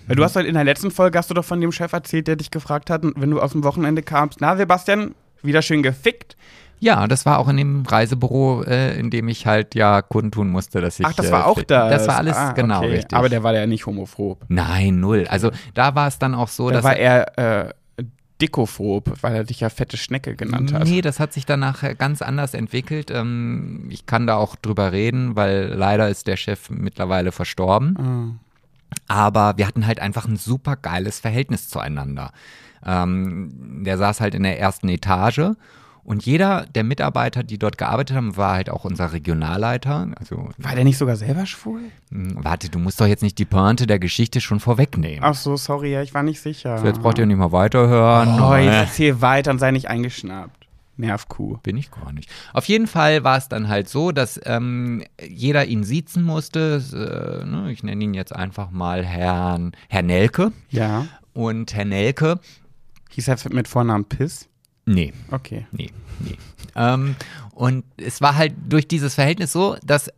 Du 0.08 0.22
hast 0.22 0.36
halt 0.36 0.46
in 0.46 0.54
der 0.54 0.64
letzten 0.64 0.90
Folge 0.90 1.18
hast 1.18 1.30
du 1.30 1.34
doch 1.34 1.44
von 1.44 1.60
dem 1.60 1.72
Chef 1.72 1.92
erzählt, 1.92 2.28
der 2.28 2.36
dich 2.36 2.50
gefragt 2.50 2.90
hat, 2.90 3.02
wenn 3.02 3.30
du 3.30 3.40
aus 3.40 3.52
dem 3.52 3.64
Wochenende 3.64 4.02
kamst, 4.02 4.40
na 4.40 4.56
Sebastian, 4.56 5.14
wieder 5.42 5.62
schön 5.62 5.82
gefickt. 5.82 6.36
Ja, 6.78 7.06
das 7.06 7.24
war 7.24 7.38
auch 7.38 7.48
in 7.48 7.56
dem 7.56 7.84
Reisebüro, 7.86 8.62
äh, 8.64 8.98
in 8.98 9.10
dem 9.10 9.28
ich 9.28 9.46
halt 9.46 9.74
ja 9.74 10.02
kundtun 10.02 10.48
musste, 10.48 10.80
dass 10.80 11.00
ich. 11.00 11.06
Ach, 11.06 11.14
das 11.14 11.26
äh, 11.26 11.32
war 11.32 11.46
auch 11.46 11.62
da. 11.62 11.88
Das 11.88 12.06
war 12.06 12.18
alles 12.18 12.36
ah, 12.36 12.52
genau 12.52 12.78
okay. 12.78 12.96
richtig. 12.96 13.16
Aber 13.16 13.28
der 13.28 13.42
war 13.42 13.54
ja 13.54 13.66
nicht 13.66 13.86
homophob. 13.86 14.44
Nein, 14.48 15.00
null. 15.00 15.26
Also 15.28 15.50
da 15.74 15.94
war 15.94 16.06
es 16.06 16.18
dann 16.18 16.34
auch 16.34 16.48
so, 16.48 16.68
Der 16.68 16.78
dass. 16.78 16.84
war 16.84 16.96
eher 16.96 17.38
äh, 17.38 17.74
dickophob, 18.40 19.22
weil 19.22 19.34
er 19.34 19.44
dich 19.44 19.60
ja 19.60 19.70
fette 19.70 19.96
Schnecke 19.96 20.36
genannt 20.36 20.74
hat. 20.74 20.84
Nee, 20.84 21.00
das 21.00 21.18
hat 21.18 21.32
sich 21.32 21.46
danach 21.46 21.82
äh, 21.82 21.94
ganz 21.94 22.20
anders 22.20 22.52
entwickelt. 22.52 23.10
Ähm, 23.10 23.86
ich 23.88 24.04
kann 24.04 24.26
da 24.26 24.36
auch 24.36 24.56
drüber 24.56 24.92
reden, 24.92 25.36
weil 25.36 25.72
leider 25.74 26.10
ist 26.10 26.26
der 26.26 26.36
Chef 26.36 26.68
mittlerweile 26.68 27.32
verstorben. 27.32 28.38
Aber 29.08 29.56
wir 29.56 29.66
hatten 29.66 29.86
halt 29.86 30.00
einfach 30.00 30.26
ein 30.26 30.36
super 30.36 30.76
geiles 30.76 31.18
Verhältnis 31.20 31.68
zueinander. 31.68 32.32
Ähm, 32.84 33.82
der 33.84 33.98
saß 33.98 34.20
halt 34.20 34.34
in 34.34 34.42
der 34.42 34.58
ersten 34.60 34.88
Etage 34.88 35.52
und 36.04 36.24
jeder 36.24 36.66
der 36.72 36.84
Mitarbeiter, 36.84 37.42
die 37.42 37.58
dort 37.58 37.78
gearbeitet 37.78 38.16
haben, 38.16 38.36
war 38.36 38.54
halt 38.54 38.70
auch 38.70 38.84
unser 38.84 39.12
Regionalleiter. 39.12 40.08
Also, 40.18 40.50
War 40.58 40.74
der 40.76 40.84
nicht 40.84 40.98
sogar 40.98 41.16
selber 41.16 41.46
schwul? 41.46 41.80
mh, 42.10 42.44
warte, 42.44 42.68
du 42.68 42.78
musst 42.78 43.00
doch 43.00 43.06
jetzt 43.08 43.22
nicht 43.24 43.38
die 43.38 43.44
Pointe 43.44 43.88
der 43.88 43.98
Geschichte 43.98 44.40
schon 44.40 44.60
vorwegnehmen. 44.60 45.20
Ach 45.24 45.34
so, 45.34 45.56
sorry, 45.56 45.92
ja, 45.92 46.02
ich 46.02 46.14
war 46.14 46.22
nicht 46.22 46.40
sicher. 46.40 46.78
So, 46.78 46.86
jetzt 46.86 47.00
braucht 47.02 47.18
ihr 47.18 47.26
nicht 47.26 47.36
mal 47.38 47.50
weiterhören. 47.52 48.40
Oh, 48.40 48.54
jetzt 48.54 48.72
Äh. 48.72 48.80
erzähl 48.82 49.20
weiter 49.20 49.50
und 49.50 49.58
sei 49.58 49.72
nicht 49.72 49.88
eingeschnappt. 49.88 50.65
Nervkuh. 50.96 51.58
Bin 51.62 51.76
ich 51.76 51.90
gar 51.90 52.12
nicht. 52.12 52.30
Auf 52.52 52.66
jeden 52.66 52.86
Fall 52.86 53.22
war 53.24 53.36
es 53.36 53.48
dann 53.48 53.68
halt 53.68 53.88
so, 53.88 54.12
dass 54.12 54.40
ähm, 54.44 55.04
jeder 55.26 55.66
ihn 55.66 55.84
siezen 55.84 56.22
musste. 56.22 56.82
Äh, 56.92 57.46
ne, 57.46 57.70
ich 57.72 57.82
nenne 57.82 58.02
ihn 58.04 58.14
jetzt 58.14 58.34
einfach 58.34 58.70
mal 58.70 59.04
Herrn, 59.04 59.72
Herr 59.88 60.02
Nelke. 60.02 60.52
Ja. 60.70 61.06
Und 61.34 61.74
Herr 61.74 61.84
Nelke, 61.84 62.40
Hieß 63.10 63.28
er 63.28 63.36
mit 63.50 63.68
Vornamen 63.68 64.04
Piss? 64.04 64.48
nee, 64.86 65.12
Okay. 65.30 65.66
nee, 65.72 65.90
nee. 66.20 66.36
ähm, 66.74 67.16
und 67.52 67.84
es 67.96 68.20
war 68.20 68.36
halt 68.36 68.54
durch 68.68 68.86
dieses 68.88 69.14
Verhältnis 69.14 69.52
so, 69.52 69.76
dass 69.84 70.10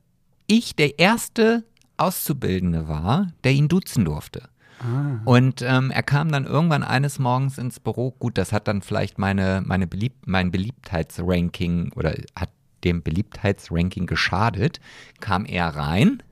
ich 0.47 0.75
der 0.77 0.99
erste 0.99 1.65
Auszubildende 1.97 2.89
war, 2.89 3.29
der 3.45 3.53
ihn 3.53 3.69
duzen 3.69 4.05
durfte. 4.05 4.49
Ah. 4.81 5.21
Und 5.25 5.63
ähm, 5.63 5.91
er 5.91 6.03
kam 6.03 6.31
dann 6.31 6.45
irgendwann 6.45 6.83
eines 6.83 7.19
Morgens 7.19 7.59
ins 7.59 7.81
Büro. 7.81 8.13
Gut, 8.19 8.39
das 8.39 8.53
hat 8.53 8.69
dann 8.69 8.83
vielleicht 8.83 9.19
meine, 9.19 9.63
meine 9.65 9.87
Belieb 9.87 10.15
mein 10.25 10.51
Beliebtheitsranking 10.51 11.93
oder 11.95 12.15
hat 12.37 12.51
dem 12.85 13.03
Beliebtheitsranking 13.03 14.07
geschadet. 14.07 14.81
Kam 15.21 15.45
er 15.45 15.69
rein 15.69 16.23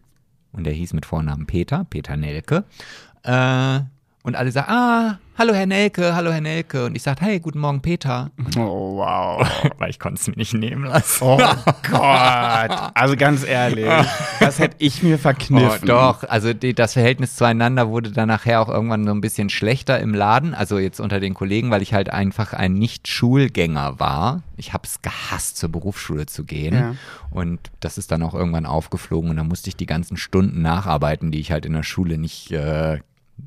und 0.53 0.66
er 0.66 0.72
hieß 0.72 0.92
mit 0.92 1.07
Vornamen 1.07 1.47
Peter, 1.47 1.84
Peter 1.84 2.16
Nelke. 2.16 2.64
Äh, 3.22 3.80
Und 4.26 4.34
alle 4.34 4.50
sagen, 4.50 4.66
ah, 4.68 5.18
hallo 5.38 5.54
Herr 5.54 5.66
Nelke, 5.66 6.16
hallo 6.16 6.32
Herr 6.32 6.40
Nelke. 6.40 6.86
Und 6.86 6.96
ich 6.96 7.04
sage, 7.04 7.20
hey, 7.24 7.38
guten 7.38 7.60
Morgen 7.60 7.80
Peter. 7.80 8.32
Oh, 8.56 8.96
wow. 8.96 9.48
Weil 9.78 9.90
ich 9.90 10.00
konnte 10.00 10.20
es 10.20 10.26
mir 10.26 10.34
nicht 10.34 10.52
nehmen 10.52 10.82
lassen. 10.84 11.22
Oh 11.22 11.38
Gott. 11.88 12.90
Also 12.94 13.14
ganz 13.16 13.44
ehrlich, 13.46 13.86
das 14.40 14.58
hätte 14.58 14.74
ich 14.80 15.04
mir 15.04 15.14
Oh, 15.14 15.18
verkniffen. 15.18 15.86
doch, 15.86 16.24
also 16.24 16.52
die, 16.52 16.74
das 16.74 16.94
Verhältnis 16.94 17.36
zueinander 17.36 17.88
wurde 17.88 18.10
dann 18.10 18.26
nachher 18.26 18.60
auch 18.60 18.68
irgendwann 18.68 19.04
so 19.04 19.12
ein 19.12 19.20
bisschen 19.20 19.48
schlechter 19.48 20.00
im 20.00 20.12
Laden, 20.12 20.54
also 20.54 20.80
jetzt 20.80 20.98
unter 20.98 21.20
den 21.20 21.32
Kollegen, 21.34 21.70
weil 21.70 21.82
ich 21.82 21.94
halt 21.94 22.10
einfach 22.12 22.52
ein 22.52 22.72
Nicht-Schulgänger 22.72 24.00
war. 24.00 24.42
Ich 24.56 24.72
habe 24.72 24.88
es 24.88 25.02
gehasst, 25.02 25.56
zur 25.58 25.68
Berufsschule 25.70 26.26
zu 26.26 26.42
gehen. 26.42 26.74
Ja. 26.74 26.94
Und 27.30 27.60
das 27.78 27.96
ist 27.96 28.10
dann 28.10 28.24
auch 28.24 28.34
irgendwann 28.34 28.66
aufgeflogen 28.66 29.30
und 29.30 29.36
dann 29.36 29.46
musste 29.46 29.68
ich 29.68 29.76
die 29.76 29.86
ganzen 29.86 30.16
Stunden 30.16 30.62
nacharbeiten, 30.62 31.30
die 31.30 31.38
ich 31.38 31.52
halt 31.52 31.64
in 31.64 31.74
der 31.74 31.84
Schule 31.84 32.18
nicht 32.18 32.50
äh, 32.50 32.98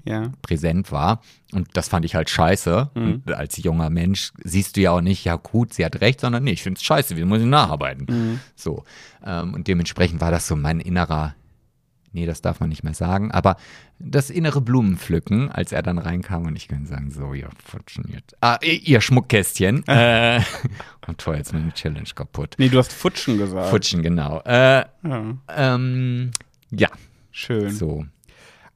Ja. 0.05 0.31
präsent 0.41 0.91
war. 0.91 1.21
Und 1.53 1.67
das 1.73 1.87
fand 1.89 2.05
ich 2.05 2.15
halt 2.15 2.29
scheiße. 2.29 2.89
Mhm. 2.95 3.23
Als 3.27 3.57
junger 3.57 3.89
Mensch 3.89 4.31
siehst 4.43 4.77
du 4.77 4.81
ja 4.81 4.91
auch 4.91 5.01
nicht, 5.01 5.25
ja 5.25 5.35
gut, 5.35 5.73
sie 5.73 5.83
hat 5.85 5.99
recht, 6.01 6.19
sondern 6.21 6.43
nee, 6.43 6.51
ich 6.51 6.63
finde 6.63 6.77
es 6.77 6.83
scheiße, 6.83 7.15
wir 7.17 7.25
müssen 7.25 7.49
nacharbeiten. 7.49 8.05
Mhm. 8.09 8.39
So. 8.55 8.83
Ähm, 9.25 9.53
und 9.53 9.67
dementsprechend 9.67 10.21
war 10.21 10.31
das 10.31 10.47
so 10.47 10.55
mein 10.55 10.79
innerer, 10.79 11.35
nee, 12.13 12.25
das 12.25 12.41
darf 12.41 12.59
man 12.59 12.69
nicht 12.69 12.83
mehr 12.83 12.93
sagen, 12.93 13.31
aber 13.31 13.57
das 13.99 14.29
innere 14.29 14.61
Blumenpflücken, 14.61 15.51
als 15.51 15.71
er 15.73 15.81
dann 15.81 15.97
reinkam 15.97 16.45
und 16.45 16.55
ich 16.55 16.67
kann 16.69 16.85
sagen, 16.85 17.11
so, 17.11 17.33
ihr 17.33 17.49
funktioniert. 17.65 18.23
Ah, 18.41 18.57
ihr 18.61 18.81
ihr 18.81 19.01
Schmuckkästchen. 19.01 19.83
äh, 19.87 20.41
und 21.07 21.17
toll, 21.17 21.35
jetzt 21.37 21.51
meine 21.53 21.73
Challenge 21.73 22.07
kaputt. 22.15 22.55
Nee, 22.57 22.69
du 22.69 22.77
hast 22.77 22.93
Futschen 22.93 23.37
gesagt. 23.37 23.69
Futschen, 23.69 24.01
genau. 24.01 24.39
Äh, 24.45 24.85
Ja. 25.03 25.37
ähm, 25.49 26.31
ja, 26.71 26.89
Schön. 27.31 27.69
so. 27.71 28.05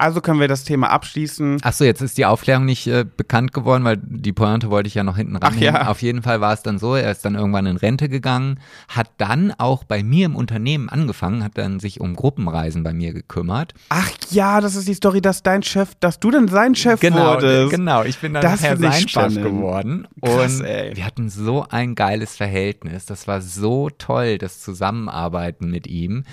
Also 0.04 0.20
können 0.20 0.42
wir 0.42 0.50
das 0.50 0.66
Thema 0.66 0.90
abschließen. 0.90 1.60
Ach 1.62 1.72
so, 1.72 1.86
jetzt 1.86 2.02
ist 2.02 2.18
die 2.18 2.26
Aufklärung 2.26 2.66
nicht 2.66 2.88
äh, 2.88 3.06
bekannt 3.06 3.54
geworden, 3.54 3.86
weil 3.86 3.98
die 4.04 4.34
Pointe 4.34 4.70
wollte 4.70 4.88
ich 4.88 4.96
ja 4.96 5.04
noch 5.04 5.16
hinten 5.16 5.38
ran. 5.38 5.58
Ja. 5.60 5.88
Auf 5.88 6.02
jeden 6.02 6.22
Fall 6.24 6.42
war 6.42 6.52
es 6.54 6.62
dann 6.62 6.78
so, 6.78 6.96
er 6.96 7.10
ist 7.10 7.24
dann 7.24 7.36
irgendwann 7.36 7.66
in 7.68 7.78
Rente 7.78 8.10
gegangen, 8.10 8.60
hat 8.90 9.12
dann 9.18 9.54
auch 9.58 9.86
bei 9.86 10.04
mir 10.04 10.26
im 10.26 10.36
Unternehmen 10.36 10.90
angefangen, 10.90 11.42
hat 11.44 11.58
dann 11.58 11.80
sich 11.80 12.02
um 12.02 12.16
Gruppenreisen 12.18 12.84
bei 12.84 12.94
mir 12.94 13.14
gekümmert. 13.14 13.74
Ach 13.88 14.10
ja, 14.32 14.60
das 14.60 14.76
ist 14.76 14.90
die 14.90 14.94
Story, 14.94 15.22
dass 15.22 15.42
dein 15.42 15.64
Chef, 15.64 15.92
dass 16.02 16.20
du 16.20 16.32
denn 16.32 16.50
sein 16.50 16.76
Chef 16.76 17.00
Genau, 17.00 17.36
wurdest. 17.36 17.72
genau. 17.72 18.04
Ich 18.04 18.18
bin 18.20 18.34
dann 18.34 18.42
Das 18.42 18.62
nachher 18.62 18.76
sein 18.78 18.92
Chef 18.94 19.10
spannend. 19.12 19.42
geworden. 19.44 20.08
Krass, 20.22 20.60
und 20.60 20.66
ey. 20.66 20.96
wir 20.98 21.06
hatten 21.06 21.30
so 21.30 21.66
ein 21.70 21.96
geiles 21.96 22.36
Verhältnis. 22.36 23.06
Das 23.06 23.26
war 23.30 23.40
so 23.42 23.90
toll, 23.90 24.38
das 24.38 24.60
Zusammenarbeiten 24.62 25.70
mit 25.72 25.88
ihm. 25.88 26.26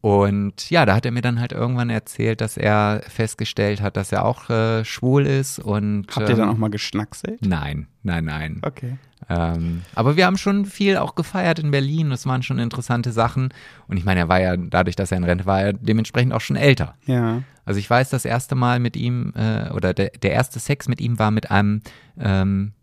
Und 0.00 0.70
ja, 0.70 0.86
da 0.86 0.94
hat 0.94 1.04
er 1.04 1.10
mir 1.10 1.22
dann 1.22 1.40
halt 1.40 1.52
irgendwann 1.52 1.90
erzählt, 1.90 2.40
dass 2.40 2.56
er 2.56 3.02
festgestellt 3.08 3.80
hat, 3.80 3.96
dass 3.96 4.12
er 4.12 4.24
auch 4.24 4.48
äh, 4.50 4.84
schwul 4.84 5.26
ist. 5.26 5.58
Und 5.58 6.06
Habt 6.14 6.28
ihr 6.28 6.36
dann 6.36 6.48
ähm, 6.48 6.54
auch 6.54 6.58
mal 6.58 6.70
geschnackselt? 6.70 7.44
Nein, 7.44 7.88
nein, 8.02 8.24
nein. 8.24 8.60
Okay. 8.62 8.98
Ähm, 9.28 9.82
aber 9.94 10.16
wir 10.16 10.26
haben 10.26 10.36
schon 10.36 10.66
viel 10.66 10.96
auch 10.98 11.14
gefeiert 11.14 11.58
in 11.58 11.70
Berlin. 11.70 12.10
Das 12.10 12.26
waren 12.26 12.42
schon 12.42 12.58
interessante 12.58 13.10
Sachen. 13.10 13.48
Und 13.88 13.96
ich 13.96 14.04
meine, 14.04 14.20
er 14.20 14.28
war 14.28 14.40
ja, 14.40 14.56
dadurch, 14.56 14.96
dass 14.96 15.10
er 15.10 15.18
in 15.18 15.24
Rente 15.24 15.46
war, 15.46 15.60
er 15.60 15.72
dementsprechend 15.72 16.32
auch 16.32 16.40
schon 16.40 16.56
älter. 16.56 16.94
Ja. 17.06 17.42
Also 17.64 17.80
ich 17.80 17.90
weiß, 17.90 18.10
das 18.10 18.24
erste 18.24 18.54
Mal 18.54 18.78
mit 18.78 18.96
ihm, 18.96 19.32
äh, 19.34 19.70
oder 19.70 19.92
der, 19.92 20.10
der 20.10 20.32
erste 20.32 20.60
Sex 20.60 20.86
mit 20.86 21.00
ihm 21.00 21.18
war 21.18 21.32
mit 21.32 21.50
einem 21.50 21.82
ähm, 22.18 22.72
äh, 22.74 22.75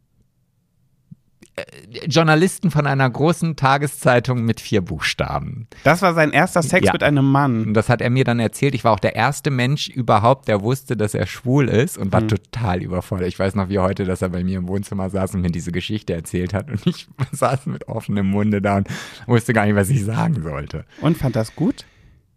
Journalisten 2.08 2.72
von 2.72 2.88
einer 2.88 3.08
großen 3.10 3.56
Tageszeitung 3.56 4.44
mit 4.44 4.60
vier 4.60 4.82
Buchstaben. 4.82 5.68
Das 5.84 6.02
war 6.02 6.14
sein 6.14 6.32
erster 6.32 6.64
Sex 6.64 6.88
Ja. 6.88 6.94
mit 6.94 7.04
einem 7.04 7.26
Mann. 7.30 7.68
Und 7.68 7.74
das 7.76 7.90
hat 7.90 8.02
er 8.02 8.10
mir 8.10 8.24
dann 8.24 8.40
erzählt. 8.40 8.74
Ich 8.74 8.84
war 8.84 8.92
auch 8.92 9.00
der 9.00 9.16
erste 9.16 9.52
Mensch 9.52 9.88
überhaupt, 9.88 10.48
der 10.48 10.62
wusste, 10.62 10.98
dass 10.98 11.14
er 11.14 11.28
schwul 11.28 11.70
ist 11.70 11.98
und 11.98 12.12
war 12.12 12.22
Mhm. 12.22 12.30
total 12.30 12.82
überfordert. 12.82 13.28
Ich 13.28 13.38
weiß 13.38 13.56
noch 13.56 13.70
wie 13.70 13.80
heute, 13.80 14.06
dass 14.06 14.22
er 14.22 14.30
bei 14.30 14.44
mir 14.44 14.58
im 14.58 14.68
Wohnzimmer 14.68 15.10
saß 15.10 15.36
und 15.36 15.42
mir 15.42 15.52
diese 15.52 15.72
Geschichte 15.72 16.14
erzählt 16.14 16.54
hat. 16.54 16.70
Und 16.72 16.86
ich 16.88 17.08
saß 17.32 17.68
mit 17.68 17.88
offenem 17.88 18.26
Munde 18.28 18.62
da 18.62 18.78
und 18.78 18.88
wusste 19.28 19.54
gar 19.54 19.66
nicht, 19.66 19.76
was 19.76 19.90
ich 19.90 20.04
sagen 20.04 20.42
sollte. 20.42 20.86
Und 21.02 21.18
fand 21.18 21.36
das 21.36 21.56
gut? 21.56 21.86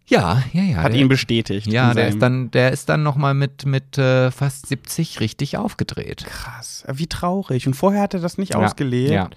Ja, 0.09 0.43
ja, 0.53 0.63
ja. 0.63 0.77
Hat 0.79 0.93
der- 0.93 1.01
ihn 1.01 1.09
bestätigt. 1.09 1.67
ja, 1.67 1.93
der 1.93 2.09
ist 2.09 2.21
dann, 2.23 2.51
der 2.53 2.71
ist 2.73 2.89
dann 2.89 3.03
nochmal 3.03 3.35
mit, 3.35 3.67
mit 3.67 3.99
äh, 3.99 4.31
fast 4.31 4.67
70 4.69 5.21
richtig 5.21 5.57
aufgedreht. 5.57 6.25
Krass. 6.27 6.85
Wie 6.93 7.07
traurig. 7.09 7.67
Und 7.67 7.75
vorher 7.75 8.03
hat 8.03 8.15
er 8.15 8.21
das 8.21 8.39
nicht 8.39 8.55
Ja, 8.55 8.61
ausgelebt. 8.65 9.11
ja. 9.13 9.31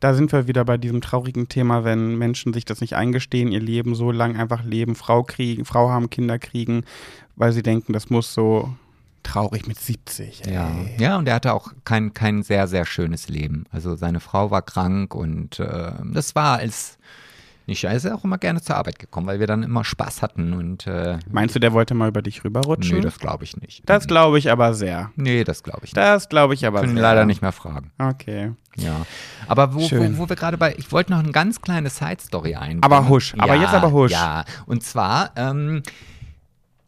Da 0.00 0.14
sind 0.14 0.32
wir 0.32 0.48
wieder 0.48 0.64
bei 0.64 0.78
diesem 0.78 1.00
traurigen 1.02 1.48
Thema, 1.48 1.84
wenn 1.84 2.16
Menschen 2.16 2.52
sich 2.54 2.64
das 2.64 2.80
nicht 2.80 2.96
eingestehen, 2.96 3.52
ihr 3.52 3.60
Leben 3.60 3.94
so 3.94 4.10
lang 4.10 4.36
einfach 4.36 4.64
leben, 4.64 4.94
Frau 4.94 5.22
kriegen, 5.22 5.64
Frau 5.66 5.90
haben, 5.90 6.08
Kinder 6.08 6.38
kriegen, 6.38 6.84
weil 7.36 7.52
sie 7.52 7.62
denken, 7.62 7.92
das 7.92 8.08
muss 8.08 8.32
so 8.32 8.72
traurig 9.22 9.66
mit 9.68 9.78
70. 9.78 10.46
Ey. 10.46 10.54
Ja, 10.54 10.70
ja, 10.98 11.18
und 11.18 11.28
er 11.28 11.34
hatte 11.34 11.52
auch 11.52 11.72
kein, 11.84 12.14
kein 12.14 12.42
sehr, 12.42 12.66
sehr 12.66 12.86
schönes 12.86 13.28
Leben. 13.28 13.64
Also 13.70 13.94
seine 13.94 14.20
Frau 14.20 14.50
war 14.50 14.62
krank 14.62 15.14
und 15.14 15.60
äh, 15.60 15.92
das 16.14 16.34
war 16.34 16.58
als 16.58 16.96
nicht, 17.66 17.84
er 17.84 17.92
ist 17.94 18.04
ja 18.04 18.14
auch 18.14 18.24
immer 18.24 18.38
gerne 18.38 18.60
zur 18.60 18.76
Arbeit 18.76 18.98
gekommen, 18.98 19.26
weil 19.26 19.40
wir 19.40 19.46
dann 19.46 19.62
immer 19.62 19.84
Spaß 19.84 20.22
hatten 20.22 20.52
und 20.52 20.86
äh, 20.86 21.18
Meinst 21.30 21.54
du, 21.54 21.60
der 21.60 21.72
wollte 21.72 21.94
mal 21.94 22.08
über 22.08 22.22
dich 22.22 22.44
rüberrutschen? 22.44 22.96
nee, 22.96 23.02
das 23.02 23.18
glaube 23.18 23.44
ich 23.44 23.56
nicht. 23.56 23.82
das 23.88 24.06
glaube 24.06 24.38
ich 24.38 24.50
aber 24.50 24.74
sehr. 24.74 25.10
nee, 25.16 25.44
das 25.44 25.62
glaube 25.62 25.80
ich 25.84 25.94
nicht. 25.94 25.96
Das 25.96 26.28
glaube 26.28 26.54
ich 26.54 26.66
aber 26.66 26.80
Können 26.80 26.94
sehr. 26.94 27.02
leider 27.02 27.24
nicht 27.26 27.42
mehr 27.42 27.52
fragen. 27.52 27.92
Okay. 27.98 28.52
Ja. 28.76 29.04
Aber 29.46 29.74
wo, 29.74 29.80
wo, 29.80 30.18
wo 30.18 30.28
wir 30.28 30.36
gerade 30.36 30.56
bei, 30.56 30.74
ich 30.78 30.90
wollte 30.92 31.12
noch 31.12 31.18
eine 31.18 31.32
ganz 31.32 31.60
kleine 31.60 31.90
Side-Story 31.90 32.54
einbringen. 32.54 32.82
Aber 32.82 33.08
husch, 33.08 33.34
aber 33.38 33.54
ja, 33.54 33.62
jetzt 33.62 33.74
aber 33.74 33.92
husch. 33.92 34.12
Ja, 34.12 34.44
und 34.66 34.82
zwar, 34.82 35.30
ähm, 35.36 35.82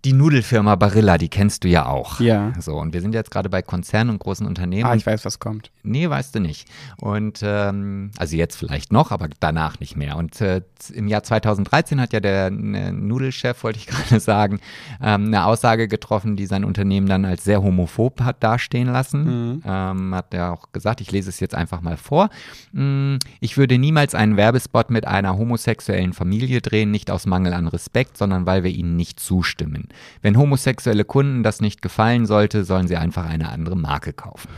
die 0.04 0.12
Nudelfirma 0.12 0.74
Barilla, 0.74 1.16
die 1.16 1.28
kennst 1.28 1.62
du 1.62 1.68
ja 1.68 1.86
auch. 1.86 2.18
Ja. 2.18 2.52
So, 2.58 2.76
und 2.76 2.92
wir 2.92 3.00
sind 3.00 3.14
jetzt 3.14 3.30
gerade 3.30 3.48
bei 3.48 3.62
Konzernen 3.62 4.10
und 4.10 4.18
großen 4.18 4.44
Unternehmen. 4.46 4.84
Ah, 4.84 4.96
ich 4.96 5.06
weiß, 5.06 5.24
was 5.24 5.38
kommt. 5.38 5.70
Nee, 5.84 6.10
weißt 6.10 6.34
du 6.34 6.40
nicht. 6.40 6.66
Und 7.00 7.40
ähm, 7.44 8.10
also 8.18 8.36
jetzt 8.36 8.56
vielleicht 8.56 8.92
noch, 8.92 9.12
aber 9.12 9.28
danach 9.38 9.78
nicht 9.78 9.96
mehr. 9.96 10.16
Und 10.16 10.40
äh, 10.40 10.62
im 10.92 11.06
Jahr 11.06 11.22
2013 11.22 12.00
hat 12.00 12.12
ja 12.12 12.18
der 12.18 12.50
ne, 12.50 12.92
Nudelchef, 12.92 13.62
wollte 13.62 13.78
ich 13.78 13.86
gerade 13.88 14.18
sagen, 14.18 14.58
ähm, 15.00 15.26
eine 15.26 15.46
Aussage 15.46 15.86
getroffen, 15.86 16.34
die 16.34 16.46
sein 16.46 16.64
Unternehmen 16.64 17.06
dann 17.06 17.24
als 17.24 17.44
sehr 17.44 17.62
homophob 17.62 18.22
hat 18.22 18.42
dastehen 18.42 18.88
lassen. 18.88 19.62
Ähm, 19.64 20.14
hat 20.14 20.34
er 20.34 20.52
auch 20.52 20.72
gesagt, 20.72 21.00
ich 21.00 21.12
lese 21.12 21.28
es 21.28 21.38
jetzt 21.38 21.54
einfach 21.54 21.80
mal 21.80 21.96
vor. 21.96 22.28
Mm, 22.72 23.16
Ich 23.38 23.56
würde 23.56 23.78
niemals 23.78 24.16
einen 24.16 24.36
Werbespot 24.36 24.90
mit 24.90 25.06
einer 25.06 25.36
homosexuellen 25.38 26.12
Familie 26.12 26.60
drehen, 26.60 26.90
nicht 26.90 27.08
aus 27.10 27.26
Mangel 27.26 27.52
an 27.54 27.68
Respekt, 27.68 28.18
sondern 28.18 28.46
weil 28.46 28.64
wir 28.64 28.70
ihnen 28.70 28.96
nicht 28.96 29.20
zustimmen. 29.20 29.88
Wenn 30.20 30.36
homosexuelle 30.36 31.04
Kunden 31.04 31.42
das 31.42 31.60
nicht 31.60 31.82
gefallen 31.82 32.26
sollte, 32.26 32.64
sollen 32.64 32.88
sie 32.88 32.96
einfach 32.96 33.26
eine 33.26 33.48
andere 33.48 33.76
Marke 33.76 34.12
kaufen. 34.12 34.48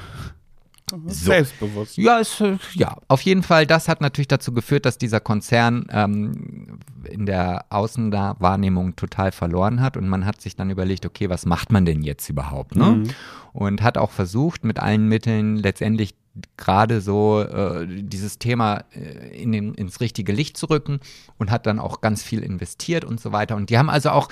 So. 0.91 1.09
Selbstbewusst. 1.09 1.97
Ja, 1.97 2.21
es, 2.21 2.41
äh, 2.41 2.59
ja, 2.75 2.97
auf 3.09 3.23
jeden 3.23 3.43
Fall, 3.43 3.67
das 3.67 3.89
hat 3.89 4.01
natürlich 4.01 4.29
dazu 4.29 4.53
geführt, 4.53 4.85
dass 4.85 4.99
dieser 4.99 5.19
Konzern 5.19 5.87
ähm, 5.91 6.79
in 7.05 7.25
der 7.27 7.65
Außenwahrnehmung 7.71 8.95
total 8.95 9.33
verloren 9.33 9.81
hat 9.81 9.97
und 9.97 10.09
man 10.09 10.27
hat 10.27 10.41
sich 10.43 10.57
dann 10.57 10.71
überlegt, 10.71 11.07
okay, 11.07 11.31
was 11.31 11.47
macht 11.47 11.73
man 11.73 11.87
denn 11.87 12.03
jetzt 12.03 12.29
überhaupt? 12.29 12.77
Ne? 12.77 12.85
Mhm. 12.85 13.05
Und 13.53 13.83
hat 13.83 13.97
auch 13.97 14.11
versucht, 14.11 14.65
mit 14.65 14.79
allen 14.79 15.09
Mitteln 15.09 15.57
letztendlich 15.57 16.15
gerade 16.57 17.01
so 17.01 17.43
äh, 17.43 17.87
dieses 17.89 18.39
Thema 18.39 18.85
äh, 18.95 19.41
in 19.41 19.53
den, 19.53 19.75
ins 19.75 20.01
richtige 20.01 20.33
Licht 20.33 20.57
zu 20.57 20.67
rücken 20.67 21.01
und 21.39 21.51
hat 21.51 21.67
dann 21.67 21.79
auch 21.79 22.01
ganz 22.01 22.23
viel 22.23 22.43
investiert 22.43 23.05
und 23.05 23.21
so 23.21 23.33
weiter. 23.33 23.57
Und 23.57 23.71
die 23.71 23.79
haben 23.79 23.91
also 23.91 24.11
auch 24.11 24.29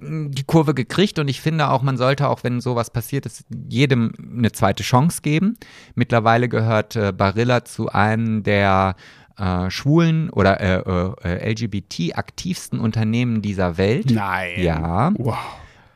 mh, 0.00 0.30
die 0.30 0.44
Kurve 0.44 0.74
gekriegt 0.74 1.18
und 1.18 1.28
ich 1.28 1.40
finde 1.40 1.70
auch, 1.70 1.82
man 1.82 1.96
sollte 1.96 2.28
auch, 2.28 2.42
wenn 2.42 2.60
sowas 2.60 2.90
passiert 2.90 3.26
ist, 3.26 3.44
jedem 3.68 4.12
eine 4.18 4.52
zweite 4.52 4.82
Chance 4.82 5.22
geben. 5.22 5.56
Mittlerweile 5.94 6.48
gehört 6.48 6.96
äh, 6.96 7.12
Barilla 7.12 7.64
zu 7.64 7.88
einem 7.88 8.42
der 8.42 8.96
äh, 9.36 9.70
schwulen 9.70 10.30
oder 10.30 10.60
äh, 10.60 11.08
äh, 11.24 11.52
LGBT-aktivsten 11.52 12.80
Unternehmen 12.80 13.42
dieser 13.42 13.76
Welt. 13.78 14.10
Nein. 14.10 14.60
Ja. 14.62 15.12
Wow. 15.16 15.36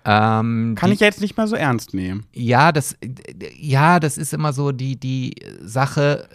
Ähm, 0.05 0.75
Kann 0.77 0.91
die, 0.91 0.95
ich 0.95 1.01
jetzt 1.01 1.21
nicht 1.21 1.37
mal 1.37 1.47
so 1.49 1.57
ernst 1.57 1.93
nehmen. 1.93 2.25
ja, 2.33 2.73
das, 2.73 2.97
ja, 3.59 4.01
das 4.01 4.17
ist 4.17 4.33
immer 4.33 4.53
so 4.53 4.73
die, 4.73 4.97
die 4.99 5.35
Sache. 5.61 6.29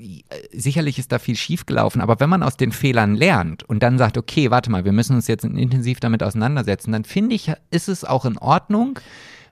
äh, 0.00 0.22
Sicherlich 0.58 0.98
ist 0.98 1.12
da 1.12 1.18
viel 1.18 1.36
schiefgelaufen, 1.36 2.00
aber 2.00 2.18
wenn 2.20 2.30
man 2.30 2.42
aus 2.42 2.56
den 2.56 2.72
Fehlern 2.72 3.14
lernt 3.14 3.62
und 3.64 3.82
dann 3.82 3.98
sagt, 3.98 4.16
okay, 4.16 4.50
warte 4.50 4.70
mal, 4.70 4.84
wir 4.84 4.92
müssen 4.92 5.16
uns 5.16 5.26
jetzt 5.26 5.44
intensiv 5.44 6.00
damit 6.00 6.22
auseinandersetzen, 6.22 6.92
dann 6.92 7.04
finde 7.04 7.34
ich, 7.34 7.52
ist 7.70 7.88
es 7.88 8.04
auch 8.04 8.24
in 8.24 8.38
Ordnung. 8.38 8.98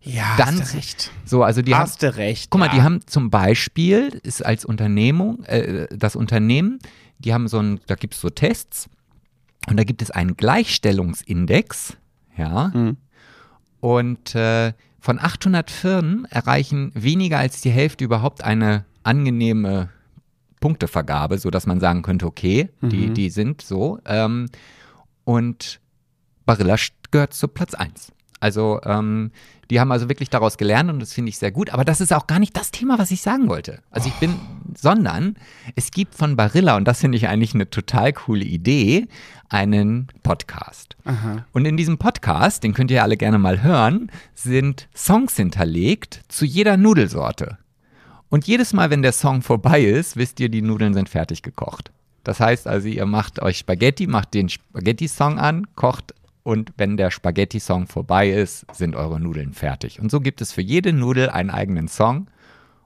Ja, 0.01 0.35
Dann- 0.39 0.61
hast 0.61 0.73
du 0.73 0.77
recht. 0.77 1.11
So, 1.25 1.43
also 1.43 1.61
die 1.61 1.75
haben, 1.75 1.83
hast 1.83 2.03
du 2.03 2.17
recht. 2.17 2.51
Guck 2.51 2.61
mal, 2.61 2.67
ja. 2.67 2.75
die 2.75 2.83
haben 2.83 3.01
zum 3.07 3.31
Beispiel, 3.31 4.21
ist 4.23 4.45
als 4.47 4.65
Unternehmung, 4.65 5.43
äh, 5.45 5.89
das 5.95 6.15
Unternehmen, 6.17 6.79
die 7.19 7.35
haben 7.35 7.49
so 7.49 7.59
ein, 7.59 7.81
da 7.89 7.97
gibt 7.97 8.15
es 8.15 8.21
so 8.21 8.31
Tests 8.31 8.89
und 9.69 9.77
da 9.77 9.83
gibt 9.85 10.01
es 10.01 10.11
einen 10.13 10.37
Gleichstellungsindex, 10.37 11.97
ja, 12.37 12.69
Mhm. 12.75 12.97
Und 13.81 14.35
äh, 14.35 14.73
von 15.01 15.19
800 15.19 15.71
Firmen 15.71 16.25
erreichen 16.27 16.91
weniger 16.95 17.39
als 17.39 17.61
die 17.61 17.71
Hälfte 17.71 18.05
überhaupt 18.05 18.43
eine 18.43 18.85
angenehme 19.03 19.91
Punktevergabe, 20.61 21.39
sodass 21.39 21.67
man 21.67 21.81
sagen 21.81 22.03
könnte, 22.03 22.27
okay, 22.27 22.69
die, 22.83 23.11
die 23.11 23.31
sind 23.31 23.63
so. 23.63 24.01
Ähm, 24.05 24.51
und 25.25 25.81
Barilla 26.45 26.77
gehört 27.11 27.33
zu 27.33 27.49
Platz 27.49 27.75
1. 27.75 28.13
Also 28.41 28.81
ähm, 28.85 29.31
die 29.71 29.81
haben 29.81 29.93
also 29.93 30.09
wirklich 30.09 30.31
daraus 30.31 30.57
gelernt 30.57 30.91
und 30.91 31.01
das 31.01 31.13
finde 31.13 31.29
ich 31.29 31.39
sehr 31.39 31.53
gut. 31.53 31.71
Aber 31.71 31.85
das 31.85 32.01
ist 32.01 32.13
auch 32.13 32.27
gar 32.27 32.39
nicht 32.39 32.57
das 32.57 32.71
Thema, 32.71 32.99
was 32.99 33.11
ich 33.11 33.21
sagen 33.21 33.49
wollte. 33.49 33.81
Also 33.91 34.09
ich 34.09 34.15
bin, 34.15 34.35
sondern 34.77 35.37
es 35.77 35.91
gibt 35.91 36.15
von 36.15 36.37
Barilla, 36.37 36.77
und 36.77 36.87
das 36.87 37.01
finde 37.01 37.19
ich 37.19 37.29
eigentlich 37.29 37.55
eine 37.55 37.69
total 37.69 38.13
coole 38.13 38.45
Idee, 38.45 39.09
einen 39.49 40.09
Podcast. 40.23 40.97
Aha. 41.05 41.45
Und 41.53 41.67
in 41.67 41.77
diesem 41.77 41.99
Podcast, 41.99 42.65
den 42.65 42.75
könnt 42.75 42.91
ihr 42.91 43.03
alle 43.03 43.17
gerne 43.17 43.39
mal 43.39 43.63
hören, 43.63 44.11
sind 44.35 44.89
Songs 44.95 45.37
hinterlegt 45.37 46.23
zu 46.29 46.45
jeder 46.45 46.77
Nudelsorte. 46.77 47.59
Und 48.31 48.47
jedes 48.47 48.73
Mal, 48.73 48.91
wenn 48.91 49.03
der 49.03 49.13
Song 49.13 49.43
vorbei 49.43 49.83
ist, 49.83 50.17
wisst 50.17 50.39
ihr, 50.41 50.49
die 50.49 50.63
Nudeln 50.63 50.95
sind 50.95 51.09
fertig 51.09 51.43
gekocht. 51.43 51.91
Das 52.25 52.41
heißt 52.41 52.67
also, 52.67 52.89
ihr 52.89 53.07
macht 53.07 53.41
euch 53.41 53.59
Spaghetti, 53.59 54.07
macht 54.07 54.35
den 54.35 54.51
Spaghetti-Song 54.51 55.39
an, 55.39 55.67
kocht 55.77 56.15
und 56.49 56.73
wenn 56.79 56.97
der 56.97 57.11
Spaghetti-Song 57.11 57.87
vorbei 57.87 58.31
ist, 58.31 58.65
sind 58.73 58.97
eure 58.97 59.21
Nudeln 59.21 59.53
fertig. 59.53 60.01
Und 60.01 60.11
so 60.11 60.21
gibt 60.21 60.41
es 60.41 60.53
für 60.53 60.63
jede 60.63 60.93
Nudel 60.93 61.29
einen 61.31 61.51
eigenen 61.51 61.89
Song. 61.89 62.29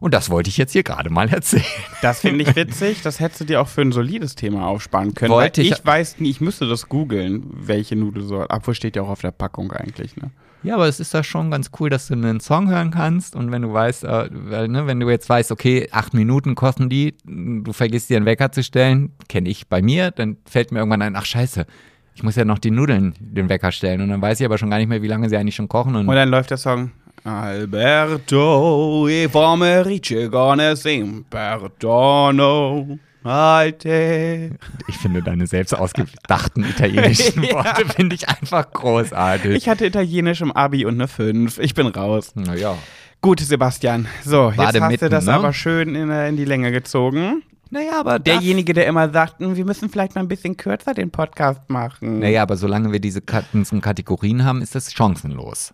Und 0.01 0.15
das 0.15 0.31
wollte 0.31 0.51
ich 0.51 0.57
jetzt 0.57 0.73
hier 0.73 0.83
gerade 0.83 1.11
mal 1.11 1.29
erzählen. 1.33 1.63
Das 2.03 2.21
finde 2.21 2.43
ich 2.43 2.57
witzig. 2.57 3.03
Das 3.03 3.21
hättest 3.21 3.43
du 3.43 3.45
dir 3.45 3.61
auch 3.61 3.69
für 3.69 3.83
ein 3.83 3.93
solides 3.93 4.35
Thema 4.35 4.67
aufsparen 4.67 5.15
können. 5.15 5.31
Wollte 5.33 5.63
ich- 5.63 5.71
ich 5.71 5.87
weiß 5.87 6.19
nie, 6.19 6.31
ich 6.31 6.41
müsste 6.41 6.67
das 6.69 6.89
googeln, 6.89 7.45
welche 7.53 7.95
Nudelsorte. 7.95 8.53
Obwohl 8.53 8.75
steht 8.75 8.97
ja 8.97 9.03
auch 9.03 9.09
auf 9.11 9.21
der 9.21 9.31
Packung 9.31 9.71
eigentlich, 9.73 10.17
ne? 10.17 10.31
Ja, 10.65 10.75
aber 10.75 10.87
es 10.89 11.01
ist 11.01 11.13
da 11.15 11.23
schon 11.25 11.51
ganz 11.51 11.71
cool, 11.81 11.89
dass 11.91 12.07
du 12.09 12.15
einen 12.15 12.39
Song 12.41 12.69
hören 12.69 12.91
kannst 12.93 13.35
und 13.35 13.51
wenn 13.51 13.63
du 13.63 13.73
weißt, 13.73 14.05
äh, 14.05 14.29
ne, 14.69 14.87
wenn 14.87 15.01
du 15.01 15.09
jetzt 15.11 15.29
weißt, 15.29 15.51
okay, 15.51 15.89
acht 15.91 16.15
Minuten 16.15 16.55
kosten 16.55 16.89
die, 16.89 17.17
du 17.25 17.73
vergisst 17.73 18.11
dir 18.11 18.17
einen 18.17 18.27
Wecker 18.27 18.53
zu 18.53 18.63
stellen, 18.63 19.11
kenne 19.29 19.49
ich 19.49 19.67
bei 19.69 19.83
mir, 19.83 20.13
dann 20.13 20.37
fällt 20.49 20.71
mir 20.71 20.79
irgendwann 20.79 21.03
ein, 21.03 21.17
ach 21.17 21.25
scheiße, 21.27 21.67
ich 22.15 22.23
muss 22.23 22.37
ja 22.37 22.45
noch 22.45 22.59
die 22.59 22.71
Nudeln 22.71 23.15
den 23.19 23.49
Wecker 23.49 23.73
stellen 23.73 24.01
und 24.01 24.09
dann 24.09 24.21
weiß 24.21 24.41
ich 24.41 24.47
aber 24.47 24.59
schon 24.59 24.71
gar 24.71 24.79
nicht 24.79 24.89
mehr, 24.89 25.03
wie 25.03 25.09
lange 25.09 25.29
sie 25.29 25.37
eigentlich 25.37 25.55
schon 25.55 25.69
kochen 25.69 25.95
und 25.97 26.09
Und 26.09 26.15
dann 26.15 26.29
läuft 26.29 26.51
der 26.51 26.59
Song. 26.59 26.91
Alberto, 27.25 29.07
e 29.09 29.29
pomeriggio 29.29 30.29
gonna 30.29 30.75
sing 30.75 31.25
Perdono. 31.31 32.99
Alte. 33.25 34.51
ich 34.89 34.97
finde 34.97 35.23
deine 35.23 35.47
selbst 35.47 35.75
ausgedachten 35.75 36.65
italienischen. 36.65 37.43
Worte 37.53 37.87
finde 37.87 38.17
ich 38.17 38.29
einfach 38.29 38.73
großartig. 38.73 39.55
Ich 39.55 39.69
hatte 39.69 39.87
Italienisch 39.87 40.41
im 40.41 40.51
Abi 40.51 40.85
und 40.85 40.95
eine 40.95 41.07
5. 41.07 41.59
Ich 41.59 41.75
bin 41.75 41.87
raus. 41.87 42.33
naja. 42.35 42.77
Gut, 43.21 43.39
Sebastian. 43.39 44.09
So, 44.25 44.49
jetzt 44.49 44.57
Bade 44.57 44.81
hast 44.81 44.91
mitten, 44.91 45.05
du 45.05 45.11
das 45.11 45.27
ne? 45.27 45.35
aber 45.35 45.53
schön 45.53 45.95
in, 45.95 46.11
äh, 46.11 46.29
in 46.29 46.37
die 46.37 46.45
Länge 46.45 46.73
gezogen. 46.73 47.45
Naja, 47.73 47.99
aber 48.01 48.19
Derjenige, 48.19 48.75
der 48.75 48.87
immer 48.87 49.09
sagt, 49.11 49.41
"Hm, 49.41 49.57
wir 49.57 49.65
müssen 49.65 49.89
vielleicht 49.89 50.15
mal 50.15 50.21
ein 50.21 50.29
bisschen 50.29 50.59
kürzer 50.59 50.93
den 50.93 51.11
Podcast 51.11 51.71
machen. 51.71 52.19
Naja, 52.19 52.43
aber 52.43 52.59
solange 52.59 52.93
wir 52.93 53.01
diese 53.01 53.23
Kategorien 53.23 54.45
haben, 54.45 54.61
ist 54.61 54.75
das 54.75 54.93
chancenlos. 54.93 55.73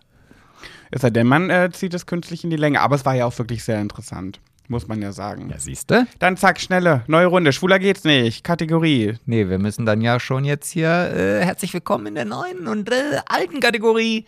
Es 0.91 1.01
sei 1.01 1.09
denn, 1.09 1.27
man 1.27 1.49
äh, 1.49 1.69
zieht 1.73 1.93
es 1.93 2.05
künstlich 2.05 2.45
in 2.45 2.51
die 2.51 2.55
Länge. 2.55 2.79
Aber 2.79 2.95
es 2.95 3.05
war 3.05 3.15
ja 3.15 3.25
auch 3.25 3.37
wirklich 3.37 3.65
sehr 3.65 3.81
interessant. 3.81 4.39
Muss 4.69 4.87
man 4.87 5.01
ja 5.01 5.11
sagen. 5.11 5.49
Ja, 5.49 5.59
siehst 5.59 5.91
du? 5.91 6.07
Dann 6.19 6.37
zack, 6.37 6.61
schnelle, 6.61 7.03
neue 7.07 7.25
Runde. 7.25 7.51
Schwuler 7.51 7.79
geht's 7.79 8.05
nicht. 8.05 8.45
Kategorie. 8.45 9.15
Nee, 9.25 9.49
wir 9.49 9.59
müssen 9.59 9.85
dann 9.85 9.99
ja 9.99 10.21
schon 10.21 10.45
jetzt 10.45 10.71
hier 10.71 10.89
äh, 10.89 11.43
herzlich 11.43 11.73
willkommen 11.73 12.05
in 12.07 12.15
der 12.15 12.25
neuen 12.25 12.65
und 12.67 12.89
äh, 12.91 13.19
alten 13.27 13.59
Kategorie. 13.59 14.25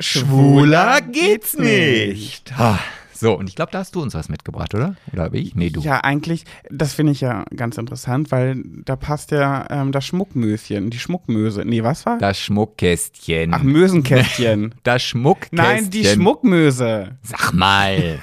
Schwuler 0.00 1.00
geht's 1.00 1.56
nicht. 1.56 2.56
Ha. 2.58 2.80
So, 3.18 3.36
und 3.36 3.48
ich 3.48 3.56
glaube, 3.56 3.72
da 3.72 3.80
hast 3.80 3.96
du 3.96 4.02
uns 4.02 4.14
was 4.14 4.28
mitgebracht, 4.28 4.74
oder? 4.74 4.94
Oder 5.12 5.24
habe 5.24 5.38
ich? 5.38 5.56
Nee, 5.56 5.70
du. 5.70 5.80
Ja, 5.80 6.00
eigentlich, 6.04 6.44
das 6.70 6.92
finde 6.92 7.12
ich 7.12 7.20
ja 7.20 7.44
ganz 7.54 7.76
interessant, 7.76 8.30
weil 8.30 8.62
da 8.84 8.94
passt 8.94 9.32
ja 9.32 9.66
ähm, 9.70 9.90
das 9.90 10.06
Schmuckmöschen, 10.06 10.90
die 10.90 11.00
Schmuckmöse. 11.00 11.64
Nee, 11.64 11.82
was 11.82 12.06
war? 12.06 12.18
Das 12.18 12.38
Schmuckkästchen. 12.38 13.52
Ach, 13.54 13.62
Mösenkästchen. 13.64 14.74
das 14.84 15.02
Schmuckkästchen. 15.02 15.56
Nein, 15.56 15.90
die 15.90 16.04
Schmuckmöse. 16.04 17.16
Sag 17.22 17.52
mal. 17.52 18.20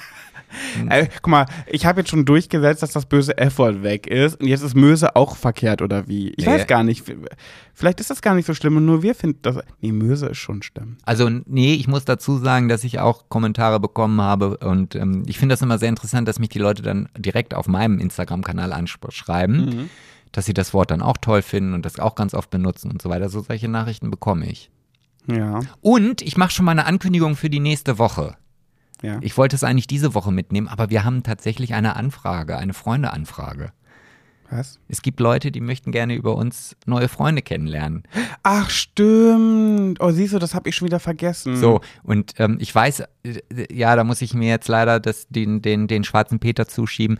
Äh, 0.90 1.08
guck 1.22 1.28
mal, 1.30 1.46
ich 1.66 1.86
habe 1.86 2.00
jetzt 2.00 2.10
schon 2.10 2.24
durchgesetzt, 2.24 2.82
dass 2.82 2.92
das 2.92 3.06
böse 3.06 3.36
F-Wort 3.36 3.82
weg 3.82 4.06
ist. 4.06 4.40
Und 4.40 4.46
jetzt 4.46 4.62
ist 4.62 4.74
Möse 4.74 5.16
auch 5.16 5.36
verkehrt, 5.36 5.82
oder 5.82 6.06
wie? 6.08 6.30
Ich 6.36 6.44
Nee. 6.46 6.52
weiß 6.52 6.66
gar 6.66 6.84
nicht. 6.84 7.04
Vielleicht 7.74 8.00
ist 8.00 8.10
das 8.10 8.22
gar 8.22 8.34
nicht 8.34 8.46
so 8.46 8.54
schlimm 8.54 8.76
und 8.76 8.86
nur 8.86 9.02
wir 9.02 9.14
finden 9.14 9.40
das. 9.42 9.58
Nee, 9.80 9.92
Möse 9.92 10.26
ist 10.26 10.38
schon 10.38 10.62
schlimm. 10.62 10.96
Also, 11.04 11.28
nee, 11.28 11.74
ich 11.74 11.88
muss 11.88 12.04
dazu 12.04 12.38
sagen, 12.38 12.68
dass 12.68 12.84
ich 12.84 12.98
auch 13.00 13.28
Kommentare 13.28 13.80
bekommen 13.80 14.20
habe 14.20 14.56
und 14.58 14.94
ähm, 14.94 15.24
ich 15.26 15.38
finde 15.38 15.52
das 15.54 15.62
immer 15.62 15.78
sehr 15.78 15.88
interessant, 15.88 16.28
dass 16.28 16.38
mich 16.38 16.48
die 16.50 16.58
Leute 16.58 16.82
dann 16.82 17.08
direkt 17.18 17.54
auf 17.54 17.68
meinem 17.68 17.98
Instagram-Kanal 17.98 18.72
anschreiben, 18.72 19.90
dass 20.32 20.46
sie 20.46 20.54
das 20.54 20.72
Wort 20.74 20.90
dann 20.90 21.02
auch 21.02 21.16
toll 21.18 21.42
finden 21.42 21.74
und 21.74 21.84
das 21.84 21.98
auch 21.98 22.14
ganz 22.14 22.34
oft 22.34 22.50
benutzen 22.50 22.90
und 22.90 23.02
so 23.02 23.08
weiter. 23.08 23.28
So 23.28 23.40
solche 23.40 23.68
Nachrichten 23.68 24.10
bekomme 24.10 24.46
ich. 24.50 24.70
Ja, 25.26 25.60
Und 25.80 26.22
ich 26.22 26.36
mache 26.36 26.52
schon 26.52 26.64
mal 26.64 26.72
eine 26.72 26.86
Ankündigung 26.86 27.34
für 27.36 27.50
die 27.50 27.60
nächste 27.60 27.98
Woche. 27.98 28.36
Ja. 29.02 29.18
Ich 29.20 29.36
wollte 29.36 29.56
es 29.56 29.64
eigentlich 29.64 29.86
diese 29.86 30.14
Woche 30.14 30.32
mitnehmen, 30.32 30.68
aber 30.68 30.90
wir 30.90 31.04
haben 31.04 31.22
tatsächlich 31.22 31.74
eine 31.74 31.96
Anfrage, 31.96 32.56
eine 32.56 32.74
Freundeanfrage. 32.74 33.72
Was? 34.50 34.78
Es 34.88 35.02
gibt 35.02 35.18
Leute, 35.18 35.50
die 35.50 35.60
möchten 35.60 35.90
gerne 35.90 36.14
über 36.14 36.36
uns 36.36 36.76
neue 36.86 37.08
Freunde 37.08 37.42
kennenlernen. 37.42 38.04
Ach, 38.42 38.70
stimmt. 38.70 40.00
Oh, 40.00 40.10
siehst 40.10 40.34
du, 40.34 40.38
das 40.38 40.54
habe 40.54 40.68
ich 40.68 40.76
schon 40.76 40.86
wieder 40.86 41.00
vergessen. 41.00 41.56
So, 41.56 41.80
und 42.04 42.34
ähm, 42.38 42.58
ich 42.60 42.72
weiß, 42.72 43.00
äh, 43.00 43.06
ja, 43.72 43.96
da 43.96 44.04
muss 44.04 44.22
ich 44.22 44.34
mir 44.34 44.48
jetzt 44.48 44.68
leider 44.68 45.00
das, 45.00 45.26
den, 45.28 45.62
den, 45.62 45.88
den 45.88 46.04
schwarzen 46.04 46.38
Peter 46.38 46.68
zuschieben. 46.68 47.18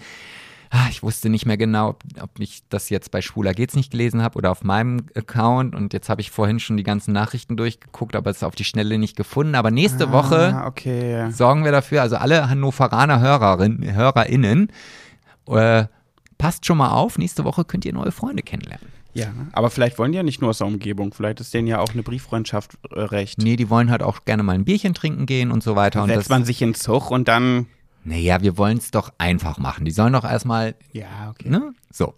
Ah, 0.71 0.87
Ich 0.91 1.03
wusste 1.03 1.29
nicht 1.29 1.47
mehr 1.47 1.57
genau, 1.57 1.91
ob, 1.91 2.03
ob 2.21 2.31
ich 2.39 2.63
das 2.69 2.91
jetzt 2.91 3.11
bei 3.11 3.23
Schwuler 3.23 3.55
geht's 3.55 3.77
nicht 3.77 3.91
gelesen 3.91 4.23
habe 4.23 4.37
oder 4.37 4.51
auf 4.51 4.65
meinem 4.65 5.07
Account. 5.15 5.75
Und 5.75 5.93
jetzt 5.93 6.09
habe 6.09 6.21
ich 6.21 6.31
vorhin 6.31 6.59
schon 6.61 6.77
die 6.77 6.83
ganzen 6.83 7.13
Nachrichten 7.13 7.57
durchgeguckt, 7.57 8.17
aber 8.17 8.31
es 8.31 8.43
auf 8.43 8.55
die 8.57 8.65
Schnelle 8.65 8.99
nicht 8.99 9.17
gefunden. 9.17 9.55
Aber 9.55 9.71
nächste 9.71 10.11
Woche 10.13 10.55
Ah, 10.55 10.67
okay. 10.67 11.31
sorgen 11.31 11.65
wir 11.65 11.73
dafür, 11.73 12.03
also 12.03 12.17
alle 12.17 12.49
Hannoveraner 12.49 13.21
Hörerin, 13.21 13.95
HörerInnen, 13.95 14.73
äh, 15.49 15.85
passt 16.39 16.67
schon 16.67 16.79
mal 16.79 16.91
auf, 16.91 17.19
nächste 17.19 17.45
Woche 17.45 17.65
könnt 17.65 17.85
ihr 17.85 17.93
neue 17.93 18.13
Freunde 18.13 18.43
kennenlernen. 18.43 18.89
Ja, 19.15 19.29
aber 19.53 19.71
vielleicht 19.71 19.99
wollen 19.99 20.13
die 20.13 20.17
ja 20.17 20.23
nicht 20.23 20.43
nur 20.43 20.51
aus 20.51 20.59
der 20.59 20.67
Umgebung. 20.67 21.15
Vielleicht 21.15 21.41
ist 21.41 21.55
denen 21.55 21.67
ja 21.67 21.79
auch 21.81 21.89
eine 21.95 22.03
Brieffreundschaft 22.03 22.73
äh, 22.91 23.01
recht. 23.01 23.39
Nee, 23.39 23.57
die 23.57 23.71
wollen 23.71 23.91
halt 23.91 24.03
auch 24.03 24.27
gerne 24.27 24.43
mal 24.43 24.53
ein 24.53 24.67
Bierchen 24.67 24.93
trinken 24.93 25.25
gehen 25.25 25.51
und 25.51 25.63
so 25.63 25.75
weiter. 25.75 26.03
Und 26.03 26.09
Setzt 26.11 26.21
das, 26.23 26.29
man 26.29 26.45
sich 26.45 26.61
in 26.61 26.75
Zug 26.75 27.11
und 27.11 27.27
dann. 27.27 27.67
Naja, 28.07 28.41
wir 28.41 28.57
wollen 28.57 28.79
es 28.79 28.91
doch 28.91 29.13
einfach 29.19 29.59
machen. 29.59 29.85
Die 29.85 29.91
sollen 29.91 30.13
doch 30.13 30.25
erstmal, 30.25 30.75
Ja, 30.93 31.31
okay. 31.31 31.49
ne? 31.49 31.73
So. 31.93 32.15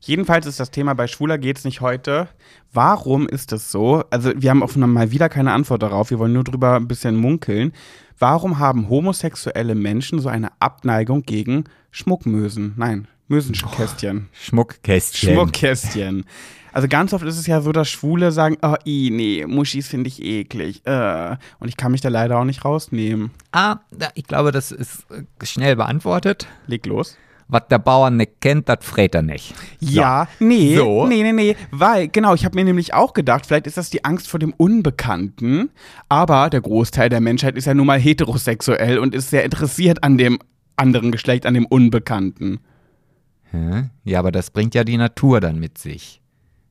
Jedenfalls 0.00 0.46
ist 0.46 0.60
das 0.60 0.70
Thema 0.70 0.94
bei 0.94 1.06
Schwuler 1.08 1.36
geht's 1.36 1.64
nicht 1.64 1.80
heute. 1.80 2.28
Warum 2.72 3.28
ist 3.28 3.52
es 3.52 3.72
so? 3.72 4.04
Also, 4.10 4.32
wir 4.36 4.50
haben 4.50 4.62
auf 4.62 4.76
mal 4.76 5.10
wieder 5.10 5.28
keine 5.28 5.52
Antwort 5.52 5.82
darauf. 5.82 6.10
Wir 6.10 6.18
wollen 6.18 6.32
nur 6.32 6.44
drüber 6.44 6.76
ein 6.76 6.86
bisschen 6.88 7.16
munkeln. 7.16 7.72
Warum 8.18 8.58
haben 8.58 8.88
homosexuelle 8.88 9.74
Menschen 9.74 10.20
so 10.20 10.28
eine 10.28 10.50
Abneigung 10.60 11.22
gegen 11.22 11.64
Schmuckmösen? 11.90 12.74
Nein, 12.76 13.08
Mösenkästchen. 13.28 14.28
Schmuckkästchen. 14.32 15.34
Schmuckkästchen. 15.34 16.24
Also 16.76 16.88
ganz 16.88 17.14
oft 17.14 17.24
ist 17.24 17.38
es 17.38 17.46
ja 17.46 17.62
so, 17.62 17.72
dass 17.72 17.88
Schwule 17.88 18.32
sagen, 18.32 18.58
oh, 18.60 18.74
i, 18.84 19.08
nee, 19.10 19.46
Muschis 19.46 19.88
finde 19.88 20.08
ich 20.08 20.22
eklig. 20.22 20.84
Äh. 20.84 21.36
Und 21.58 21.68
ich 21.68 21.78
kann 21.78 21.90
mich 21.90 22.02
da 22.02 22.10
leider 22.10 22.38
auch 22.38 22.44
nicht 22.44 22.66
rausnehmen. 22.66 23.30
Ah, 23.50 23.76
ich 24.12 24.24
glaube, 24.24 24.52
das 24.52 24.72
ist 24.72 25.06
äh, 25.10 25.46
schnell 25.46 25.76
beantwortet. 25.76 26.46
Leg 26.66 26.84
los. 26.84 27.16
Was 27.48 27.62
der 27.70 27.78
Bauer 27.78 28.10
nicht 28.10 28.42
kennt, 28.42 28.68
das 28.68 28.80
frät 28.82 29.14
er 29.14 29.22
nicht. 29.22 29.54
Ja, 29.80 30.28
nee, 30.38 30.76
So. 30.76 31.06
nee, 31.06 31.22
nee, 31.22 31.32
nee, 31.32 31.56
weil, 31.70 32.08
genau, 32.08 32.34
ich 32.34 32.44
habe 32.44 32.56
mir 32.56 32.64
nämlich 32.66 32.92
auch 32.92 33.14
gedacht, 33.14 33.46
vielleicht 33.46 33.66
ist 33.66 33.78
das 33.78 33.88
die 33.88 34.04
Angst 34.04 34.28
vor 34.28 34.38
dem 34.38 34.52
Unbekannten, 34.52 35.70
aber 36.10 36.50
der 36.50 36.60
Großteil 36.60 37.08
der 37.08 37.22
Menschheit 37.22 37.56
ist 37.56 37.64
ja 37.64 37.72
nun 37.72 37.86
mal 37.86 37.98
heterosexuell 37.98 38.98
und 38.98 39.14
ist 39.14 39.30
sehr 39.30 39.44
interessiert 39.44 40.04
an 40.04 40.18
dem 40.18 40.40
anderen 40.76 41.10
Geschlecht, 41.10 41.46
an 41.46 41.54
dem 41.54 41.64
Unbekannten. 41.64 42.60
Ja, 44.04 44.18
aber 44.18 44.30
das 44.30 44.50
bringt 44.50 44.74
ja 44.74 44.84
die 44.84 44.98
Natur 44.98 45.40
dann 45.40 45.58
mit 45.58 45.78
sich. 45.78 46.20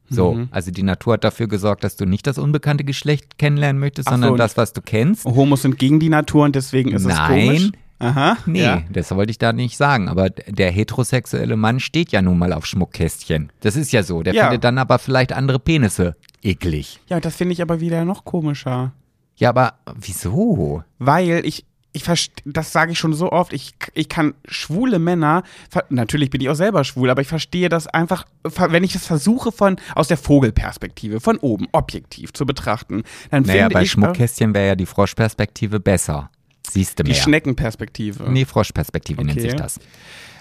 So, 0.10 0.34
Mhm. 0.34 0.48
also 0.52 0.72
die 0.72 0.84
Natur 0.84 1.14
hat 1.14 1.24
dafür 1.24 1.48
gesorgt, 1.48 1.84
dass 1.84 1.96
du 1.96 2.06
nicht 2.06 2.28
das 2.28 2.38
unbekannte 2.38 2.84
Geschlecht 2.84 3.38
kennenlernen 3.38 3.80
möchtest, 3.80 4.08
Ach 4.08 4.12
sondern 4.14 4.32
so. 4.32 4.38
das, 4.38 4.56
was 4.58 4.72
du 4.74 4.82
kennst. 4.82 5.26
Homos 5.26 5.64
sind 5.64 5.80
gegen 5.80 6.00
die 6.00 6.10
Natur 6.10 6.46
und 6.46 6.56
deswegen 6.56 6.92
ist 6.92 7.02
es 7.06 7.08
Nein. 7.08 7.48
komisch. 7.48 7.72
Aha. 7.98 8.38
Nee, 8.46 8.62
Ja. 8.62 8.82
das 8.92 9.10
wollte 9.16 9.32
ich 9.32 9.38
da 9.38 9.54
nicht 9.54 9.78
sagen. 9.78 10.10
Aber 10.10 10.30
der 10.30 10.70
heterosexuelle 10.72 11.56
Mann 11.56 11.80
steht 11.80 12.12
ja 12.12 12.22
nun 12.22 12.38
mal 12.38 12.52
auf 12.54 12.66
Schmuckkästchen. 12.66 13.52
Das 13.62 13.76
ist 13.78 13.92
ja 13.94 14.04
so. 14.04 14.22
Der 14.22 14.34
Ja. 14.34 14.44
findet 14.44 14.64
dann 14.66 14.78
aber 14.78 15.00
vielleicht 15.00 15.32
andere 15.34 15.60
Penisse 15.60 16.16
eklig. 16.44 17.00
ja, 17.08 17.20
das 17.20 17.36
finde 17.38 17.54
ich 17.54 17.62
aber 17.62 17.80
wieder 17.80 18.04
noch 18.06 18.26
komischer. 18.26 18.92
Ja, 19.38 19.50
aber 19.50 19.74
wieso? 20.00 20.84
Weil 21.00 21.46
ich, 21.46 21.66
ich 21.96 22.04
verste- 22.04 22.42
das 22.46 22.72
sage 22.72 22.92
ich 22.92 23.00
schon 23.00 23.14
so 23.14 23.32
oft, 23.32 23.54
ich, 23.54 23.74
ich 23.94 24.10
kann 24.10 24.34
schwule 24.48 25.00
Männer, 25.00 25.44
natürlich 25.90 26.30
bin 26.30 26.42
ich 26.42 26.50
auch 26.50 26.56
selber 26.56 26.84
schwul, 26.84 27.10
aber 27.10 27.22
ich 27.22 27.28
verstehe 27.28 27.70
das 27.70 27.88
einfach, 27.88 28.26
wenn 28.44 28.84
ich 28.84 28.94
das 28.94 29.06
versuche 29.08 29.52
von, 29.52 29.78
aus 29.96 30.08
der 30.10 30.18
Vogelperspektive, 30.18 31.22
von 31.22 31.38
oben, 31.38 31.68
objektiv 31.72 32.34
zu 32.34 32.46
betrachten, 32.46 33.04
dann 33.32 33.44
Naja, 33.44 33.64
finde 33.64 33.74
bei 33.74 33.82
ich 33.84 33.92
Schmuckkästchen 33.92 34.54
wäre 34.54 34.68
ja 34.68 34.76
die 34.76 34.86
Froschperspektive 34.86 35.80
besser. 35.80 36.30
Siehst 36.70 37.00
du 37.00 37.04
die 37.04 37.12
mehr. 37.12 37.22
Schneckenperspektive. 37.22 38.30
Nee, 38.30 38.44
Froschperspektive 38.46 39.24
nennt 39.24 39.40
Okay. 39.40 39.50
sich 39.52 39.56
das. 39.56 39.80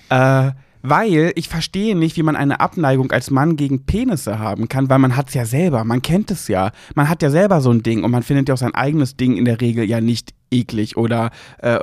Äh, 0.08 0.52
Weil 0.86 1.32
ich 1.34 1.48
verstehe 1.48 1.96
nicht, 1.96 2.18
wie 2.18 2.22
man 2.22 2.36
eine 2.36 2.60
Abneigung 2.60 3.10
als 3.10 3.30
Mann 3.30 3.56
gegen 3.56 3.86
Penisse 3.86 4.38
haben 4.38 4.68
kann, 4.68 4.90
weil 4.90 4.98
man 4.98 5.16
hat 5.16 5.28
es 5.28 5.34
ja 5.34 5.46
selber, 5.46 5.82
man 5.82 6.02
kennt 6.02 6.30
es 6.30 6.46
ja. 6.46 6.72
Man 6.94 7.08
hat 7.08 7.22
ja 7.22 7.30
selber 7.30 7.62
so 7.62 7.70
ein 7.70 7.82
Ding 7.82 8.04
und 8.04 8.10
man 8.10 8.22
findet 8.22 8.48
ja 8.48 8.54
auch 8.54 8.58
sein 8.58 8.74
eigenes 8.74 9.16
Ding 9.16 9.38
in 9.38 9.46
der 9.46 9.62
Regel 9.62 9.84
ja 9.88 10.02
nicht 10.02 10.34
eklig 10.50 10.98
oder 10.98 11.30
äh, 11.62 11.78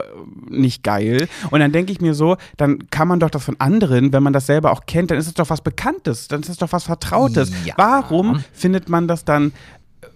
nicht 0.49 0.83
geil. 0.83 1.27
Und 1.49 1.61
dann 1.61 1.71
denke 1.71 1.91
ich 1.91 1.99
mir 1.99 2.13
so, 2.13 2.37
dann 2.57 2.89
kann 2.91 3.07
man 3.07 3.19
doch 3.19 3.31
das 3.31 3.43
von 3.43 3.55
anderen, 3.59 4.13
wenn 4.13 4.21
man 4.21 4.33
das 4.33 4.45
selber 4.45 4.71
auch 4.71 4.85
kennt, 4.85 5.09
dann 5.09 5.17
ist 5.17 5.25
es 5.25 5.33
doch 5.33 5.49
was 5.49 5.61
Bekanntes, 5.61 6.27
dann 6.27 6.41
ist 6.41 6.49
es 6.49 6.57
doch 6.57 6.71
was 6.71 6.83
Vertrautes. 6.83 7.51
Ja. 7.65 7.73
Warum 7.77 8.43
findet 8.53 8.87
man 8.87 9.07
das 9.07 9.25
dann 9.25 9.51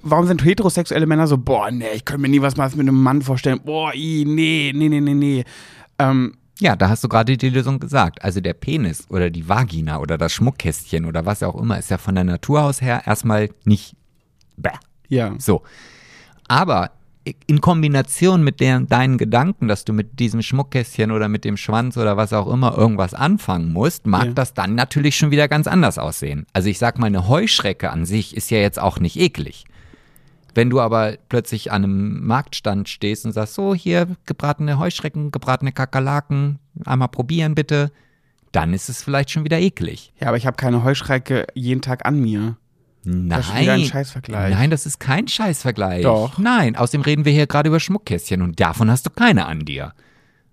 warum 0.04 0.28
sind 0.28 0.46
heterosexuelle 0.46 1.08
Männer 1.08 1.26
so, 1.26 1.40
boah, 1.40 1.72
nee, 1.72 1.86
ich 1.96 2.06
könnte 2.06 2.22
mir 2.22 2.30
nie 2.30 2.42
was 2.42 2.56
mal 2.56 2.70
mit 2.70 2.82
einem 2.82 3.02
Mann 3.02 3.24
vorstellen, 3.24 3.60
boah, 3.66 3.92
i, 3.96 4.24
nee, 4.28 4.72
nee, 4.76 4.90
nee, 4.90 5.02
nee, 5.02 5.14
nee. 5.16 5.44
Ähm, 5.98 6.34
Ja, 6.60 6.76
da 6.76 6.88
hast 6.90 7.04
du 7.04 7.10
gerade 7.10 7.36
die 7.36 7.50
Lösung 7.50 7.80
gesagt. 7.80 8.24
Also 8.24 8.40
der 8.40 8.54
Penis 8.54 9.06
oder 9.10 9.30
die 9.30 9.48
Vagina 9.50 10.00
oder 10.00 10.18
das 10.18 10.32
Schmuckkästchen 10.34 11.06
oder 11.06 11.26
was 11.26 11.44
auch 11.44 11.56
immer 11.56 11.78
ist 11.78 11.90
ja 11.92 11.98
von 11.98 12.16
der 12.16 12.24
Natur 12.24 12.64
aus 12.64 12.82
her 12.82 13.04
erstmal 13.06 13.50
nicht 13.66 13.96
bäh. 14.56 14.70
ja. 15.10 15.34
So. 15.38 15.64
Aber 16.48 16.92
in 17.48 17.60
Kombination 17.60 18.44
mit 18.44 18.60
der, 18.60 18.80
deinen 18.82 19.18
Gedanken, 19.18 19.68
dass 19.68 19.84
du 19.84 19.94
mit 19.94 20.20
diesem 20.20 20.44
Schmuckkästchen 20.44 21.12
oder 21.12 21.28
mit 21.28 21.44
dem 21.44 21.58
Schwanz 21.58 21.98
oder 21.98 22.18
was 22.18 22.34
auch 22.34 22.48
immer 22.48 22.78
irgendwas 22.78 23.16
anfangen 23.16 23.74
musst, 23.74 24.06
mag 24.06 24.26
Ja. 24.26 24.32
das 24.34 24.54
dann 24.54 24.76
natürlich 24.76 25.18
schon 25.18 25.32
wieder 25.32 25.48
ganz 25.48 25.66
anders 25.66 25.98
aussehen. 25.98 26.46
Also 26.54 26.70
ich 26.70 26.78
sag 26.78 27.00
mal, 27.00 27.08
eine 27.08 27.28
Heuschrecke 27.28 27.90
an 27.90 28.06
sich 28.06 28.38
ist 28.38 28.52
ja 28.52 28.60
jetzt 28.60 28.80
auch 28.80 29.00
nicht 29.00 29.18
eklig. 29.20 29.66
Wenn 30.56 30.70
du 30.70 30.80
aber 30.80 31.18
plötzlich 31.28 31.72
an 31.72 31.84
einem 31.84 32.26
Marktstand 32.26 32.88
stehst 32.88 33.26
und 33.26 33.34
sagst, 33.34 33.54
so 33.54 33.76
hier 33.76 34.08
gebratene 34.26 34.80
Heuschrecken, 34.80 35.32
gebratene 35.32 35.74
Kakerlaken, 35.74 36.60
einmal 36.86 37.10
probieren 37.10 37.56
bitte, 37.56 37.92
dann 38.54 38.74
ist 38.74 38.88
es 38.88 39.04
vielleicht 39.04 39.32
schon 39.32 39.44
wieder 39.44 39.60
eklig. 39.60 40.14
Ja, 40.20 40.30
aber 40.30 40.38
ich 40.38 40.48
habe 40.48 40.56
keine 40.56 40.84
Heuschrecke 40.84 41.46
jeden 41.54 41.82
Tag 41.82 42.06
an 42.06 42.22
mir. 42.22 42.56
Nein. 43.04 43.30
Das 43.30 43.50
ist 43.50 43.60
wieder 43.60 43.74
ein 43.74 43.84
Scheißvergleich. 43.84 44.54
Nein, 44.54 44.70
das 44.72 44.86
ist 44.86 45.00
kein 45.00 45.28
Scheißvergleich. 45.28 46.04
Doch. 46.04 46.38
Nein, 46.40 46.76
außerdem 46.76 47.02
reden 47.02 47.26
wir 47.26 47.34
hier 47.34 47.48
gerade 47.48 47.68
über 47.68 47.80
Schmuckkästchen 47.80 48.42
und 48.42 48.60
davon 48.60 48.90
hast 48.90 49.06
du 49.06 49.10
keine 49.10 49.46
an 49.46 49.60
dir. 49.60 49.94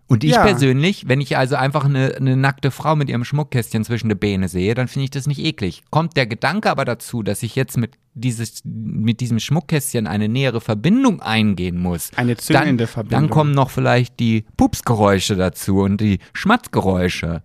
Und 0.08 0.24
ich 0.24 0.32
Ja. 0.32 0.42
persönlich, 0.44 1.08
wenn 1.08 1.20
ich 1.22 1.38
also 1.38 1.56
einfach 1.56 1.86
eine, 1.86 2.14
eine 2.16 2.36
nackte 2.36 2.70
Frau 2.70 2.96
mit 2.96 3.08
ihrem 3.08 3.24
Schmuckkästchen 3.24 3.82
zwischen 3.84 4.10
die 4.10 4.14
Beine 4.14 4.48
sehe, 4.48 4.74
dann 4.74 4.86
finde 4.88 5.04
ich 5.04 5.10
das 5.10 5.26
nicht 5.26 5.38
eklig. 5.38 5.82
Kommt 5.90 6.16
der 6.18 6.26
Gedanke 6.26 6.70
aber 6.70 6.84
dazu, 6.84 7.22
dass 7.22 7.42
ich 7.42 7.56
jetzt 7.56 7.78
mit, 7.78 7.94
dieses, 8.12 8.60
mit 8.64 9.20
diesem 9.20 9.38
Schmuckkästchen 9.38 10.06
eine 10.06 10.28
nähere 10.28 10.60
Verbindung 10.60 11.22
eingehen 11.22 11.78
muss, 11.78 12.10
Eine 12.16 12.36
züngelnde 12.36 12.84
dann, 12.84 12.88
Verbindung. 12.92 13.20
dann 13.22 13.30
kommen 13.30 13.52
noch 13.54 13.70
vielleicht 13.70 14.20
die 14.20 14.44
Pupsgeräusche 14.58 15.34
dazu 15.36 15.78
und 15.78 15.98
die 16.00 16.18
Schmatzgeräusche. 16.34 17.42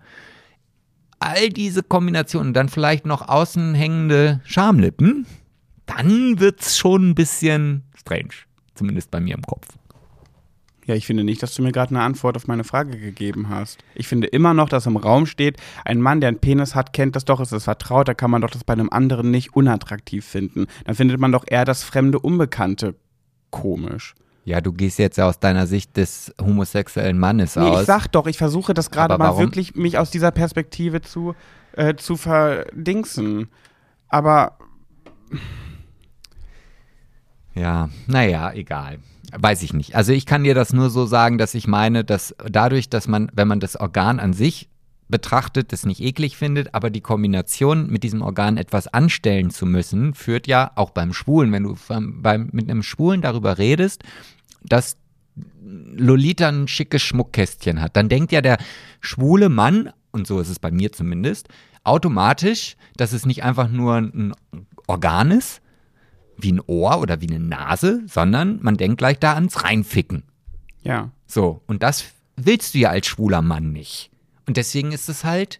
All 1.20 1.50
diese 1.50 1.84
Kombinationen, 1.84 2.54
dann 2.54 2.68
vielleicht 2.70 3.06
noch 3.06 3.28
außen 3.30 3.76
hängende 3.76 4.42
Schamlippen, 4.44 5.26
dann 5.86 6.40
wird's 6.40 6.78
schon 6.78 7.10
ein 7.12 7.16
bisschen 7.16 7.84
strange. 7.96 8.34
Zumindest 8.76 9.10
bei 9.10 9.20
mir 9.22 9.36
im 9.36 9.42
Kopf. 9.44 9.68
Ja, 10.88 10.95
ich 10.95 11.05
finde 11.05 11.26
nicht, 11.26 11.43
dass 11.43 11.53
du 11.53 11.61
mir 11.61 11.73
gerade 11.73 11.89
eine 11.89 12.01
Antwort 12.01 12.38
auf 12.38 12.47
meine 12.47 12.64
Frage 12.64 12.97
gegeben 12.97 13.49
hast. 13.49 13.84
Ich 13.93 14.07
finde 14.07 14.27
immer 14.27 14.53
noch, 14.53 14.69
dass 14.69 14.85
im 14.85 14.95
Raum 14.95 15.26
steht, 15.26 15.57
ein 15.84 16.01
Mann, 16.01 16.22
der 16.22 16.30
einen 16.30 16.39
Penis 16.39 16.76
hat, 16.76 16.93
kennt 16.93 17.18
das 17.18 17.26
doch, 17.26 17.41
es 17.41 17.51
ist 17.51 17.65
vertraut, 17.65 18.07
da 18.07 18.14
kann 18.14 18.31
man 18.31 18.41
doch 18.41 18.49
das 18.49 18.64
bei 18.64 18.72
einem 18.72 18.89
anderen 18.89 19.30
nicht 19.30 19.53
unattraktiv 19.53 20.26
finden. 20.26 20.68
Dann 20.85 20.95
findet 20.95 21.19
man 21.19 21.34
doch 21.34 21.43
eher 21.45 21.65
das 21.65 21.84
fremde 21.84 22.19
Unbekannte 22.19 22.95
komisch. 23.51 24.15
Ja, 24.45 24.61
du 24.61 24.72
gehst 24.72 24.97
jetzt 24.97 25.18
ja 25.18 25.27
aus 25.27 25.41
deiner 25.41 25.68
Sicht 25.68 25.97
des 25.97 26.34
homosexuellen 26.41 27.19
Mannes 27.19 27.57
Nee, 27.57 27.64
aus. 27.64 27.81
ich 27.81 27.85
sag 27.85 28.07
doch, 28.07 28.26
ich 28.26 28.38
versuche 28.38 28.73
das 28.73 28.89
gerade 28.89 29.18
mal 29.18 29.38
wirklich, 29.38 29.76
mich 29.76 29.97
aus 29.97 30.09
dieser 30.09 30.31
Perspektive 30.31 31.01
zu, 31.01 31.35
äh, 31.73 31.95
zu 31.95 32.15
verdingsen. 32.15 33.49
Aber 34.07 34.57
Ja, 37.55 37.89
naja, 38.05 38.53
egal. 38.53 38.99
Weiß 39.34 39.62
ich 39.64 39.74
nicht. 39.74 39.95
Also 39.95 40.14
ich 40.14 40.26
kann 40.26 40.44
dir 40.44 40.56
das 40.56 40.74
nur 40.74 40.90
so 40.90 41.06
sagen, 41.06 41.38
dass 41.38 41.54
ich 41.54 41.68
meine, 41.68 42.04
dass 42.04 42.34
dadurch, 42.49 42.90
dass 42.90 43.08
man, 43.08 43.30
wenn 43.34 43.48
man 43.48 43.60
das 43.60 43.76
Organ 43.76 44.20
an 44.20 44.34
sich 44.34 44.70
betrachtet, 45.10 45.72
das 45.72 45.86
nicht 45.86 46.02
eklig 46.02 46.38
findet, 46.38 46.74
aber 46.74 46.90
die 46.90 47.02
Kombination 47.02 47.88
mit 47.88 48.04
diesem 48.04 48.22
Organ 48.22 48.58
etwas 48.58 48.88
anstellen 48.88 49.49
zu 49.52 49.66
müssen, 49.66 50.14
führt 50.14 50.48
ja 50.48 50.72
auch 50.76 50.91
beim 50.91 51.14
Schwulen, 51.14 51.52
wenn 51.52 51.64
du 51.64 51.78
beim, 51.90 52.49
mit 52.52 52.70
einem 52.70 52.84
Schwulen 52.84 53.22
darüber 53.22 53.58
redest, 53.58 54.04
dass 54.64 54.98
Lolita 55.64 56.49
ein 56.49 56.68
schickes 56.68 57.02
Schmuckkästchen 57.04 57.82
hat, 57.82 57.95
dann 57.95 58.10
denkt 58.10 58.32
ja 58.32 58.41
der 58.41 58.58
schwule 59.02 59.49
Mann, 59.49 59.91
und 60.12 60.28
so 60.28 60.40
ist 60.40 60.49
es 60.49 60.60
bei 60.60 60.72
mir 60.72 60.91
zumindest, 60.91 61.48
automatisch, 61.84 62.76
dass 62.95 63.14
es 63.14 63.26
nicht 63.26 63.44
einfach 63.44 63.70
nur 63.70 63.95
ein 63.95 64.34
Organ 64.88 65.32
ist, 65.32 65.62
wie 66.38 66.51
ein 66.53 66.61
Ohr 66.68 66.99
oder 66.99 67.22
wie 67.22 67.27
eine 67.30 67.39
Nase, 67.39 68.03
sondern 68.07 68.59
man 68.61 68.77
denkt 68.77 68.97
gleich 68.99 69.19
da 69.19 69.34
ans 69.34 69.64
Reinficken. 69.64 70.23
ja, 70.84 71.11
So, 71.26 71.61
und 71.68 71.84
das 71.84 72.05
willst 72.35 72.73
du 72.73 72.80
ja 72.80 72.89
als 72.89 73.07
schwuler 73.07 73.41
Mann 73.41 73.72
nicht. 73.72 74.11
Und 74.45 74.57
deswegen 74.57 74.91
ist 74.91 75.09
es 75.09 75.23
halt 75.23 75.59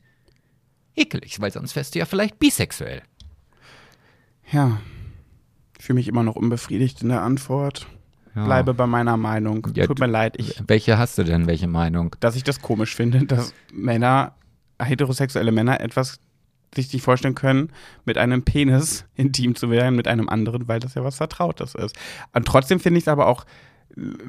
ekelig, 0.95 1.39
weil 1.41 1.51
sonst 1.51 1.75
wärst 1.75 1.95
du 1.95 1.99
ja 1.99 2.05
vielleicht 2.05 2.39
bisexuell. 2.39 3.01
ja. 4.51 4.79
Ich 5.79 5.85
fühle 5.85 5.95
mich 5.97 6.07
immer 6.07 6.23
noch 6.23 6.35
unbefriedigt 6.35 7.03
in 7.03 7.09
der 7.09 7.21
Antwort. 7.21 7.85
Ja. 8.35 8.45
Bleibe 8.45 8.73
bei 8.73 8.87
meiner 8.87 9.15
Meinung. 9.15 9.67
Ja, 9.75 9.85
Tut 9.85 9.99
mir 9.99 10.07
leid, 10.07 10.33
ich, 10.39 10.61
Welche 10.65 10.97
hast 10.97 11.17
du 11.19 11.23
denn, 11.23 11.45
welche 11.45 11.67
Meinung? 11.67 12.15
dass 12.19 12.35
ich 12.35 12.43
das 12.43 12.61
komisch 12.61 12.95
finde, 12.95 13.25
dass 13.25 13.53
Männer, 13.71 14.33
heterosexuelle 14.81 15.51
Männer 15.51 15.79
etwas 15.79 16.19
sich 16.76 16.91
nicht 16.94 17.03
vorstellen 17.03 17.35
können, 17.35 17.72
mit 18.06 18.18
einem 18.18 18.44
Penis 18.44 19.06
intim 19.15 19.56
zu 19.56 19.69
werden, 19.69 19.95
mit 19.95 20.07
einem 20.07 20.30
anderen, 20.30 20.68
weil 20.68 20.80
das 20.80 20.95
ja 20.95 21.03
was 21.03 21.18
Vertrautes 21.18 21.76
ist. 21.76 21.95
Und 22.34 22.45
trotzdem 22.45 22.80
finde 22.80 22.98
ich 22.99 23.06
es 23.06 23.07
aber 23.07 23.27
auch, 23.27 23.45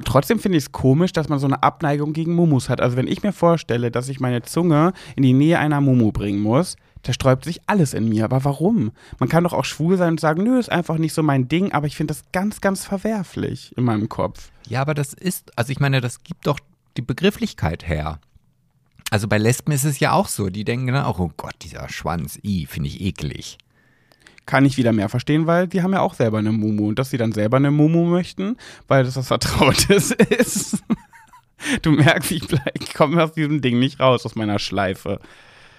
trotzdem 0.05 0.39
finde 0.39 0.57
ich 0.57 0.65
es 0.65 0.71
komisch, 0.71 1.13
dass 1.13 1.29
man 1.29 1.39
so 1.39 1.47
eine 1.47 1.61
Abneigung 1.63 2.13
gegen 2.13 2.33
Mumus 2.33 2.69
hat. 2.69 2.81
Also 2.81 2.97
wenn 2.97 3.07
ich 3.07 3.23
mir 3.23 3.33
vorstelle, 3.33 3.91
dass 3.91 4.09
ich 4.09 4.19
meine 4.19 4.41
Zunge 4.41 4.93
in 5.15 5.23
die 5.23 5.33
Nähe 5.33 5.59
einer 5.59 5.81
Mumu 5.81 6.11
bringen 6.11 6.39
muss, 6.39 6.75
da 7.03 7.13
sträubt 7.13 7.45
sich 7.45 7.61
alles 7.67 7.93
in 7.93 8.09
mir. 8.09 8.25
Aber 8.25 8.43
warum? 8.43 8.91
Man 9.19 9.29
kann 9.29 9.43
doch 9.43 9.53
auch 9.53 9.65
schwul 9.65 9.97
sein 9.97 10.11
und 10.11 10.19
sagen, 10.19 10.43
nö, 10.43 10.59
ist 10.59 10.71
einfach 10.71 10.97
nicht 10.97 11.13
so 11.13 11.23
mein 11.23 11.47
Ding, 11.47 11.71
aber 11.71 11.87
ich 11.87 11.95
finde 11.95 12.13
das 12.13 12.23
ganz, 12.31 12.61
ganz 12.61 12.85
verwerflich 12.85 13.73
in 13.77 13.83
meinem 13.83 14.09
Kopf. 14.09 14.51
Ja, 14.67 14.81
aber 14.81 14.93
das 14.93 15.13
ist, 15.13 15.57
also 15.57 15.71
ich 15.71 15.79
meine, 15.79 16.01
das 16.01 16.23
gibt 16.23 16.47
doch 16.47 16.59
die 16.97 17.01
Begrifflichkeit 17.01 17.87
her. 17.87 18.19
Also 19.11 19.27
bei 19.27 19.37
Lesben 19.37 19.71
ist 19.71 19.85
es 19.85 19.99
ja 19.99 20.11
auch 20.13 20.27
so. 20.27 20.49
Die 20.49 20.63
denken 20.63 20.87
dann 20.87 21.03
auch, 21.03 21.19
oh 21.19 21.31
Gott, 21.35 21.55
dieser 21.63 21.89
Schwanz, 21.89 22.39
i, 22.43 22.65
finde 22.65 22.89
ich 22.89 23.01
eklig. 23.01 23.57
kann 24.45 24.65
ich 24.65 24.77
wieder 24.77 24.93
mehr 24.93 25.09
verstehen, 25.09 25.45
weil 25.47 25.67
die 25.67 25.81
haben 25.83 25.93
ja 25.93 26.01
auch 26.01 26.13
selber 26.15 26.39
eine 26.39 26.51
Mumu 26.51 26.87
und 26.89 26.97
dass 26.99 27.09
sie 27.11 27.17
dann 27.17 27.31
selber 27.31 27.57
eine 27.57 27.71
Mumu 27.71 28.05
möchten, 28.05 28.57
weil 28.87 29.03
das 29.03 29.15
was 29.15 29.27
Vertrautes 29.27 30.11
ist. 30.29 30.83
Du 31.81 31.91
merkst, 31.91 32.31
ich, 32.31 32.47
bleib- 32.47 32.81
ich 32.81 32.93
komme 32.93 33.23
aus 33.23 33.33
diesem 33.33 33.61
Ding 33.61 33.79
nicht 33.79 33.99
raus, 33.99 34.25
aus 34.25 34.35
meiner 34.35 34.59
Schleife. 34.59 35.19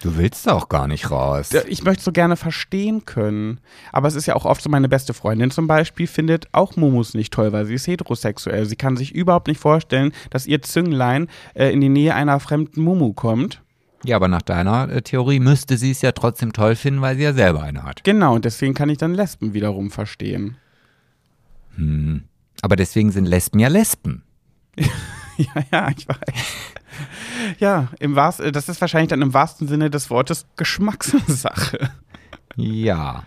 Du 0.02 0.16
willst 0.16 0.46
da 0.46 0.54
auch 0.54 0.70
gar 0.70 0.88
nicht 0.88 1.10
raus. 1.10 1.50
Ich 1.68 1.84
möchte 1.84 2.02
so 2.02 2.10
gerne 2.10 2.36
verstehen 2.36 3.04
können. 3.04 3.60
Aber 3.92 4.08
es 4.08 4.14
ist 4.14 4.26
ja 4.26 4.34
auch 4.34 4.46
oft 4.46 4.62
so, 4.62 4.70
meine 4.70 4.88
beste 4.88 5.12
Freundin 5.12 5.50
zum 5.50 5.66
Beispiel 5.66 6.06
findet 6.06 6.48
auch 6.52 6.76
Mumus 6.76 7.12
nicht 7.12 7.32
toll, 7.32 7.52
weil 7.52 7.66
sie 7.66 7.74
ist 7.74 7.86
heterosexuell. 7.86 8.64
Sie 8.64 8.76
kann 8.76 8.96
sich 8.96 9.14
überhaupt 9.14 9.46
nicht 9.46 9.60
vorstellen, 9.60 10.12
dass 10.30 10.46
ihr 10.46 10.62
Zünglein 10.62 11.28
äh, 11.54 11.70
in 11.70 11.82
die 11.82 11.90
Nähe 11.90 12.14
einer 12.14 12.40
fremden 12.40 12.80
Mumu 12.80 13.12
kommt. 13.12 13.62
Ja, 14.02 14.16
aber 14.16 14.28
nach 14.28 14.40
deiner 14.40 14.88
äh, 14.88 15.02
Theorie 15.02 15.38
müsste 15.38 15.76
sie 15.76 15.90
es 15.90 16.00
ja 16.00 16.12
trotzdem 16.12 16.54
toll 16.54 16.76
finden, 16.76 17.02
weil 17.02 17.16
sie 17.16 17.22
ja 17.22 17.34
selber 17.34 17.62
eine 17.62 17.82
hat. 17.82 18.02
Genau, 18.02 18.34
und 18.34 18.46
deswegen 18.46 18.72
kann 18.72 18.88
ich 18.88 18.96
dann 18.96 19.12
Lesben 19.12 19.52
wiederum 19.52 19.90
verstehen. 19.90 20.56
Hm. 21.76 22.24
Aber 22.62 22.76
deswegen 22.76 23.10
sind 23.12 23.26
Lesben 23.26 23.58
ja 23.58 23.68
Lesben. 23.68 24.22
Ja, 25.40 25.62
ja, 25.72 25.90
ich 25.96 26.06
weiß. 26.06 26.18
Ja, 27.58 27.88
im 27.98 28.16
wahrst, 28.16 28.40
das 28.52 28.68
ist 28.68 28.80
wahrscheinlich 28.80 29.08
dann 29.10 29.22
im 29.22 29.34
wahrsten 29.34 29.68
Sinne 29.68 29.90
des 29.90 30.10
Wortes 30.10 30.46
Geschmackssache. 30.56 31.90
Ja. 32.56 33.24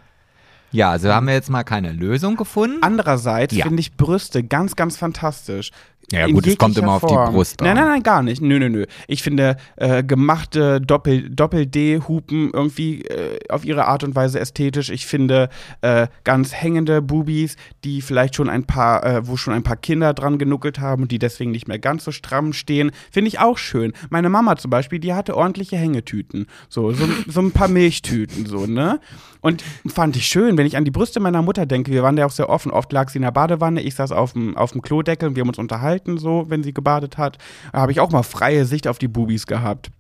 Ja, 0.72 0.90
also 0.90 1.14
haben 1.14 1.27
wir 1.27 1.34
jetzt 1.35 1.49
mal 1.52 1.64
keine 1.64 1.91
Lösung 1.91 2.35
gefunden. 2.35 2.80
Andererseits 2.81 3.56
Ja. 3.56 3.65
finde 3.65 3.80
ich 3.80 3.95
Brüste 3.95 4.44
ganz, 4.44 4.76
ganz 4.76 4.98
fantastisch. 4.98 5.72
Ja, 6.11 6.27
gut, 6.27 6.45
es 6.45 6.57
kommt 6.57 6.77
immer 6.77 6.93
auf 6.93 7.01
die 7.01 7.07
Form. 7.13 7.34
Brust 7.34 7.59
Nein, 7.61 7.69
an. 7.71 7.75
nein, 7.77 7.88
nein, 7.88 8.03
gar 8.03 8.21
nicht. 8.21 8.41
Nö, 8.41 8.59
nö, 8.59 8.69
nö. 8.69 8.85
Ich 9.07 9.23
finde 9.23 9.57
äh, 9.77 10.03
gemachte 10.03 10.80
Doppel- 10.80 11.30
Doppel-D-Hupen 11.30 12.51
irgendwie 12.53 13.01
äh, 13.03 13.39
auf 13.49 13.65
ihre 13.65 13.85
Art 13.88 14.03
und 14.03 14.13
Weise 14.15 14.39
ästhetisch. 14.39 14.89
Ich 14.89 15.05
finde 15.07 15.49
äh, 15.81 16.07
ganz 16.23 16.53
hängende 16.53 17.01
Bubis, 17.01 17.55
die 17.84 18.01
vielleicht 18.01 18.35
schon 18.35 18.49
ein 18.49 18.65
paar, 18.65 19.03
äh, 19.05 19.27
wo 19.27 19.38
schon 19.38 19.53
ein 19.53 19.63
paar 19.63 19.77
Kinder 19.77 20.13
dran 20.13 20.38
genuckelt 20.38 20.80
haben 20.80 21.03
und 21.03 21.11
die 21.11 21.19
deswegen 21.19 21.51
nicht 21.51 21.67
mehr 21.67 21.80
ganz 21.80 22.03
so 22.03 22.11
stramm 22.11 22.53
stehen, 22.53 22.91
finde 23.11 23.30
ich 23.30 23.39
auch 23.39 23.57
schön. 23.57 23.93
Meine 24.09 24.30
Mama 24.30 24.55
zum 24.57 24.69
Beispiel, 24.69 24.99
die 24.99 25.13
hatte 25.13 25.35
ordentliche 25.35 25.77
Hängetüten. 25.77 26.47
So, 26.69 26.91
so, 26.91 27.05
so 27.27 27.41
ein 27.41 27.51
paar 27.51 27.67
Milchtüten, 27.69 28.45
so, 28.45 28.65
ne? 28.67 28.99
Und 29.41 29.61
fand 29.88 30.15
ich 30.15 30.25
schön, 30.27 30.57
wenn 30.57 30.65
ich 30.65 30.77
an 30.77 30.85
die 30.85 30.91
Brüste 30.91 31.19
meiner 31.19 31.41
Mutter 31.41 31.65
denke, 31.65 31.91
wir 31.91 32.01
waren 32.01 32.17
ja 32.17 32.25
auch 32.25 32.31
sehr 32.31 32.49
offen. 32.49 32.71
Oft 32.71 32.93
lag 32.93 33.09
sie 33.09 33.17
in 33.17 33.23
der 33.23 33.31
Badewanne, 33.31 33.81
ich 33.81 33.95
saß 33.95 34.13
auf 34.13 34.34
dem, 34.34 34.55
auf 34.55 34.71
dem 34.71 34.81
Klodeckel 34.81 35.27
und 35.27 35.35
wir 35.35 35.41
haben 35.41 35.49
uns 35.49 35.57
unterhalten, 35.57 35.92
so, 36.17 36.45
wenn 36.49 36.63
sie 36.63 36.73
gebadet 36.73 37.17
hat. 37.17 37.37
Da 37.71 37.81
habe 37.81 37.91
ich 37.91 37.99
auch 37.99 38.11
mal 38.11 38.23
freie 38.23 38.65
Sicht 38.65 38.87
auf 38.87 38.97
die 38.97 39.07
Bubis 39.07 39.47
gehabt. 39.47 39.91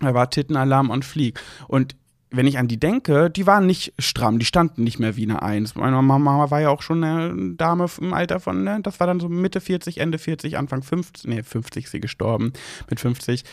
Da 0.00 0.14
war 0.14 0.30
Tittenalarm 0.30 0.90
und 0.90 1.04
Flieg. 1.04 1.40
Und 1.68 1.96
wenn 2.32 2.46
ich 2.46 2.58
an 2.58 2.68
die 2.68 2.80
denke, 2.80 3.30
die 3.30 3.46
waren 3.46 3.66
nicht 3.66 3.92
stramm, 3.98 4.38
die 4.38 4.46
standen 4.46 4.84
nicht 4.84 4.98
mehr 4.98 5.16
wie 5.16 5.24
eine 5.24 5.42
Eins. 5.42 5.74
Meine 5.74 6.00
Mama 6.00 6.50
war 6.50 6.60
ja 6.60 6.70
auch 6.70 6.82
schon 6.82 7.04
eine 7.04 7.54
Dame 7.56 7.86
im 8.00 8.14
Alter 8.14 8.40
von, 8.40 8.64
ne, 8.64 8.80
das 8.82 9.00
war 9.00 9.06
dann 9.06 9.20
so 9.20 9.28
Mitte 9.28 9.60
40, 9.60 9.98
Ende 9.98 10.18
40, 10.18 10.56
Anfang 10.56 10.82
50, 10.82 11.28
nee, 11.28 11.42
50 11.42 11.84
ist 11.84 11.90
sie 11.90 12.00
gestorben, 12.00 12.52
mit 12.88 13.00
50. 13.00 13.44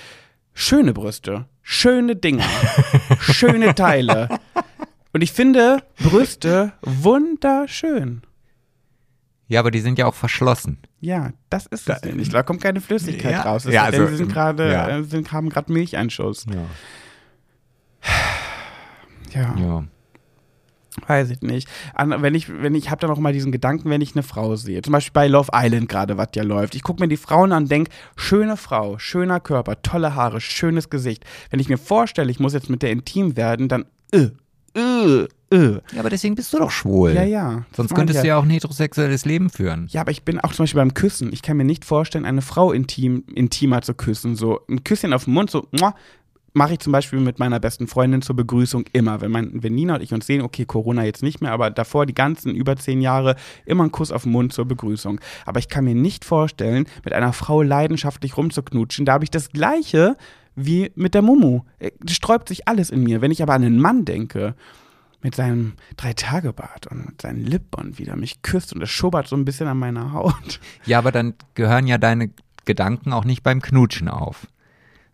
Schöne 0.53 0.93
Brüste, 0.93 1.45
schöne 1.61 2.15
Dinger, 2.15 2.47
schöne 3.19 3.75
Teile. 3.75 4.29
Und 5.13 5.21
ich 5.21 5.31
finde 5.31 5.83
Brüste 6.01 6.73
wunderschön. 6.81 8.21
Ja, 9.49 9.59
aber 9.61 9.71
die 9.71 9.79
sind 9.79 9.97
ja 9.97 10.05
auch 10.05 10.13
verschlossen. 10.13 10.77
Ja, 11.01 11.31
das 11.49 11.65
ist 11.65 11.89
es 11.89 12.03
nämlich. 12.03 12.29
Da 12.29 12.43
kommt 12.43 12.61
keine 12.61 12.81
Flüssigkeit 12.81 13.31
Ja, 13.31 13.41
raus. 13.41 13.65
Es 13.65 13.73
ja, 13.73 13.89
denn, 13.89 14.01
also, 14.01 14.11
sie 14.11 14.17
sind 14.17 14.31
gerade, 14.31 14.71
ja. 14.71 14.99
äh, 14.99 15.03
sind, 15.03 15.31
haben 15.31 15.49
gerade 15.49 15.73
Milcheinschuss. 15.73 16.45
Ja. 16.45 16.65
Ja, 19.31 19.55
ja. 19.57 19.83
weiß 21.07 21.31
ich 21.31 21.41
nicht. 21.41 21.67
An, 21.95 22.21
wenn 22.21 22.35
ich, 22.35 22.47
wenn 22.49 22.75
ich 22.75 22.91
habe 22.91 23.01
dann 23.01 23.09
auch 23.09 23.17
mal 23.17 23.33
diesen 23.33 23.51
Gedanken, 23.51 23.89
wenn 23.89 24.01
ich 24.01 24.15
eine 24.15 24.21
Frau 24.21 24.55
sehe. 24.55 24.83
Zum 24.83 24.91
Beispiel 24.91 25.13
bei 25.13 25.27
Love 25.27 25.49
Island 25.51 25.89
gerade, 25.89 26.17
was 26.17 26.29
ja 26.35 26.43
läuft. 26.43 26.75
Ich 26.75 26.83
gucke 26.83 27.01
mir 27.01 27.07
die 27.07 27.17
Frauen 27.17 27.51
an 27.51 27.63
und 27.63 27.71
denke, 27.71 27.91
schöne 28.15 28.55
Frau, 28.55 28.99
schöner 28.99 29.39
Körper, 29.39 29.81
tolle 29.81 30.13
Haare, 30.13 30.41
schönes 30.41 30.91
Gesicht. 30.91 31.25
Wenn 31.49 31.59
ich 31.59 31.69
mir 31.69 31.77
vorstelle, 31.79 32.29
ich 32.29 32.39
muss 32.39 32.53
jetzt 32.53 32.69
mit 32.69 32.83
der 32.83 32.91
intim 32.91 33.35
werden, 33.35 33.67
dann 33.67 33.85
äh, 34.11 34.29
äh, 34.75 35.27
äh. 35.51 35.73
Ja, 35.73 35.99
aber 35.99 36.09
deswegen 36.09 36.35
bist 36.35 36.53
du 36.53 36.57
doch 36.57 36.71
schwul. 36.71 37.13
Ja, 37.13 37.23
ja. 37.23 37.65
Sonst 37.75 37.95
könntest 37.95 38.23
du 38.23 38.27
ja 38.27 38.37
auch 38.37 38.43
ein 38.43 38.49
heterosexuelles 38.49 39.25
Leben 39.25 39.49
führen. 39.49 39.87
Ja, 39.89 40.01
aber 40.01 40.11
ich 40.11 40.23
bin 40.23 40.39
auch 40.39 40.53
zum 40.53 40.63
Beispiel 40.63 40.79
beim 40.79 40.93
Küssen. 40.93 41.33
Ich 41.33 41.41
kann 41.41 41.57
mir 41.57 41.63
nicht 41.63 41.85
vorstellen, 41.85 42.25
eine 42.25 42.41
Frau 42.41 42.71
intim, 42.71 43.23
intimer 43.33 43.81
zu 43.81 43.93
küssen. 43.93 44.35
So 44.35 44.61
ein 44.69 44.83
Küsschen 44.83 45.13
auf 45.13 45.25
den 45.25 45.33
Mund, 45.33 45.49
so 45.49 45.67
muah, 45.71 45.95
mache 46.53 46.73
ich 46.73 46.79
zum 46.79 46.91
Beispiel 46.91 47.19
mit 47.19 47.39
meiner 47.39 47.59
besten 47.59 47.87
Freundin 47.87 48.21
zur 48.21 48.35
Begrüßung 48.35 48.85
immer. 48.93 49.21
Wenn, 49.21 49.31
mein, 49.31 49.63
wenn 49.63 49.75
Nina 49.75 49.95
und 49.95 50.01
ich 50.01 50.13
uns 50.13 50.25
sehen, 50.25 50.41
okay, 50.41 50.65
Corona 50.65 51.03
jetzt 51.03 51.23
nicht 51.23 51.41
mehr, 51.41 51.51
aber 51.51 51.71
davor 51.71 52.05
die 52.05 52.13
ganzen 52.13 52.55
über 52.55 52.75
zehn 52.75 53.01
Jahre 53.01 53.35
immer 53.65 53.83
einen 53.83 53.91
Kuss 53.91 54.11
auf 54.11 54.23
den 54.23 54.31
Mund 54.31 54.53
zur 54.53 54.65
Begrüßung. 54.65 55.19
Aber 55.45 55.59
ich 55.59 55.69
kann 55.69 55.85
mir 55.85 55.95
nicht 55.95 56.25
vorstellen, 56.25 56.85
mit 57.03 57.13
einer 57.13 57.33
Frau 57.33 57.61
leidenschaftlich 57.61 58.37
rumzuknutschen. 58.37 59.05
Da 59.05 59.13
habe 59.13 59.23
ich 59.23 59.31
das 59.31 59.49
Gleiche 59.49 60.17
wie 60.55 60.91
mit 60.95 61.13
der 61.13 61.21
Mumu. 61.21 61.61
Es 61.79 62.13
sträubt 62.13 62.49
sich 62.49 62.67
alles 62.67 62.89
in 62.89 63.03
mir. 63.03 63.21
Wenn 63.21 63.31
ich 63.31 63.41
aber 63.41 63.53
an 63.53 63.63
einen 63.63 63.79
Mann 63.79 64.05
denke, 64.05 64.55
mit 65.21 65.35
seinem 65.35 65.73
Drei-Tage-Bart 65.97 66.87
und 66.87 67.05
mit 67.05 67.21
seinen 67.21 67.45
Lippen 67.45 67.97
wieder 67.97 68.15
mich 68.15 68.41
küsst 68.41 68.73
und 68.73 68.81
es 68.81 68.89
schubbert 68.89 69.27
so 69.27 69.35
ein 69.35 69.45
bisschen 69.45 69.67
an 69.67 69.77
meiner 69.77 70.13
Haut. 70.13 70.59
Ja, 70.85 70.97
aber 70.97 71.11
dann 71.11 71.33
gehören 71.55 71.87
ja 71.87 71.97
deine 71.97 72.29
Gedanken 72.65 73.11
auch 73.13 73.25
nicht 73.25 73.43
beim 73.43 73.61
Knutschen 73.61 74.07
auf. 74.07 74.47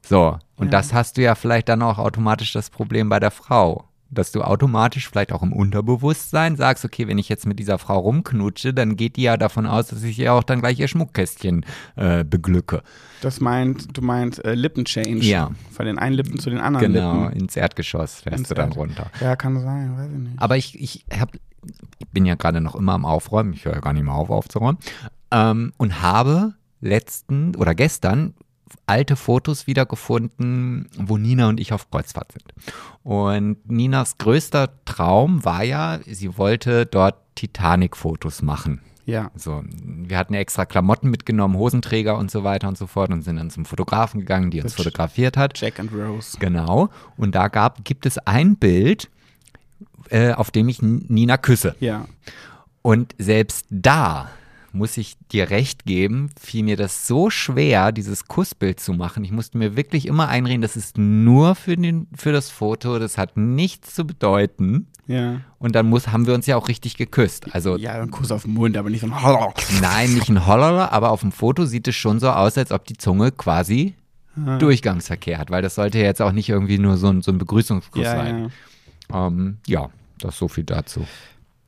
So, 0.02 0.38
und 0.58 0.68
Ja. 0.68 0.72
das 0.72 0.94
hast 0.94 1.18
du 1.18 1.22
ja 1.24 1.34
vielleicht 1.36 1.70
dann 1.70 1.82
auch 1.82 1.98
automatisch 1.98 2.54
das 2.54 2.70
Problem 2.70 3.10
bei 3.10 3.20
der 3.20 3.32
Frau. 3.32 3.86
Dass 4.12 4.32
du 4.32 4.44
automatisch 4.44 5.10
vielleicht 5.10 5.32
auch 5.32 5.42
im 5.42 5.52
Unterbewusstsein 5.52 6.56
sagst, 6.56 6.86
okay, 6.86 7.08
wenn 7.08 7.18
ich 7.18 7.28
jetzt 7.28 7.46
mit 7.48 7.58
dieser 7.60 7.80
Frau 7.80 7.98
rumknutsche, 8.00 8.74
dann 8.74 8.96
geht 8.96 9.16
die 9.16 9.24
ja 9.24 9.36
davon 9.36 9.66
aus, 9.66 9.88
dass 9.88 10.04
ich 10.04 10.20
ihr 10.20 10.32
auch 10.34 10.44
dann 10.44 10.60
gleich 10.62 10.80
ihr 10.80 10.88
Schmuckkästchen 10.88 11.66
äh, 11.96 12.24
beglücke. 12.24 12.84
Das 13.22 13.42
meint, 13.42 13.98
du 13.98 14.02
meinst 14.02 14.46
äh, 14.46 14.54
Lippenchange. 14.54 15.18
Ja. 15.24 15.52
Von 15.72 15.88
den 15.88 15.98
einen 15.98 16.16
Lippen 16.16 16.38
zu 16.40 16.50
den 16.52 16.60
anderen 16.60 16.94
Genau, 16.94 17.24
Lippen. 17.26 17.40
ins 17.40 17.56
Erdgeschoss 17.58 18.22
fährst 18.22 18.40
Ins 18.40 18.50
du 18.50 18.54
dann 18.56 18.70
Erd- 18.70 18.78
runter. 18.78 19.10
Ja, 19.20 19.36
kann 19.36 19.60
sein, 19.60 19.98
weiß 19.98 20.12
ich 20.12 20.20
nicht. 20.20 20.40
Aber 20.40 20.56
ich, 20.56 20.80
ich, 20.80 21.06
hab, 21.20 21.32
ich 21.98 22.08
bin 22.10 22.26
ja 22.26 22.36
gerade 22.36 22.62
noch 22.62 22.76
immer 22.76 22.94
am 22.94 23.06
Aufräumen, 23.06 23.54
ich 23.54 23.66
höre 23.66 23.74
ja 23.74 23.80
gar 23.82 23.94
nicht 23.94 24.04
mehr 24.04 24.14
auf 24.14 24.30
aufzuräumen, 24.30 24.78
ähm, 25.32 25.74
und 25.78 26.02
habe 26.04 26.54
letzten 26.80 27.56
oder 27.56 27.74
gestern 27.74 28.36
alte 28.86 29.16
Fotos 29.16 29.68
wiedergefunden, 29.68 30.88
wo 30.98 31.18
Nina 31.18 31.48
und 31.50 31.60
ich 31.60 31.74
auf 31.74 31.90
Kreuzfahrt 31.92 32.32
sind. 32.32 32.46
Und 33.04 33.70
Ninas 33.70 34.18
größter 34.18 34.70
Traum 34.86 35.46
war 35.46 35.64
ja, 35.64 36.00
sie 36.06 36.38
wollte 36.38 36.86
dort 36.86 37.16
Titanic-Fotos 37.36 38.42
machen. 38.42 38.82
Ja. 39.06 39.30
So, 39.36 39.64
wir 39.84 40.18
hatten 40.18 40.34
extra 40.34 40.66
Klamotten 40.66 41.12
mitgenommen, 41.12 41.56
Hosenträger 41.56 42.18
und 42.18 42.32
so 42.32 42.44
weiter 42.44 42.68
und 42.68 42.78
so 42.78 42.88
fort 42.88 43.12
und 43.12 43.22
sind 43.22 43.36
dann 43.36 43.52
zum 43.52 43.66
Fotografen 43.66 44.22
gegangen, 44.22 44.50
die 44.50 44.62
uns 44.62 44.74
Das- 44.76 44.84
fotografiert 44.84 45.38
hat. 45.38 45.60
Jack 45.60 45.80
and 45.80 45.92
Rose. 45.94 46.38
Genau. 46.40 46.90
Und 47.18 47.36
da 47.36 47.48
gab, 47.50 47.86
gibt 47.86 48.08
es 48.08 48.18
ein 48.18 48.56
Bild, 48.56 49.10
äh, 50.10 50.34
auf 50.34 50.50
dem 50.50 50.68
ich 50.70 50.82
Nina 50.82 51.38
küsse. 51.38 51.76
Ja. 51.80 52.06
Und 52.82 53.14
selbst 53.20 53.68
da 53.70 54.30
muss 54.76 54.98
ich 54.98 55.16
dir 55.32 55.50
recht 55.50 55.86
geben, 55.86 56.30
fiel 56.40 56.64
mir 56.64 56.78
das 56.78 57.08
so 57.08 57.30
schwer, 57.30 57.92
dieses 57.92 58.26
Kussbild 58.28 58.80
zu 58.80 58.94
machen. 58.94 59.24
Ich 59.24 59.32
musste 59.32 59.58
mir 59.58 59.76
wirklich 59.76 60.06
immer 60.06 60.28
einreden, 60.28 60.62
das 60.62 60.76
ist 60.76 60.98
nur 60.98 61.56
für, 61.56 61.76
den, 61.76 62.08
für 62.16 62.32
das 62.32 62.50
Foto, 62.50 63.00
das 63.00 63.18
hat 63.18 63.38
nichts 63.38 63.96
zu 63.96 64.06
bedeuten. 64.06 64.88
Ja. 65.08 65.42
Und 65.60 65.76
dann 65.76 65.88
muss, 65.88 66.08
haben 66.10 66.28
wir 66.28 66.34
uns 66.34 66.46
ja 66.46 66.58
auch 66.58 66.68
richtig 66.68 66.98
geküsst. 66.98 67.54
Also 67.54 67.78
Ja, 67.78 67.94
ein 68.02 68.12
Kuss 68.12 68.32
auf 68.32 68.44
den 68.44 68.54
Mund, 68.54 68.76
aber 68.76 68.90
nicht 68.90 69.02
so 69.02 69.08
ein 69.08 69.54
nein, 69.82 70.14
nicht 70.14 70.30
ein 70.30 70.46
Holler, 70.46 70.92
aber 70.92 71.12
auf 71.12 71.22
dem 71.22 71.32
Foto 71.32 71.66
sieht 71.66 71.88
es 71.88 71.96
schon 71.96 72.20
so 72.20 72.30
aus, 72.30 72.58
als 72.58 72.72
ob 72.72 72.86
die 72.86 72.98
Zunge 72.98 73.32
quasi 73.32 73.96
Durchgangsverkehr 74.60 75.38
hat, 75.38 75.50
weil 75.50 75.62
das 75.62 75.76
sollte 75.76 75.98
ja 76.00 76.04
jetzt 76.06 76.22
auch 76.22 76.34
nicht 76.34 76.50
irgendwie 76.50 76.78
nur 76.78 76.98
so 76.98 77.08
ein, 77.08 77.22
so 77.22 77.32
ein 77.32 77.38
Begrüßungskuss 77.38 78.04
Ja, 78.04 78.16
sein. 78.16 78.52
ja. 79.12 79.28
Ähm, 79.28 79.58
ja, 79.66 79.90
das 80.20 80.38
so 80.38 80.48
viel 80.50 80.66
dazu. 80.66 81.06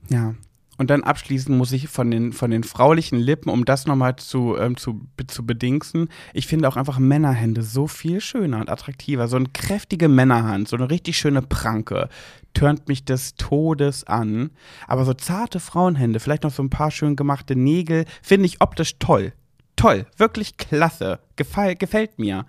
Ja. 0.09 0.33
Und 0.77 0.89
dann 0.89 1.03
abschließend 1.03 1.57
muss 1.57 1.71
ich 1.71 1.87
von 1.87 2.11
den, 2.11 2.33
von 2.33 2.51
den 2.51 2.63
fraulichen 2.63 3.19
Lippen, 3.19 3.49
um 3.49 3.65
das 3.65 3.87
nochmal 3.87 4.15
zu, 4.15 4.55
ähm, 4.57 4.77
zu, 4.77 5.01
zu 5.27 5.45
bedingsen, 5.45 6.09
ich 6.33 6.47
finde 6.47 6.67
auch 6.69 6.77
einfach 6.77 6.99
Männerhände 6.99 7.63
so 7.63 7.87
viel 7.87 8.21
schöner 8.21 8.59
und 8.59 8.69
attraktiver. 8.69 9.27
So 9.27 9.37
eine 9.37 9.49
kräftige 9.53 10.07
Männerhand, 10.07 10.67
so 10.67 10.75
eine 10.75 10.89
richtig 10.89 11.17
schöne 11.17 11.41
Pranke, 11.41 12.09
turnt 12.53 12.87
mich 12.87 13.05
des 13.05 13.35
Todes 13.35 14.05
an. 14.05 14.51
Aber 14.87 15.05
so 15.05 15.13
zarte 15.13 15.59
Frauenhände, 15.59 16.19
vielleicht 16.19 16.43
noch 16.43 16.53
so 16.53 16.63
ein 16.63 16.69
paar 16.69 16.91
schön 16.91 17.15
gemachte 17.15 17.55
Nägel, 17.55 18.05
finde 18.21 18.45
ich 18.45 18.61
optisch 18.61 18.99
toll. 18.99 19.33
Toll, 19.75 20.05
wirklich 20.17 20.57
klasse. 20.57 21.19
Gefall, 21.35 21.75
gefällt 21.75 22.19
mir. 22.19 22.45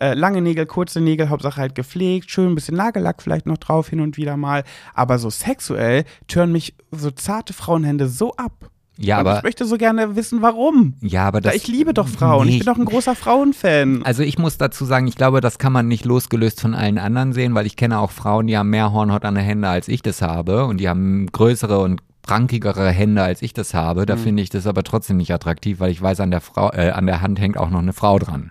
Äh, 0.00 0.14
lange 0.14 0.40
Nägel, 0.42 0.66
kurze 0.66 1.00
Nägel, 1.00 1.28
Hauptsache 1.28 1.60
halt 1.60 1.74
gepflegt, 1.74 2.30
schön 2.30 2.50
ein 2.50 2.54
bisschen 2.54 2.76
Nagellack 2.76 3.22
vielleicht 3.22 3.46
noch 3.46 3.58
drauf 3.58 3.88
hin 3.88 4.00
und 4.00 4.16
wieder 4.16 4.36
mal. 4.36 4.64
Aber 4.94 5.18
so 5.18 5.30
sexuell 5.30 6.04
tören 6.28 6.52
mich 6.52 6.74
so 6.90 7.10
zarte 7.10 7.52
Frauenhände 7.52 8.08
so 8.08 8.34
ab. 8.36 8.70
Ja, 9.00 9.20
und 9.20 9.26
aber 9.26 9.38
ich 9.38 9.44
möchte 9.44 9.64
so 9.64 9.76
gerne 9.76 10.16
wissen, 10.16 10.42
warum. 10.42 10.94
ja, 11.00 11.26
aber 11.26 11.40
Da 11.40 11.50
das 11.50 11.56
ich 11.56 11.68
liebe 11.68 11.94
doch 11.94 12.08
Frauen. 12.08 12.46
Nee, 12.46 12.54
ich 12.54 12.58
bin 12.64 12.66
doch 12.66 12.78
ein 12.78 12.84
großer 12.84 13.14
Frauenfan. 13.14 14.02
Also 14.02 14.24
ich 14.24 14.38
muss 14.38 14.58
dazu 14.58 14.84
sagen, 14.84 15.06
ich 15.06 15.14
glaube, 15.14 15.40
das 15.40 15.58
kann 15.58 15.72
man 15.72 15.86
nicht 15.86 16.04
losgelöst 16.04 16.60
von 16.60 16.74
allen 16.74 16.98
anderen 16.98 17.32
sehen, 17.32 17.54
weil 17.54 17.66
ich 17.66 17.76
kenne 17.76 18.00
auch 18.00 18.10
Frauen, 18.10 18.48
die 18.48 18.58
haben 18.58 18.70
mehr 18.70 18.92
Hornhaut 18.92 19.24
an 19.24 19.36
den 19.36 19.44
Händen, 19.44 19.64
als 19.64 19.86
ich 19.86 20.02
das 20.02 20.20
habe 20.20 20.64
und 20.64 20.78
die 20.78 20.88
haben 20.88 21.26
größere 21.30 21.78
und 21.78 22.02
prankigere 22.22 22.90
Hände, 22.90 23.22
als 23.22 23.40
ich 23.40 23.54
das 23.54 23.72
habe. 23.72 24.02
Mhm. 24.02 24.06
Da 24.06 24.16
finde 24.16 24.42
ich 24.42 24.50
das 24.50 24.66
aber 24.66 24.82
trotzdem 24.82 25.16
nicht 25.16 25.32
attraktiv, 25.32 25.78
weil 25.78 25.92
ich 25.92 26.02
weiß, 26.02 26.18
an 26.18 26.32
der 26.32 26.40
Frau, 26.40 26.72
äh, 26.72 26.90
an 26.90 27.06
der 27.06 27.20
Hand 27.20 27.40
hängt 27.40 27.56
auch 27.56 27.70
noch 27.70 27.78
eine 27.78 27.92
Frau 27.92 28.18
dran. 28.18 28.50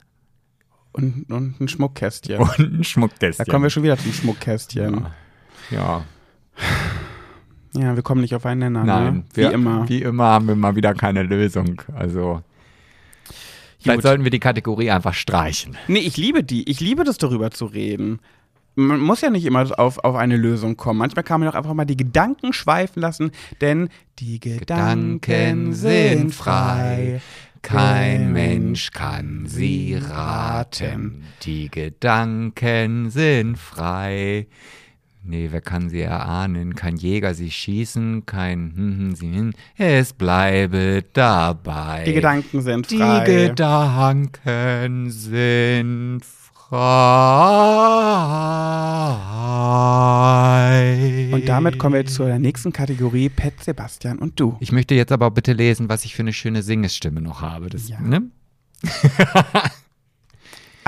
Und, 0.98 1.26
und 1.30 1.62
ein 1.62 1.68
Schmuckkästchen. 1.68 2.38
Und 2.40 2.60
ein 2.60 2.84
Schmuckkästchen. 2.84 3.46
Da 3.46 3.52
kommen 3.52 3.64
wir 3.64 3.70
schon 3.70 3.84
wieder 3.84 3.98
zum 3.98 4.12
Schmuckkästchen. 4.12 5.06
Ja, 5.70 6.04
Ja, 7.76 7.96
wir 7.96 8.02
kommen 8.04 8.22
nicht 8.22 8.34
auf 8.34 8.46
einen 8.46 8.60
Nenner. 8.60 8.84
nein. 8.84 9.14
ne? 9.16 9.24
Wie 9.34 9.42
wir, 9.42 9.52
immer. 9.52 9.88
Wie 9.88 10.02
immer 10.02 10.26
haben 10.26 10.48
wir 10.48 10.56
mal 10.56 10.76
wieder 10.76 10.94
keine 10.94 11.24
Lösung. 11.24 11.82
Also 11.96 12.42
vielleicht 13.80 13.98
Gut. 14.00 14.04
sollten 14.04 14.24
wir 14.24 14.32
die 14.32 14.40
Kategorie 14.40 14.90
einfach 14.92 15.14
streichen. 15.14 15.78
Nee, 15.88 16.00
ich 16.00 16.18
liebe 16.18 16.44
die. 16.44 16.70
Ich 16.70 16.80
liebe 16.80 17.04
das, 17.04 17.18
darüber 17.18 17.52
zu 17.52 17.66
reden. 17.66 18.20
Man 18.80 19.00
muss 19.00 19.22
ja 19.22 19.32
nicht 19.32 19.46
immer 19.46 19.68
auf, 19.80 19.98
auf 20.00 20.16
eine 20.16 20.38
Lösung 20.38 20.78
kommen. 20.78 21.00
Manchmal 21.00 21.24
kann 21.24 21.40
man 21.40 21.50
auch 21.50 21.56
einfach 21.56 21.74
mal 21.74 21.86
die 21.86 21.98
Gedanken 21.98 22.54
schweifen 22.54 23.02
lassen, 23.02 23.32
denn 23.60 23.90
die 24.20 24.40
Gedanken 24.40 25.74
sind 25.74 26.34
frei. 26.34 27.22
Kein 27.68 28.32
Mensch 28.32 28.92
kann 28.92 29.46
sie 29.46 29.96
raten. 29.96 31.24
Die 31.44 31.70
Gedanken 31.70 33.10
sind 33.10 33.58
frei. 33.58 34.48
Nee, 35.22 35.50
wer 35.52 35.60
kann 35.60 35.90
sie 35.90 36.00
erahnen? 36.00 36.76
Kein 36.76 36.96
Jäger 36.96 37.34
sie 37.34 37.52
schießen, 37.52 38.26
kein 38.26 38.72
hm, 38.74 38.98
hm, 38.98 39.16
sie 39.16 39.28
hin. 39.28 39.54
Es 39.76 40.14
bleibe 40.14 41.04
dabei. 41.12 42.06
Die 42.06 42.14
Gedanken 42.14 42.62
sind 42.62 42.90
Die 42.90 43.00
frei. 43.00 43.26
Gedanken 43.26 45.12
sind 45.12 46.22
frei. 46.24 46.37
Und 51.34 51.48
damit 51.48 51.80
kommen 51.80 51.96
wir 51.96 52.06
zur 52.06 52.38
nächsten 52.40 52.74
Kategorie, 52.74 53.30
Pet, 53.30 53.64
Sebastian 53.64 54.20
und 54.20 54.40
du. 54.40 54.58
Ich 54.60 54.72
möchte 54.72 54.94
jetzt 54.96 55.12
aber 55.12 55.32
bitte 55.32 55.54
lesen, 55.54 55.88
was 55.90 56.04
ich 56.06 56.14
für 56.16 56.24
eine 56.24 56.34
schöne 56.34 56.64
Singesstimme 56.64 57.22
noch 57.22 57.42
habe. 57.42 57.70
Das, 57.70 57.88
Ja. 57.88 58.00
ne? 58.02 58.24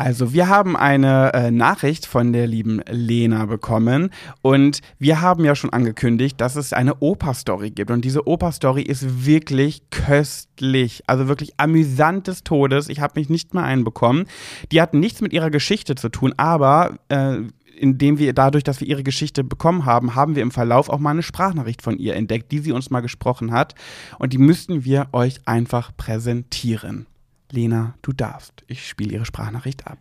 Also, 0.02 0.32
wir 0.32 0.48
haben 0.48 0.78
eine 0.78 1.34
äh, 1.34 1.52
Nachricht 1.52 2.06
von 2.06 2.32
der 2.32 2.48
lieben 2.48 2.82
Lena 2.90 3.46
bekommen 3.48 4.12
und 4.42 4.80
wir 4.98 5.20
haben 5.20 5.44
ja 5.44 5.56
schon 5.56 5.72
angekündigt, 5.72 6.40
dass 6.40 6.56
es 6.56 6.72
eine 6.72 7.02
Opa-Story 7.02 7.72
gibt. 7.72 7.92
Und 7.92 8.06
diese 8.06 8.26
Opa-Story 8.26 8.82
ist 8.82 9.26
wirklich 9.26 9.82
köstlich, 9.92 11.04
also 11.08 11.28
wirklich 11.28 11.56
amüsant 11.58 12.28
des 12.28 12.46
Todes. 12.46 12.88
Ich 12.88 13.02
habe 13.02 13.20
mich 13.20 13.28
nicht 13.28 13.54
mal 13.54 13.66
einbekommen. 13.66 14.26
Die 14.72 14.82
hat 14.82 14.94
nichts 14.94 15.20
mit 15.20 15.34
ihrer 15.34 15.50
Geschichte 15.50 15.96
zu 15.96 16.08
tun, 16.08 16.34
aber 16.38 16.94
äh, 17.10 17.40
indem 17.78 18.20
wir 18.20 18.32
dadurch, 18.32 18.64
dass 18.64 18.80
wir 18.80 18.88
ihre 18.88 19.04
Geschichte 19.04 19.44
bekommen 19.44 19.84
haben, 19.84 20.16
haben 20.16 20.38
wir 20.38 20.44
im 20.44 20.52
Verlauf 20.52 20.88
auch 20.88 21.00
mal 21.00 21.12
eine 21.12 21.24
Sprachnachricht 21.24 21.82
von 21.82 21.98
ihr 21.98 22.16
entdeckt, 22.16 22.54
die 22.54 22.60
sie 22.60 22.72
uns 22.72 22.90
mal 22.90 23.02
gesprochen 23.02 23.52
hat. 23.52 23.76
Und 24.18 24.32
die 24.32 24.38
müssten 24.38 24.86
wir 24.86 25.10
euch 25.12 25.40
einfach 25.46 25.92
präsentieren. 25.98 27.06
Lena, 27.52 27.96
du 28.02 28.14
darfst. 28.14 28.64
Ich 28.68 28.88
spiele 28.88 29.14
Ihre 29.14 29.26
Sprachnachricht 29.26 29.88
ab. 29.88 29.98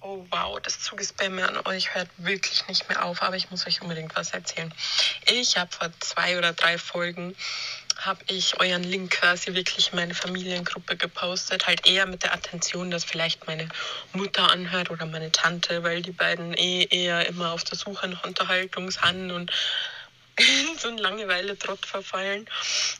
Oh 0.00 0.24
wow, 0.30 0.60
das 0.60 0.80
Zugespamme 0.80 1.48
an 1.48 1.66
euch 1.66 1.94
hört 1.94 2.08
wirklich 2.18 2.66
nicht 2.68 2.88
mehr 2.88 3.04
auf, 3.04 3.22
aber 3.22 3.36
ich 3.36 3.50
muss 3.50 3.66
euch 3.66 3.80
unbedingt 3.80 4.14
was 4.16 4.30
erzählen. 4.30 4.72
Ich 5.26 5.56
habe 5.56 5.70
vor 5.72 5.90
zwei 6.00 6.36
oder 6.36 6.52
drei 6.52 6.76
Folgen 6.76 7.34
habe 7.96 8.20
ich 8.26 8.60
euren 8.60 8.82
Link 8.82 9.12
quasi 9.12 9.54
wirklich 9.54 9.92
in 9.92 9.96
meine 9.96 10.14
Familiengruppe 10.14 10.96
gepostet, 10.96 11.66
halt 11.66 11.86
eher 11.86 12.06
mit 12.06 12.22
der 12.22 12.34
Attention, 12.34 12.90
dass 12.90 13.04
vielleicht 13.04 13.46
meine 13.46 13.68
Mutter 14.12 14.50
anhört 14.50 14.90
oder 14.90 15.06
meine 15.06 15.32
Tante, 15.32 15.82
weil 15.82 16.02
die 16.02 16.12
beiden 16.12 16.52
eh 16.54 16.86
eher 16.90 17.26
immer 17.26 17.52
auf 17.52 17.64
der 17.64 17.78
Suche 17.78 18.08
nach 18.08 18.24
Unterhaltung 18.24 18.90
sind 18.90 19.30
und 19.30 19.50
in 20.36 20.78
so 20.78 20.88
einen 20.88 20.98
Langeweile-Trott 20.98 21.86
verfallen. 21.86 22.46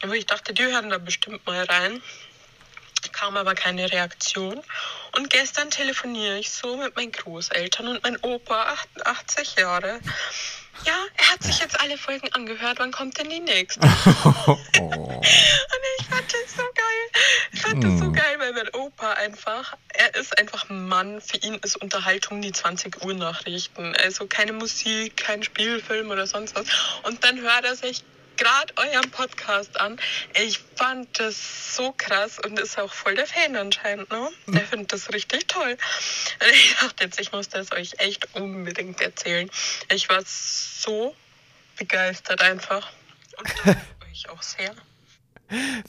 Aber 0.03 0.15
ich 0.15 0.27
dachte, 0.27 0.55
die 0.55 0.63
hören 0.63 0.91
da 0.91 0.99
bestimmt 0.99 1.45
mal 1.47 1.65
rein 1.65 2.01
kam 3.15 3.37
aber 3.37 3.55
keine 3.55 3.91
Reaktion. 3.91 4.61
Und 5.13 5.31
gestern 5.31 5.71
telefoniere 5.71 6.39
ich 6.39 6.51
so 6.51 6.77
mit 6.77 6.97
meinen 6.97 7.13
Großeltern 7.13 7.89
und 7.89 8.03
mein 8.03 8.19
Opa, 8.23 8.77
88 8.97 9.57
Jahre. 9.57 10.01
Ja, 10.85 10.97
er 11.17 11.33
hat 11.33 11.43
sich 11.43 11.61
jetzt 11.61 11.81
alle 11.81 11.97
Folgen 11.97 12.31
angehört. 12.33 12.79
Wann 12.79 12.91
kommt 12.91 13.17
denn 13.17 13.31
die 13.31 13.41
nächste? 13.41 13.81
oh. 14.47 14.59
Und 14.81 15.83
ich 15.99 16.07
fand 16.07 16.33
das 16.33 16.57
so 16.57 16.63
geil. 16.63 17.23
Ich 17.53 17.63
fand 17.63 17.85
das 17.85 17.99
so 17.99 18.07
hm. 18.07 18.13
geil, 18.13 18.37
weil 18.39 18.53
mein 18.53 18.69
Opa 18.75 19.13
einfach, 19.13 19.77
er 19.89 20.15
ist 20.17 20.37
einfach 20.37 20.69
ein 20.69 20.87
Mann. 20.87 21.21
Für 21.21 21.37
ihn 21.39 21.55
ist 21.63 21.77
Unterhaltung 21.77 22.43
die 22.43 22.53
20 22.53 23.05
Uhr 23.05 23.15
Nachrichten. 23.15 23.95
Also 23.97 24.27
keine 24.27 24.53
Musik, 24.53 25.17
kein 25.17 25.43
Spielfilm 25.43 26.11
oder 26.11 26.27
sonst 26.27 26.57
was. 26.57 26.67
Und 27.05 27.25
dann 27.25 27.41
hört 27.41 27.65
er 27.65 27.77
sich 27.77 28.03
gerade 28.37 28.73
euren 28.77 29.11
Podcast 29.11 29.81
an. 29.81 29.99
Ich 30.43 30.61
fand 30.77 31.19
das 31.19 31.75
so 31.77 31.95
krass 31.97 32.39
und 32.39 32.59
ist 32.59 32.79
auch 32.79 32.93
voll 32.93 33.15
der 33.15 33.27
Fan 33.27 33.57
anscheinend, 33.57 34.11
ne? 34.11 34.29
Der 34.47 34.63
mhm. 34.63 34.67
findet 34.67 34.93
das 34.93 35.13
richtig 35.13 35.49
toll. 35.49 35.77
Ich 36.53 36.77
dachte 36.81 37.05
jetzt, 37.05 37.21
ich 37.21 37.33
muss 37.33 37.49
das 37.49 37.73
euch 37.73 37.95
echt 37.99 38.35
unbedingt 38.35 39.01
erzählen. 39.01 39.51
Ich 39.91 40.09
war 40.09 40.23
so 40.25 41.15
begeistert 41.79 42.41
einfach. 42.43 42.91
Und 43.39 43.77
euch 44.11 44.29
auch 44.31 44.43
sehr. 44.43 44.75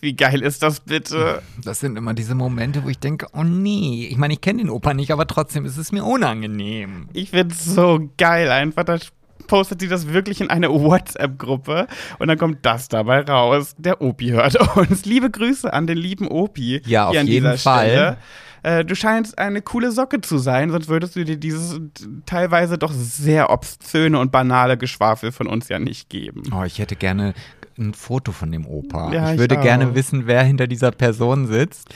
Wie 0.02 0.14
geil 0.14 0.42
ist 0.42 0.62
das 0.62 0.82
bitte? 0.82 1.42
Das 1.64 1.80
sind 1.80 1.98
immer 1.98 2.14
diese 2.14 2.36
Momente, 2.36 2.84
wo 2.84 2.90
ich 2.90 3.00
denke, 3.00 3.28
oh 3.34 3.44
nee, 3.44 4.08
ich 4.10 4.18
meine, 4.18 4.34
ich 4.34 4.42
kenne 4.42 4.60
den 4.60 4.70
Opa 4.70 4.94
nicht, 4.94 5.12
aber 5.12 5.28
trotzdem 5.28 5.66
ist 5.66 5.78
es 5.78 5.92
mir 5.92 6.04
unangenehm. 6.04 7.10
Ich 7.14 7.30
find's 7.32 7.64
so 7.64 8.10
geil 8.18 8.52
einfach. 8.52 8.84
Da 8.84 9.00
postet 9.48 9.82
sie 9.82 9.88
das 9.88 10.10
wirklich 10.10 10.42
in 10.42 10.50
eine 10.50 10.70
WhatsApp-Gruppe 10.70 11.88
und 12.20 12.28
dann 12.28 12.38
kommt 12.38 12.66
das 12.66 12.88
dabei 12.88 13.22
raus. 13.22 13.76
Der 13.78 14.02
Opi 14.02 14.30
hört 14.30 14.56
uns. 14.78 15.06
Liebe 15.06 15.30
Grüße 15.30 15.72
an 15.72 15.88
den 15.88 15.98
lieben 15.98 16.28
Opi. 16.28 16.82
Ja, 16.86 17.08
auf 17.08 17.16
jeden 17.16 17.58
Fall. 17.58 17.88
Stelle. 17.88 18.18
Äh, 18.64 18.84
du 18.84 18.96
scheinst 18.96 19.38
eine 19.38 19.62
coole 19.62 19.92
Socke 19.92 20.22
zu 20.22 20.40
sein, 20.40 20.72
sonst 20.72 20.88
würdest 20.88 21.16
du 21.16 21.24
dir 21.24 21.38
dieses 21.38 21.80
teilweise 22.26 22.80
doch 22.80 22.92
sehr 22.92 23.52
obszöne 23.52 24.18
und 24.18 24.32
banale 24.32 24.76
Geschwafel 24.76 25.32
von 25.32 25.46
uns 25.46 25.70
ja 25.70 25.78
nicht 25.78 26.10
geben. 26.10 26.42
Oh, 26.52 26.64
ich 26.64 26.80
hätte 26.80 26.96
gerne 26.96 27.36
ein 27.78 27.94
Foto 27.94 28.32
von 28.32 28.52
dem 28.52 28.66
Opa. 28.66 29.14
Ja, 29.14 29.34
ich 29.34 29.38
würde 29.38 29.56
ich 29.56 29.62
gerne 29.62 29.94
wissen, 29.94 30.26
wer 30.26 30.42
hinter 30.44 30.66
dieser 30.66 30.92
Person 30.92 31.46
sitzt. 31.46 31.94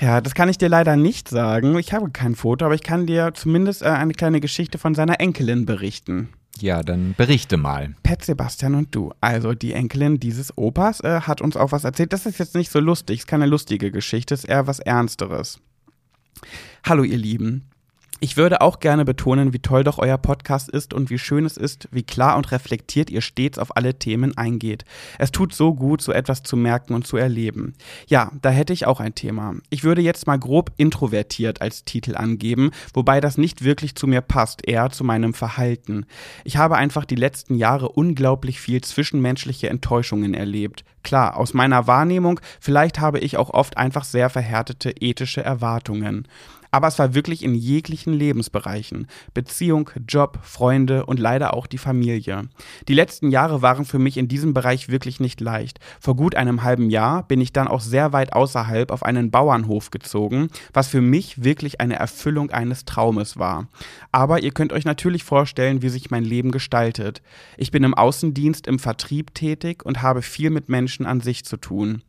Ja, 0.00 0.20
das 0.20 0.34
kann 0.34 0.48
ich 0.48 0.58
dir 0.58 0.68
leider 0.68 0.96
nicht 0.96 1.28
sagen. 1.28 1.78
Ich 1.78 1.92
habe 1.92 2.10
kein 2.10 2.34
Foto, 2.34 2.64
aber 2.64 2.74
ich 2.74 2.82
kann 2.82 3.06
dir 3.06 3.32
zumindest 3.34 3.82
äh, 3.82 3.86
eine 3.86 4.14
kleine 4.14 4.40
Geschichte 4.40 4.78
von 4.78 4.96
seiner 4.96 5.20
Enkelin 5.20 5.66
berichten. 5.66 6.30
Ja, 6.60 6.82
dann 6.82 7.14
berichte 7.16 7.56
mal. 7.56 7.94
Pet 8.02 8.24
Sebastian 8.24 8.74
und 8.74 8.94
du, 8.94 9.12
also 9.20 9.54
die 9.54 9.72
Enkelin 9.72 10.20
dieses 10.20 10.56
Opas, 10.56 11.00
äh, 11.00 11.22
hat 11.22 11.40
uns 11.40 11.56
auch 11.56 11.72
was 11.72 11.84
erzählt. 11.84 12.12
Das 12.12 12.26
ist 12.26 12.38
jetzt 12.38 12.54
nicht 12.54 12.70
so 12.70 12.78
lustig, 12.78 13.20
ist 13.20 13.26
keine 13.26 13.46
lustige 13.46 13.90
Geschichte, 13.90 14.34
ist 14.34 14.44
eher 14.44 14.66
was 14.66 14.78
Ernsteres. 14.78 15.60
Hallo 16.84 17.02
ihr 17.04 17.18
Lieben, 17.18 17.71
ich 18.22 18.36
würde 18.36 18.60
auch 18.60 18.78
gerne 18.78 19.04
betonen, 19.04 19.52
wie 19.52 19.58
toll 19.58 19.82
doch 19.82 19.98
euer 19.98 20.16
Podcast 20.16 20.68
ist 20.68 20.94
und 20.94 21.10
wie 21.10 21.18
schön 21.18 21.44
es 21.44 21.56
ist, 21.56 21.88
wie 21.90 22.04
klar 22.04 22.36
und 22.36 22.52
reflektiert 22.52 23.10
ihr 23.10 23.20
stets 23.20 23.58
auf 23.58 23.76
alle 23.76 23.98
Themen 23.98 24.38
eingeht. 24.38 24.84
Es 25.18 25.32
tut 25.32 25.52
so 25.52 25.74
gut, 25.74 26.00
so 26.02 26.12
etwas 26.12 26.44
zu 26.44 26.56
merken 26.56 26.94
und 26.94 27.04
zu 27.04 27.16
erleben. 27.16 27.74
Ja, 28.06 28.30
da 28.40 28.50
hätte 28.50 28.72
ich 28.72 28.86
auch 28.86 29.00
ein 29.00 29.16
Thema. 29.16 29.56
Ich 29.70 29.82
würde 29.82 30.02
jetzt 30.02 30.28
mal 30.28 30.38
grob 30.38 30.70
introvertiert 30.76 31.60
als 31.60 31.82
Titel 31.82 32.14
angeben, 32.14 32.70
wobei 32.94 33.20
das 33.20 33.38
nicht 33.38 33.64
wirklich 33.64 33.96
zu 33.96 34.06
mir 34.06 34.20
passt, 34.20 34.68
eher 34.68 34.90
zu 34.90 35.02
meinem 35.02 35.34
Verhalten. 35.34 36.06
Ich 36.44 36.56
habe 36.56 36.76
einfach 36.76 37.04
die 37.04 37.16
letzten 37.16 37.56
Jahre 37.56 37.88
unglaublich 37.88 38.60
viel 38.60 38.82
zwischenmenschliche 38.82 39.68
Enttäuschungen 39.68 40.32
erlebt. 40.32 40.84
Klar, 41.02 41.36
aus 41.36 41.54
meiner 41.54 41.88
Wahrnehmung, 41.88 42.38
vielleicht 42.60 43.00
habe 43.00 43.18
ich 43.18 43.36
auch 43.36 43.50
oft 43.50 43.78
einfach 43.78 44.04
sehr 44.04 44.30
verhärtete 44.30 44.92
ethische 45.00 45.42
Erwartungen. 45.42 46.28
Aber 46.72 46.88
es 46.88 46.98
war 46.98 47.14
wirklich 47.14 47.44
in 47.44 47.54
jeglichen 47.54 48.14
Lebensbereichen. 48.14 49.06
Beziehung, 49.34 49.90
Job, 50.08 50.38
Freunde 50.42 51.04
und 51.04 51.20
leider 51.20 51.52
auch 51.52 51.66
die 51.66 51.76
Familie. 51.76 52.48
Die 52.88 52.94
letzten 52.94 53.30
Jahre 53.30 53.60
waren 53.60 53.84
für 53.84 53.98
mich 53.98 54.16
in 54.16 54.26
diesem 54.26 54.54
Bereich 54.54 54.88
wirklich 54.88 55.20
nicht 55.20 55.42
leicht. 55.42 55.80
Vor 56.00 56.16
gut 56.16 56.34
einem 56.34 56.62
halben 56.62 56.88
Jahr 56.88 57.28
bin 57.28 57.42
ich 57.42 57.52
dann 57.52 57.68
auch 57.68 57.82
sehr 57.82 58.14
weit 58.14 58.32
außerhalb 58.32 58.90
auf 58.90 59.02
einen 59.02 59.30
Bauernhof 59.30 59.90
gezogen, 59.90 60.48
was 60.72 60.88
für 60.88 61.02
mich 61.02 61.44
wirklich 61.44 61.82
eine 61.82 61.96
Erfüllung 61.96 62.50
eines 62.50 62.86
Traumes 62.86 63.36
war. 63.36 63.68
Aber 64.10 64.42
ihr 64.42 64.52
könnt 64.52 64.72
euch 64.72 64.86
natürlich 64.86 65.24
vorstellen, 65.24 65.82
wie 65.82 65.90
sich 65.90 66.10
mein 66.10 66.24
Leben 66.24 66.52
gestaltet. 66.52 67.20
Ich 67.58 67.70
bin 67.70 67.84
im 67.84 67.92
Außendienst 67.92 68.66
im 68.66 68.78
Vertrieb 68.78 69.34
tätig 69.34 69.84
und 69.84 70.00
habe 70.00 70.22
viel 70.22 70.48
mit 70.48 70.70
Menschen 70.70 71.04
an 71.04 71.20
sich 71.20 71.44
zu 71.44 71.58
tun. 71.58 72.02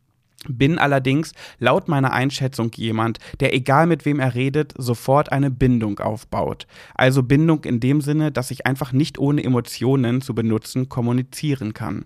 Bin 0.48 0.78
allerdings 0.78 1.32
laut 1.58 1.88
meiner 1.88 2.12
Einschätzung 2.12 2.70
jemand, 2.74 3.18
der 3.40 3.54
egal 3.54 3.86
mit 3.86 4.04
wem 4.04 4.20
er 4.20 4.34
redet, 4.34 4.74
sofort 4.76 5.32
eine 5.32 5.50
Bindung 5.50 5.98
aufbaut. 6.00 6.66
Also 6.94 7.22
Bindung 7.22 7.64
in 7.64 7.80
dem 7.80 8.00
Sinne, 8.00 8.30
dass 8.30 8.50
ich 8.50 8.66
einfach 8.66 8.92
nicht 8.92 9.18
ohne 9.18 9.42
Emotionen 9.42 10.20
zu 10.20 10.34
benutzen 10.34 10.88
kommunizieren 10.88 11.72
kann. 11.72 12.04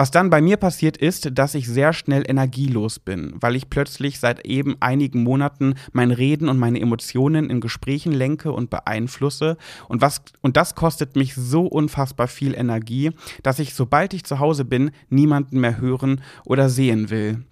Was 0.00 0.10
dann 0.10 0.30
bei 0.30 0.40
mir 0.40 0.56
passiert 0.56 0.96
ist, 0.96 1.28
dass 1.34 1.54
ich 1.54 1.68
sehr 1.68 1.92
schnell 1.92 2.24
energielos 2.26 2.98
bin, 2.98 3.34
weil 3.38 3.54
ich 3.54 3.68
plötzlich 3.68 4.18
seit 4.18 4.46
eben 4.46 4.76
einigen 4.80 5.22
Monaten 5.22 5.74
mein 5.92 6.10
Reden 6.10 6.48
und 6.48 6.58
meine 6.58 6.80
Emotionen 6.80 7.50
in 7.50 7.60
Gesprächen 7.60 8.12
lenke 8.12 8.50
und 8.52 8.70
beeinflusse 8.70 9.58
und 9.88 10.00
was 10.00 10.22
und 10.40 10.56
das 10.56 10.74
kostet 10.74 11.16
mich 11.16 11.34
so 11.34 11.66
unfassbar 11.66 12.28
viel 12.28 12.54
Energie, 12.54 13.10
dass 13.42 13.58
ich 13.58 13.74
sobald 13.74 14.14
ich 14.14 14.24
zu 14.24 14.38
Hause 14.38 14.64
bin, 14.64 14.90
niemanden 15.10 15.60
mehr 15.60 15.78
hören 15.78 16.22
oder 16.46 16.70
sehen 16.70 17.10
will. 17.10 17.44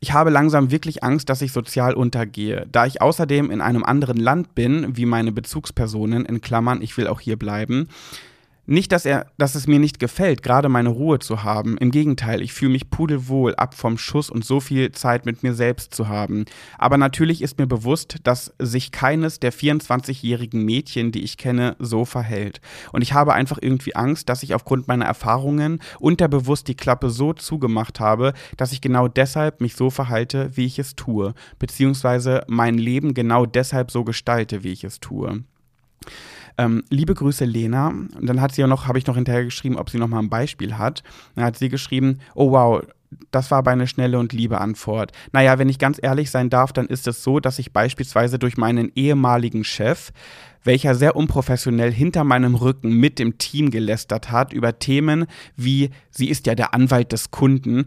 Ich 0.00 0.12
habe 0.12 0.30
langsam 0.30 0.70
wirklich 0.70 1.02
Angst, 1.02 1.28
dass 1.28 1.42
ich 1.42 1.52
sozial 1.52 1.94
untergehe. 1.94 2.66
Da 2.70 2.86
ich 2.86 3.00
außerdem 3.00 3.50
in 3.50 3.60
einem 3.60 3.84
anderen 3.84 4.16
Land 4.16 4.54
bin, 4.54 4.96
wie 4.96 5.06
meine 5.06 5.32
Bezugspersonen, 5.32 6.24
in 6.24 6.40
Klammern, 6.40 6.82
ich 6.82 6.96
will 6.96 7.06
auch 7.06 7.20
hier 7.20 7.38
bleiben, 7.38 7.88
nicht, 8.64 8.92
dass, 8.92 9.04
er, 9.04 9.26
dass 9.38 9.56
es 9.56 9.66
mir 9.66 9.80
nicht 9.80 9.98
gefällt, 9.98 10.42
gerade 10.42 10.68
meine 10.68 10.90
Ruhe 10.90 11.18
zu 11.18 11.42
haben. 11.42 11.76
Im 11.78 11.90
Gegenteil, 11.90 12.40
ich 12.42 12.52
fühle 12.52 12.72
mich 12.72 12.90
pudelwohl 12.90 13.56
ab 13.56 13.74
vom 13.74 13.98
Schuss 13.98 14.30
und 14.30 14.44
so 14.44 14.60
viel 14.60 14.92
Zeit 14.92 15.26
mit 15.26 15.42
mir 15.42 15.52
selbst 15.52 15.94
zu 15.94 16.08
haben. 16.08 16.44
Aber 16.78 16.96
natürlich 16.96 17.42
ist 17.42 17.58
mir 17.58 17.66
bewusst, 17.66 18.18
dass 18.22 18.54
sich 18.60 18.92
keines 18.92 19.40
der 19.40 19.52
24-jährigen 19.52 20.64
Mädchen, 20.64 21.10
die 21.10 21.24
ich 21.24 21.38
kenne, 21.38 21.74
so 21.80 22.04
verhält. 22.04 22.60
Und 22.92 23.02
ich 23.02 23.14
habe 23.14 23.34
einfach 23.34 23.58
irgendwie 23.60 23.96
Angst, 23.96 24.28
dass 24.28 24.44
ich 24.44 24.54
aufgrund 24.54 24.86
meiner 24.86 25.06
Erfahrungen 25.06 25.80
unterbewusst 25.98 26.68
die 26.68 26.76
Klappe 26.76 27.10
so 27.10 27.32
zugemacht 27.32 27.98
habe, 27.98 28.32
dass 28.56 28.72
ich 28.72 28.80
genau 28.80 29.08
deshalb 29.08 29.60
mich 29.60 29.74
so 29.74 29.90
verhalte, 29.90 30.56
wie 30.56 30.66
ich 30.66 30.78
es 30.78 30.94
tue. 30.94 31.34
Beziehungsweise 31.58 32.44
mein 32.46 32.78
Leben 32.78 33.12
genau 33.12 33.44
deshalb 33.44 33.90
so 33.90 34.04
gestalte, 34.04 34.62
wie 34.62 34.72
ich 34.72 34.84
es 34.84 35.00
tue. 35.00 35.42
Ähm, 36.58 36.84
liebe 36.90 37.14
Grüße, 37.14 37.44
Lena. 37.44 37.88
Und 37.88 38.26
dann 38.26 38.40
hat 38.40 38.54
sie 38.54 38.60
ja 38.60 38.66
noch, 38.66 38.86
habe 38.86 38.98
ich 38.98 39.06
noch 39.06 39.16
hinterher 39.16 39.44
geschrieben, 39.44 39.76
ob 39.76 39.90
sie 39.90 39.98
noch 39.98 40.08
mal 40.08 40.18
ein 40.18 40.30
Beispiel 40.30 40.78
hat. 40.78 41.02
Dann 41.34 41.44
hat 41.44 41.56
sie 41.56 41.68
geschrieben, 41.68 42.18
oh 42.34 42.52
wow, 42.52 42.82
das 43.30 43.50
war 43.50 43.58
aber 43.58 43.70
eine 43.70 43.86
schnelle 43.86 44.18
und 44.18 44.32
liebe 44.32 44.60
Antwort. 44.60 45.12
Naja, 45.32 45.58
wenn 45.58 45.68
ich 45.68 45.78
ganz 45.78 45.98
ehrlich 46.00 46.30
sein 46.30 46.50
darf, 46.50 46.72
dann 46.72 46.86
ist 46.86 47.06
es 47.06 47.22
so, 47.22 47.40
dass 47.40 47.58
ich 47.58 47.72
beispielsweise 47.72 48.38
durch 48.38 48.56
meinen 48.56 48.90
ehemaligen 48.94 49.64
Chef, 49.64 50.12
welcher 50.64 50.94
sehr 50.94 51.16
unprofessionell 51.16 51.92
hinter 51.92 52.24
meinem 52.24 52.54
Rücken 52.54 52.92
mit 52.92 53.18
dem 53.18 53.38
Team 53.38 53.70
gelästert 53.70 54.30
hat 54.30 54.52
über 54.52 54.78
Themen 54.78 55.26
wie, 55.56 55.90
sie 56.10 56.28
ist 56.28 56.46
ja 56.46 56.54
der 56.54 56.72
Anwalt 56.74 57.12
des 57.12 57.30
Kunden, 57.30 57.86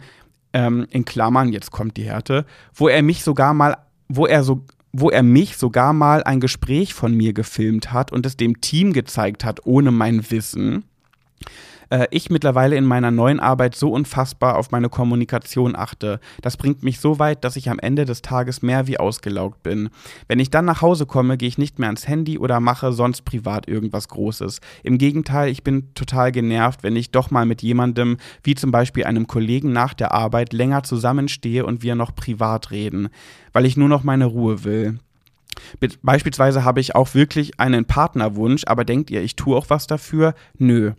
ähm, 0.53 0.87
in 0.89 1.05
Klammern, 1.05 1.51
jetzt 1.51 1.71
kommt 1.71 1.97
die 1.97 2.05
Härte, 2.05 2.45
wo 2.73 2.87
er 2.87 3.01
mich 3.01 3.23
sogar 3.23 3.53
mal, 3.53 3.77
wo 4.07 4.25
er 4.25 4.43
so 4.43 4.65
wo 4.97 5.09
er 5.09 5.23
mich 5.23 5.57
sogar 5.57 5.93
mal 5.93 6.23
ein 6.23 6.39
Gespräch 6.39 6.93
von 6.93 7.13
mir 7.13 7.33
gefilmt 7.33 7.91
hat 7.91 8.11
und 8.11 8.25
es 8.25 8.37
dem 8.37 8.61
Team 8.61 8.93
gezeigt 8.93 9.43
hat, 9.43 9.65
ohne 9.65 9.91
mein 9.91 10.31
Wissen 10.31 10.85
äh, 11.89 12.07
ich 12.11 12.29
mittlerweile 12.29 12.75
in 12.75 12.85
meiner 12.85 13.11
neuen 13.11 13.39
Arbeit 13.39 13.75
so 13.75 13.91
unfassbar 13.91 14.57
auf 14.57 14.71
meine 14.71 14.89
Kommunikation 14.89 15.75
achte. 15.75 16.19
Das 16.41 16.57
bringt 16.57 16.83
mich 16.83 16.99
so 16.99 17.19
weit, 17.19 17.43
dass 17.43 17.55
ich 17.55 17.69
am 17.69 17.79
Ende 17.79 18.05
des 18.05 18.21
Tages 18.21 18.61
mehr 18.61 18.87
wie 18.87 18.97
ausgelaugt 18.99 19.63
bin. 19.63 19.89
Wenn 20.27 20.39
ich 20.39 20.49
dann 20.49 20.65
nach 20.65 20.81
Hause 20.81 21.05
komme, 21.05 21.37
gehe 21.37 21.47
ich 21.47 21.57
nicht 21.57 21.79
mehr 21.79 21.89
ans 21.89 22.07
Handy 22.07 22.37
oder 22.37 22.59
mache 22.59 22.91
sonst 22.91 23.23
privat 23.23 23.67
irgendwas 23.67 24.07
Großes. 24.07 24.59
Im 24.83 24.97
Gegenteil, 24.97 25.49
ich 25.49 25.63
bin 25.63 25.93
total 25.93 26.31
genervt, 26.31 26.83
wenn 26.83 26.95
ich 26.95 27.11
doch 27.11 27.31
mal 27.31 27.45
mit 27.45 27.61
jemandem, 27.61 28.17
wie 28.43 28.55
zum 28.55 28.71
Beispiel 28.71 29.05
einem 29.05 29.27
Kollegen 29.27 29.71
nach 29.71 29.93
der 29.93 30.11
Arbeit, 30.11 30.53
länger 30.53 30.83
zusammenstehe 30.83 31.65
und 31.65 31.83
wir 31.83 31.95
noch 31.95 32.15
privat 32.15 32.71
reden, 32.71 33.09
weil 33.55 33.65
ich 33.65 33.77
nur 33.77 33.87
noch 33.87 34.03
meine 34.03 34.25
Ruhe 34.25 34.65
will. 34.65 34.99
Beispielsweise 36.01 36.65
habe 36.65 36.81
ich 36.81 36.93
auch 36.93 37.15
wirklich 37.15 37.57
einen 37.57 37.85
Partnerwunsch, 37.85 38.63
aber 38.67 38.83
denkt 38.83 39.09
ihr, 39.09 39.23
ich 39.23 39.37
tue 39.37 39.55
auch 39.55 39.69
was 39.69 39.87
dafür? 39.87 40.35
Nö. 40.57 40.91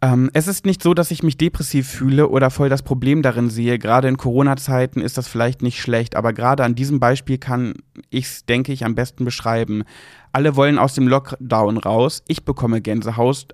Ähm, 0.00 0.30
es 0.32 0.48
ist 0.48 0.64
nicht 0.64 0.82
so, 0.82 0.94
dass 0.94 1.10
ich 1.10 1.22
mich 1.22 1.36
depressiv 1.36 1.86
fühle 1.86 2.30
oder 2.30 2.48
voll 2.48 2.70
das 2.70 2.82
Problem 2.82 3.20
darin 3.20 3.50
sehe. 3.50 3.78
Gerade 3.78 4.08
in 4.08 4.16
Corona-Zeiten 4.16 5.02
ist 5.02 5.18
das 5.18 5.28
vielleicht 5.28 5.60
nicht 5.60 5.78
schlecht, 5.78 6.16
aber 6.16 6.32
gerade 6.32 6.64
an 6.64 6.74
diesem 6.74 7.00
Beispiel 7.00 7.36
kann 7.36 7.74
ich 8.08 8.24
es, 8.24 8.46
denke 8.46 8.72
ich, 8.72 8.86
am 8.86 8.94
besten 8.94 9.26
beschreiben. 9.26 9.84
Alle 10.32 10.56
wollen 10.56 10.78
aus 10.78 10.94
dem 10.94 11.06
Lockdown 11.06 11.76
raus. 11.76 12.22
Ich 12.28 12.46
bekomme 12.46 12.80
Gänsehaut. 12.80 13.48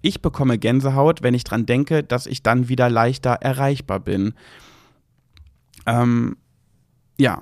Ich 0.00 0.22
bekomme 0.22 0.56
Gänsehaut, 0.56 1.22
wenn 1.22 1.34
ich 1.34 1.44
dran 1.44 1.66
denke, 1.66 2.02
dass 2.02 2.26
ich 2.26 2.42
dann 2.42 2.70
wieder 2.70 2.88
leichter 2.88 3.32
erreichbar 3.32 4.00
bin. 4.00 4.32
Ähm, 5.84 6.36
ja. 7.18 7.40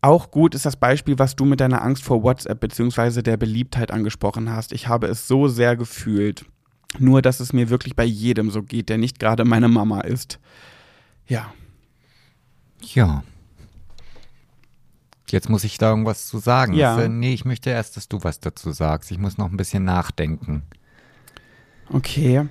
Auch 0.00 0.30
gut 0.30 0.54
ist 0.54 0.66
das 0.66 0.76
Beispiel, 0.76 1.18
was 1.18 1.34
du 1.34 1.44
mit 1.44 1.60
deiner 1.60 1.82
Angst 1.82 2.04
vor 2.04 2.22
WhatsApp 2.22 2.60
bzw. 2.60 3.22
der 3.22 3.36
Beliebtheit 3.36 3.90
angesprochen 3.90 4.50
hast. 4.50 4.72
Ich 4.72 4.88
habe 4.88 5.08
es 5.08 5.26
so 5.26 5.48
sehr 5.48 5.76
gefühlt. 5.76 6.44
Nur, 6.98 7.22
dass 7.22 7.40
es 7.40 7.52
mir 7.52 7.70
wirklich 7.70 7.96
bei 7.96 8.04
jedem 8.04 8.50
so 8.50 8.62
geht, 8.62 8.88
der 8.88 8.98
nicht 8.98 9.18
gerade 9.18 9.44
meine 9.44 9.68
Mama 9.68 10.02
ist. 10.02 10.38
Ja. 11.26 11.52
Ja. 12.80 13.24
Jetzt 15.28 15.48
muss 15.48 15.64
ich 15.64 15.78
da 15.78 15.90
irgendwas 15.90 16.26
zu 16.26 16.38
sagen. 16.38 16.74
Ja. 16.74 16.96
Das, 16.96 17.06
äh, 17.06 17.08
nee, 17.08 17.34
ich 17.34 17.44
möchte 17.44 17.70
erst, 17.70 17.96
dass 17.96 18.08
du 18.08 18.22
was 18.22 18.40
dazu 18.40 18.70
sagst. 18.70 19.10
Ich 19.10 19.18
muss 19.18 19.38
noch 19.38 19.50
ein 19.50 19.56
bisschen 19.56 19.84
nachdenken. 19.84 20.62
Okay. 21.90 22.46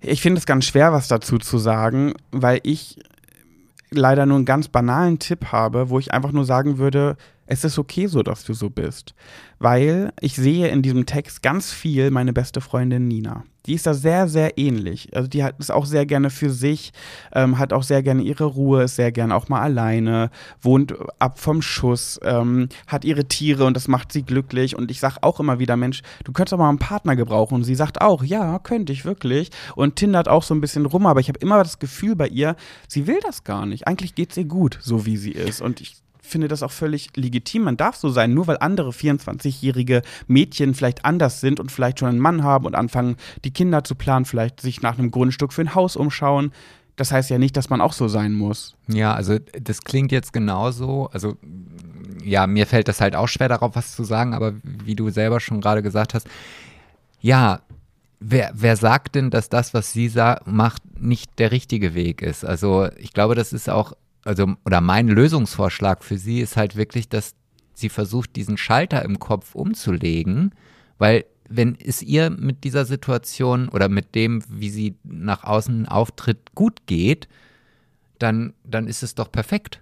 Ich 0.00 0.22
finde 0.22 0.38
es 0.38 0.46
ganz 0.46 0.64
schwer, 0.64 0.92
was 0.92 1.08
dazu 1.08 1.38
zu 1.38 1.58
sagen, 1.58 2.14
weil 2.30 2.60
ich 2.62 2.98
leider 3.90 4.26
nur 4.26 4.36
einen 4.36 4.44
ganz 4.44 4.68
banalen 4.68 5.18
Tipp 5.18 5.46
habe, 5.52 5.90
wo 5.90 5.98
ich 5.98 6.12
einfach 6.12 6.32
nur 6.32 6.44
sagen 6.44 6.78
würde, 6.78 7.16
es 7.48 7.64
ist 7.64 7.78
okay 7.78 8.06
so, 8.06 8.22
dass 8.22 8.44
du 8.44 8.52
so 8.52 8.68
bist. 8.68 9.14
Weil 9.58 10.12
ich 10.20 10.36
sehe 10.36 10.68
in 10.68 10.82
diesem 10.82 11.06
Text 11.06 11.42
ganz 11.42 11.72
viel 11.72 12.10
meine 12.10 12.32
beste 12.32 12.60
Freundin 12.60 13.08
Nina. 13.08 13.42
Die 13.64 13.74
ist 13.74 13.86
da 13.86 13.94
sehr, 13.94 14.28
sehr 14.28 14.56
ähnlich. 14.56 15.14
Also 15.16 15.28
die 15.28 15.42
hat 15.42 15.56
es 15.58 15.70
auch 15.70 15.84
sehr 15.84 16.06
gerne 16.06 16.30
für 16.30 16.50
sich, 16.50 16.92
ähm, 17.32 17.58
hat 17.58 17.72
auch 17.72 17.82
sehr 17.82 18.02
gerne 18.02 18.22
ihre 18.22 18.44
Ruhe, 18.44 18.84
ist 18.84 18.96
sehr 18.96 19.12
gerne 19.12 19.34
auch 19.34 19.48
mal 19.48 19.60
alleine, 19.60 20.30
wohnt 20.60 20.94
ab 21.18 21.38
vom 21.38 21.60
Schuss, 21.60 22.20
ähm, 22.22 22.68
hat 22.86 23.04
ihre 23.04 23.24
Tiere 23.24 23.64
und 23.64 23.74
das 23.74 23.88
macht 23.88 24.12
sie 24.12 24.22
glücklich. 24.22 24.76
Und 24.76 24.90
ich 24.90 25.00
sage 25.00 25.16
auch 25.22 25.40
immer 25.40 25.58
wieder, 25.58 25.76
Mensch, 25.76 26.02
du 26.24 26.32
könntest 26.32 26.54
auch 26.54 26.58
mal 26.58 26.68
einen 26.68 26.78
Partner 26.78 27.16
gebrauchen. 27.16 27.54
Und 27.54 27.64
sie 27.64 27.74
sagt 27.74 28.00
auch, 28.00 28.22
ja, 28.22 28.58
könnte 28.58 28.92
ich 28.92 29.04
wirklich. 29.06 29.50
Und 29.74 29.96
tindert 29.96 30.28
auch 30.28 30.42
so 30.42 30.54
ein 30.54 30.60
bisschen 30.60 30.86
rum, 30.86 31.06
aber 31.06 31.20
ich 31.20 31.28
habe 31.28 31.40
immer 31.40 31.62
das 31.62 31.78
Gefühl 31.78 32.14
bei 32.14 32.28
ihr, 32.28 32.56
sie 32.88 33.06
will 33.06 33.20
das 33.22 33.44
gar 33.44 33.64
nicht. 33.66 33.86
Eigentlich 33.86 34.14
geht 34.14 34.32
es 34.32 34.36
ihr 34.36 34.44
gut, 34.44 34.78
so 34.82 35.06
wie 35.06 35.16
sie 35.16 35.32
ist. 35.32 35.60
Und 35.60 35.80
ich 35.80 35.96
finde 36.28 36.48
das 36.48 36.62
auch 36.62 36.70
völlig 36.70 37.10
legitim. 37.16 37.62
Man 37.62 37.76
darf 37.76 37.96
so 37.96 38.08
sein, 38.08 38.34
nur 38.34 38.46
weil 38.46 38.58
andere 38.58 38.90
24-jährige 38.90 40.02
Mädchen 40.26 40.74
vielleicht 40.74 41.04
anders 41.04 41.40
sind 41.40 41.60
und 41.60 41.72
vielleicht 41.72 41.98
schon 41.98 42.08
einen 42.08 42.18
Mann 42.18 42.42
haben 42.42 42.66
und 42.66 42.74
anfangen, 42.74 43.16
die 43.44 43.52
Kinder 43.52 43.84
zu 43.84 43.94
planen, 43.94 44.24
vielleicht 44.24 44.60
sich 44.60 44.82
nach 44.82 44.98
einem 44.98 45.10
Grundstück 45.10 45.52
für 45.52 45.62
ein 45.62 45.74
Haus 45.74 45.96
umschauen. 45.96 46.52
Das 46.96 47.12
heißt 47.12 47.30
ja 47.30 47.38
nicht, 47.38 47.56
dass 47.56 47.70
man 47.70 47.80
auch 47.80 47.92
so 47.92 48.08
sein 48.08 48.32
muss. 48.32 48.76
Ja, 48.88 49.14
also 49.14 49.38
das 49.60 49.82
klingt 49.82 50.10
jetzt 50.10 50.32
genauso. 50.32 51.08
Also 51.12 51.36
ja, 52.24 52.46
mir 52.46 52.66
fällt 52.66 52.88
das 52.88 53.00
halt 53.00 53.14
auch 53.14 53.28
schwer 53.28 53.48
darauf, 53.48 53.76
was 53.76 53.94
zu 53.94 54.04
sagen, 54.04 54.34
aber 54.34 54.54
wie 54.62 54.96
du 54.96 55.10
selber 55.10 55.40
schon 55.40 55.60
gerade 55.60 55.82
gesagt 55.82 56.14
hast, 56.14 56.26
ja, 57.20 57.60
wer, 58.20 58.50
wer 58.54 58.76
sagt 58.76 59.14
denn, 59.14 59.30
dass 59.30 59.48
das, 59.48 59.74
was 59.74 59.92
sie 59.92 60.10
macht, 60.44 60.82
nicht 61.00 61.38
der 61.38 61.52
richtige 61.52 61.94
Weg 61.94 62.22
ist? 62.22 62.44
Also 62.44 62.88
ich 62.98 63.12
glaube, 63.12 63.34
das 63.34 63.52
ist 63.52 63.70
auch 63.70 63.92
also, 64.28 64.54
oder 64.66 64.82
mein 64.82 65.08
Lösungsvorschlag 65.08 66.04
für 66.04 66.18
sie 66.18 66.40
ist 66.40 66.58
halt 66.58 66.76
wirklich, 66.76 67.08
dass 67.08 67.34
sie 67.72 67.88
versucht, 67.88 68.36
diesen 68.36 68.58
Schalter 68.58 69.02
im 69.02 69.18
Kopf 69.18 69.54
umzulegen, 69.54 70.54
weil 70.98 71.24
wenn 71.48 71.78
es 71.82 72.02
ihr 72.02 72.28
mit 72.28 72.62
dieser 72.62 72.84
Situation 72.84 73.70
oder 73.70 73.88
mit 73.88 74.14
dem, 74.14 74.42
wie 74.50 74.68
sie 74.68 74.96
nach 75.02 75.44
außen 75.44 75.88
auftritt, 75.88 76.54
gut 76.54 76.86
geht, 76.86 77.26
dann, 78.18 78.52
dann 78.64 78.86
ist 78.86 79.02
es 79.02 79.14
doch 79.14 79.32
perfekt. 79.32 79.80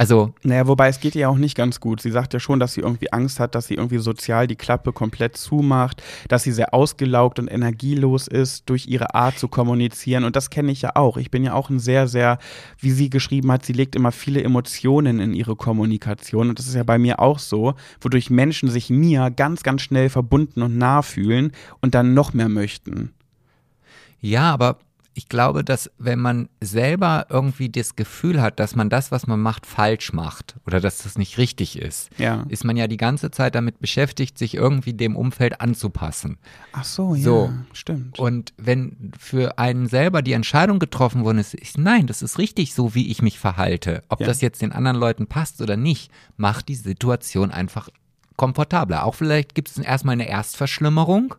Also. 0.00 0.32
Naja, 0.44 0.66
wobei 0.66 0.88
es 0.88 0.98
geht 0.98 1.14
ihr 1.14 1.28
auch 1.28 1.36
nicht 1.36 1.54
ganz 1.54 1.78
gut. 1.78 2.00
Sie 2.00 2.10
sagt 2.10 2.32
ja 2.32 2.40
schon, 2.40 2.58
dass 2.58 2.72
sie 2.72 2.80
irgendwie 2.80 3.12
Angst 3.12 3.38
hat, 3.38 3.54
dass 3.54 3.66
sie 3.66 3.74
irgendwie 3.74 3.98
sozial 3.98 4.46
die 4.46 4.56
Klappe 4.56 4.94
komplett 4.94 5.36
zumacht, 5.36 6.02
dass 6.26 6.42
sie 6.42 6.52
sehr 6.52 6.72
ausgelaugt 6.72 7.38
und 7.38 7.48
energielos 7.48 8.26
ist 8.26 8.70
durch 8.70 8.86
ihre 8.86 9.14
Art 9.14 9.38
zu 9.38 9.46
kommunizieren. 9.46 10.24
Und 10.24 10.36
das 10.36 10.48
kenne 10.48 10.72
ich 10.72 10.80
ja 10.80 10.92
auch. 10.94 11.18
Ich 11.18 11.30
bin 11.30 11.44
ja 11.44 11.52
auch 11.52 11.68
ein 11.68 11.78
sehr, 11.78 12.08
sehr, 12.08 12.38
wie 12.78 12.92
sie 12.92 13.10
geschrieben 13.10 13.52
hat, 13.52 13.66
sie 13.66 13.74
legt 13.74 13.94
immer 13.94 14.10
viele 14.10 14.42
Emotionen 14.42 15.20
in 15.20 15.34
ihre 15.34 15.54
Kommunikation. 15.54 16.48
Und 16.48 16.58
das 16.58 16.66
ist 16.66 16.76
ja 16.76 16.82
bei 16.82 16.96
mir 16.96 17.20
auch 17.20 17.38
so, 17.38 17.74
wodurch 18.00 18.30
Menschen 18.30 18.70
sich 18.70 18.88
mir 18.88 19.30
ganz, 19.30 19.62
ganz 19.62 19.82
schnell 19.82 20.08
verbunden 20.08 20.62
und 20.62 20.78
nah 20.78 21.02
fühlen 21.02 21.52
und 21.82 21.94
dann 21.94 22.14
noch 22.14 22.32
mehr 22.32 22.48
möchten. 22.48 23.12
Ja, 24.22 24.50
aber 24.50 24.78
ich 25.20 25.28
glaube, 25.28 25.62
dass 25.64 25.90
wenn 25.98 26.18
man 26.18 26.48
selber 26.62 27.26
irgendwie 27.28 27.68
das 27.68 27.94
Gefühl 27.94 28.40
hat, 28.40 28.58
dass 28.58 28.74
man 28.74 28.88
das, 28.88 29.12
was 29.12 29.26
man 29.26 29.38
macht, 29.38 29.66
falsch 29.66 30.14
macht 30.14 30.56
oder 30.66 30.80
dass 30.80 31.02
das 31.02 31.18
nicht 31.18 31.36
richtig 31.36 31.78
ist, 31.78 32.08
ja. 32.16 32.46
ist 32.48 32.64
man 32.64 32.74
ja 32.78 32.86
die 32.86 32.96
ganze 32.96 33.30
Zeit 33.30 33.54
damit 33.54 33.80
beschäftigt, 33.80 34.38
sich 34.38 34.54
irgendwie 34.54 34.94
dem 34.94 35.16
Umfeld 35.16 35.60
anzupassen. 35.60 36.38
Ach 36.72 36.84
so, 36.84 37.14
ja, 37.14 37.22
so. 37.22 37.52
stimmt. 37.74 38.18
Und 38.18 38.54
wenn 38.56 39.12
für 39.18 39.58
einen 39.58 39.88
selber 39.88 40.22
die 40.22 40.32
Entscheidung 40.32 40.78
getroffen 40.78 41.22
worden 41.22 41.36
ist, 41.36 41.52
ist 41.52 41.76
nein, 41.76 42.06
das 42.06 42.22
ist 42.22 42.38
richtig 42.38 42.72
so, 42.72 42.94
wie 42.94 43.10
ich 43.10 43.20
mich 43.20 43.38
verhalte. 43.38 44.02
Ob 44.08 44.20
Ja. 44.20 44.26
das 44.26 44.40
jetzt 44.40 44.62
den 44.62 44.72
anderen 44.72 44.96
Leuten 44.96 45.26
passt 45.26 45.60
oder 45.60 45.76
nicht, 45.76 46.10
macht 46.38 46.68
die 46.70 46.76
Situation 46.76 47.50
einfach 47.50 47.90
komfortabler. 48.36 49.04
Auch 49.04 49.16
vielleicht 49.16 49.54
gibt 49.54 49.68
es 49.68 49.76
erstmal 49.76 50.14
eine 50.14 50.30
Erstverschlimmerung. 50.30 51.34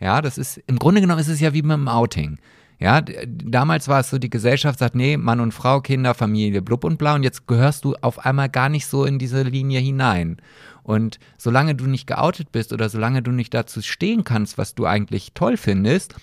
Ja, 0.00 0.22
das 0.22 0.38
ist, 0.38 0.56
im 0.66 0.78
Grunde 0.78 1.02
genommen 1.02 1.20
ist 1.20 1.28
es 1.28 1.40
ja 1.40 1.52
wie 1.52 1.60
mit 1.60 1.72
dem 1.72 1.86
Outing. 1.86 2.38
Ja, 2.80 3.02
damals 3.02 3.88
war 3.88 4.00
es 4.00 4.08
so, 4.08 4.18
die 4.18 4.30
Gesellschaft 4.30 4.78
sagt, 4.78 4.94
nee, 4.94 5.18
Mann 5.18 5.40
und 5.40 5.52
Frau, 5.52 5.82
Kinder, 5.82 6.14
Familie, 6.14 6.62
blub 6.62 6.82
und 6.84 6.96
blau 6.96 7.14
und 7.14 7.22
jetzt 7.22 7.46
gehörst 7.46 7.84
du 7.84 7.94
auf 8.00 8.24
einmal 8.24 8.48
gar 8.48 8.70
nicht 8.70 8.86
so 8.86 9.04
in 9.04 9.18
diese 9.18 9.42
Linie 9.42 9.80
hinein. 9.80 10.38
Und 10.82 11.18
solange 11.36 11.74
du 11.74 11.86
nicht 11.86 12.06
geoutet 12.06 12.52
bist 12.52 12.72
oder 12.72 12.88
solange 12.88 13.20
du 13.22 13.32
nicht 13.32 13.52
dazu 13.52 13.82
stehen 13.82 14.24
kannst, 14.24 14.56
was 14.56 14.74
du 14.74 14.86
eigentlich 14.86 15.32
toll 15.34 15.58
findest, 15.58 16.14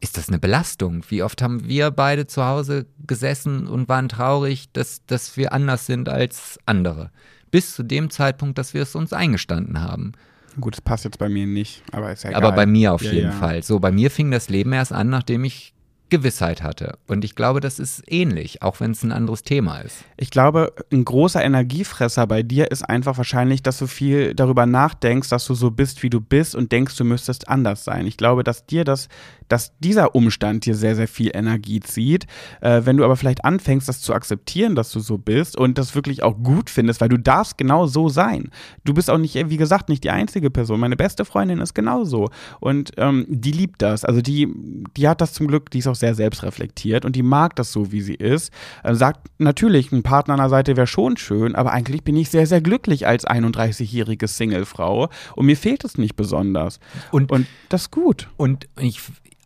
ist 0.00 0.18
das 0.18 0.28
eine 0.28 0.38
Belastung. 0.38 1.02
Wie 1.08 1.22
oft 1.22 1.40
haben 1.40 1.66
wir 1.66 1.90
beide 1.90 2.26
zu 2.26 2.44
Hause 2.44 2.84
gesessen 3.06 3.66
und 3.66 3.88
waren 3.88 4.10
traurig, 4.10 4.70
dass, 4.74 5.06
dass 5.06 5.38
wir 5.38 5.54
anders 5.54 5.86
sind 5.86 6.10
als 6.10 6.58
andere. 6.66 7.10
Bis 7.50 7.74
zu 7.74 7.82
dem 7.82 8.10
Zeitpunkt, 8.10 8.58
dass 8.58 8.74
wir 8.74 8.82
es 8.82 8.94
uns 8.94 9.14
eingestanden 9.14 9.80
haben. 9.80 10.12
Gut, 10.60 10.74
das 10.74 10.80
passt 10.82 11.04
jetzt 11.04 11.18
bei 11.18 11.28
mir 11.28 11.46
nicht, 11.46 11.82
aber 11.92 12.12
ist 12.12 12.24
ja 12.24 12.30
egal. 12.30 12.44
Aber 12.44 12.54
bei 12.54 12.66
mir 12.66 12.92
auf 12.92 13.02
Ja, 13.02 13.12
jeden 13.12 13.30
ja. 13.30 13.36
Fall. 13.38 13.62
So, 13.62 13.80
bei 13.80 13.90
mir 13.90 14.10
fing 14.10 14.30
das 14.30 14.48
Leben 14.50 14.72
erst 14.72 14.92
an, 14.92 15.08
nachdem 15.08 15.44
ich 15.44 15.73
Gewissheit 16.14 16.62
hatte. 16.62 16.96
Und 17.08 17.24
ich 17.24 17.34
glaube, 17.34 17.58
das 17.58 17.80
ist 17.80 18.04
ähnlich, 18.06 18.62
auch 18.62 18.78
wenn 18.78 18.92
es 18.92 19.02
ein 19.02 19.10
anderes 19.10 19.42
Thema 19.42 19.80
ist. 19.80 19.96
Ich 20.16 20.30
glaube, 20.30 20.72
ein 20.92 21.04
großer 21.04 21.42
Energiefresser 21.42 22.26
bei 22.28 22.44
dir 22.44 22.70
ist 22.70 22.82
einfach 22.82 23.16
wahrscheinlich, 23.16 23.64
dass 23.64 23.78
du 23.78 23.88
viel 23.88 24.32
darüber 24.32 24.64
nachdenkst, 24.64 25.28
dass 25.28 25.44
du 25.46 25.54
so 25.54 25.72
bist, 25.72 26.04
wie 26.04 26.10
du 26.10 26.20
bist 26.20 26.54
und 26.54 26.70
denkst, 26.70 26.96
du 26.96 27.04
müsstest 27.04 27.48
anders 27.48 27.82
sein. 27.82 28.06
Ich 28.06 28.16
glaube, 28.16 28.44
dass 28.44 28.64
dir 28.64 28.84
das, 28.84 29.08
dass 29.48 29.72
dieser 29.78 30.14
Umstand 30.14 30.66
dir 30.66 30.74
sehr, 30.74 30.96
sehr 30.96 31.08
viel 31.08 31.30
Energie 31.34 31.80
zieht. 31.80 32.26
Äh, 32.60 32.82
wenn 32.84 32.96
du 32.96 33.04
aber 33.04 33.16
vielleicht 33.16 33.44
anfängst, 33.44 33.88
das 33.88 34.00
zu 34.00 34.14
akzeptieren, 34.14 34.74
dass 34.74 34.90
du 34.92 35.00
so 35.00 35.18
bist 35.18 35.56
und 35.56 35.78
das 35.78 35.94
wirklich 35.94 36.22
auch 36.22 36.36
gut 36.42 36.70
findest, 36.70 37.00
weil 37.00 37.08
du 37.08 37.18
darfst 37.18 37.58
genau 37.58 37.86
so 37.86 38.08
sein. 38.08 38.50
Du 38.84 38.94
bist 38.94 39.10
auch 39.10 39.18
nicht, 39.18 39.34
wie 39.50 39.56
gesagt, 39.56 39.88
nicht 39.88 40.04
die 40.04 40.10
einzige 40.10 40.50
Person. 40.50 40.80
Meine 40.80 40.96
beste 40.96 41.24
Freundin 41.24 41.60
ist 41.60 41.74
genauso. 41.74 42.30
Und 42.60 42.92
ähm, 42.96 43.26
die 43.28 43.52
liebt 43.52 43.82
das. 43.82 44.04
Also 44.04 44.20
die, 44.20 44.48
die 44.96 45.08
hat 45.08 45.20
das 45.20 45.32
zum 45.32 45.46
Glück, 45.46 45.70
die 45.70 45.78
ist 45.78 45.86
auch 45.86 45.94
sehr 45.94 46.14
selbstreflektiert 46.14 47.04
und 47.04 47.16
die 47.16 47.22
mag 47.22 47.56
das 47.56 47.72
so, 47.72 47.92
wie 47.92 48.00
sie 48.00 48.14
ist. 48.14 48.52
Äh, 48.82 48.94
sagt 48.94 49.28
natürlich, 49.38 49.92
ein 49.92 50.02
Partner 50.02 50.34
an 50.34 50.40
der 50.40 50.48
Seite 50.48 50.76
wäre 50.76 50.86
schon 50.86 51.16
schön, 51.16 51.54
aber 51.54 51.72
eigentlich 51.72 52.02
bin 52.02 52.16
ich 52.16 52.30
sehr, 52.30 52.46
sehr 52.46 52.60
glücklich 52.60 53.06
als 53.06 53.26
31-jährige 53.26 54.28
Singlefrau 54.28 55.08
und 55.36 55.46
mir 55.46 55.56
fehlt 55.56 55.84
es 55.84 55.98
nicht 55.98 56.16
besonders. 56.16 56.80
Und- 57.10 57.30
und 57.32 57.46
das 57.68 57.82
ist 57.82 57.90
gut. 57.90 58.28
Und 58.36 58.66
ich, 58.78 59.00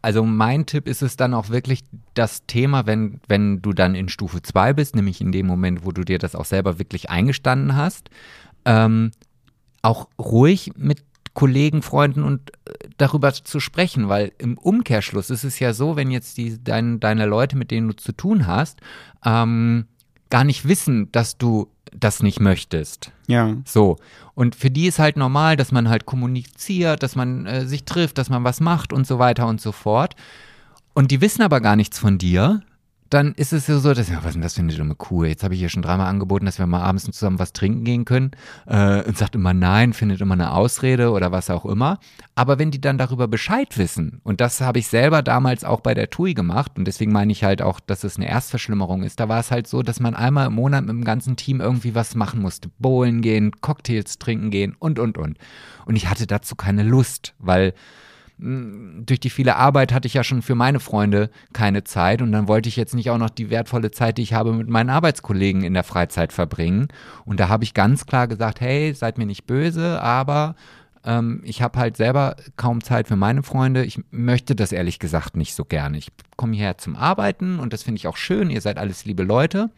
also 0.08 0.24
mein 0.24 0.64
Tipp 0.64 0.88
ist 0.88 1.02
es 1.02 1.18
dann 1.18 1.34
auch 1.34 1.50
wirklich 1.50 1.84
das 2.14 2.46
Thema, 2.46 2.86
wenn, 2.86 3.20
wenn 3.28 3.60
du 3.60 3.74
dann 3.74 3.94
in 3.94 4.08
Stufe 4.08 4.40
2 4.40 4.72
bist, 4.72 4.96
nämlich 4.96 5.20
in 5.20 5.32
dem 5.32 5.46
Moment, 5.46 5.84
wo 5.84 5.92
du 5.92 6.02
dir 6.02 6.18
das 6.18 6.34
auch 6.34 6.46
selber 6.46 6.78
wirklich 6.78 7.10
eingestanden 7.10 7.76
hast, 7.76 8.08
ähm, 8.64 9.10
auch 9.82 10.08
ruhig 10.18 10.72
mit 10.78 11.02
Kollegen, 11.34 11.82
Freunden 11.82 12.22
und 12.22 12.52
äh, 12.64 12.88
darüber 12.96 13.34
zu 13.34 13.60
sprechen, 13.60 14.08
weil 14.08 14.32
im 14.38 14.56
Umkehrschluss 14.56 15.28
ist 15.28 15.44
es 15.44 15.58
ja 15.58 15.74
so, 15.74 15.94
wenn 15.94 16.10
jetzt 16.10 16.38
die, 16.38 16.56
dein, 16.64 17.00
deine 17.00 17.26
Leute, 17.26 17.58
mit 17.58 17.70
denen 17.70 17.88
du 17.88 17.94
zu 17.94 18.12
tun 18.12 18.46
hast, 18.46 18.80
ähm, 19.26 19.88
gar 20.30 20.44
nicht 20.44 20.66
wissen, 20.66 21.10
dass 21.12 21.38
du 21.38 21.68
das 21.92 22.22
nicht 22.22 22.40
möchtest. 22.40 23.12
Ja. 23.26 23.56
So. 23.64 23.96
Und 24.34 24.54
für 24.54 24.70
die 24.70 24.86
ist 24.86 24.98
halt 24.98 25.16
normal, 25.16 25.56
dass 25.56 25.72
man 25.72 25.88
halt 25.88 26.06
kommuniziert, 26.06 27.02
dass 27.02 27.16
man 27.16 27.46
äh, 27.46 27.66
sich 27.66 27.84
trifft, 27.84 28.18
dass 28.18 28.30
man 28.30 28.44
was 28.44 28.60
macht 28.60 28.92
und 28.92 29.06
so 29.06 29.18
weiter 29.18 29.46
und 29.46 29.60
so 29.60 29.72
fort. 29.72 30.14
Und 30.94 31.10
die 31.10 31.20
wissen 31.20 31.42
aber 31.42 31.60
gar 31.60 31.76
nichts 31.76 31.98
von 31.98 32.18
dir 32.18 32.62
dann 33.10 33.32
ist 33.34 33.52
es 33.52 33.66
ja 33.66 33.78
so, 33.78 33.94
dass, 33.94 34.08
ja, 34.08 34.18
was 34.18 34.26
ist 34.26 34.34
denn 34.34 34.42
das 34.42 34.54
für 34.54 34.60
eine 34.60 34.74
dumme 34.74 34.94
Kuh? 34.94 35.24
Jetzt 35.24 35.42
habe 35.42 35.54
ich 35.54 35.62
ihr 35.62 35.68
schon 35.68 35.82
dreimal 35.82 36.08
angeboten, 36.08 36.46
dass 36.46 36.58
wir 36.58 36.66
mal 36.66 36.82
abends 36.82 37.04
zusammen 37.04 37.38
was 37.38 37.52
trinken 37.52 37.84
gehen 37.84 38.04
können. 38.04 38.32
Äh, 38.66 39.02
und 39.02 39.16
sagt 39.16 39.34
immer 39.34 39.54
nein, 39.54 39.92
findet 39.92 40.20
immer 40.20 40.34
eine 40.34 40.52
Ausrede 40.52 41.10
oder 41.10 41.32
was 41.32 41.48
auch 41.48 41.64
immer. 41.64 41.98
Aber 42.34 42.58
wenn 42.58 42.70
die 42.70 42.80
dann 42.80 42.98
darüber 42.98 43.26
Bescheid 43.26 43.78
wissen, 43.78 44.20
und 44.24 44.40
das 44.40 44.60
habe 44.60 44.78
ich 44.78 44.88
selber 44.88 45.22
damals 45.22 45.64
auch 45.64 45.80
bei 45.80 45.94
der 45.94 46.10
TUI 46.10 46.34
gemacht, 46.34 46.72
und 46.76 46.84
deswegen 46.84 47.12
meine 47.12 47.32
ich 47.32 47.44
halt 47.44 47.62
auch, 47.62 47.80
dass 47.80 48.04
es 48.04 48.16
eine 48.16 48.28
Erstverschlimmerung 48.28 49.02
ist, 49.02 49.20
da 49.20 49.28
war 49.28 49.40
es 49.40 49.50
halt 49.50 49.66
so, 49.66 49.82
dass 49.82 50.00
man 50.00 50.14
einmal 50.14 50.48
im 50.48 50.54
Monat 50.54 50.82
mit 50.82 50.90
dem 50.90 51.04
ganzen 51.04 51.36
Team 51.36 51.60
irgendwie 51.60 51.94
was 51.94 52.14
machen 52.14 52.42
musste. 52.42 52.70
Bowlen 52.78 53.22
gehen, 53.22 53.52
Cocktails 53.60 54.18
trinken 54.18 54.50
gehen 54.50 54.76
und, 54.78 54.98
und, 54.98 55.16
und. 55.16 55.38
Und 55.86 55.96
ich 55.96 56.10
hatte 56.10 56.26
dazu 56.26 56.56
keine 56.56 56.82
Lust, 56.82 57.34
weil 57.38 57.72
durch 58.40 59.18
die 59.18 59.30
viele 59.30 59.56
Arbeit 59.56 59.92
hatte 59.92 60.06
ich 60.06 60.14
ja 60.14 60.22
schon 60.22 60.42
für 60.42 60.54
meine 60.54 60.78
Freunde 60.78 61.30
keine 61.52 61.82
Zeit 61.82 62.22
und 62.22 62.30
dann 62.30 62.46
wollte 62.46 62.68
ich 62.68 62.76
jetzt 62.76 62.94
nicht 62.94 63.10
auch 63.10 63.18
noch 63.18 63.30
die 63.30 63.50
wertvolle 63.50 63.90
Zeit, 63.90 64.18
die 64.18 64.22
ich 64.22 64.32
habe, 64.32 64.52
mit 64.52 64.68
meinen 64.68 64.90
Arbeitskollegen 64.90 65.64
in 65.64 65.74
der 65.74 65.82
Freizeit 65.82 66.32
verbringen. 66.32 66.88
Und 67.24 67.40
da 67.40 67.48
habe 67.48 67.64
ich 67.64 67.74
ganz 67.74 68.06
klar 68.06 68.28
gesagt, 68.28 68.60
hey, 68.60 68.94
seid 68.94 69.18
mir 69.18 69.26
nicht 69.26 69.46
böse, 69.46 70.00
aber 70.00 70.54
ähm, 71.04 71.40
ich 71.44 71.62
habe 71.62 71.80
halt 71.80 71.96
selber 71.96 72.36
kaum 72.56 72.82
Zeit 72.82 73.08
für 73.08 73.16
meine 73.16 73.42
Freunde. 73.42 73.84
Ich 73.84 74.00
möchte 74.12 74.54
das 74.54 74.70
ehrlich 74.70 75.00
gesagt 75.00 75.36
nicht 75.36 75.54
so 75.54 75.64
gerne. 75.64 75.98
Ich 75.98 76.12
komme 76.36 76.54
hierher 76.54 76.78
zum 76.78 76.94
Arbeiten 76.94 77.58
und 77.58 77.72
das 77.72 77.82
finde 77.82 77.98
ich 77.98 78.06
auch 78.06 78.16
schön. 78.16 78.50
Ihr 78.50 78.60
seid 78.60 78.78
alles 78.78 79.04
liebe 79.04 79.24
Leute. 79.24 79.70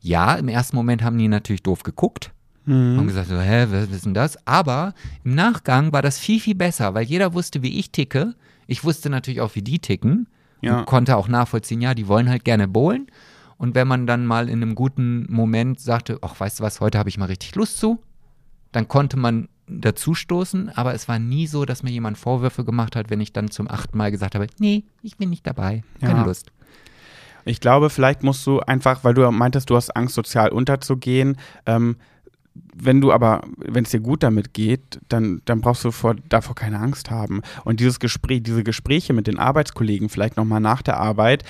Ja, 0.00 0.34
im 0.34 0.46
ersten 0.48 0.76
Moment 0.76 1.02
haben 1.02 1.18
die 1.18 1.28
natürlich 1.28 1.64
doof 1.64 1.82
geguckt 1.82 2.32
Mhm. 2.64 2.96
Haben 2.96 3.06
gesagt, 3.06 3.28
so, 3.28 3.40
hä, 3.40 3.66
was 3.70 3.90
ist 3.90 4.04
denn 4.04 4.14
das? 4.14 4.46
Aber 4.46 4.94
im 5.24 5.34
Nachgang 5.34 5.92
war 5.92 6.02
das 6.02 6.18
viel, 6.18 6.40
viel 6.40 6.54
besser, 6.54 6.94
weil 6.94 7.04
jeder 7.04 7.34
wusste, 7.34 7.62
wie 7.62 7.78
ich 7.78 7.90
ticke. 7.90 8.34
Ich 8.66 8.84
wusste 8.84 9.10
natürlich 9.10 9.40
auch, 9.40 9.54
wie 9.54 9.62
die 9.62 9.78
ticken. 9.78 10.28
Ja. 10.60 10.78
Und 10.78 10.86
konnte 10.86 11.16
auch 11.16 11.26
nachvollziehen, 11.26 11.80
ja, 11.80 11.92
die 11.92 12.06
wollen 12.06 12.30
halt 12.30 12.44
gerne 12.44 12.68
bowlen. 12.68 13.08
Und 13.58 13.74
wenn 13.74 13.88
man 13.88 14.06
dann 14.06 14.26
mal 14.26 14.48
in 14.48 14.62
einem 14.62 14.74
guten 14.74 15.26
Moment 15.28 15.80
sagte, 15.80 16.18
ach, 16.22 16.38
weißt 16.38 16.60
du 16.60 16.64
was, 16.64 16.80
heute 16.80 16.98
habe 16.98 17.08
ich 17.08 17.18
mal 17.18 17.26
richtig 17.26 17.54
Lust 17.54 17.78
zu, 17.78 18.00
dann 18.70 18.88
konnte 18.88 19.16
man 19.16 19.48
dazustoßen, 19.68 20.70
aber 20.70 20.94
es 20.94 21.08
war 21.08 21.18
nie 21.18 21.46
so, 21.46 21.64
dass 21.64 21.82
mir 21.82 21.90
jemand 21.90 22.18
Vorwürfe 22.18 22.64
gemacht 22.64 22.96
hat, 22.96 23.10
wenn 23.10 23.20
ich 23.20 23.32
dann 23.32 23.50
zum 23.50 23.70
achten 23.70 23.96
Mal 23.96 24.10
gesagt 24.10 24.34
habe, 24.34 24.46
nee, 24.58 24.84
ich 25.02 25.16
bin 25.16 25.30
nicht 25.30 25.46
dabei, 25.46 25.82
keine 26.00 26.20
ja. 26.20 26.24
Lust. 26.24 26.50
Ich 27.44 27.60
glaube, 27.60 27.90
vielleicht 27.90 28.22
musst 28.22 28.46
du 28.46 28.60
einfach, 28.60 29.04
weil 29.04 29.14
du 29.14 29.30
meintest, 29.30 29.70
du 29.70 29.76
hast 29.76 29.90
Angst, 29.90 30.14
sozial 30.14 30.50
unterzugehen, 30.50 31.36
ähm, 31.66 31.96
wenn 32.54 33.00
du 33.00 33.12
aber, 33.12 33.42
wenn 33.56 33.84
es 33.84 33.90
dir 33.90 34.00
gut 34.00 34.22
damit 34.22 34.54
geht, 34.54 35.00
dann, 35.08 35.40
dann 35.44 35.60
brauchst 35.60 35.84
du 35.84 35.90
vor, 35.90 36.16
davor 36.28 36.54
keine 36.54 36.78
Angst 36.78 37.10
haben. 37.10 37.42
Und 37.64 37.80
dieses 37.80 37.98
Gespräch, 37.98 38.42
diese 38.42 38.64
Gespräche 38.64 39.12
mit 39.12 39.26
den 39.26 39.38
Arbeitskollegen, 39.38 40.08
vielleicht 40.08 40.36
nochmal 40.36 40.60
nach 40.60 40.82
der 40.82 40.98
Arbeit, 40.98 41.44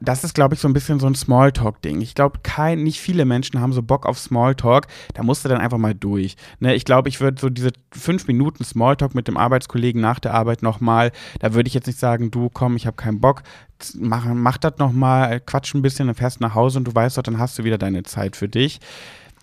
das 0.00 0.24
ist, 0.24 0.34
glaube 0.34 0.54
ich, 0.54 0.60
so 0.60 0.68
ein 0.68 0.72
bisschen 0.72 0.98
so 0.98 1.06
ein 1.06 1.14
Smalltalk-Ding. 1.14 2.00
Ich 2.00 2.14
glaube, 2.14 2.40
kein, 2.42 2.82
nicht 2.82 3.00
viele 3.00 3.24
Menschen 3.24 3.60
haben 3.60 3.72
so 3.72 3.82
Bock 3.82 4.06
auf 4.06 4.18
Smalltalk. 4.18 4.86
Da 5.14 5.22
musst 5.22 5.44
du 5.44 5.48
dann 5.48 5.60
einfach 5.60 5.78
mal 5.78 5.94
durch. 5.94 6.36
Ne, 6.58 6.74
ich 6.74 6.84
glaube, 6.84 7.08
ich 7.08 7.20
würde 7.20 7.40
so 7.40 7.48
diese 7.48 7.70
fünf 7.92 8.26
Minuten 8.26 8.64
Smalltalk 8.64 9.14
mit 9.14 9.28
dem 9.28 9.36
Arbeitskollegen 9.36 10.00
nach 10.00 10.18
der 10.18 10.34
Arbeit 10.34 10.62
nochmal, 10.62 11.12
da 11.40 11.54
würde 11.54 11.68
ich 11.68 11.74
jetzt 11.74 11.86
nicht 11.86 11.98
sagen, 11.98 12.30
du 12.30 12.50
komm, 12.52 12.76
ich 12.76 12.86
habe 12.86 12.96
keinen 12.96 13.20
Bock. 13.20 13.42
Mach, 13.94 14.24
mach 14.24 14.58
das 14.58 14.78
nochmal, 14.78 15.40
quatsch 15.40 15.74
ein 15.74 15.82
bisschen, 15.82 16.08
dann 16.08 16.16
fährst 16.16 16.40
nach 16.40 16.54
Hause 16.54 16.78
und 16.78 16.84
du 16.84 16.94
weißt 16.94 17.16
doch, 17.16 17.22
dann 17.22 17.38
hast 17.38 17.58
du 17.58 17.64
wieder 17.64 17.78
deine 17.78 18.02
Zeit 18.02 18.34
für 18.34 18.48
dich. 18.48 18.80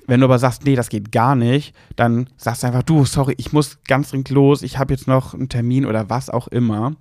Wenn 0.08 0.20
du 0.20 0.26
aber 0.26 0.40
sagst, 0.40 0.66
nee, 0.66 0.76
das 0.76 0.90
geht 0.90 1.12
gar 1.12 1.36
nicht, 1.36 1.76
dann 1.96 2.30
sagst 2.38 2.64
du 2.64 2.68
einfach, 2.68 2.84
du, 2.84 3.06
sorry, 3.06 3.36
ich 3.38 3.54
muss 3.54 3.80
ganz 3.88 4.10
dringend 4.10 4.30
los, 4.30 4.62
ich 4.62 4.78
habe 4.78 4.94
jetzt 4.94 5.08
noch 5.08 5.34
einen 5.34 5.50
Termin 5.50 5.86
oder 5.86 6.10
was 6.10 6.30
auch 6.30 6.48
immer. 6.48 6.96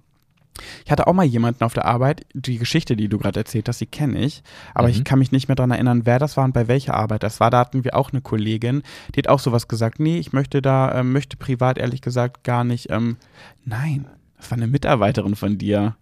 Ich 0.84 0.92
hatte 0.92 1.08
auch 1.08 1.12
mal 1.12 1.24
jemanden 1.24 1.64
auf 1.64 1.74
der 1.74 1.84
Arbeit, 1.84 2.26
die 2.32 2.58
Geschichte, 2.58 2.94
die 2.94 3.08
du 3.08 3.18
gerade 3.18 3.40
erzählt 3.40 3.68
hast, 3.68 3.80
die 3.80 3.86
kenne 3.86 4.20
ich, 4.20 4.42
aber 4.72 4.86
mhm. 4.86 4.94
ich 4.94 5.04
kann 5.04 5.18
mich 5.18 5.32
nicht 5.32 5.48
mehr 5.48 5.56
daran 5.56 5.72
erinnern, 5.72 6.02
wer 6.06 6.20
das 6.20 6.36
war 6.36 6.44
und 6.44 6.54
bei 6.54 6.68
welcher 6.68 6.94
Arbeit 6.94 7.24
das 7.24 7.40
war. 7.40 7.50
Da 7.50 7.58
hatten 7.58 7.82
wir 7.82 7.96
auch 7.96 8.12
eine 8.12 8.20
Kollegin, 8.20 8.82
die 9.14 9.18
hat 9.18 9.28
auch 9.28 9.40
sowas 9.40 9.66
gesagt, 9.66 9.98
nee, 9.98 10.18
ich 10.18 10.32
möchte 10.32 10.62
da, 10.62 10.92
äh, 10.92 11.02
möchte 11.02 11.36
privat 11.36 11.76
ehrlich 11.76 12.02
gesagt 12.02 12.44
gar 12.44 12.62
nicht, 12.62 12.90
ähm, 12.90 13.16
nein, 13.64 14.06
das 14.36 14.50
war 14.50 14.56
eine 14.56 14.68
Mitarbeiterin 14.68 15.34
von 15.34 15.58
dir. 15.58 15.96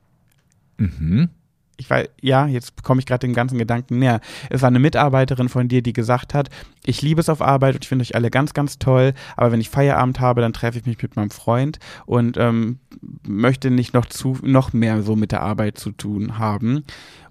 Mhm 0.77 1.31
ich 1.83 1.91
weiß, 1.91 2.09
ja, 2.21 2.47
jetzt 2.47 2.77
bekomme 2.77 3.01
ich 3.01 3.07
gerade 3.07 3.27
den 3.27 3.35
ganzen 3.35 3.59
Gedanken 3.59 3.99
näher. 3.99 4.21
Es 4.51 4.63
war 4.63 4.69
eine 4.69 4.79
Mitarbeiterin 4.79 5.49
von 5.49 5.69
dir, 5.69 5.83
die 5.83 5.93
gesagt 5.93 6.33
hat, 6.33 6.49
ich 6.85 7.03
liebe 7.03 7.21
es 7.21 7.29
auf 7.29 7.43
Arbeit 7.43 7.75
und 7.75 7.85
ich 7.85 7.89
finde 7.89 8.05
euch 8.05 8.15
alle 8.15 8.31
ganz, 8.31 8.55
ganz 8.55 8.79
toll, 8.79 9.15
aber 9.37 9.53
wenn 9.53 9.61
ich 9.61 9.69
Feierabend 9.69 10.21
habe, 10.21 10.41
dann 10.41 10.53
treffe 10.53 10.79
ich 10.79 10.87
mich 10.87 11.03
mit 11.03 11.17
meinem 11.17 11.31
Freund 11.31 11.81
und 12.07 12.37
ähm, 12.37 12.79
möchte 13.27 13.71
nicht 13.71 13.95
noch 13.95 14.07
zu, 14.07 14.39
noch 14.43 14.73
mehr 14.73 15.03
so 15.03 15.17
mit 15.17 15.33
der 15.33 15.43
Arbeit 15.43 15.79
zu 15.79 15.91
tun 15.91 16.39
haben. 16.39 16.85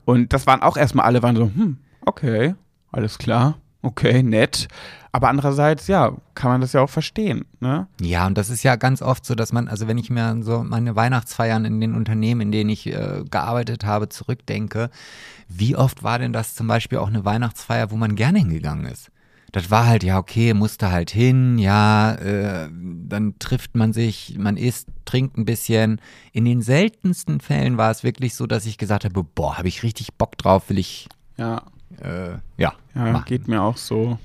Und 0.04 0.34
das 0.34 0.48
waren 0.48 0.62
auch 0.62 0.76
erstmal 0.76 1.06
alle, 1.06 1.24
waren 1.24 1.36
so, 1.36 1.44
hm, 1.44 1.78
okay, 2.06 2.56
alles 2.92 3.18
klar 3.18 3.58
okay, 3.82 4.24
nett. 4.24 4.68
Aber 5.14 5.28
andererseits, 5.28 5.88
ja, 5.88 6.14
kann 6.36 6.52
man 6.52 6.62
das 6.62 6.72
ja 6.74 6.82
auch 6.82 6.90
verstehen. 6.90 7.46
Ne? 7.60 7.88
Ja, 8.00 8.28
und 8.28 8.38
das 8.38 8.50
ist 8.50 8.64
ja 8.64 8.78
ganz 8.78 9.02
oft 9.02 9.26
so, 9.26 9.36
dass 9.36 9.52
man, 9.52 9.68
also 9.68 9.88
wenn 9.88 9.98
ich 9.98 10.10
mir 10.10 10.38
so 10.42 10.64
meine 10.64 10.96
Weihnachtsfeiern 10.96 11.66
in 11.66 11.82
den 11.82 11.96
Unternehmen, 11.96 12.42
in 12.42 12.52
denen 12.52 12.70
ich 12.70 12.88
äh, 12.88 13.24
gearbeitet 13.30 13.84
habe, 13.84 14.08
zurückdenke, 14.08 14.90
wie 15.50 15.76
oft 15.76 16.04
war 16.04 16.18
denn 16.18 16.32
das 16.32 16.56
zum 16.56 16.68
Beispiel 16.68 17.00
auch 17.00 17.10
eine 17.10 17.26
Weihnachtsfeier, 17.26 17.92
wo 17.92 17.98
man 17.98 18.16
gerne 18.16 18.40
hingegangen 18.40 18.86
ist? 18.86 19.12
Das 19.52 19.70
war 19.70 19.86
halt, 19.86 20.04
ja, 20.04 20.18
okay, 20.18 20.54
musste 20.54 20.94
halt 20.94 21.12
hin, 21.12 21.60
ja, 21.60 22.14
äh, 22.14 22.70
dann 22.72 23.38
trifft 23.38 23.76
man 23.76 23.92
sich, 23.92 24.38
man 24.40 24.56
isst, 24.56 24.88
trinkt 25.04 25.38
ein 25.38 25.44
bisschen. 25.44 26.00
In 26.32 26.46
den 26.46 26.62
seltensten 26.62 27.42
Fällen 27.42 27.76
war 27.78 27.92
es 27.92 28.06
wirklich 28.06 28.34
so, 28.36 28.48
dass 28.48 28.66
ich 28.66 28.78
gesagt 28.78 29.04
habe, 29.04 29.26
boah, 29.26 29.58
habe 29.58 29.68
ich 29.68 29.84
richtig 29.84 30.14
Bock 30.14 30.38
drauf, 30.38 30.70
will 30.70 30.80
ich 30.80 31.10
ja 31.36 31.64
äh, 32.02 32.38
ja. 32.58 32.74
Ja, 32.94 33.20
geht 33.26 33.48
mir 33.48 33.62
auch 33.62 33.78
so 33.78 34.18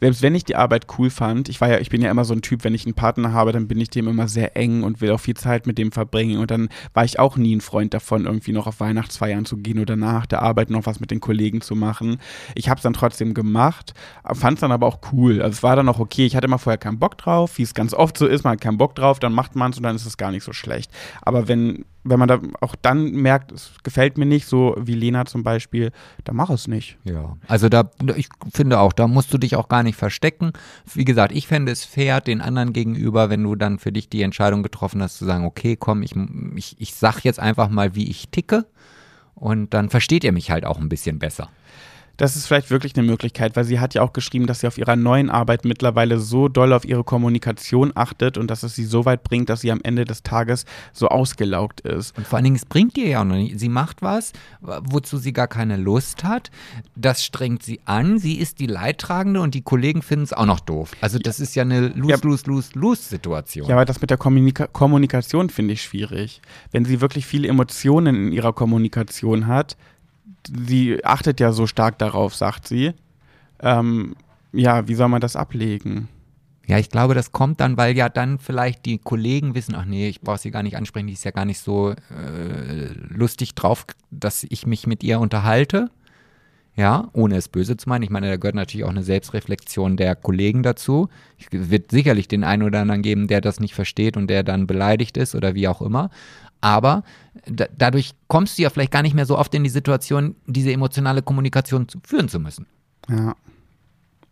selbst 0.00 0.22
wenn 0.22 0.34
ich 0.34 0.44
die 0.44 0.56
Arbeit 0.56 0.86
cool 0.98 1.10
fand, 1.10 1.48
ich 1.48 1.60
war 1.60 1.68
ja, 1.68 1.78
ich 1.78 1.90
bin 1.90 2.02
ja 2.02 2.10
immer 2.10 2.24
so 2.24 2.34
ein 2.34 2.42
Typ, 2.42 2.64
wenn 2.64 2.74
ich 2.74 2.84
einen 2.84 2.94
Partner 2.94 3.32
habe, 3.32 3.52
dann 3.52 3.68
bin 3.68 3.80
ich 3.80 3.90
dem 3.90 4.08
immer 4.08 4.28
sehr 4.28 4.56
eng 4.56 4.82
und 4.82 5.00
will 5.00 5.10
auch 5.10 5.20
viel 5.20 5.36
Zeit 5.36 5.66
mit 5.66 5.78
dem 5.78 5.92
verbringen. 5.92 6.38
Und 6.38 6.50
dann 6.50 6.68
war 6.94 7.04
ich 7.04 7.18
auch 7.18 7.36
nie 7.36 7.54
ein 7.54 7.60
Freund 7.60 7.94
davon, 7.94 8.26
irgendwie 8.26 8.52
noch 8.52 8.66
auf 8.66 8.80
Weihnachtsfeiern 8.80 9.44
zu 9.44 9.56
gehen 9.56 9.78
oder 9.78 9.96
nach 9.96 10.26
der 10.26 10.42
Arbeit 10.42 10.70
noch 10.70 10.86
was 10.86 11.00
mit 11.00 11.10
den 11.10 11.20
Kollegen 11.20 11.60
zu 11.60 11.74
machen. 11.74 12.18
Ich 12.54 12.68
habe 12.68 12.78
es 12.78 12.82
dann 12.82 12.92
trotzdem 12.92 13.34
gemacht, 13.34 13.94
fand 14.32 14.58
es 14.58 14.60
dann 14.60 14.72
aber 14.72 14.86
auch 14.86 14.98
cool. 15.12 15.42
Also 15.42 15.52
es 15.52 15.62
war 15.62 15.76
dann 15.76 15.88
auch 15.88 15.98
okay. 15.98 16.26
Ich 16.26 16.36
hatte 16.36 16.46
immer 16.46 16.58
vorher 16.58 16.78
keinen 16.78 16.98
Bock 16.98 17.18
drauf, 17.18 17.58
wie 17.58 17.62
es 17.62 17.74
ganz 17.74 17.94
oft 17.94 18.18
so 18.18 18.26
ist, 18.26 18.44
man 18.44 18.54
hat 18.54 18.60
keinen 18.60 18.78
Bock 18.78 18.94
drauf, 18.94 19.18
dann 19.18 19.32
macht 19.32 19.56
man 19.56 19.70
es 19.70 19.76
und 19.76 19.82
dann 19.82 19.96
ist 19.96 20.06
es 20.06 20.16
gar 20.16 20.30
nicht 20.30 20.44
so 20.44 20.52
schlecht. 20.52 20.90
Aber 21.22 21.48
wenn 21.48 21.84
wenn 22.08 22.18
man 22.18 22.28
da 22.28 22.40
auch 22.60 22.74
dann 22.80 23.10
merkt, 23.12 23.52
es 23.52 23.72
gefällt 23.82 24.16
mir 24.16 24.26
nicht, 24.26 24.46
so 24.46 24.76
wie 24.78 24.94
Lena 24.94 25.26
zum 25.26 25.42
Beispiel, 25.42 25.90
dann 26.24 26.36
mach 26.36 26.50
es 26.50 26.68
nicht. 26.68 26.98
Ja, 27.04 27.36
also 27.48 27.68
da, 27.68 27.90
ich 28.14 28.28
finde 28.52 28.78
auch, 28.80 28.92
da 28.92 29.08
musst 29.08 29.32
du 29.34 29.38
dich 29.38 29.56
auch 29.56 29.65
gar 29.68 29.82
nicht 29.82 29.96
verstecken. 29.96 30.52
Wie 30.94 31.04
gesagt, 31.04 31.32
ich 31.32 31.46
fände 31.46 31.72
es 31.72 31.84
fair 31.84 32.20
den 32.20 32.40
anderen 32.40 32.72
gegenüber, 32.72 33.30
wenn 33.30 33.42
du 33.42 33.54
dann 33.54 33.78
für 33.78 33.92
dich 33.92 34.08
die 34.08 34.22
Entscheidung 34.22 34.62
getroffen 34.62 35.02
hast, 35.02 35.18
zu 35.18 35.24
sagen, 35.24 35.44
okay, 35.44 35.76
komm, 35.76 36.02
ich, 36.02 36.14
ich, 36.56 36.76
ich 36.78 36.94
sag 36.94 37.20
jetzt 37.20 37.40
einfach 37.40 37.68
mal, 37.68 37.94
wie 37.94 38.08
ich 38.08 38.28
ticke. 38.30 38.66
Und 39.34 39.74
dann 39.74 39.90
versteht 39.90 40.24
ihr 40.24 40.32
mich 40.32 40.50
halt 40.50 40.64
auch 40.64 40.78
ein 40.78 40.88
bisschen 40.88 41.18
besser 41.18 41.50
das 42.16 42.36
ist 42.36 42.46
vielleicht 42.46 42.70
wirklich 42.70 42.96
eine 42.96 43.06
Möglichkeit, 43.06 43.56
weil 43.56 43.64
sie 43.64 43.80
hat 43.80 43.94
ja 43.94 44.02
auch 44.02 44.12
geschrieben, 44.12 44.46
dass 44.46 44.60
sie 44.60 44.66
auf 44.66 44.78
ihrer 44.78 44.96
neuen 44.96 45.30
Arbeit 45.30 45.64
mittlerweile 45.64 46.18
so 46.18 46.48
doll 46.48 46.72
auf 46.72 46.84
ihre 46.84 47.04
Kommunikation 47.04 47.92
achtet 47.94 48.38
und 48.38 48.50
dass 48.50 48.62
es 48.62 48.74
sie 48.74 48.84
so 48.84 49.04
weit 49.04 49.22
bringt, 49.22 49.48
dass 49.48 49.60
sie 49.60 49.70
am 49.70 49.80
Ende 49.82 50.04
des 50.04 50.22
Tages 50.22 50.64
so 50.92 51.08
ausgelaugt 51.08 51.80
ist. 51.80 52.16
Und 52.16 52.26
vor 52.26 52.36
allen 52.36 52.44
Dingen, 52.44 52.56
es 52.56 52.64
bringt 52.64 52.96
ihr 52.96 53.08
ja 53.08 53.20
auch 53.20 53.24
noch 53.24 53.36
nicht. 53.36 53.58
Sie 53.58 53.68
macht 53.68 54.02
was, 54.02 54.32
wozu 54.60 55.18
sie 55.18 55.32
gar 55.32 55.48
keine 55.48 55.76
Lust 55.76 56.24
hat. 56.24 56.50
Das 56.94 57.24
strengt 57.24 57.62
sie 57.62 57.80
an. 57.84 58.18
Sie 58.18 58.36
ist 58.36 58.58
die 58.60 58.66
Leidtragende 58.66 59.40
und 59.40 59.54
die 59.54 59.62
Kollegen 59.62 60.02
finden 60.02 60.24
es 60.24 60.32
auch 60.32 60.46
noch 60.46 60.60
doof. 60.60 60.92
Also 61.00 61.18
das 61.18 61.40
ist 61.40 61.54
ja 61.54 61.62
eine 61.62 61.88
Lose-Lose-Lose-Lose-Situation. 61.88 63.68
Ja, 63.68 63.74
aber 63.74 63.84
das 63.84 64.00
mit 64.00 64.10
der 64.10 64.18
Kommunika 64.18 64.66
Kommunikation 64.66 65.50
finde 65.50 65.74
ich 65.74 65.82
schwierig. 65.82 66.40
Wenn 66.70 66.84
sie 66.84 67.00
wirklich 67.00 67.26
viele 67.26 67.48
Emotionen 67.48 68.16
in 68.16 68.32
ihrer 68.32 68.52
Kommunikation 68.52 69.46
hat, 69.46 69.76
sie 70.46 71.04
achtet 71.04 71.40
ja 71.40 71.52
so 71.52 71.66
stark 71.66 71.98
darauf, 71.98 72.34
sagt 72.34 72.68
sie. 72.68 72.92
Ähm, 73.60 74.16
ja, 74.52 74.88
wie 74.88 74.94
soll 74.94 75.08
man 75.08 75.20
das 75.20 75.36
ablegen? 75.36 76.08
Ja, 76.66 76.78
ich 76.78 76.90
glaube, 76.90 77.14
das 77.14 77.30
kommt 77.30 77.60
dann, 77.60 77.76
weil 77.76 77.96
ja 77.96 78.08
dann 78.08 78.38
vielleicht 78.40 78.86
die 78.86 78.98
Kollegen 78.98 79.54
wissen, 79.54 79.76
ach 79.76 79.84
nee, 79.84 80.08
ich 80.08 80.20
brauche 80.20 80.38
sie 80.38 80.50
gar 80.50 80.64
nicht 80.64 80.76
ansprechen, 80.76 81.06
die 81.06 81.12
ist 81.12 81.24
ja 81.24 81.30
gar 81.30 81.44
nicht 81.44 81.60
so 81.60 81.90
äh, 81.90 82.92
lustig 83.08 83.54
drauf, 83.54 83.86
dass 84.10 84.44
ich 84.48 84.66
mich 84.66 84.86
mit 84.86 85.04
ihr 85.04 85.20
unterhalte. 85.20 85.90
Ja, 86.74 87.08
ohne 87.14 87.36
es 87.36 87.48
böse 87.48 87.78
zu 87.78 87.88
meinen. 87.88 88.02
Ich 88.02 88.10
meine, 88.10 88.28
da 88.28 88.36
gehört 88.36 88.54
natürlich 88.54 88.84
auch 88.84 88.90
eine 88.90 89.02
Selbstreflexion 89.02 89.96
der 89.96 90.14
Kollegen 90.14 90.62
dazu. 90.62 91.08
Es 91.38 91.70
wird 91.70 91.90
sicherlich 91.90 92.28
den 92.28 92.44
einen 92.44 92.64
oder 92.64 92.80
anderen 92.80 93.00
geben, 93.00 93.28
der 93.28 93.40
das 93.40 93.60
nicht 93.60 93.74
versteht 93.74 94.18
und 94.18 94.26
der 94.26 94.42
dann 94.42 94.66
beleidigt 94.66 95.16
ist 95.16 95.34
oder 95.34 95.54
wie 95.54 95.68
auch 95.68 95.80
immer. 95.80 96.10
Aber 96.60 97.04
da, 97.46 97.66
dadurch 97.76 98.12
kommst 98.28 98.58
du 98.58 98.62
ja 98.62 98.70
vielleicht 98.70 98.92
gar 98.92 99.02
nicht 99.02 99.14
mehr 99.14 99.26
so 99.26 99.38
oft 99.38 99.54
in 99.54 99.64
die 99.64 99.70
Situation, 99.70 100.34
diese 100.46 100.72
emotionale 100.72 101.22
Kommunikation 101.22 101.88
zu, 101.88 101.98
führen 102.04 102.28
zu 102.28 102.40
müssen. 102.40 102.66
Ja. 103.08 103.34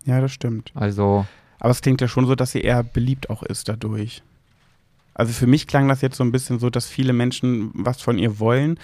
Ja, 0.05 0.21
das 0.21 0.33
stimmt. 0.33 0.71
Also, 0.75 1.27
Aber 1.61 1.71
es 1.71 1.81
klingt 1.81 2.01
ja 2.01 2.09
schon 2.09 2.27
so, 2.27 2.35
dass 2.35 2.53
sie 2.53 2.61
eher 2.61 2.83
beliebt 2.83 3.31
auch 3.31 3.43
ist 3.43 3.69
dadurch. 3.69 4.23
Also 5.15 5.33
für 5.33 5.47
mich 5.47 5.67
klang 5.67 5.89
das 5.89 6.03
jetzt 6.03 6.17
so 6.17 6.25
ein 6.25 6.33
bisschen 6.33 6.59
so, 6.59 6.71
dass 6.71 6.87
viele 6.87 7.13
Menschen 7.13 7.71
was 7.73 8.03
von 8.03 8.19
ihr 8.19 8.39
wollen. 8.39 8.79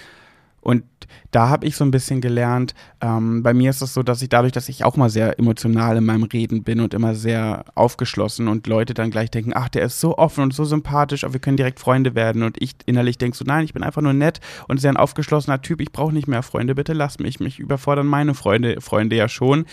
Und 0.61 0.85
da 1.31 1.49
habe 1.49 1.67
ich 1.67 1.77
so 1.77 1.85
ein 1.85 1.91
bisschen 1.91 2.21
gelernt, 2.21 2.75
ähm, 3.01 3.43
bei 3.43 3.55
mir 3.55 3.71
ist 3.71 3.83
es 3.83 3.95
so, 3.95 4.03
dass 4.03 4.21
ich 4.21 4.29
dadurch, 4.29 4.53
dass 4.53 4.69
ich 4.69 4.85
auch 4.85 4.97
mal 4.97 5.09
sehr 5.09 5.39
emotional 5.39 5.97
in 5.97 6.05
meinem 6.05 6.25
Reden 6.25 6.65
bin 6.65 6.81
und 6.81 6.93
immer 6.93 7.15
sehr 7.15 7.65
aufgeschlossen 7.75 8.49
und 8.49 8.67
Leute 8.67 8.95
dann 8.95 9.11
gleich 9.11 9.31
denken, 9.31 9.53
ach, 9.55 9.69
der 9.69 9.83
ist 9.83 10.01
so 10.01 10.19
offen 10.19 10.45
und 10.45 10.53
so 10.53 10.65
sympathisch, 10.65 11.25
aber 11.25 11.35
wir 11.35 11.41
können 11.41 11.57
direkt 11.57 11.81
Freunde 11.81 12.15
werden. 12.15 12.43
Und 12.43 12.61
ich 12.61 12.75
innerlich 12.87 13.17
denke 13.17 13.37
so, 13.37 13.45
nein, 13.45 13.65
ich 13.65 13.73
bin 13.73 13.83
einfach 13.83 14.03
nur 14.03 14.13
nett 14.13 14.41
und 14.69 14.81
sehr 14.81 14.91
ein 14.91 14.97
aufgeschlossener 14.97 15.63
Typ, 15.63 15.81
ich 15.81 15.93
brauche 15.93 16.13
nicht 16.13 16.29
mehr 16.29 16.43
Freunde, 16.43 16.75
bitte 16.75 16.93
lass 16.93 17.19
mich. 17.19 17.41
Mich 17.41 17.59
überfordern 17.59 18.07
meine 18.07 18.35
Freunde, 18.35 18.81
Freunde 18.81 19.17
ja 19.17 19.29
schon, 19.29 19.67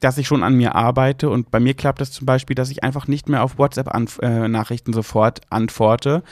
dass 0.00 0.18
ich 0.18 0.26
schon 0.26 0.42
an 0.42 0.54
mir 0.54 0.74
arbeite. 0.74 1.30
Und 1.30 1.50
bei 1.50 1.60
mir 1.60 1.74
klappt 1.74 2.00
es 2.00 2.10
zum 2.10 2.26
Beispiel, 2.26 2.54
dass 2.54 2.70
ich 2.70 2.82
einfach 2.82 3.06
nicht 3.06 3.28
mehr 3.28 3.42
auf 3.42 3.58
WhatsApp-Nachrichten 3.58 4.92
sofort 4.92 5.40
antworte 5.50 6.22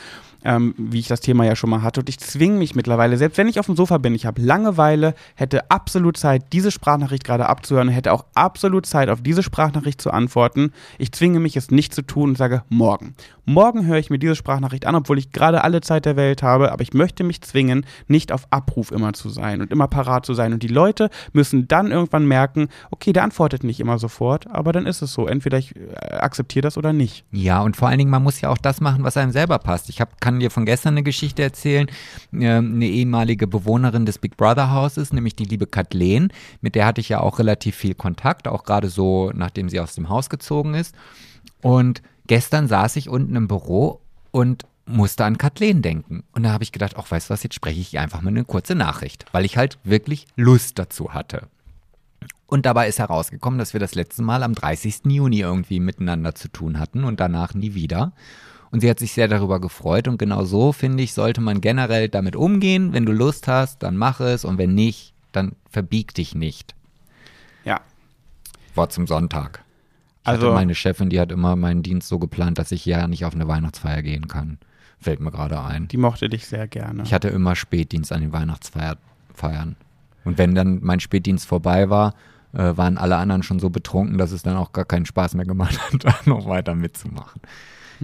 ähm, 0.44 0.74
wie 0.76 0.98
ich 0.98 1.08
das 1.08 1.20
Thema 1.20 1.44
ja 1.44 1.56
schon 1.56 1.70
mal 1.70 1.82
hatte. 1.82 2.00
Und 2.00 2.08
ich 2.08 2.18
zwinge 2.18 2.58
mich 2.58 2.74
mittlerweile, 2.74 3.16
selbst 3.16 3.38
wenn 3.38 3.48
ich 3.48 3.60
auf 3.60 3.66
dem 3.66 3.76
Sofa 3.76 3.98
bin, 3.98 4.14
ich 4.14 4.26
habe 4.26 4.42
Langeweile, 4.42 5.14
hätte 5.34 5.70
absolut 5.70 6.16
Zeit, 6.16 6.52
diese 6.52 6.70
Sprachnachricht 6.70 7.24
gerade 7.24 7.48
abzuhören 7.48 7.88
hätte 7.88 8.12
auch 8.12 8.24
absolut 8.34 8.86
Zeit, 8.86 9.08
auf 9.08 9.22
diese 9.22 9.42
Sprachnachricht 9.42 10.00
zu 10.00 10.10
antworten. 10.10 10.72
Ich 10.98 11.12
zwinge 11.12 11.40
mich, 11.40 11.56
es 11.56 11.70
nicht 11.70 11.94
zu 11.94 12.02
tun 12.02 12.30
und 12.30 12.38
sage, 12.38 12.62
morgen. 12.68 13.14
Morgen 13.44 13.86
höre 13.86 13.98
ich 13.98 14.10
mir 14.10 14.18
diese 14.18 14.36
Sprachnachricht 14.36 14.86
an, 14.86 14.94
obwohl 14.94 15.18
ich 15.18 15.32
gerade 15.32 15.64
alle 15.64 15.80
Zeit 15.80 16.04
der 16.04 16.16
Welt 16.16 16.42
habe, 16.42 16.72
aber 16.72 16.82
ich 16.82 16.94
möchte 16.94 17.24
mich 17.24 17.42
zwingen, 17.42 17.84
nicht 18.06 18.32
auf 18.32 18.46
Abruf 18.50 18.92
immer 18.92 19.12
zu 19.12 19.30
sein 19.30 19.60
und 19.60 19.72
immer 19.72 19.88
parat 19.88 20.24
zu 20.24 20.34
sein. 20.34 20.52
Und 20.52 20.62
die 20.62 20.68
Leute 20.68 21.10
müssen 21.32 21.66
dann 21.68 21.90
irgendwann 21.90 22.26
merken, 22.26 22.68
okay, 22.90 23.12
der 23.12 23.24
antwortet 23.24 23.64
nicht 23.64 23.80
immer 23.80 23.98
sofort, 23.98 24.46
aber 24.48 24.72
dann 24.72 24.86
ist 24.86 25.02
es 25.02 25.12
so. 25.12 25.26
Entweder 25.26 25.58
ich 25.58 25.74
äh, 25.76 26.14
akzeptiere 26.14 26.62
das 26.62 26.78
oder 26.78 26.92
nicht. 26.92 27.24
Ja, 27.32 27.62
und 27.62 27.76
vor 27.76 27.88
allen 27.88 27.98
Dingen, 27.98 28.10
man 28.10 28.22
muss 28.22 28.40
ja 28.40 28.48
auch 28.48 28.58
das 28.58 28.80
machen, 28.80 29.02
was 29.02 29.16
einem 29.16 29.32
selber 29.32 29.58
passt. 29.58 29.88
Ich 29.88 30.00
hab, 30.00 30.20
kann 30.20 30.31
dir 30.40 30.50
von 30.50 30.64
gestern 30.64 30.94
eine 30.94 31.02
Geschichte 31.02 31.42
erzählen. 31.42 31.88
Ähm, 32.32 32.74
eine 32.74 32.86
ehemalige 32.86 33.46
Bewohnerin 33.46 34.06
des 34.06 34.18
Big 34.18 34.36
Brother 34.36 34.70
Hauses, 34.70 35.12
nämlich 35.12 35.36
die 35.36 35.44
liebe 35.44 35.66
Kathleen, 35.66 36.32
mit 36.60 36.74
der 36.74 36.86
hatte 36.86 37.00
ich 37.00 37.08
ja 37.08 37.20
auch 37.20 37.38
relativ 37.38 37.76
viel 37.76 37.94
Kontakt, 37.94 38.48
auch 38.48 38.64
gerade 38.64 38.88
so, 38.88 39.32
nachdem 39.34 39.68
sie 39.68 39.80
aus 39.80 39.94
dem 39.94 40.08
Haus 40.08 40.30
gezogen 40.30 40.74
ist. 40.74 40.94
Und 41.62 42.02
gestern 42.26 42.68
saß 42.68 42.96
ich 42.96 43.08
unten 43.08 43.36
im 43.36 43.48
Büro 43.48 44.00
und 44.30 44.64
musste 44.86 45.24
an 45.24 45.38
Kathleen 45.38 45.82
denken. 45.82 46.24
Und 46.32 46.42
da 46.42 46.50
habe 46.50 46.64
ich 46.64 46.72
gedacht, 46.72 46.94
ach, 46.96 47.10
weißt 47.10 47.30
du 47.30 47.34
was, 47.34 47.42
jetzt 47.42 47.54
spreche 47.54 47.80
ich 47.80 47.98
einfach 47.98 48.20
mal 48.20 48.30
eine 48.30 48.44
kurze 48.44 48.74
Nachricht, 48.74 49.26
weil 49.32 49.44
ich 49.44 49.56
halt 49.56 49.78
wirklich 49.84 50.26
Lust 50.36 50.78
dazu 50.78 51.14
hatte. 51.14 51.48
Und 52.46 52.66
dabei 52.66 52.88
ist 52.88 52.98
herausgekommen, 52.98 53.58
dass 53.58 53.72
wir 53.72 53.80
das 53.80 53.94
letzte 53.94 54.22
Mal 54.22 54.42
am 54.42 54.54
30. 54.54 55.06
Juni 55.06 55.40
irgendwie 55.40 55.80
miteinander 55.80 56.34
zu 56.34 56.48
tun 56.48 56.78
hatten 56.78 57.04
und 57.04 57.18
danach 57.18 57.54
nie 57.54 57.74
wieder. 57.74 58.12
Und 58.72 58.80
sie 58.80 58.90
hat 58.90 58.98
sich 58.98 59.12
sehr 59.12 59.28
darüber 59.28 59.60
gefreut 59.60 60.08
und 60.08 60.18
genau 60.18 60.44
so, 60.44 60.72
finde 60.72 61.02
ich, 61.04 61.12
sollte 61.12 61.40
man 61.40 61.60
generell 61.60 62.08
damit 62.08 62.34
umgehen. 62.34 62.92
Wenn 62.92 63.06
du 63.06 63.12
Lust 63.12 63.46
hast, 63.46 63.82
dann 63.82 63.96
mach 63.96 64.18
es 64.20 64.44
und 64.44 64.58
wenn 64.58 64.74
nicht, 64.74 65.12
dann 65.30 65.52
verbieg 65.70 66.14
dich 66.14 66.34
nicht. 66.34 66.74
Ja. 67.64 67.80
Wort 68.74 68.92
zum 68.92 69.06
Sonntag. 69.06 69.62
Ich 70.22 70.28
Also- 70.28 70.52
meine 70.52 70.74
Chefin, 70.74 71.10
die 71.10 71.20
hat 71.20 71.30
immer 71.32 71.54
meinen 71.54 71.82
Dienst 71.82 72.08
so 72.08 72.18
geplant, 72.18 72.58
dass 72.58 72.72
ich 72.72 72.84
ja 72.86 73.06
nicht 73.06 73.24
auf 73.24 73.34
eine 73.34 73.46
Weihnachtsfeier 73.46 74.02
gehen 74.02 74.26
kann. 74.26 74.58
Fällt 74.98 75.20
mir 75.20 75.30
gerade 75.32 75.60
ein. 75.60 75.88
Die 75.88 75.96
mochte 75.96 76.28
dich 76.28 76.46
sehr 76.46 76.66
gerne. 76.68 77.02
Ich 77.02 77.12
hatte 77.12 77.28
immer 77.28 77.54
Spätdienst 77.56 78.12
an 78.12 78.20
den 78.20 78.32
Weihnachtsfeiern. 78.32 79.76
Und 80.24 80.38
wenn 80.38 80.54
dann 80.54 80.78
mein 80.82 81.00
Spätdienst 81.00 81.46
vorbei 81.46 81.90
war, 81.90 82.14
äh, 82.54 82.76
waren 82.76 82.98
alle 82.98 83.16
anderen 83.16 83.42
schon 83.42 83.58
so 83.58 83.68
betrunken, 83.70 84.16
dass 84.18 84.30
es 84.30 84.42
dann 84.42 84.56
auch 84.56 84.72
gar 84.72 84.84
keinen 84.84 85.04
Spaß 85.06 85.34
mehr 85.34 85.44
gemacht 85.46 85.78
hat, 85.80 86.04
da 86.04 86.14
noch 86.24 86.46
weiter 86.46 86.74
mitzumachen. 86.74 87.40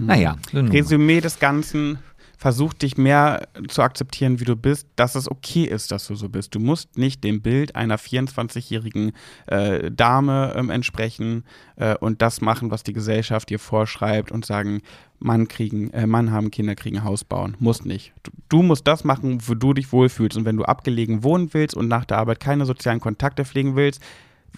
Naja, 0.05 0.37
nun 0.51 0.65
mal. 0.65 0.71
Resümee 0.71 1.21
des 1.21 1.39
Ganzen, 1.39 1.99
versuch 2.39 2.73
dich 2.73 2.97
mehr 2.97 3.49
zu 3.67 3.81
akzeptieren, 3.81 4.39
wie 4.39 4.45
du 4.45 4.55
bist, 4.55 4.87
dass 4.95 5.15
es 5.15 5.29
okay 5.29 5.65
ist, 5.65 5.91
dass 5.91 6.07
du 6.07 6.15
so 6.15 6.29
bist. 6.29 6.55
Du 6.55 6.59
musst 6.59 6.97
nicht 6.97 7.21
dem 7.25 7.41
Bild 7.41 7.75
einer 7.75 7.99
24-jährigen 7.99 9.11
äh, 9.47 9.91
Dame 9.91 10.53
ähm, 10.55 10.69
entsprechen 10.69 11.43
äh, 11.75 11.95
und 11.97 12.21
das 12.21 12.39
machen, 12.39 12.71
was 12.71 12.83
die 12.83 12.93
Gesellschaft 12.93 13.49
dir 13.49 13.59
vorschreibt 13.59 14.31
und 14.31 14.45
sagen, 14.45 14.81
Mann 15.19 15.49
kriegen, 15.49 15.89
äh, 15.91 16.07
Mann 16.07 16.31
haben 16.31 16.49
Kinder 16.49 16.75
kriegen 16.75 17.03
Haus 17.03 17.25
bauen. 17.25 17.57
Muss 17.59 17.83
nicht. 17.83 18.13
Du, 18.23 18.31
du 18.47 18.61
musst 18.63 18.87
das 18.87 19.03
machen, 19.03 19.39
wo 19.45 19.53
du 19.53 19.73
dich 19.73 19.91
wohlfühlst. 19.91 20.37
Und 20.37 20.45
wenn 20.45 20.55
du 20.55 20.63
abgelegen 20.63 21.23
wohnen 21.23 21.53
willst 21.53 21.75
und 21.75 21.89
nach 21.89 22.05
der 22.05 22.19
Arbeit 22.19 22.39
keine 22.39 22.65
sozialen 22.65 23.01
Kontakte 23.01 23.43
pflegen 23.43 23.75
willst, 23.75 24.01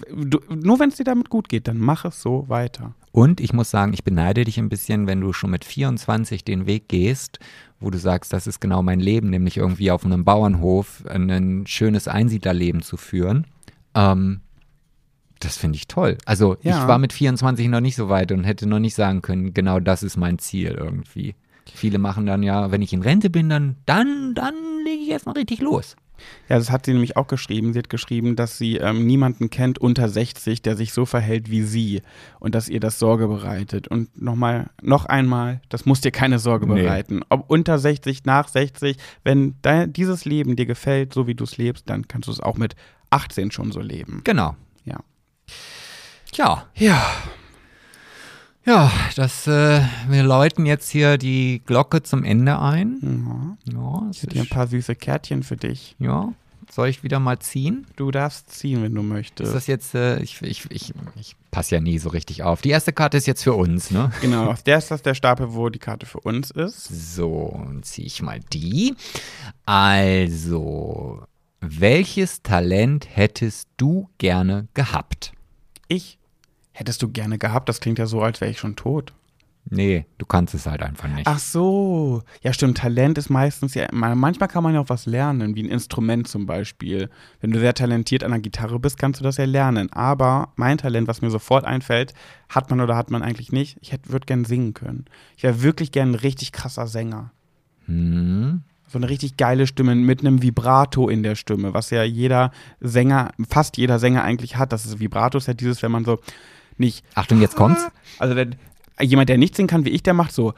du, 0.08 0.40
nur 0.50 0.80
wenn 0.80 0.90
es 0.90 0.98
dir 0.98 1.04
damit 1.04 1.30
gut 1.30 1.50
geht, 1.50 1.68
dann 1.68 1.80
mach 1.80 2.06
es 2.06 2.22
so 2.22 2.48
weiter. 2.48 2.94
Und 3.12 3.42
ich 3.42 3.52
muss 3.54 3.70
sagen, 3.70 3.94
ich 3.94 4.04
beneide 4.04 4.46
dich 4.46 4.58
ein 4.58 4.70
bisschen, 4.70 5.06
wenn 5.08 5.20
du 5.20 5.34
schon 5.34 5.50
mit 5.52 5.66
24 5.66 6.46
den 6.46 6.66
Weg 6.66 6.88
gehst, 6.88 7.40
wo 7.80 7.90
du 7.90 7.98
sagst, 7.98 8.32
das 8.32 8.48
ist 8.48 8.62
genau 8.62 8.82
mein 8.84 9.00
Leben, 9.00 9.30
nämlich 9.30 9.58
irgendwie 9.58 9.92
auf 9.92 10.06
einem 10.06 10.24
Bauernhof 10.24 11.04
ein 11.08 11.66
schönes 11.68 12.08
Einsiedlerleben 12.08 12.82
zu 12.82 12.96
führen. 12.96 13.48
Ähm, 13.96 14.42
das 15.40 15.58
finde 15.58 15.76
ich 15.78 15.88
toll. 15.88 16.18
Also 16.26 16.56
Ja. 16.62 16.80
ich 16.82 16.88
war 16.88 17.00
mit 17.00 17.12
24 17.14 17.68
noch 17.68 17.82
nicht 17.82 17.96
so 17.96 18.08
weit 18.10 18.32
und 18.32 18.44
hätte 18.44 18.68
noch 18.68 18.80
nicht 18.80 18.96
sagen 18.96 19.22
können, 19.22 19.54
genau 19.54 19.80
das 19.80 20.04
ist 20.04 20.16
mein 20.16 20.38
Ziel 20.40 20.72
irgendwie. 20.80 21.36
Viele 21.74 21.98
machen 21.98 22.26
dann 22.26 22.44
ja, 22.44 22.72
wenn 22.72 22.82
ich 22.82 22.94
in 22.94 23.02
Rente 23.02 23.30
bin, 23.30 23.50
dann, 23.50 23.76
dann, 23.86 24.34
dann 24.36 24.54
lege 24.86 25.04
ich 25.04 25.10
erstmal 25.10 25.36
richtig 25.36 25.62
los. 25.62 25.96
Ja, 26.50 26.58
das 26.58 26.70
hat 26.72 26.86
sie 26.86 26.94
nämlich 26.94 27.16
auch 27.18 27.28
geschrieben. 27.28 27.74
Sie 27.74 27.80
hat 27.80 27.90
geschrieben, 27.90 28.36
dass 28.36 28.58
sie 28.58 28.78
ähm, 28.78 29.06
niemanden 29.06 29.50
kennt 29.50 29.80
unter 29.80 30.10
60, 30.10 30.62
der 30.62 30.76
sich 30.76 30.92
so 30.94 31.06
verhält 31.06 31.50
wie 31.50 31.62
sie 31.64 32.02
und 32.40 32.56
dass 32.56 32.68
ihr 32.70 32.80
das 32.80 33.00
Sorge 33.00 33.28
bereitet. 33.28 33.88
Und 33.88 34.22
nochmal, 34.22 34.70
noch 34.82 35.06
einmal, 35.06 35.62
das 35.70 35.86
muss 35.86 36.02
dir 36.02 36.12
keine 36.12 36.40
Sorge 36.40 36.68
Nee. 36.68 36.82
bereiten. 36.84 37.22
Ob 37.30 37.50
unter 37.50 37.80
60, 37.80 38.26
nach 38.26 38.48
60, 38.48 38.98
wenn 39.24 39.56
dein, 39.62 39.94
dieses 39.94 40.26
Leben 40.26 40.56
dir 40.56 40.66
gefällt, 40.66 41.14
so 41.14 41.28
wie 41.28 41.36
du 41.36 41.44
es 41.46 41.58
lebst, 41.58 41.90
dann 41.90 42.08
kannst 42.08 42.28
du 42.28 42.32
es 42.32 42.40
auch 42.40 42.58
mit 42.58 42.76
18 43.12 43.52
schon 43.52 43.72
so 43.72 43.80
leben. 43.80 44.22
Genau. 44.24 44.56
Ja. 44.86 45.00
Tja, 46.32 46.66
Ja, 46.76 47.06
ja, 48.66 48.92
das, 49.16 49.48
äh, 49.48 49.82
wir 50.08 50.24
läuten 50.24 50.66
jetzt 50.66 50.90
hier 50.90 51.18
die 51.18 51.62
Glocke 51.66 52.04
zum 52.04 52.24
Ende 52.24 52.60
ein. 52.60 53.58
ja. 53.66 53.74
Ja, 53.74 54.08
es 54.10 54.18
ich 54.18 54.24
hätte 54.24 54.34
hier 54.34 54.42
ein 54.42 54.46
ist, 54.46 54.52
paar 54.52 54.68
süße 54.68 54.96
Kärtchen 54.96 55.44
für 55.44 55.58
dich. 55.58 55.96
ja. 56.00 56.30
Soll 56.72 56.88
ich 56.88 57.04
wieder 57.04 57.20
mal 57.20 57.38
ziehen? 57.40 57.86
Du 57.98 58.12
darfst 58.12 58.50
ziehen, 58.50 58.82
wenn 58.82 58.96
du 58.96 59.02
Ist 59.02 59.08
möchtest. 59.08 59.54
das 59.54 59.68
jetzt, 59.68 59.94
äh, 59.94 60.22
ich, 60.22 60.42
ich, 60.42 60.72
ich, 60.72 60.94
ich 61.20 61.36
passe 61.50 61.76
ja 61.76 61.82
nie 61.82 62.00
so 62.00 62.08
richtig 62.08 62.44
auf. 62.44 62.62
Die 62.62 62.70
erste 62.70 62.94
Karte 62.94 63.18
ist 63.18 63.28
jetzt 63.28 63.44
für 63.44 63.52
uns, 63.56 63.92
ne? 63.92 64.10
Genau, 64.22 64.54
der 64.66 64.78
ist 64.78 64.90
das 64.90 65.02
der 65.02 65.14
Stapel, 65.14 65.54
wo 65.54 65.68
die 65.68 65.80
Karte 65.80 66.06
für 66.06 66.22
uns 66.22 66.50
ist. 66.50 66.86
So, 67.16 67.60
dann 67.62 67.84
ziehe 67.84 68.08
ich 68.08 68.22
mal 68.22 68.40
die. 68.54 68.96
Also, 69.66 71.24
welches 71.60 72.42
Talent 72.42 73.06
hättest 73.12 73.68
du 73.76 74.08
gerne 74.18 74.70
gehabt? 74.74 75.34
Ich. 75.90 76.20
Hättest 76.74 77.02
du 77.02 77.10
gerne 77.10 77.38
gehabt, 77.38 77.70
das 77.70 77.80
klingt 77.80 78.00
ja 78.00 78.06
so, 78.06 78.22
als 78.22 78.42
wäre 78.42 78.52
ich 78.52 78.60
schon 78.60 78.76
tot. 78.76 79.14
Nee, 79.70 80.06
du 80.18 80.26
kannst 80.26 80.56
es 80.56 80.66
halt 80.66 80.82
einfach 80.82 81.08
nicht. 81.08 81.28
Ach 81.28 81.38
so. 81.38 82.24
Ja, 82.42 82.52
stimmt. 82.52 82.80
Talent 82.80 83.20
ist 83.20 83.30
meistens 83.30 83.76
ja. 83.76 83.88
man- 83.92 84.18
Manchmal 84.18 84.50
kann 84.50 84.64
man 84.64 84.74
ja 84.74 84.80
auch 84.80 84.90
was 84.90 85.06
lernen, 85.06 85.56
wie 85.56 85.62
ein 85.62 85.70
Instrument 85.70 86.28
zum 86.28 86.48
Beispiel. 86.48 87.12
Wenn 87.42 87.52
du 87.52 87.60
sehr 87.60 87.76
talentiert 87.76 88.24
an 88.24 88.32
der 88.32 88.40
Gitarre 88.40 88.80
bist, 88.80 88.98
kannst 88.98 89.20
du 89.20 89.24
das 89.24 89.38
ja 89.38 89.46
lernen. 89.46 89.94
Aber 89.94 90.52
mein 90.56 90.80
Talent, 90.80 91.08
was 91.08 91.22
mir 91.22 91.30
sofort 91.30 91.64
einfällt, 91.64 92.16
hat 92.50 92.72
man 92.72 92.82
oder 92.82 92.96
hat 92.96 93.12
man 93.12 93.22
eigentlich 93.22 93.52
nicht. 93.52 93.78
Ich 93.82 93.94
würde 94.08 94.26
gern 94.26 94.46
singen 94.46 94.74
können. 94.74 95.06
Ich 95.38 95.44
wäre 95.44 95.62
wirklich 95.62 95.92
gern 95.92 96.12
ein 96.14 96.16
richtig 96.16 96.52
krasser 96.54 96.88
Sänger. 96.88 97.32
Hm. 97.86 98.64
So 98.88 98.98
eine 98.98 99.10
richtig 99.10 99.38
geile 99.38 99.68
Stimme 99.68 99.94
mit 99.96 100.22
einem 100.22 100.42
Vibrato 100.42 101.08
in 101.08 101.22
der 101.22 101.36
Stimme, 101.36 101.74
was 101.76 101.92
ja 101.92 102.04
jeder 102.04 102.52
Sänger, 102.82 103.32
fast 103.48 103.78
jeder 103.78 104.00
Sänger 104.00 104.24
eigentlich 104.24 104.58
hat. 104.58 104.74
Das 104.74 104.86
ist 104.86 105.00
Vibrato 105.00 105.38
ist 105.38 105.48
ja 105.48 105.54
dieses, 105.54 105.84
wenn 105.84 105.92
man 105.92 106.04
so 106.04 106.20
nicht 106.82 107.06
Achtung, 107.16 107.40
jetzt 107.40 107.56
kommt's. 107.56 107.88
also 108.20 108.36
wenn, 108.36 108.56
jemand, 109.00 109.30
der 109.30 109.38
nicht 109.38 109.56
singen 109.56 109.70
kann 109.70 109.86
wie 109.86 109.90
ich, 109.90 110.04
der 110.04 110.14
macht 110.14 110.34
so. 110.34 110.54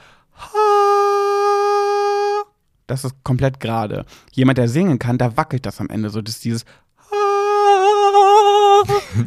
Das 2.87 3.05
ist 3.05 3.15
komplett 3.23 3.59
gerade. 3.59 4.05
Jemand, 4.31 4.57
der 4.57 4.67
singen 4.67 4.99
kann, 4.99 5.17
da 5.17 5.37
wackelt 5.37 5.65
das 5.65 5.79
am 5.79 5.89
Ende 5.89 6.09
so. 6.09 6.21
Das 6.21 6.35
ist 6.35 6.43
dieses. 6.43 6.65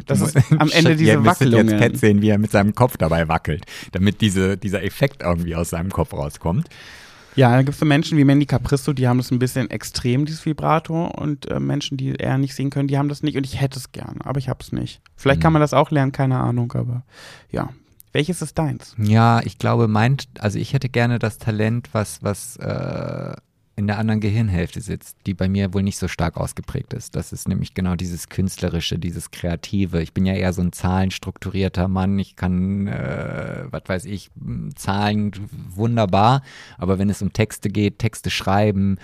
Das 0.05 0.21
ist 0.21 0.35
am 0.51 0.69
Ende 0.69 0.91
Ihr 0.91 0.97
diese 0.97 1.17
müsstet 1.17 1.51
jetzt 1.51 1.57
Pat 1.57 1.71
Wackelungen. 1.71 1.95
sehen, 1.95 2.21
wie 2.21 2.29
er 2.29 2.37
mit 2.37 2.51
seinem 2.51 2.75
Kopf 2.75 2.97
dabei 2.97 3.27
wackelt, 3.27 3.65
damit 3.91 4.21
diese, 4.21 4.57
dieser 4.57 4.83
Effekt 4.83 5.23
irgendwie 5.23 5.55
aus 5.55 5.71
seinem 5.71 5.91
Kopf 5.91 6.13
rauskommt. 6.13 6.67
Ja, 7.37 7.51
da 7.51 7.59
gibt 7.59 7.75
es 7.75 7.79
so 7.79 7.85
Menschen 7.85 8.17
wie 8.17 8.23
Mandy 8.23 8.47
Capristo, 8.47 8.93
die 8.93 9.07
haben 9.07 9.17
das 9.17 9.29
ein 9.29 9.37
bisschen 9.37 9.69
extrem, 9.69 10.25
dieses 10.25 10.45
Vibrato. 10.45 11.05
Und 11.05 11.49
äh, 11.51 11.59
Menschen, 11.59 11.95
die 11.95 12.09
eher 12.09 12.37
nicht 12.39 12.55
sehen 12.55 12.71
können, 12.71 12.87
die 12.87 12.97
haben 12.97 13.09
das 13.09 13.21
nicht. 13.21 13.37
Und 13.37 13.45
ich 13.45 13.61
hätte 13.61 13.77
es 13.77 13.91
gerne, 13.91 14.25
aber 14.25 14.39
ich 14.39 14.49
habe 14.49 14.59
es 14.61 14.71
nicht. 14.71 15.01
Vielleicht 15.15 15.41
kann 15.41 15.53
man 15.53 15.61
das 15.61 15.73
auch 15.73 15.91
lernen, 15.91 16.11
keine 16.11 16.39
Ahnung, 16.39 16.73
aber 16.73 17.03
ja. 17.51 17.69
Welches 18.11 18.41
ist 18.41 18.57
deins? 18.57 18.95
Ja, 18.97 19.41
ich 19.43 19.59
glaube, 19.59 19.87
mein, 19.87 20.17
also 20.39 20.57
ich 20.57 20.73
hätte 20.73 20.89
gerne 20.89 21.19
das 21.19 21.37
Talent, 21.37 21.89
was, 21.91 22.23
was 22.23 22.57
äh, 22.57 23.35
in 23.77 23.85
der 23.85 23.99
anderen 23.99 24.19
Gehirnhälfte 24.19 24.81
sitzt, 24.81 25.17
die 25.27 25.35
bei 25.35 25.47
mir 25.47 25.71
wohl 25.71 25.83
nicht 25.83 25.99
so 25.99 26.07
stark 26.07 26.35
ausgeprägt 26.35 26.93
ist. 26.93 27.15
Das 27.15 27.31
ist 27.31 27.47
nämlich 27.47 27.75
genau 27.75 27.95
dieses 27.95 28.27
Künstlerische, 28.27 28.97
dieses 28.97 29.29
Kreative. 29.29 30.01
Ich 30.01 30.13
bin 30.13 30.25
ja 30.25 30.33
eher 30.33 30.51
so 30.51 30.63
ein 30.63 30.73
zahlenstrukturierter 30.73 31.87
Mann. 31.87 32.17
Ich 32.17 32.35
kann, 32.35 32.87
äh, 32.87 33.65
was 33.69 33.83
weiß 33.85 34.05
ich, 34.05 34.31
Zahlen 34.75 35.31
wunderbar, 35.69 36.41
aber 36.79 36.97
wenn 36.97 37.11
es 37.11 37.21
um 37.21 37.33
Texte 37.33 37.69
geht, 37.69 37.99
Texte 37.99 38.31
schreiben, 38.31 38.97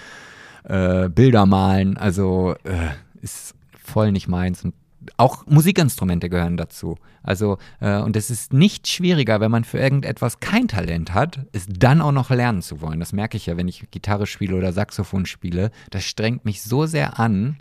äh, 0.64 1.08
Bilder 1.08 1.46
malen, 1.46 1.96
also 1.96 2.56
äh, 2.64 2.90
ist 3.22 3.54
voll 3.78 4.12
nicht 4.12 4.28
meins. 4.28 4.66
Und 4.66 4.74
auch 5.18 5.46
Musikinstrumente 5.48 6.30
gehören 6.30 6.58
dazu. 6.58 6.98
Also, 7.24 7.58
äh, 7.80 7.98
und 8.00 8.16
es 8.16 8.30
ist 8.30 8.54
nicht 8.54 8.88
schwieriger, 8.88 9.40
wenn 9.40 9.52
man 9.52 9.64
für 9.64 9.80
irgendetwas 9.80 10.40
kein 10.40 10.68
Talent 10.68 11.14
hat, 11.14 11.40
es 11.52 11.66
dann 11.68 12.02
auch 12.02 12.12
noch 12.12 12.30
lernen 12.30 12.62
zu 12.62 12.82
wollen. 12.82 13.00
Das 13.00 13.14
merke 13.14 13.38
ich 13.38 13.46
ja, 13.46 13.58
wenn 13.58 13.68
ich 13.68 13.90
Gitarre 13.92 14.26
spiele 14.28 14.56
oder 14.56 14.74
Saxophon 14.74 15.26
spiele. 15.26 15.72
Das 15.90 16.04
strengt 16.04 16.46
mich 16.46 16.62
so 16.62 16.86
sehr 16.86 17.20
an. 17.20 17.58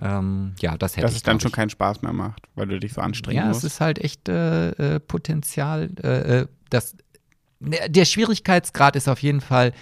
Ähm, 0.00 0.54
ja, 0.60 0.76
das 0.76 0.96
hätte 0.96 1.02
Dass 1.06 1.12
ich 1.12 1.18
es 1.18 1.22
dann 1.22 1.38
schon 1.40 1.50
ich. 1.50 1.54
keinen 1.54 1.70
Spaß 1.70 2.02
mehr 2.02 2.12
macht, 2.12 2.42
weil 2.56 2.66
du 2.66 2.80
dich 2.80 2.92
so 2.94 3.00
anstrengen 3.00 3.36
Ja, 3.38 3.46
musst. 3.46 3.62
es 3.64 3.74
ist 3.74 3.80
halt 3.80 3.98
echt 3.98 4.28
äh, 4.28 4.70
äh, 4.96 5.00
Potenzial. 5.00 5.90
Äh, 6.02 6.40
äh, 6.40 6.46
das, 6.70 6.96
der 7.60 7.88
der 7.88 8.04
Schwierigkeitsgrad 8.04 8.96
ist 8.96 9.08
auf 9.08 9.20
jeden 9.22 9.40
Fall 9.40 9.72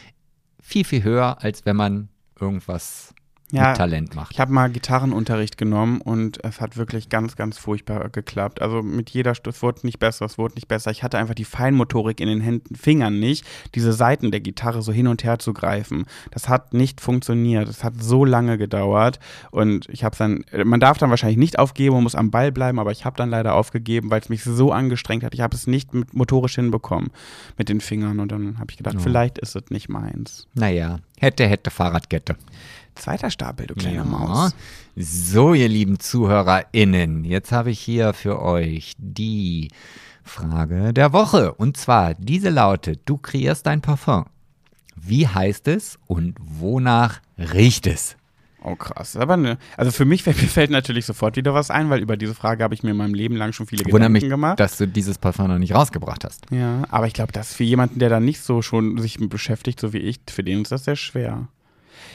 viel, 0.61 0.85
viel 0.85 1.03
höher, 1.03 1.39
als 1.43 1.65
wenn 1.65 1.77
man 1.77 2.09
irgendwas 2.39 3.15
Ja, 3.55 3.69
mit 3.69 3.77
Talent 3.77 4.15
macht. 4.17 4.33
Ich 4.33 4.41
habe 4.41 4.53
mal 4.53 4.71
Gitarrenunterricht 4.71 5.59
genommen 5.59 6.01
und 6.01 6.43
es 6.45 6.61
hat 6.61 6.77
wirklich 6.77 7.09
ganz, 7.11 7.37
ganz 7.37 7.59
furchtbar 7.59 8.09
geklappt. 8.09 8.63
Also 8.63 8.83
mit 8.83 9.11
jeder 9.11 9.33
St- 9.33 9.49
es 9.49 9.63
wurde 9.63 9.81
nicht 9.85 9.99
besser, 9.99 10.25
es 10.25 10.39
wurde 10.39 10.55
nicht 10.55 10.69
besser. 10.69 10.91
Ich 10.91 11.03
hatte 11.03 11.19
einfach 11.19 11.35
die 11.35 11.45
Feinmotorik 11.45 12.21
in 12.21 12.29
den 12.29 12.41
Händen, 12.41 12.75
Fingern 12.75 13.21
nicht, 13.21 13.45
diese 13.75 13.93
Seiten 13.93 14.31
der 14.31 14.41
Gitarre 14.41 14.81
so 14.83 14.91
hin 14.93 15.07
und 15.07 15.23
her 15.23 15.39
zu 15.39 15.53
greifen. 15.53 16.07
Das 16.31 16.49
hat 16.49 16.73
nicht 16.73 17.01
funktioniert. 17.01 17.69
Es 17.69 17.85
hat 17.85 18.03
so 18.03 18.25
lange 18.25 18.57
gedauert 18.59 19.19
und 19.51 19.87
ich 19.91 20.03
habe 20.05 20.17
dann, 20.17 20.45
man 20.65 20.81
darf 20.81 20.97
dann 20.99 21.11
wahrscheinlich 21.11 21.39
nicht 21.39 21.59
aufgeben, 21.59 21.95
man 21.95 22.05
muss 22.05 22.15
am 22.15 22.31
Ball 22.31 22.53
bleiben, 22.53 22.79
aber 22.79 22.91
ich 22.93 23.05
habe 23.05 23.17
dann 23.17 23.29
leider 23.31 23.55
aufgegeben, 23.55 24.11
weil 24.11 24.21
es 24.21 24.29
mich 24.31 24.43
so 24.45 24.73
angestrengt 24.73 25.25
hat. 25.25 25.35
Ich 25.35 25.41
habe 25.43 25.55
es 25.55 25.67
nicht 25.67 25.93
mit, 25.93 26.15
motorisch 26.15 26.55
hinbekommen 26.55 27.11
mit 27.59 27.69
den 27.69 27.81
Fingern 27.83 28.19
und 28.19 28.33
dann 28.33 28.59
habe 28.59 28.71
ich 28.71 28.79
gedacht, 28.79 28.95
Ja. 28.95 29.01
vielleicht 29.01 29.39
ist 29.39 29.55
es 29.57 29.65
nicht 29.71 29.91
meins. 29.91 30.47
Naja, 30.55 31.01
hätte, 31.21 31.47
hätte 31.47 31.71
Fahrradkette. 31.71 32.37
Zweiter 32.95 33.31
Stapel, 33.31 33.67
du 33.67 33.75
kleine 33.75 33.97
Ja. 33.97 34.05
Maus. 34.05 34.55
So, 34.97 35.55
ihr 35.55 35.69
lieben 35.69 35.99
ZuhörerInnen, 35.99 37.25
jetzt 37.25 37.53
habe 37.53 37.71
ich 37.71 37.81
hier 37.81 38.13
für 38.13 38.41
euch 38.43 38.95
die 38.99 39.71
Frage 40.25 40.93
der 40.93 41.13
Woche. 41.13 41.55
Und 41.55 41.77
zwar, 41.77 42.15
diese 42.15 42.51
lautet, 42.51 43.01
du 43.07 43.17
kreierst 43.17 43.67
dein 43.67 43.81
Parfum. 43.81 44.27
Wie 44.95 45.27
heißt 45.27 45.69
es 45.69 45.99
und 46.07 46.37
wonach 46.39 47.21
riecht 47.39 47.87
es? 47.87 48.17
Oh 48.65 48.77
krass, 48.77 49.17
aber 49.17 49.37
ne, 49.37 49.59
also 49.77 49.91
für 49.91 50.05
mich 50.05 50.23
fällt, 50.23 50.71
natürlich 50.71 51.05
sofort 51.07 51.35
wieder 51.35 51.53
was 51.55 51.71
ein, 51.73 51.91
weil 51.91 52.01
über 52.01 52.17
diese 52.17 52.35
Frage 52.35 52.63
habe 52.63 52.75
ich 52.75 52.85
mir 52.85 52.91
in 52.91 52.97
meinem 52.97 53.15
Leben 53.15 53.35
lang 53.35 53.53
schon 53.53 53.67
viele 53.67 53.81
Wundert 53.87 53.95
Gedanken 54.03 54.13
mich, 54.13 54.29
gemacht. 54.29 54.61
dass 54.61 54.77
du 54.77 54.87
dieses 54.87 55.19
Parfum 55.19 55.49
noch 55.49 55.59
nicht 55.59 55.75
rausgebracht 55.75 56.25
hast. 56.25 56.47
ja, 56.53 56.85
aber 56.91 57.09
ich 57.09 57.15
glaube, 57.15 57.33
dass 57.33 57.53
für 57.55 57.65
jemanden, 57.65 57.99
der 57.99 58.09
da 58.11 58.21
nicht 58.21 58.41
so 58.41 58.63
schon 58.63 58.99
sich 58.99 59.19
beschäftigt, 59.19 59.81
so 59.81 59.93
wie 59.93 59.99
ich, 59.99 60.21
für 60.31 60.45
den 60.45 60.63
ist 60.63 60.71
das 60.71 60.85
sehr 60.85 60.95
schwer. 60.95 61.49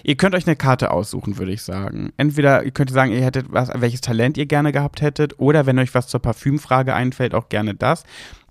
Ihr 0.04 0.16
könnt 0.16 0.36
euch 0.36 0.48
eine 0.48 0.56
Karte 0.56 0.92
aussuchen, 0.92 1.38
würde 1.38 1.52
ich 1.52 1.62
sagen. 1.62 2.12
Entweder 2.18 2.64
ihr 2.64 2.72
könnt 2.72 2.92
sagen, 2.92 3.12
ihr 3.12 3.24
hättet 3.24 3.48
was, 3.50 3.70
welches 3.76 4.02
Talent 4.02 4.38
ihr 4.38 4.46
gerne 4.46 4.72
gehabt 4.72 5.02
hättet, 5.02 5.40
oder 5.40 5.66
wenn 5.66 5.80
euch 5.80 5.94
was 5.94 6.08
zur 6.08 6.22
Parfümfrage 6.22 6.94
einfällt, 6.94 7.34
auch 7.34 7.50
gerne 7.50 7.74
das. 7.74 8.04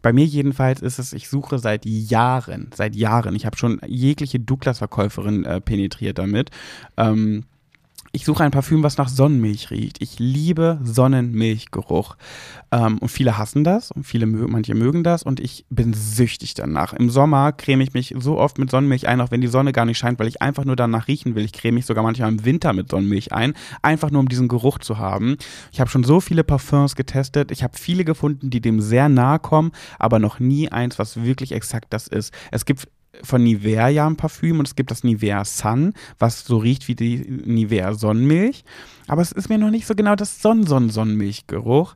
Bei 0.02 0.12
mir 0.12 0.24
jedenfalls 0.24 0.82
ist 0.82 0.98
es, 0.98 1.12
ich 1.12 1.28
suche 1.28 1.58
seit 1.58 1.84
Jahren, 1.84 2.70
seit 2.74 2.94
Jahren. 2.94 3.34
Ich 3.34 3.44
habe 3.44 3.56
schon 3.56 3.80
jegliche 3.86 4.38
Douglas-Verkäuferin 4.38 5.44
äh, 5.44 5.60
penetriert 5.60 6.18
damit. 6.18 6.50
Ähm, 6.96 7.44
ich 8.16 8.24
suche 8.24 8.44
ein 8.44 8.50
Parfüm, 8.50 8.82
was 8.82 8.96
nach 8.96 9.10
Sonnenmilch 9.10 9.70
riecht. 9.70 10.00
Ich 10.00 10.18
liebe 10.18 10.80
Sonnenmilchgeruch. 10.82 12.16
Ähm, 12.72 12.96
und 12.96 13.10
viele 13.10 13.36
hassen 13.36 13.62
das 13.62 13.90
und 13.90 14.04
viele 14.04 14.24
manche 14.24 14.74
mögen 14.74 15.04
das 15.04 15.22
und 15.22 15.38
ich 15.38 15.66
bin 15.68 15.92
süchtig 15.92 16.54
danach. 16.54 16.94
Im 16.94 17.10
Sommer 17.10 17.52
creme 17.52 17.82
ich 17.82 17.92
mich 17.92 18.14
so 18.18 18.38
oft 18.38 18.58
mit 18.58 18.70
Sonnenmilch 18.70 19.06
ein, 19.06 19.20
auch 19.20 19.30
wenn 19.30 19.42
die 19.42 19.48
Sonne 19.48 19.72
gar 19.72 19.84
nicht 19.84 19.98
scheint, 19.98 20.18
weil 20.18 20.28
ich 20.28 20.40
einfach 20.40 20.64
nur 20.64 20.76
danach 20.76 21.08
riechen 21.08 21.34
will. 21.34 21.44
Ich 21.44 21.52
creme 21.52 21.74
mich 21.74 21.84
sogar 21.84 22.02
manchmal 22.02 22.30
im 22.30 22.46
Winter 22.46 22.72
mit 22.72 22.90
Sonnenmilch 22.90 23.34
ein, 23.34 23.52
einfach 23.82 24.10
nur 24.10 24.20
um 24.20 24.30
diesen 24.30 24.48
Geruch 24.48 24.78
zu 24.78 24.96
haben. 24.96 25.36
Ich 25.70 25.80
habe 25.80 25.90
schon 25.90 26.02
so 26.02 26.20
viele 26.20 26.42
Parfums 26.42 26.96
getestet. 26.96 27.50
Ich 27.50 27.62
habe 27.62 27.76
viele 27.76 28.06
gefunden, 28.06 28.48
die 28.48 28.62
dem 28.62 28.80
sehr 28.80 29.10
nahe 29.10 29.38
kommen, 29.40 29.72
aber 29.98 30.20
noch 30.20 30.40
nie 30.40 30.70
eins, 30.70 30.98
was 30.98 31.22
wirklich 31.22 31.52
exakt 31.52 31.92
das 31.92 32.08
ist. 32.08 32.32
Es 32.50 32.64
gibt 32.64 32.88
von 33.22 33.42
Nivea 33.42 33.88
ja 33.88 34.06
ein 34.06 34.16
Parfüm 34.16 34.58
und 34.58 34.68
es 34.68 34.76
gibt 34.76 34.90
das 34.90 35.04
Nivea 35.04 35.44
Sun, 35.44 35.94
was 36.18 36.44
so 36.44 36.58
riecht 36.58 36.88
wie 36.88 36.94
die 36.94 37.18
Nivea 37.44 37.94
Sonnenmilch. 37.94 38.64
Aber 39.06 39.22
es 39.22 39.32
ist 39.32 39.48
mir 39.48 39.58
noch 39.58 39.70
nicht 39.70 39.86
so 39.86 39.94
genau 39.94 40.16
das 40.16 40.42
Sonn-Sonn-Sonnenmilchgeruch. 40.42 41.94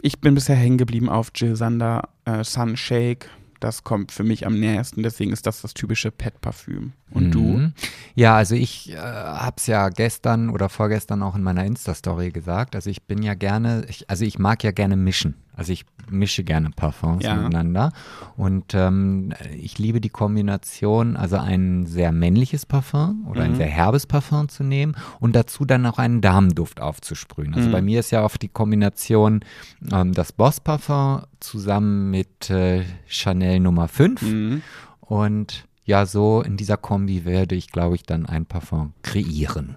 Ich 0.00 0.20
bin 0.20 0.34
bisher 0.34 0.56
hängen 0.56 0.78
geblieben 0.78 1.08
auf 1.08 1.30
Jill 1.34 1.56
Sander 1.56 2.08
äh, 2.24 2.44
Sun 2.44 2.76
Shake. 2.76 3.28
Das 3.60 3.82
kommt 3.82 4.12
für 4.12 4.22
mich 4.22 4.46
am 4.46 4.60
nähersten, 4.60 5.02
deswegen 5.02 5.32
ist 5.32 5.44
das 5.44 5.62
das 5.62 5.74
typische 5.74 6.12
Pet-Parfüm. 6.12 6.92
Und 7.10 7.32
du? 7.32 7.40
Mhm. 7.40 7.72
Ja, 8.14 8.36
also 8.36 8.54
ich 8.54 8.92
äh, 8.92 8.96
habe 8.96 9.56
es 9.56 9.66
ja 9.66 9.88
gestern 9.88 10.50
oder 10.50 10.68
vorgestern 10.68 11.22
auch 11.24 11.34
in 11.34 11.42
meiner 11.42 11.64
Insta-Story 11.64 12.30
gesagt. 12.30 12.76
Also 12.76 12.88
ich 12.88 13.02
bin 13.02 13.20
ja 13.22 13.34
gerne, 13.34 13.84
ich, 13.88 14.08
also 14.08 14.24
ich 14.24 14.38
mag 14.38 14.62
ja 14.62 14.70
gerne 14.70 14.96
mischen. 14.96 15.34
Also 15.58 15.72
ich 15.72 15.84
mische 16.08 16.44
gerne 16.44 16.70
Parfums 16.70 17.24
Ja. 17.24 17.34
miteinander. 17.34 17.92
Und 18.36 18.74
ähm, 18.74 19.32
ich 19.60 19.76
liebe 19.78 20.00
die 20.00 20.08
Kombination, 20.08 21.16
also 21.16 21.36
ein 21.36 21.84
sehr 21.86 22.12
männliches 22.12 22.64
Parfum 22.64 23.26
oder 23.28 23.42
ein 23.42 23.50
Mhm. 23.52 23.56
sehr 23.56 23.66
herbes 23.66 24.06
Parfum 24.06 24.48
zu 24.48 24.62
nehmen 24.62 24.94
und 25.18 25.34
dazu 25.34 25.64
dann 25.64 25.84
auch 25.84 25.98
einen 25.98 26.20
Damenduft 26.20 26.80
aufzusprühen. 26.80 27.54
Also 27.54 27.68
Mhm. 27.68 27.72
bei 27.72 27.82
mir 27.82 27.98
ist 28.00 28.12
ja 28.12 28.24
oft 28.24 28.40
die 28.40 28.48
Kombination 28.48 29.40
ähm, 29.92 30.12
das 30.14 30.32
Boss 30.32 30.60
Parfum 30.60 31.22
zusammen 31.40 32.10
mit 32.12 32.48
äh, 32.50 32.84
Chanel 33.08 33.58
Nummer 33.60 33.88
5 33.88 34.22
Mhm. 34.22 34.62
und 35.00 35.64
ja, 35.84 36.06
so 36.06 36.42
in 36.42 36.56
dieser 36.56 36.76
Kombi 36.76 37.24
werde 37.24 37.54
ich, 37.56 37.72
glaube 37.72 37.96
ich, 37.96 38.04
dann 38.04 38.26
ein 38.26 38.46
Parfum 38.46 38.92
kreieren. 39.02 39.76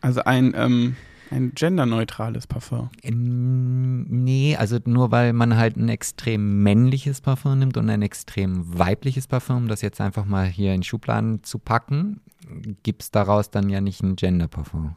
Also 0.00 0.24
ein, 0.24 0.52
ähm, 0.56 0.96
ein 1.30 1.52
genderneutrales 1.54 2.46
Parfum. 2.46 2.90
Ähm, 3.02 4.06
Nee, 4.08 4.56
also 4.56 4.78
nur 4.84 5.10
weil 5.10 5.32
man 5.32 5.56
halt 5.56 5.76
ein 5.76 5.88
extrem 5.88 6.62
männliches 6.62 7.20
Parfum 7.20 7.58
nimmt 7.58 7.76
und 7.76 7.88
ein 7.90 8.02
extrem 8.02 8.78
weibliches 8.78 9.26
Parfum, 9.26 9.56
um 9.56 9.68
das 9.68 9.82
jetzt 9.82 10.00
einfach 10.00 10.24
mal 10.24 10.46
hier 10.46 10.74
in 10.74 10.82
Schubladen 10.82 11.42
zu 11.42 11.58
packen, 11.58 12.20
gibt 12.82 13.02
es 13.02 13.10
daraus 13.10 13.50
dann 13.50 13.68
ja 13.68 13.80
nicht 13.80 14.02
ein 14.02 14.16
Gender-Parfum. 14.16 14.94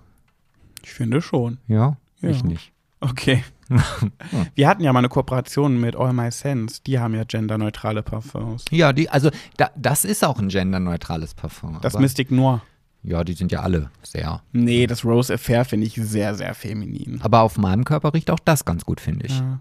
Ich 0.84 0.92
finde 0.92 1.22
schon. 1.22 1.58
Ja? 1.68 1.98
Ja. 2.22 2.30
Ich 2.30 2.44
nicht. 2.44 2.72
Okay. 3.02 3.44
Wir 4.56 4.68
hatten 4.68 4.84
ja 4.84 4.92
mal 4.92 5.00
eine 5.00 5.10
Kooperation 5.10 5.80
mit 5.80 5.96
All 5.96 6.12
My 6.12 6.32
Sense. 6.32 6.82
Die 6.86 7.00
haben 7.00 7.16
ja 7.16 7.24
genderneutrale 7.24 8.04
Parfums. 8.04 8.66
Ja, 8.72 8.92
die, 8.92 9.10
also 9.10 9.30
da, 9.58 9.70
das 9.78 10.06
ist 10.06 10.26
auch 10.26 10.40
ein 10.40 10.50
genderneutrales 10.50 11.34
Parfum. 11.34 11.80
Das 11.82 11.98
Mystic 11.98 12.32
Noir. 12.32 12.62
Ja, 13.04 13.24
die 13.24 13.34
sind 13.34 13.52
ja 13.52 13.62
alle 13.62 13.90
sehr. 14.04 14.42
Nee, 14.52 14.86
das 14.88 15.06
Rose 15.06 15.34
Affair 15.34 15.64
finde 15.66 15.88
ich 15.88 15.96
sehr, 15.96 16.36
sehr 16.36 16.54
feminin. 16.54 17.20
Aber 17.24 17.42
auf 17.42 17.58
meinem 17.58 17.86
Körper 17.86 18.14
riecht 18.14 18.30
auch 18.30 18.40
das 18.40 18.66
ganz 18.66 18.84
gut, 18.86 19.00
finde 19.00 19.26
ich. 19.28 19.40
Ja. 19.40 19.60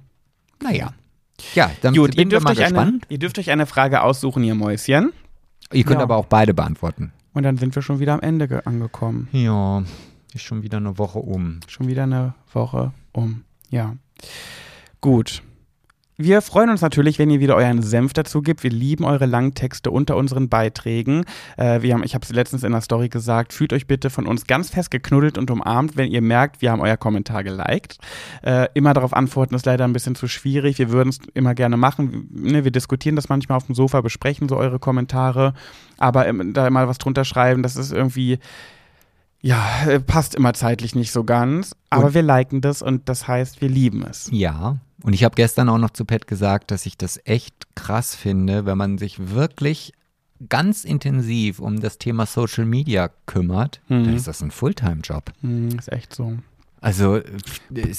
Naja. 0.63 0.93
Ja, 1.55 1.71
dann 1.83 1.95
Gut, 1.95 2.17
bin 2.17 2.23
ich 2.27 2.29
dürft, 2.31 2.45
mal 2.45 2.51
euch 2.53 2.59
eine, 2.65 2.69
gespannt. 2.75 3.07
ihr 3.09 3.19
dürft 3.21 3.39
euch 3.39 3.51
eine 3.51 3.67
Frage 3.67 4.03
aussuchen, 4.03 4.43
ihr 4.43 4.57
Mäuschen. 4.57 5.13
Ihr 5.73 5.85
könnt 5.85 5.99
Ja. 5.99 6.03
aber 6.03 6.17
auch 6.17 6.27
beide 6.27 6.53
beantworten. 6.53 7.13
Und 7.33 7.45
dann 7.45 7.57
sind 7.59 7.75
wir 7.77 7.83
schon 7.83 8.01
wieder 8.01 8.15
am 8.15 8.21
Ende 8.21 8.49
ge- 8.49 8.63
angekommen. 8.65 9.29
Ja, 9.31 9.85
ist 10.35 10.43
schon 10.43 10.65
wieder 10.65 10.79
eine 10.79 10.99
Woche 10.99 11.21
um. 11.21 11.61
Schon 11.69 11.87
wieder 11.87 12.03
eine 12.03 12.35
Woche 12.53 12.93
um. 13.13 13.45
Ja. 13.71 13.95
Gut. 15.01 15.43
Wir 16.21 16.43
freuen 16.43 16.69
uns 16.69 16.81
natürlich, 16.81 17.21
wenn 17.21 17.31
ihr 17.31 17.39
wieder 17.39 17.55
euren 17.55 17.81
Senf 17.81 18.13
dazu 18.13 18.43
gibt. 18.43 18.65
Wir 18.65 18.73
lieben 18.73 19.05
eure 19.05 19.27
Langtexte 19.27 19.93
unter 19.93 20.17
unseren 20.17 20.49
Beiträgen. 20.49 21.25
Äh, 21.57 21.83
wir 21.83 21.95
haben, 21.95 22.03
ich 22.03 22.17
habe 22.17 22.25
es 22.25 22.33
letztens 22.33 22.65
in 22.65 22.73
der 22.73 22.81
Story 22.81 23.09
gesagt, 23.09 23.53
fühlt 23.53 23.73
euch 23.73 23.87
bitte 23.87 24.11
von 24.11 24.27
uns 24.27 24.49
ganz 24.49 24.69
fest 24.69 24.91
geknuddelt 24.91 25.39
und 25.39 25.49
umarmt, 25.49 25.97
wenn 25.97 26.11
ihr 26.11 26.21
merkt, 26.21 26.61
wir 26.61 26.73
haben 26.73 26.81
euer 26.81 26.97
Kommentar 26.97 27.45
geliked. 27.45 27.99
Äh, 28.43 28.67
immer 28.75 28.95
darauf 28.95 29.13
antworten 29.13 29.55
ist 29.55 29.65
leider 29.65 29.85
ein 29.85 29.93
bisschen 29.93 30.17
zu 30.17 30.27
schwierig. 30.27 30.81
Wir 30.81 30.91
würden 30.91 31.11
es 31.11 31.21
immer 31.35 31.55
gerne 31.55 31.77
machen. 31.77 32.29
Ne, 32.33 32.65
wir 32.65 32.73
diskutieren 32.73 33.15
das 33.15 33.29
manchmal 33.29 33.57
auf 33.57 33.67
dem 33.67 33.77
Sofa, 33.77 34.01
besprechen 34.01 34.49
so 34.49 34.57
eure 34.57 34.81
Kommentare. 34.81 35.55
Aber 35.99 36.27
ähm, 36.27 36.53
da 36.53 36.69
mal 36.69 36.89
was 36.89 36.99
drunter 36.99 37.25
schreiben, 37.25 37.63
das 37.63 37.77
ist 37.77 37.93
irgendwie 37.93 38.41
Ja, 39.41 39.65
äh, 39.87 40.01
passt 40.01 40.35
immer 40.35 40.53
zeitlich 40.55 40.95
nicht 40.95 41.13
so 41.13 41.23
ganz, 41.25 41.75
aber 41.91 42.07
Und- 42.07 42.15
wir 42.15 42.23
liken 42.23 42.61
das 42.61 42.83
und 42.83 43.09
das 43.09 43.29
heißt, 43.29 43.61
wir 43.61 43.69
lieben 43.69 44.03
es. 44.05 44.29
Ja, 44.33 44.79
und 45.03 45.13
ich 45.13 45.23
habe 45.25 45.37
gestern 45.37 45.69
auch 45.69 45.79
noch 45.79 45.91
zu 45.91 46.05
Pat 46.05 46.27
gesagt, 46.27 46.71
dass 46.73 46.87
ich 46.87 46.99
das 46.99 47.21
echt 47.25 47.55
krass 47.77 48.15
finde, 48.17 48.67
wenn 48.67 48.77
man 48.79 48.99
sich 48.99 49.31
wirklich 49.33 49.93
ganz 50.49 50.85
intensiv 50.85 51.61
um 51.61 51.81
das 51.81 51.99
Thema 51.99 52.27
Social 52.27 52.65
Media 52.65 53.11
kümmert, 53.27 53.81
dann 53.89 54.15
ist 54.15 54.27
das 54.29 54.41
ein 54.41 54.51
Fulltime-Job. 54.51 55.33
Hm, 55.41 55.79
ist 55.79 55.91
echt 55.93 56.15
so. 56.15 56.35
Also 56.81 57.17
äh, 57.17 57.25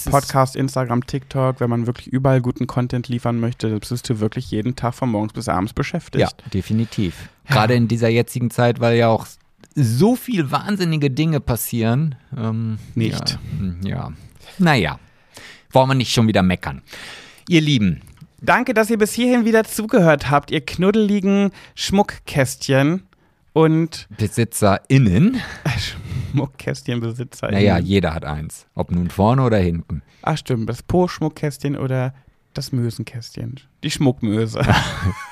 Podcast, 0.09 0.55
Instagram, 0.55 1.05
TikTok, 1.05 1.59
wenn 1.59 1.69
man 1.69 1.85
wirklich 1.85 2.07
überall 2.07 2.39
guten 2.41 2.65
Content 2.65 3.09
liefern 3.09 3.39
möchte, 3.41 3.77
bist 3.77 4.09
du 4.09 4.19
wirklich 4.21 4.51
jeden 4.51 4.77
Tag 4.77 4.93
von 4.95 5.09
morgens 5.09 5.33
bis 5.33 5.49
abends 5.49 5.73
beschäftigt. 5.73 6.21
ja, 6.21 6.49
definitiv. 6.53 7.27
Gerade 7.45 7.73
in 7.73 7.89
dieser 7.89 8.07
jetzigen 8.07 8.51
Zeit, 8.51 8.79
weil 8.79 8.97
ja 8.97 9.09
auch 9.09 9.27
so 9.75 10.15
viel 10.15 10.51
wahnsinnige 10.51 11.11
Dinge 11.11 11.39
passieren. 11.39 12.15
Ähm, 12.35 12.79
Nicht. 12.95 13.31
Ja, 13.31 13.59
hm, 13.59 13.79
ja. 13.83 14.13
Naja, 14.57 14.99
wollen 15.71 15.89
wir 15.89 15.95
nicht 15.95 16.13
schon 16.13 16.27
wieder 16.27 16.43
meckern. 16.43 16.81
Ihr 17.47 17.61
Lieben, 17.61 18.01
Danke, 18.41 18.73
dass 18.73 18.89
ihr 18.89 18.97
bis 18.97 19.13
hierhin 19.13 19.43
wieder 19.43 19.65
zugehört 19.65 20.29
habt, 20.29 20.51
ihr 20.51 20.65
knuddeligen 20.65 21.51
Schmuckkästchen 21.75 23.03
und 23.51 24.07
BesitzerInnen, 24.17 25.41
Schmuckkästchenbesitzer. 26.31 27.51
naja, 27.51 27.77
jeder 27.79 28.13
hat 28.13 28.23
eins. 28.23 28.65
Ob 28.75 28.91
nun 28.91 29.09
vorne 29.09 29.43
oder 29.43 29.57
hinten. 29.57 30.01
Ach 30.21 30.37
stimmt, 30.37 30.69
das 30.69 30.83
Po-Schmuckkästchen 30.83 31.75
oder 31.75 32.13
das 32.53 32.71
Mösenkästchen. 32.71 33.59
Die 33.83 33.91
Schmuckmöse. 33.91 34.61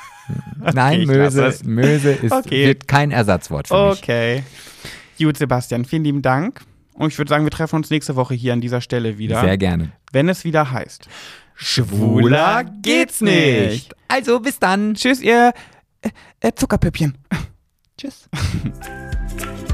Nein, 0.74 1.02
lass 1.04 1.34
Möse, 1.36 1.46
es. 1.46 1.64
Möse 1.64 2.12
ist, 2.12 2.32
Okay. 2.32 2.68
wird 2.68 2.88
kein 2.88 3.12
Ersatzwort 3.12 3.68
für 3.68 3.90
mich. 3.90 4.00
Okay. 4.00 4.44
Gut, 5.20 5.38
Sebastian, 5.38 5.86
vielen 5.86 6.04
lieben 6.04 6.22
Dank. 6.22 6.62
Und 6.94 7.10
ich 7.14 7.18
würde 7.18 7.30
sagen, 7.30 7.44
wir 7.46 7.52
treffen 7.52 7.76
uns 7.78 7.90
nächste 7.90 8.16
Woche 8.16 8.34
hier 8.34 8.54
an 8.54 8.62
dieser 8.62 8.82
Stelle 8.82 9.18
wieder. 9.18 9.42
Sehr 9.42 9.58
gerne. 9.58 9.92
wenn 10.12 10.30
es 10.30 10.44
wieder 10.44 10.72
heißt. 10.72 11.08
Schwuler 11.56 12.64
geht's 12.82 13.22
nicht. 13.22 13.94
Also 14.08 14.40
bis 14.40 14.60
dann. 14.60 14.94
Tschüss, 14.94 15.22
ihr 15.22 15.54
äh, 16.02 16.10
äh, 16.40 16.52
Zuckerpüppchen. 16.56 17.18
Tschüss. 17.98 18.30